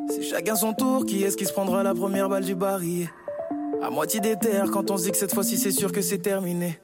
C'est 0.09 0.23
chacun 0.23 0.55
son 0.55 0.73
tour, 0.73 1.05
qui 1.05 1.23
est-ce 1.23 1.37
qui 1.37 1.47
se 1.47 1.53
prendra 1.53 1.83
la 1.83 1.95
première 1.95 2.29
balle 2.29 2.45
du 2.45 2.55
baril? 2.55 3.09
À 3.83 3.91
moitié 3.91 4.21
des 4.21 4.37
terres, 4.37 4.71
quand 4.71 4.91
on 4.91 4.97
se 4.97 5.05
dit 5.05 5.11
que 5.11 5.17
cette 5.17 5.35
fois-ci 5.35 5.57
c'est 5.57 5.71
sûr 5.71 5.91
que 5.91 6.01
c'est 6.01 6.19
terminé. 6.19 6.79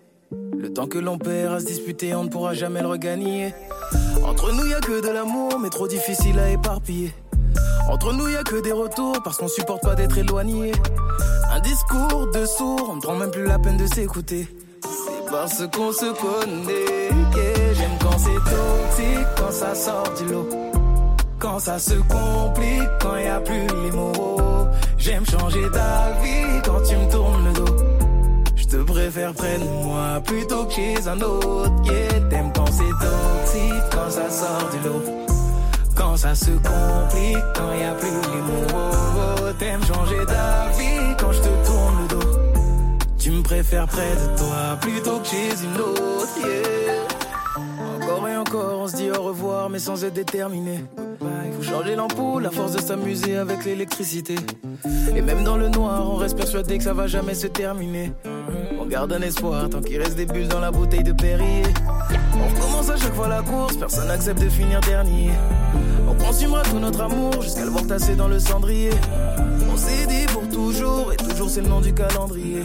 Le 0.59 0.73
temps 0.73 0.87
que 0.87 0.99
l'on 0.99 1.19
perd 1.19 1.55
à 1.55 1.61
se 1.61 1.67
disputer, 1.67 2.15
on 2.15 2.25
ne 2.25 2.29
pourra 2.29 2.55
jamais 2.55 2.81
le 2.81 2.89
regagner. 2.89 3.55
Entre 4.25 4.53
nous, 4.53 4.67
y 4.67 4.75
a 4.75 4.81
que 4.81 5.01
de 5.01 5.09
l'amour, 5.13 5.59
mais 5.61 5.69
trop 5.69 5.87
difficile 5.87 6.39
à 6.39 6.51
éparpiller. 6.51 7.13
Entre 7.89 8.13
nous, 8.13 8.29
y 8.29 8.37
a 8.37 8.43
que 8.43 8.61
des 8.61 8.73
retours, 8.73 9.23
parce 9.23 9.37
qu'on 9.37 9.49
supporte 9.49 9.83
pas 9.83 9.95
d'être 9.95 10.19
éloigné. 10.19 10.73
Un 11.51 11.61
discours 11.61 12.29
de 12.33 12.45
sourd, 12.45 12.89
on 12.91 12.97
ne 12.97 13.01
prend 13.01 13.15
même 13.15 13.31
plus 13.31 13.47
la 13.47 13.59
peine 13.59 13.77
de 13.77 13.87
s'écouter. 13.87 14.49
Parce 15.31 15.63
qu'on 15.69 15.93
se 15.93 16.07
connaît. 16.07 17.11
Yeah, 17.37 17.75
J'aime 17.75 17.99
quand 18.01 18.19
c'est 18.19 18.51
toxique, 18.51 19.27
quand 19.37 19.51
ça 19.51 19.75
sort 19.75 20.13
du 20.19 20.33
lot. 20.33 20.49
Quand 21.39 21.59
ça 21.59 21.79
se 21.79 21.95
complique, 21.95 22.89
quand 23.01 23.17
y 23.17 23.27
a 23.27 23.41
plus 23.41 23.67
les 23.85 23.91
mots. 23.93 24.69
J'aime 24.99 25.25
changer 25.27 25.69
d'avis 25.71 26.63
quand 26.65 26.81
tu 26.89 26.97
me 26.97 27.11
tournes 27.11 27.45
le 27.47 27.53
dos. 27.53 27.77
Je 28.57 28.65
te 28.67 28.77
préfère 28.77 29.33
près 29.35 29.59
de 29.59 29.65
moi 29.85 30.21
plutôt 30.25 30.65
que 30.65 30.73
chez 30.75 31.09
un 31.09 31.21
autre. 31.21 31.71
Yeah, 31.85 32.21
t'aimes 32.31 32.53
quand 32.55 32.67
c'est 32.67 33.07
toxique, 33.07 33.85
quand 33.93 34.11
ça 34.11 34.31
sort 34.31 34.69
du 34.73 34.89
lot. 34.89 35.03
Quand 35.95 36.17
ça 36.17 36.35
se 36.35 36.51
complique, 36.51 37.45
quand 37.55 37.73
y 37.75 37.85
a 37.85 37.93
plus 37.95 38.09
les 38.11 38.43
mots. 38.43 39.53
T'aimes 39.59 39.85
changer 39.85 40.25
d'avis 40.27 40.66
préfères 43.47 43.87
près 43.87 44.11
de 44.11 44.39
toi 44.39 44.77
plutôt 44.81 45.21
que 45.21 45.29
chez 45.29 45.51
une 45.65 45.81
autre. 45.81 46.03
Encore 47.97 48.29
et 48.29 48.37
encore, 48.37 48.81
on 48.81 48.89
se 48.89 48.97
dit 48.97 49.11
au 49.11 49.23
revoir, 49.23 49.71
mais 49.71 49.79
sans 49.79 50.05
être 50.05 50.15
déterminé. 50.15 50.85
Il 51.45 51.53
faut 51.53 51.63
changer 51.63 51.95
l'ampoule, 51.95 52.43
la 52.43 52.51
force 52.51 52.73
de 52.73 52.81
s'amuser 52.81 53.37
avec 53.37 53.65
l'électricité. 53.65 54.35
Et 55.15 55.23
même 55.23 55.45
dans 55.45 55.57
le 55.57 55.69
noir, 55.69 56.11
on 56.11 56.17
reste 56.17 56.37
persuadé 56.37 56.77
que 56.79 56.85
ça 56.85 56.93
va 56.93 57.07
jamais 57.07 57.35
se 57.35 57.47
terminer. 57.47 58.13
On 58.81 58.85
garde 58.85 59.13
un 59.13 59.23
espoir 59.23 59.71
tant 59.71 59.81
qu'il 59.81 60.03
reste 60.03 60.17
des 60.17 60.27
bulles 60.27 60.49
dans 60.49 60.61
la 60.61 60.73
bouteille 60.73 61.05
de 61.05 61.13
Perrier. 61.13 61.63
On 62.35 62.49
recommence 62.49 62.91
à 62.91 62.97
chaque 62.97 63.15
fois 63.15 63.29
la 63.29 63.43
course, 63.43 63.77
personne 63.77 64.09
n'accepte 64.09 64.43
de 64.43 64.49
finir 64.49 64.81
dernier. 64.81 65.31
On 66.09 66.15
consumera 66.15 66.63
tout 66.65 66.81
notre 66.81 67.01
amour 67.01 67.41
jusqu'à 67.43 67.65
le 67.65 67.71
voir 67.71 67.87
tasser 67.87 68.17
dans 68.17 68.29
le 68.29 68.41
cendrier. 68.41 68.91
On 69.73 69.77
s'est 69.77 70.07
dit 70.07 70.27
pour 70.33 70.49
toujours, 70.49 71.13
et 71.13 71.17
toujours 71.17 71.49
c'est 71.49 71.61
le 71.61 71.69
nom 71.69 71.81
du 71.81 71.95
calendrier. 71.95 72.63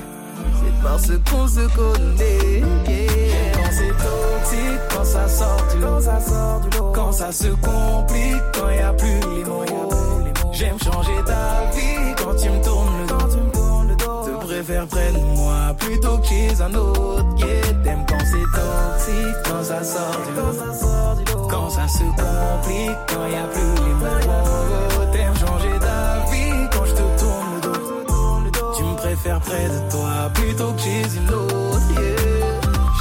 Parce 0.83 1.07
qu'on 1.29 1.47
se 1.47 1.67
connaît. 1.75 2.59
yeah. 2.87 3.51
Quand 3.53 3.71
c'est 3.71 3.87
toxique, 3.89 4.81
quand 4.89 5.05
ça 5.05 5.27
sort 5.27 5.63
du 5.73 5.79
lot, 5.79 6.01
ça 6.01 6.19
sort 6.19 6.61
du 6.61 6.77
lot. 6.77 6.91
Quand 6.93 7.11
ça 7.11 7.31
se 7.31 7.47
complique, 7.47 8.41
quand 8.53 8.69
y 8.69 8.79
a 8.79 8.93
plus 8.93 9.19
les 9.35 9.43
mots. 9.45 9.65
J'aime 10.51 10.77
changer 10.79 11.15
d'avis 11.25 12.15
quand 12.17 12.35
tu 12.35 12.49
me 12.49 12.63
tournes 12.63 12.97
le 13.01 13.07
dos. 13.07 14.25
Te 14.25 14.45
préfère 14.45 14.87
près 14.87 15.11
de 15.11 15.19
moi 15.35 15.73
plutôt 15.79 16.17
que 16.17 16.27
chez 16.27 16.61
un 16.61 16.73
autre. 16.73 17.25
Yeah, 17.37 17.73
t'aimes 17.83 18.05
quand 18.07 18.23
c'est 18.25 18.59
toxique, 18.59 19.35
quand 19.45 19.63
ça 19.63 19.83
sort 19.83 20.17
du 20.27 20.35
lot. 20.35 21.47
Quand 21.49 21.69
ça 21.69 21.87
se 21.87 22.03
complique, 22.03 22.97
quand 23.07 23.27
y 23.27 23.35
a 23.35 23.47
plus 23.47 23.75
les 23.85 23.93
mots. 23.93 25.11
T'aimes 25.13 25.35
changer 25.35 25.79
d'avis 25.79 26.69
quand 26.71 26.85
je 26.85 26.91
te 26.91 27.19
tourne 27.19 27.55
le 27.55 27.61
dos. 27.61 28.73
Tu 28.77 28.83
me 28.83 28.95
préfères 28.95 29.39
près 29.39 29.67
de 29.67 29.91
toi 29.91 30.30
plutôt 30.51 30.73
que 30.73 30.81
chez 30.81 31.17
une 31.17 31.29
autre. 31.29 31.91
Yeah. 31.93 32.21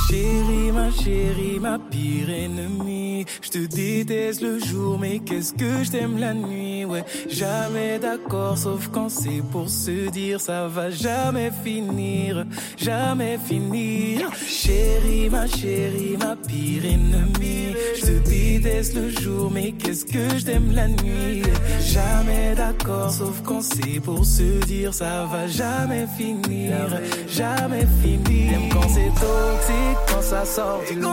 Chérie, 0.09 0.73
ma 0.73 0.91
chérie, 0.91 1.59
ma 1.61 1.79
pire 1.79 2.31
ennemie. 2.31 3.00
Je 3.43 3.51
te 3.51 3.59
déteste 3.59 4.43
le 4.43 4.59
jour, 4.59 4.99
mais 4.99 5.19
qu'est-ce 5.19 5.53
que 5.53 5.85
je 5.85 5.91
t'aime 5.91 6.19
la 6.19 6.35
nuit? 6.35 6.85
Ouais, 6.85 7.05
jamais 7.29 7.99
d'accord, 7.99 8.57
sauf 8.57 8.89
quand 8.89 9.09
c'est 9.09 9.43
pour 9.53 9.69
se 9.69 10.11
dire 10.11 10.41
ça 10.41 10.69
va 10.69 10.91
jamais 10.91 11.51
finir, 11.65 12.47
jamais 12.77 13.39
finir. 13.39 14.31
Chérie, 14.47 15.29
ma 15.31 15.47
chérie, 15.47 16.17
ma 16.19 16.37
pire 16.37 16.85
ennemie. 16.85 17.75
Je 17.97 18.07
te 18.07 18.29
déteste 18.29 18.95
le 18.95 19.11
jour, 19.11 19.51
mais 19.53 19.73
qu'est-ce 19.73 20.05
que 20.05 20.39
je 20.39 20.45
t'aime 20.45 20.73
la 20.73 20.89
nuit? 20.89 21.43
Jamais 21.81 22.55
d'accord, 22.57 23.11
sauf 23.11 23.43
quand 23.45 23.63
c'est 23.63 24.01
pour 24.01 24.25
se 24.25 24.65
dire 24.67 24.95
ça 24.95 25.27
va 25.31 25.47
jamais 25.47 26.07
finir, 26.17 27.01
jamais 27.29 27.87
finir. 28.03 28.51
T'aimes 28.51 28.69
quand 28.73 28.89
c'est 28.89 29.13
toxique, 29.21 29.99
quand 30.09 30.23
ça 30.23 30.45
sort 30.45 30.83
du 30.91 30.99
lot. 30.99 31.09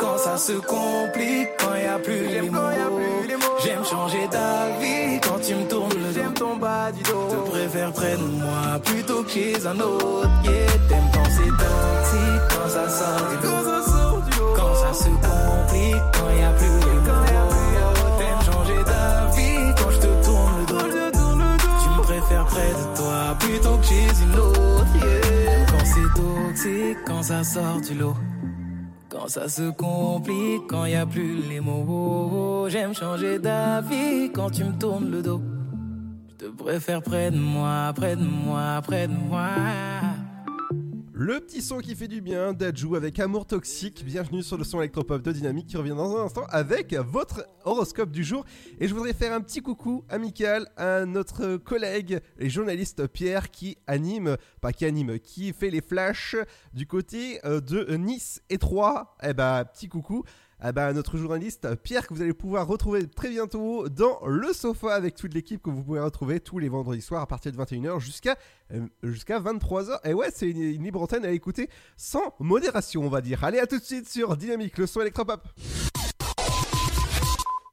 Quand 0.00 0.18
ça 0.18 0.36
se 0.36 0.52
complique, 0.98 1.48
quand 1.58 1.74
y 1.74 1.86
a 1.86 1.98
plus 1.98 2.26
les 2.28 2.50
mots. 2.50 2.58
J'aime 3.64 3.84
changer 3.84 4.26
d'avis 4.28 5.20
quand 5.20 5.38
tu 5.40 5.54
me 5.54 5.64
tournes 5.68 5.92
le 5.94 6.12
dos. 6.12 6.30
ton 6.34 6.56
bas 6.56 6.92
du 6.92 7.02
dos. 7.02 7.28
Te 7.30 7.50
préfère 7.50 7.92
près 7.92 8.16
de 8.16 8.26
moi 8.42 8.78
plutôt 8.84 9.22
que 9.22 9.30
chez 9.30 9.66
un 9.66 9.78
autre. 9.80 10.28
Yeah, 10.44 10.66
t'aimes 10.88 11.10
quand 11.12 11.30
c'est 11.36 11.54
toxique, 11.62 12.42
quand 12.50 12.68
ça 12.76 12.88
sort 12.88 13.28
du 13.30 13.36
lot. 13.46 14.54
Quand 14.56 14.74
ça 14.82 14.92
se 14.92 15.10
complique, 15.26 16.04
quand 16.14 16.30
y 16.40 16.44
a 16.50 16.52
plus 16.60 16.78
les 16.86 17.00
mots. 17.06 17.26
T'aimes 18.18 18.44
changer 18.52 18.80
d'avis 18.90 19.74
quand 19.78 19.90
je 19.90 19.98
te 19.98 20.24
tourne 20.24 20.54
le 20.60 20.66
dos. 20.66 20.88
Tu 21.82 21.88
me 21.96 22.02
préfères 22.02 22.46
près 22.46 22.72
de 22.80 22.96
toi 22.96 23.36
plutôt 23.40 23.76
que 23.78 23.86
chez 23.86 24.08
une 24.24 24.38
autre. 24.38 24.86
Yeah. 24.94 25.66
Quand 25.70 25.84
c'est 25.84 26.10
toxique, 26.20 26.98
quand 27.06 27.22
ça 27.22 27.44
sort 27.44 27.80
du 27.80 27.94
lot. 27.94 28.16
Quand 29.18 29.26
ça 29.26 29.48
se 29.48 29.70
complique, 29.70 30.68
quand 30.68 30.84
y 30.84 30.94
a 30.94 31.04
plus 31.04 31.42
les 31.48 31.58
mots. 31.58 32.68
J'aime 32.68 32.94
changer 32.94 33.40
d'avis 33.40 34.30
quand 34.32 34.48
tu 34.48 34.62
me 34.62 34.78
tournes 34.78 35.10
le 35.10 35.22
dos. 35.22 35.42
Je 36.28 36.46
te 36.46 36.50
préfère 36.52 37.02
près 37.02 37.32
de 37.32 37.36
moi, 37.36 37.92
près 37.96 38.14
de 38.14 38.22
moi, 38.22 38.80
près 38.80 39.08
de 39.08 39.12
moi. 39.12 39.48
Le 41.20 41.40
petit 41.40 41.62
son 41.62 41.78
qui 41.78 41.96
fait 41.96 42.06
du 42.06 42.20
bien, 42.20 42.52
Dajou 42.52 42.94
avec 42.94 43.18
Amour 43.18 43.44
Toxique. 43.44 44.04
Bienvenue 44.04 44.40
sur 44.40 44.56
le 44.56 44.62
son 44.62 44.78
électropop 44.78 45.20
de 45.20 45.32
Dynamique 45.32 45.66
qui 45.66 45.76
revient 45.76 45.96
dans 45.96 46.16
un 46.16 46.26
instant 46.26 46.44
avec 46.48 46.94
votre 46.94 47.44
horoscope 47.64 48.12
du 48.12 48.22
jour. 48.22 48.44
Et 48.78 48.86
je 48.86 48.94
voudrais 48.94 49.14
faire 49.14 49.32
un 49.32 49.40
petit 49.40 49.60
coucou 49.60 50.04
amical 50.08 50.68
à 50.76 51.06
notre 51.06 51.56
collègue 51.56 52.20
et 52.38 52.48
journaliste 52.48 53.08
Pierre 53.08 53.50
qui 53.50 53.78
anime, 53.88 54.36
pas 54.60 54.72
qui 54.72 54.84
anime, 54.84 55.18
qui 55.18 55.52
fait 55.52 55.70
les 55.70 55.80
flashs 55.80 56.36
du 56.72 56.86
côté 56.86 57.44
euh, 57.44 57.60
de 57.60 57.96
Nice 57.96 58.40
et 58.48 58.58
Troyes. 58.58 59.16
Eh 59.24 59.32
bah, 59.32 59.64
petit 59.64 59.88
coucou. 59.88 60.22
Eh 60.66 60.72
ben, 60.72 60.92
notre 60.92 61.16
journaliste 61.16 61.76
Pierre 61.76 62.06
que 62.06 62.14
vous 62.14 62.20
allez 62.20 62.32
pouvoir 62.32 62.66
retrouver 62.66 63.06
très 63.06 63.28
bientôt 63.28 63.88
dans 63.88 64.26
le 64.26 64.52
sofa 64.52 64.92
avec 64.92 65.14
toute 65.14 65.32
l'équipe 65.32 65.62
que 65.62 65.70
vous 65.70 65.84
pouvez 65.84 66.00
retrouver 66.00 66.40
tous 66.40 66.58
les 66.58 66.68
vendredis 66.68 67.00
soirs 67.00 67.22
à 67.22 67.26
partir 67.26 67.52
de 67.52 67.56
21h 67.56 68.00
jusqu'à 68.00 68.36
euh, 68.72 68.86
jusqu'à 69.04 69.38
23h. 69.38 70.00
Et 70.04 70.14
ouais, 70.14 70.30
c'est 70.34 70.50
une, 70.50 70.60
une 70.60 70.82
libre 70.82 71.00
antenne 71.00 71.24
à 71.24 71.30
écouter 71.30 71.70
sans 71.96 72.34
modération, 72.40 73.02
on 73.02 73.08
va 73.08 73.20
dire. 73.20 73.44
Allez, 73.44 73.60
à 73.60 73.68
tout 73.68 73.78
de 73.78 73.84
suite 73.84 74.08
sur 74.08 74.36
Dynamique, 74.36 74.78
le 74.78 74.86
son 74.88 75.00
électropop. 75.00 75.46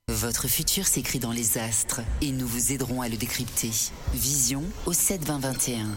Votre 0.07 0.47
futur 0.47 0.85
s'écrit 0.85 1.19
dans 1.19 1.31
les 1.31 1.57
astres 1.57 2.01
et 2.21 2.31
nous 2.31 2.47
vous 2.47 2.71
aiderons 2.71 3.01
à 3.01 3.09
le 3.09 3.17
décrypter. 3.17 3.71
Vision 4.13 4.63
au 4.85 4.93
7 4.93 5.23
20 5.23 5.39
21. 5.39 5.87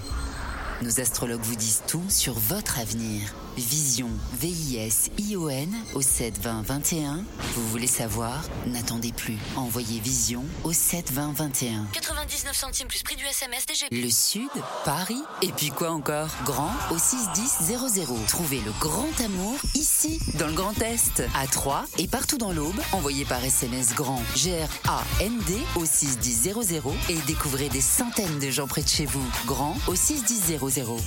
Nos 0.83 1.01
astrologues 1.01 1.43
vous 1.43 1.57
disent 1.57 1.83
tout 1.87 2.05
sur 2.09 2.35
votre 2.35 2.79
avenir. 2.79 3.35
Vision, 3.59 4.09
V-I-S-I-O-N 4.41 5.75
au 5.95 6.03
7 6.03 6.39
20 6.41 6.63
21. 6.63 7.25
Vous 7.55 7.69
voulez 7.69 7.87
savoir? 7.87 8.43
N'attendez 8.67 9.13
plus. 9.13 9.37
Envoyez 9.57 10.01
Vision 10.01 10.45
au 10.65 10.73
7 10.73 11.11
20 11.13 11.33
21. 11.33 11.87
99 11.93 12.57
centimes 12.57 12.89
plus 12.89 13.03
prix 13.03 13.17
du 13.17 13.25
SMS 13.25 13.67
DGP. 13.67 13.91
Le 13.91 14.11
Sud, 14.11 14.49
Paris, 14.85 15.23
et 15.43 15.51
puis 15.53 15.71
quoi 15.71 15.91
encore? 15.91 16.29
Grand 16.45 16.71
au 16.91 16.99
61000. 16.99 18.27
Trouvez 18.29 18.61
le 18.61 18.73
grand 18.81 19.09
amour 19.25 19.57
ici, 19.75 20.21
dans 20.35 20.47
le 20.47 20.53
Grand 20.53 20.81
Est, 20.81 21.23
à 21.35 21.47
Troyes 21.47 21.85
et 21.99 22.07
partout 22.07 22.39
dans 22.39 22.53
l'Aube. 22.53 22.81
Envoyez 22.93 23.25
par 23.25 23.45
SMS 23.45 23.95
grand 23.95 24.23
G-R-A-N-D 24.37 25.57
au 25.77 25.85
61000 25.85 26.83
et 27.09 27.17
découvrez 27.27 27.69
des 27.69 27.81
centaines 27.81 28.39
de 28.39 28.51
gens 28.51 28.67
près 28.67 28.83
de 28.83 28.89
chez 28.89 29.07
vous. 29.07 29.27
Grand 29.47 29.77
au 29.89 29.95
61000. 29.95 30.59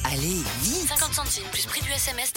Allez, 0.04 0.42
vite 0.62 0.88
50 0.90 1.14
centimes 1.14 1.48
plus 1.52 1.66
prix 1.66 1.82
du 1.82 1.92
SMS 1.92 2.34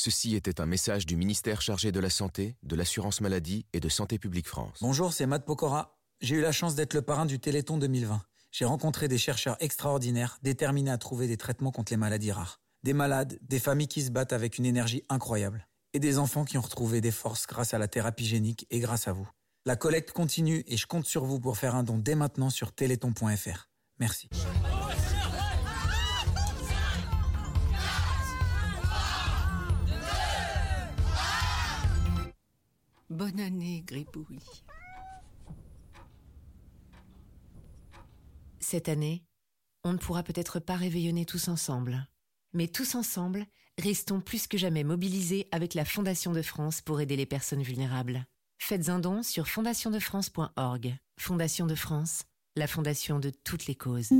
Ceci 0.00 0.36
était 0.36 0.60
un 0.60 0.66
message 0.66 1.06
du 1.06 1.16
ministère 1.16 1.60
chargé 1.60 1.90
de 1.90 1.98
la 1.98 2.08
Santé, 2.08 2.54
de 2.62 2.76
l'Assurance 2.76 3.20
Maladie 3.20 3.66
et 3.72 3.80
de 3.80 3.88
Santé 3.88 4.16
Publique 4.16 4.46
France. 4.46 4.78
Bonjour, 4.80 5.12
c'est 5.12 5.26
Matt 5.26 5.44
Pokora. 5.44 5.98
J'ai 6.20 6.36
eu 6.36 6.40
la 6.40 6.52
chance 6.52 6.76
d'être 6.76 6.94
le 6.94 7.02
parrain 7.02 7.26
du 7.26 7.40
Téléthon 7.40 7.78
2020. 7.78 8.22
J'ai 8.52 8.64
rencontré 8.64 9.08
des 9.08 9.18
chercheurs 9.18 9.56
extraordinaires 9.58 10.38
déterminés 10.40 10.92
à 10.92 10.98
trouver 10.98 11.26
des 11.26 11.36
traitements 11.36 11.72
contre 11.72 11.92
les 11.92 11.96
maladies 11.96 12.30
rares. 12.30 12.60
Des 12.84 12.92
malades, 12.92 13.40
des 13.42 13.58
familles 13.58 13.88
qui 13.88 14.02
se 14.02 14.12
battent 14.12 14.32
avec 14.32 14.56
une 14.56 14.66
énergie 14.66 15.02
incroyable. 15.08 15.66
Et 15.94 15.98
des 15.98 16.18
enfants 16.18 16.44
qui 16.44 16.58
ont 16.58 16.62
retrouvé 16.62 17.00
des 17.00 17.10
forces 17.10 17.48
grâce 17.48 17.74
à 17.74 17.78
la 17.78 17.88
thérapie 17.88 18.24
génique 18.24 18.68
et 18.70 18.78
grâce 18.78 19.08
à 19.08 19.12
vous. 19.12 19.28
La 19.66 19.74
collecte 19.74 20.12
continue 20.12 20.62
et 20.68 20.76
je 20.76 20.86
compte 20.86 21.06
sur 21.06 21.24
vous 21.24 21.40
pour 21.40 21.56
faire 21.56 21.74
un 21.74 21.82
don 21.82 21.98
dès 21.98 22.14
maintenant 22.14 22.50
sur 22.50 22.70
téléthon.fr. 22.70 23.68
Merci. 23.98 24.28
Bonne 33.10 33.40
année, 33.40 33.82
Gribouille. 33.86 34.42
Cette 38.60 38.90
année, 38.90 39.24
on 39.82 39.94
ne 39.94 39.98
pourra 39.98 40.22
peut-être 40.22 40.60
pas 40.60 40.76
réveillonner 40.76 41.24
tous 41.24 41.48
ensemble. 41.48 42.06
Mais 42.52 42.68
tous 42.68 42.94
ensemble, 42.94 43.46
restons 43.78 44.20
plus 44.20 44.46
que 44.46 44.58
jamais 44.58 44.84
mobilisés 44.84 45.48
avec 45.52 45.72
la 45.72 45.86
Fondation 45.86 46.32
de 46.32 46.42
France 46.42 46.82
pour 46.82 47.00
aider 47.00 47.16
les 47.16 47.24
personnes 47.24 47.62
vulnérables. 47.62 48.26
Faites 48.58 48.90
un 48.90 48.98
don 48.98 49.22
sur 49.22 49.48
fondationdefrance.org. 49.48 50.96
Fondation 51.18 51.66
de 51.66 51.74
France, 51.74 52.24
la 52.56 52.66
fondation 52.66 53.18
de 53.20 53.30
toutes 53.30 53.66
les 53.66 53.74
causes. 53.74 54.10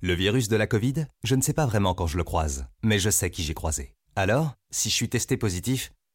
Le 0.00 0.14
virus 0.14 0.46
de 0.48 0.56
la 0.56 0.68
Covid, 0.68 1.06
je 1.24 1.34
ne 1.34 1.42
sais 1.42 1.54
pas 1.54 1.66
vraiment 1.66 1.94
quand 1.94 2.06
je 2.06 2.18
le 2.18 2.24
croise, 2.24 2.66
mais 2.84 3.00
je 3.00 3.10
sais 3.10 3.32
qui 3.32 3.42
j'ai 3.42 3.54
croisé. 3.54 3.96
Alors, 4.14 4.54
si 4.70 4.90
je 4.90 4.94
suis 4.94 5.08
testé 5.08 5.36
positif, 5.36 5.92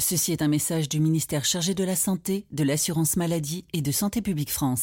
Ceci 0.00 0.32
est 0.32 0.40
un 0.40 0.48
message 0.48 0.88
du 0.88 0.98
ministère 0.98 1.44
chargé 1.44 1.74
de 1.74 1.84
la 1.84 1.94
Santé, 1.94 2.46
de 2.52 2.64
l'Assurance 2.64 3.16
Maladie 3.16 3.66
et 3.74 3.82
de 3.82 3.92
Santé 3.92 4.22
Publique 4.22 4.50
France. 4.50 4.82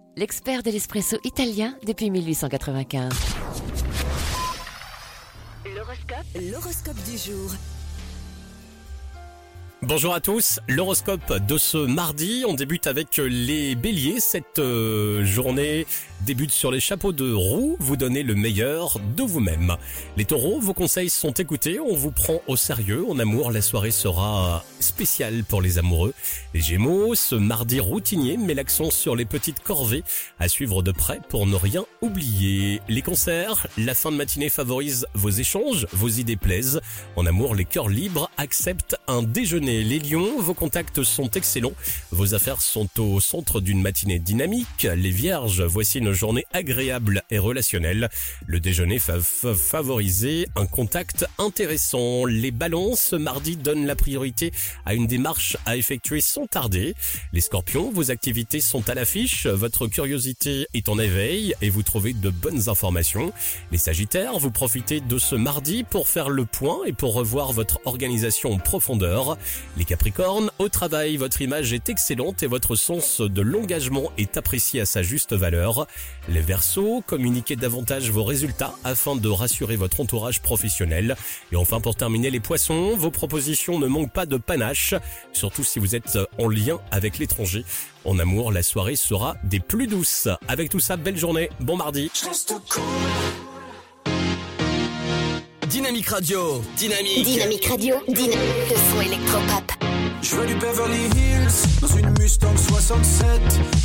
l'expert 0.17 0.63
de 0.63 0.71
l'espresso 0.71 1.17
italien 1.23 1.75
depuis 1.85 2.09
1895. 2.09 3.11
L'horoscope. 5.65 6.17
L'horoscope 6.51 7.03
du 7.09 7.17
jour. 7.17 7.51
Bonjour 9.83 10.13
à 10.13 10.19
tous, 10.19 10.59
l'horoscope 10.67 11.39
de 11.47 11.57
ce 11.57 11.77
mardi, 11.77 12.43
on 12.47 12.53
débute 12.53 12.85
avec 12.85 13.17
les 13.17 13.73
béliers, 13.73 14.19
cette 14.19 14.59
euh, 14.59 15.25
journée 15.25 15.87
débute 16.25 16.51
sur 16.51 16.71
les 16.71 16.79
chapeaux 16.79 17.11
de 17.13 17.31
roue, 17.31 17.75
vous 17.79 17.97
donnez 17.97 18.23
le 18.23 18.35
meilleur 18.35 18.99
de 19.15 19.23
vous-même. 19.23 19.75
Les 20.17 20.25
taureaux, 20.25 20.59
vos 20.59 20.73
conseils 20.73 21.09
sont 21.09 21.33
écoutés, 21.33 21.79
on 21.79 21.95
vous 21.95 22.11
prend 22.11 22.41
au 22.47 22.55
sérieux, 22.55 23.05
en 23.09 23.17
amour 23.19 23.51
la 23.51 23.61
soirée 23.61 23.91
sera 23.91 24.63
spéciale 24.79 25.43
pour 25.43 25.61
les 25.61 25.77
amoureux. 25.77 26.13
Les 26.53 26.61
gémeaux, 26.61 27.15
ce 27.15 27.35
mardi 27.35 27.79
routinier 27.79 28.37
met 28.37 28.53
l'accent 28.53 28.91
sur 28.91 29.15
les 29.15 29.25
petites 29.25 29.61
corvées 29.61 30.03
à 30.39 30.47
suivre 30.47 30.83
de 30.83 30.91
près 30.91 31.19
pour 31.29 31.47
ne 31.47 31.55
rien 31.55 31.85
oublier. 32.01 32.81
Les 32.87 33.01
concerts, 33.01 33.67
la 33.77 33.93
fin 33.95 34.11
de 34.11 34.17
matinée 34.17 34.49
favorise 34.49 35.07
vos 35.13 35.29
échanges, 35.29 35.87
vos 35.91 36.09
idées 36.09 36.37
plaisent. 36.37 36.81
En 37.15 37.25
amour, 37.25 37.55
les 37.55 37.65
cœurs 37.65 37.89
libres 37.89 38.29
acceptent 38.37 38.95
un 39.07 39.23
déjeuner. 39.23 39.83
Les 39.83 39.99
lions, 39.99 40.39
vos 40.39 40.53
contacts 40.53 41.03
sont 41.03 41.29
excellents, 41.31 41.73
vos 42.11 42.33
affaires 42.33 42.61
sont 42.61 42.89
au 42.99 43.19
centre 43.19 43.61
d'une 43.61 43.81
matinée 43.81 44.19
dynamique. 44.19 44.83
Les 44.83 45.11
vierges, 45.11 45.61
voici 45.63 45.99
une 45.99 46.10
journée 46.13 46.45
agréable 46.53 47.23
et 47.29 47.39
relationnelle. 47.39 48.09
Le 48.45 48.59
déjeuner 48.59 48.97
va 48.97 49.19
fa- 49.19 49.55
favoriser 49.55 50.47
un 50.55 50.65
contact 50.65 51.25
intéressant. 51.37 52.25
Les 52.25 52.51
balances, 52.51 52.99
ce 53.01 53.15
mardi 53.15 53.57
donne 53.57 53.85
la 53.85 53.95
priorité 53.95 54.51
à 54.85 54.93
une 54.93 55.07
démarche 55.07 55.57
à 55.65 55.77
effectuer 55.77 56.21
sans 56.21 56.47
tarder. 56.47 56.95
Les 57.33 57.41
scorpions, 57.41 57.91
vos 57.91 58.11
activités 58.11 58.61
sont 58.61 58.87
à 58.89 58.95
l'affiche, 58.95 59.47
votre 59.47 59.87
curiosité 59.87 60.67
est 60.73 60.89
en 60.89 60.99
éveil 60.99 61.53
et 61.61 61.69
vous 61.69 61.83
trouvez 61.83 62.13
de 62.13 62.29
bonnes 62.29 62.69
informations. 62.69 63.31
Les 63.71 63.77
sagittaires, 63.77 64.37
vous 64.39 64.51
profitez 64.51 64.99
de 64.99 65.17
ce 65.17 65.35
mardi 65.35 65.83
pour 65.83 66.07
faire 66.07 66.29
le 66.29 66.45
point 66.45 66.79
et 66.85 66.93
pour 66.93 67.13
revoir 67.13 67.51
votre 67.51 67.79
organisation 67.85 68.51
en 68.53 68.57
profondeur. 68.57 69.37
Les 69.77 69.85
capricornes, 69.85 70.51
au 70.59 70.69
travail, 70.69 71.17
votre 71.17 71.41
image 71.41 71.73
est 71.73 71.89
excellente 71.89 72.43
et 72.43 72.47
votre 72.47 72.75
sens 72.75 73.21
de 73.21 73.41
l'engagement 73.41 74.11
est 74.17 74.37
apprécié 74.37 74.81
à 74.81 74.85
sa 74.85 75.01
juste 75.03 75.33
valeur. 75.33 75.87
Les 76.29 76.41
versos, 76.41 77.01
communiquez 77.05 77.55
davantage 77.55 78.11
vos 78.11 78.23
résultats 78.23 78.75
afin 78.83 79.15
de 79.15 79.27
rassurer 79.27 79.75
votre 79.75 79.99
entourage 80.01 80.41
professionnel. 80.41 81.15
Et 81.51 81.55
enfin, 81.55 81.81
pour 81.81 81.95
terminer, 81.95 82.29
les 82.29 82.39
poissons, 82.39 82.95
vos 82.95 83.11
propositions 83.11 83.79
ne 83.79 83.87
manquent 83.87 84.13
pas 84.13 84.25
de 84.25 84.37
panache, 84.37 84.93
surtout 85.33 85.63
si 85.63 85.79
vous 85.79 85.95
êtes 85.95 86.19
en 86.37 86.47
lien 86.47 86.79
avec 86.91 87.17
l'étranger. 87.17 87.65
En 88.05 88.19
amour, 88.19 88.51
la 88.51 88.63
soirée 88.63 88.95
sera 88.95 89.35
des 89.43 89.59
plus 89.59 89.87
douces. 89.87 90.27
Avec 90.47 90.69
tout 90.69 90.79
ça, 90.79 90.97
belle 90.97 91.17
journée, 91.17 91.49
bon 91.59 91.77
mardi. 91.77 92.11
Dynamique 95.67 96.07
Radio, 96.09 96.61
Dynamique. 96.75 97.23
Dynamique 97.23 97.65
Radio, 97.65 97.95
Dynamique. 98.07 98.39
Le 98.69 98.75
son 98.75 99.01
électropop. 99.01 99.70
Je 100.21 100.35
veux 100.35 100.45
du 100.45 100.55
Beverly 100.55 101.05
Hills 101.15 101.79
dans 101.81 101.87
une 101.87 102.09
Mustang 102.19 102.55
67. 102.55 103.27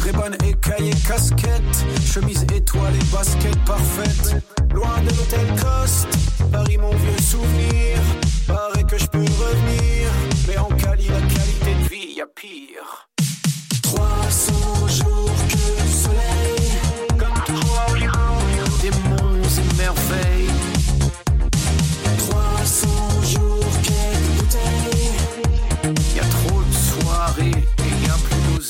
Reban 0.05 0.33
écaillé 0.45 0.93
casquette, 1.07 1.87
chemise 2.05 2.43
étoilée, 2.55 2.99
basket 3.11 3.59
parfaite. 3.65 4.37
Loin 4.75 5.01
de 5.01 5.11
l'hôtel 5.17 5.47
Coste, 5.61 6.09
Paris 6.53 6.77
mon 6.77 6.91
vieux 6.91 7.23
souvenir. 7.23 7.99
Paraît 8.47 8.85
que 8.85 8.99
je 8.99 9.07
peux 9.07 9.19
revenir, 9.19 10.11
mais 10.47 10.59
en 10.59 10.69
Cali 10.77 11.09
la 11.09 11.21
qualité 11.21 11.75
de 11.83 11.89
vie 11.89 12.15
y 12.17 12.21
a 12.21 12.27
pire. 12.27 13.09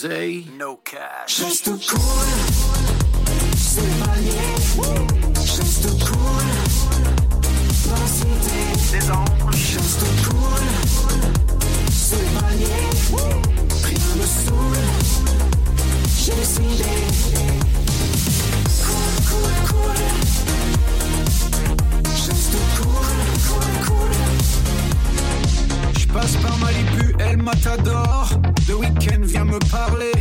D'oseille. 0.07 0.47
No 0.59 0.81
cash. 0.85 1.43
Reste 1.43 1.70
cool, 1.87 2.27
c'est 3.57 3.81
manier. 4.07 4.55
Reste 5.37 5.89
cool, 6.05 6.47
dans 7.87 8.01
la 8.01 8.07
cité 8.07 8.59
des 8.93 9.05
cool, 10.28 10.65
c'est 11.91 12.28
manier. 12.35 12.85
Rien 13.85 14.15
me 14.16 14.27
saoule, 14.27 14.87
j'ai 16.19 16.35
décidé. 16.35 16.91
Cool, 18.85 19.16
cool, 19.28 19.55
cool. 19.69 19.99
Cool, 22.77 22.97
cool, 23.47 23.69
cool. 23.87 24.12
Je 25.99 26.07
passe 26.07 26.37
par 26.37 26.57
Malibu, 26.59 27.06
le 27.37 27.43
matador. 27.43 28.29
Le 28.69 28.75
week-end 28.77 29.21
vient 29.23 29.45
me 29.45 29.59
parler. 29.71 30.13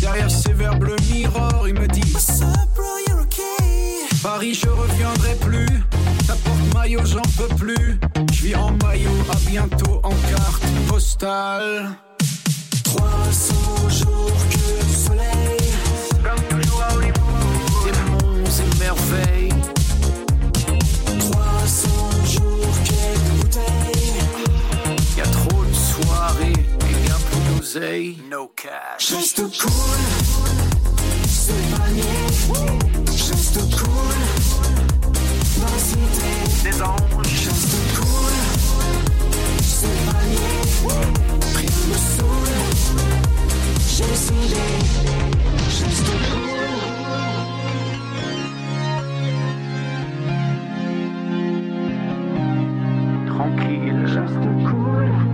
Derrière 0.00 0.30
ses 0.30 0.52
verbes, 0.52 0.84
le 0.84 0.96
mirror, 1.12 1.66
il 1.68 1.74
me 1.74 1.86
dit 1.86 2.02
What's 2.12 2.42
up, 2.42 2.48
bro, 2.74 2.84
you're 3.08 3.20
okay. 3.20 4.16
Paris, 4.22 4.54
je 4.54 4.68
reviendrai 4.68 5.34
plus. 5.40 5.66
Ta 6.26 6.34
porte 6.34 6.74
maillot, 6.74 7.04
j'en 7.04 7.22
peux 7.36 7.54
plus. 7.56 7.98
Je 8.32 8.42
vis 8.42 8.56
en 8.56 8.72
maillot, 8.82 9.10
à 9.30 9.36
bientôt 9.48 10.00
en 10.02 10.10
carte 10.10 10.64
postale. 10.88 11.90
300 12.84 13.54
jours 13.88 14.32
que 14.50 14.84
du 14.84 14.94
soleil. 14.94 15.72
Comme. 16.22 16.60
Des 17.84 18.60
et 18.60 18.78
merveilles. 18.78 19.53
No 27.76 28.48
cash. 28.54 29.08
Just 29.08 29.36
too 29.36 29.48
cool, 29.48 29.98
c'est 31.26 31.54
panier. 31.76 32.02
Just 33.16 33.54
too 33.54 33.66
cool, 33.76 34.14
dans 35.60 35.78
cité. 35.78 36.30
Des 36.62 36.82
anges, 36.82 37.00
Just 37.24 37.70
too 37.70 37.84
cool, 37.96 38.32
c'est 39.60 39.96
panier. 40.06 40.60
Rien 41.56 41.78
me 41.88 41.98
saoule, 41.98 42.58
j'ai 43.88 44.04
décidé. 44.04 44.62
Just 45.68 46.06
too 46.06 46.18
cool. 46.30 46.44
tranquille. 53.26 54.06
Just 54.06 54.34
too 54.34 54.56
cool. 54.68 55.33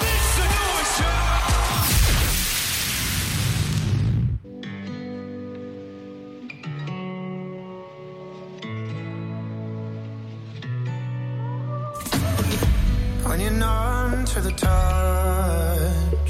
Touch, 14.57 16.29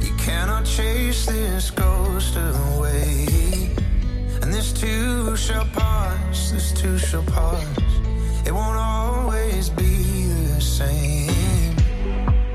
you 0.00 0.14
cannot 0.16 0.64
chase 0.64 1.26
this 1.26 1.70
ghost 1.70 2.36
away. 2.36 3.26
And 4.42 4.52
this 4.52 4.72
too 4.72 5.36
shall 5.36 5.64
pass, 5.66 6.50
this 6.50 6.72
too 6.72 6.98
shall 6.98 7.24
pass. 7.24 7.66
It 8.46 8.52
won't 8.52 8.76
always 8.76 9.68
be 9.70 10.26
the 10.54 10.60
same. 10.60 11.76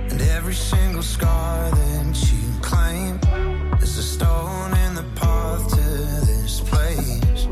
And 0.10 0.22
every 0.22 0.56
single 0.56 1.04
scar 1.04 1.70
that 1.70 2.32
you 2.32 2.62
claim 2.62 3.20
is 3.82 3.98
a 3.98 4.04
stone 4.04 4.74
in 4.86 4.96
the 4.96 5.06
path 5.16 5.70
to 5.70 6.26
this 6.26 6.62
place. 6.62 7.46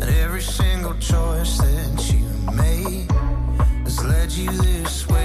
And 0.00 0.10
every 0.24 0.42
single 0.42 0.94
choice 0.94 1.58
that 1.58 2.12
you 2.12 2.26
made 2.56 3.10
has 3.84 4.04
led 4.04 4.32
you 4.32 4.50
this 4.50 5.08
way. 5.08 5.17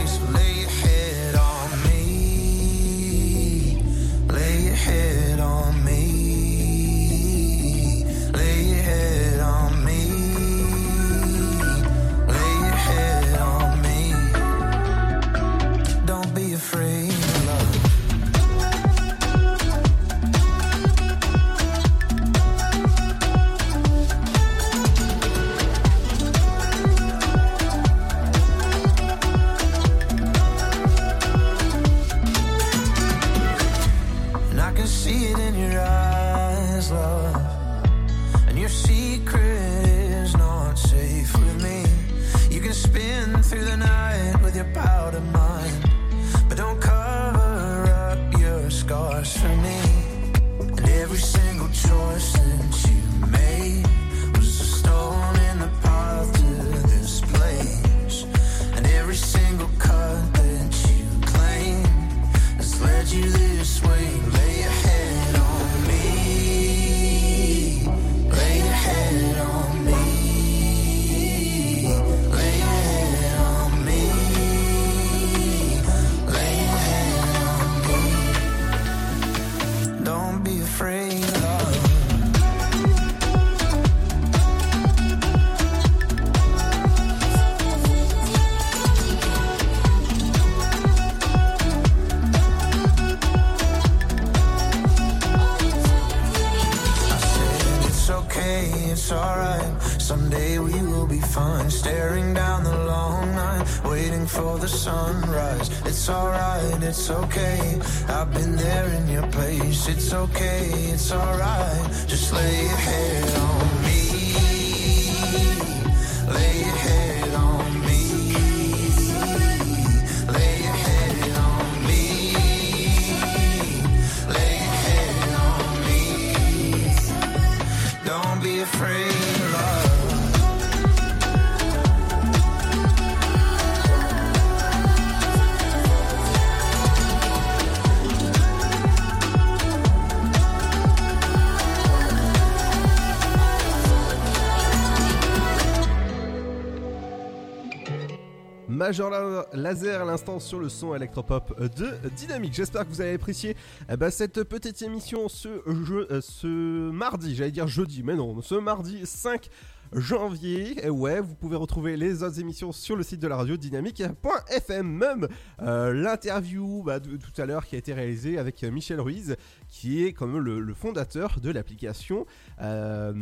Major 148.83 149.09
La- 149.09 149.45
Laser 149.53 150.01
à 150.01 150.03
l'instant 150.03 150.41
sur 150.41 150.59
le 150.59 150.67
son 150.67 150.93
électropop 150.93 151.57
de 151.77 151.87
Dynamique. 152.17 152.53
J'espère 152.53 152.83
que 152.83 152.89
vous 152.89 152.99
avez 152.99 153.13
apprécié 153.13 153.55
eh 153.89 153.95
ben, 153.95 154.09
cette 154.09 154.43
petite 154.43 154.81
émission 154.81 155.29
ce, 155.29 155.47
euh, 155.47 156.19
ce 156.19 156.91
mardi, 156.91 157.33
j'allais 157.33 157.51
dire 157.51 157.65
jeudi, 157.69 158.03
mais 158.03 158.13
non, 158.17 158.41
ce 158.41 158.55
mardi 158.55 158.99
5 159.05 159.47
janvier. 159.93 160.85
Et 160.85 160.89
ouais, 160.89 161.21
vous 161.21 161.33
pouvez 161.33 161.55
retrouver 161.55 161.95
les 161.95 162.23
autres 162.23 162.41
émissions 162.41 162.73
sur 162.73 162.97
le 162.97 163.03
site 163.03 163.21
de 163.21 163.27
la 163.29 163.37
radio 163.37 163.55
dynamique.fm. 163.55 164.85
Même 164.85 165.29
euh, 165.61 165.93
l'interview 165.93 166.83
bah, 166.83 166.99
tout 166.99 167.41
à 167.41 167.45
l'heure 167.45 167.65
qui 167.65 167.75
a 167.75 167.77
été 167.77 167.93
réalisée 167.93 168.37
avec 168.37 168.63
Michel 168.63 168.99
Ruiz, 168.99 169.37
qui 169.69 170.03
est 170.05 170.19
même 170.19 170.39
le, 170.39 170.59
le 170.59 170.73
fondateur 170.73 171.39
de 171.41 171.51
l'application. 171.51 172.25
euh, 172.61 173.13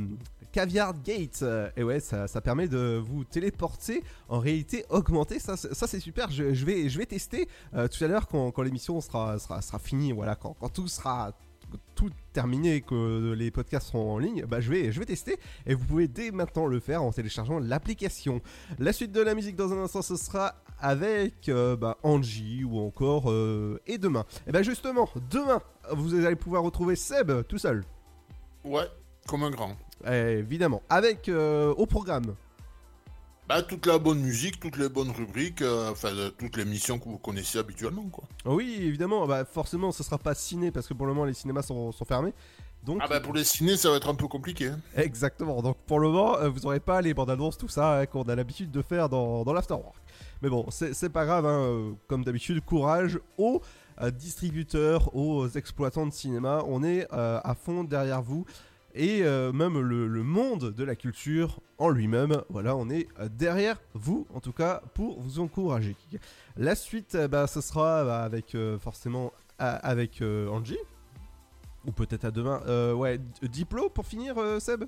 Caviar 0.52 0.94
Gate. 1.02 1.40
Euh, 1.44 1.70
Et 1.78 1.84
ouais, 1.84 2.00
ça, 2.00 2.28
ça 2.28 2.42
permet 2.42 2.68
de 2.68 3.02
vous 3.04 3.24
téléporter 3.24 4.04
en 4.30 4.40
réalité 4.40 4.86
augmentée. 4.90 5.40
Ça, 5.40 5.58
c'est- 5.58 5.74
ça 5.74 5.88
c'est 5.88 6.00
super. 6.00 6.30
Je, 6.32 6.54
je 6.54 6.66
vais, 6.66 6.90
je 6.90 6.98
vais 6.98 7.06
tester 7.06 7.48
euh, 7.74 7.88
tout 7.88 8.04
à 8.04 8.08
l'heure 8.08 8.28
quand, 8.28 8.52
quand 8.52 8.62
l'émission 8.62 9.00
sera, 9.02 9.40
sera, 9.40 9.62
sera 9.62 9.80
finie. 9.80 10.12
Voilà, 10.12 10.36
quand, 10.36 10.56
quand 10.60 10.70
tout 10.70 10.88
sera 10.88 11.34
tout 11.96 12.10
terminé 12.34 12.82
que 12.82 13.32
les 13.32 13.50
podcasts 13.50 13.88
seront 13.88 14.12
en 14.16 14.18
ligne, 14.18 14.44
bah 14.46 14.60
je 14.60 14.70
vais, 14.70 14.92
je 14.92 15.00
vais 15.00 15.06
tester 15.06 15.38
et 15.66 15.74
vous 15.74 15.86
pouvez 15.86 16.10
dès 16.10 16.32
maintenant 16.32 16.66
le 16.68 16.82
faire 16.82 17.02
en 17.02 17.14
téléchargeant 17.14 17.60
l'application. 17.60 18.42
La 18.78 18.92
suite 18.92 19.14
de 19.14 19.22
la 19.22 19.36
musique 19.36 19.56
dans 19.56 19.72
un 19.72 19.78
instant 19.78 20.02
ce 20.02 20.18
sera 20.18 20.56
avec 20.80 21.48
euh, 21.48 21.78
bah, 21.78 21.98
Angie 22.04 22.66
ou 22.66 22.78
encore 22.80 23.32
et 23.88 23.98
demain. 23.98 24.26
Et 24.48 24.52
bah 24.52 24.64
justement, 24.64 25.08
demain 25.30 25.62
vous 25.94 26.14
allez 26.26 26.36
pouvoir 26.36 26.64
retrouver 26.64 26.98
Seb 26.98 27.32
tout 27.48 27.58
seul. 27.58 27.86
Ouais, 28.66 28.90
comme 29.28 29.44
un 29.44 29.52
grand. 29.52 29.76
Eh, 30.08 30.38
évidemment, 30.40 30.82
avec 30.90 31.30
euh, 31.30 31.74
au 31.76 31.86
programme. 31.86 32.36
Bah, 33.48 33.62
toute 33.64 33.86
la 33.86 33.98
bonne 33.98 34.20
musique, 34.20 34.60
toutes 34.60 34.78
les 34.78 34.88
bonnes 34.88 35.12
rubriques, 35.12 35.62
euh, 35.62 35.92
enfin, 35.92 36.10
euh, 36.16 36.30
toutes 36.30 36.56
les 36.58 36.64
missions 36.64 37.00
que 37.00 37.06
vous 37.06 37.18
connaissez 37.18 37.58
habituellement, 37.60 38.04
quoi. 38.10 38.24
Oui, 38.46 38.78
évidemment, 38.82 39.28
bah 39.28 39.44
forcément 39.46 39.92
ce 39.92 40.04
sera 40.04 40.18
pas 40.18 40.34
ciné 40.34 40.72
parce 40.72 40.88
que 40.88 40.94
pour 40.94 41.06
le 41.06 41.14
moment 41.14 41.26
les 41.26 41.34
cinémas 41.34 41.62
sont, 41.62 41.92
sont 41.92 42.06
fermés. 42.06 42.34
Donc, 42.84 43.00
Ah 43.04 43.08
bah, 43.08 43.20
pour 43.20 43.34
les 43.34 43.44
ciné, 43.44 43.78
ça 43.78 43.90
va 43.92 43.98
être 43.98 44.10
un 44.10 44.16
peu 44.16 44.28
compliqué. 44.28 44.70
hein. 44.70 44.80
Exactement. 44.96 45.62
Donc 45.62 45.78
pour 45.86 46.00
le 46.00 46.08
moment, 46.08 46.38
euh, 46.38 46.50
vous 46.50 46.62
n'aurez 46.62 46.80
pas 46.80 47.02
les 47.02 47.14
bandes 47.14 47.30
annonces, 47.30 47.58
tout 47.58 47.68
ça 47.68 48.00
hein, 48.00 48.06
qu'on 48.06 48.24
a 48.24 48.36
l'habitude 48.36 48.72
de 48.72 48.82
faire 48.82 49.10
dans, 49.10 49.44
dans 49.44 49.54
l'Afterwork. 49.54 49.96
Mais 50.42 50.50
bon, 50.50 50.66
c'est 50.72 50.94
c'est 50.94 51.10
pas 51.10 51.26
grave. 51.26 51.46
hein, 51.46 51.60
euh, 51.62 51.92
Comme 52.08 52.24
d'habitude, 52.24 52.64
courage 52.64 53.20
aux 53.38 53.62
euh, 54.02 54.10
distributeurs, 54.12 55.14
aux 55.16 55.48
exploitants 55.50 56.08
de 56.08 56.14
cinéma. 56.14 56.64
On 56.68 56.84
est 56.84 57.06
euh, 57.14 57.40
à 57.44 57.54
fond 57.54 57.84
derrière 57.84 58.22
vous. 58.22 58.46
Et 58.94 59.24
euh, 59.24 59.54
même 59.54 59.80
le, 59.80 60.08
le 60.08 60.24
monde 60.24 60.72
de 60.72 60.84
la 60.84 60.96
culture 60.96 61.62
en 61.78 61.90
lui-même, 61.90 62.42
voilà, 62.50 62.76
on 62.76 62.90
est 62.90 63.08
euh, 63.20 63.30
derrière 63.30 63.82
vous, 63.94 64.28
en 64.34 64.40
tout 64.40 64.52
cas, 64.52 64.82
pour 64.94 65.20
vous 65.22 65.40
encourager. 65.40 65.96
La 66.58 66.76
suite, 66.76 67.16
euh, 67.16 67.28
bah, 67.28 67.48
ce 67.48 67.62
sera 67.62 68.04
bah, 68.04 68.24
avec 68.24 68.54
euh, 68.56 68.78
forcément 68.78 69.32
avec 69.58 70.22
euh, 70.22 70.50
Angie, 70.50 70.80
ou 71.86 71.92
peut-être 71.92 72.26
à 72.26 72.32
demain. 72.32 72.62
Ouais, 72.94 73.20
Diplo 73.44 73.90
pour 73.90 74.06
finir, 74.08 74.36
Seb? 74.60 74.86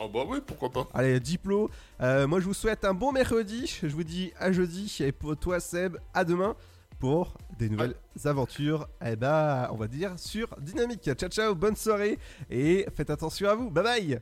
Ah 0.00 0.08
bah 0.12 0.24
oui, 0.26 0.38
pourquoi 0.44 0.70
pas. 0.70 0.88
Allez, 0.92 1.20
Diplo. 1.20 1.70
Moi, 2.00 2.40
je 2.40 2.44
vous 2.44 2.54
souhaite 2.54 2.84
un 2.84 2.94
bon 2.94 3.12
mercredi. 3.12 3.78
Je 3.80 3.94
vous 3.94 4.02
dis 4.02 4.32
à 4.38 4.50
jeudi. 4.50 4.96
Et 5.00 5.12
pour 5.12 5.36
toi, 5.36 5.60
Seb, 5.60 5.96
à 6.12 6.24
demain 6.24 6.56
pour 6.98 7.36
des 7.58 7.68
nouvelles 7.68 7.94
aventures. 8.24 8.88
Eh 9.04 9.16
bah, 9.16 9.68
on 9.72 9.76
va 9.76 9.88
dire 9.88 10.18
sur 10.18 10.48
Dynamique. 10.60 11.10
Ciao, 11.16 11.28
ciao, 11.28 11.54
bonne 11.54 11.76
soirée 11.76 12.18
et 12.50 12.86
faites 12.94 13.10
attention 13.10 13.48
à 13.48 13.54
vous. 13.54 13.70
Bye 13.70 13.84
bye. 13.84 14.20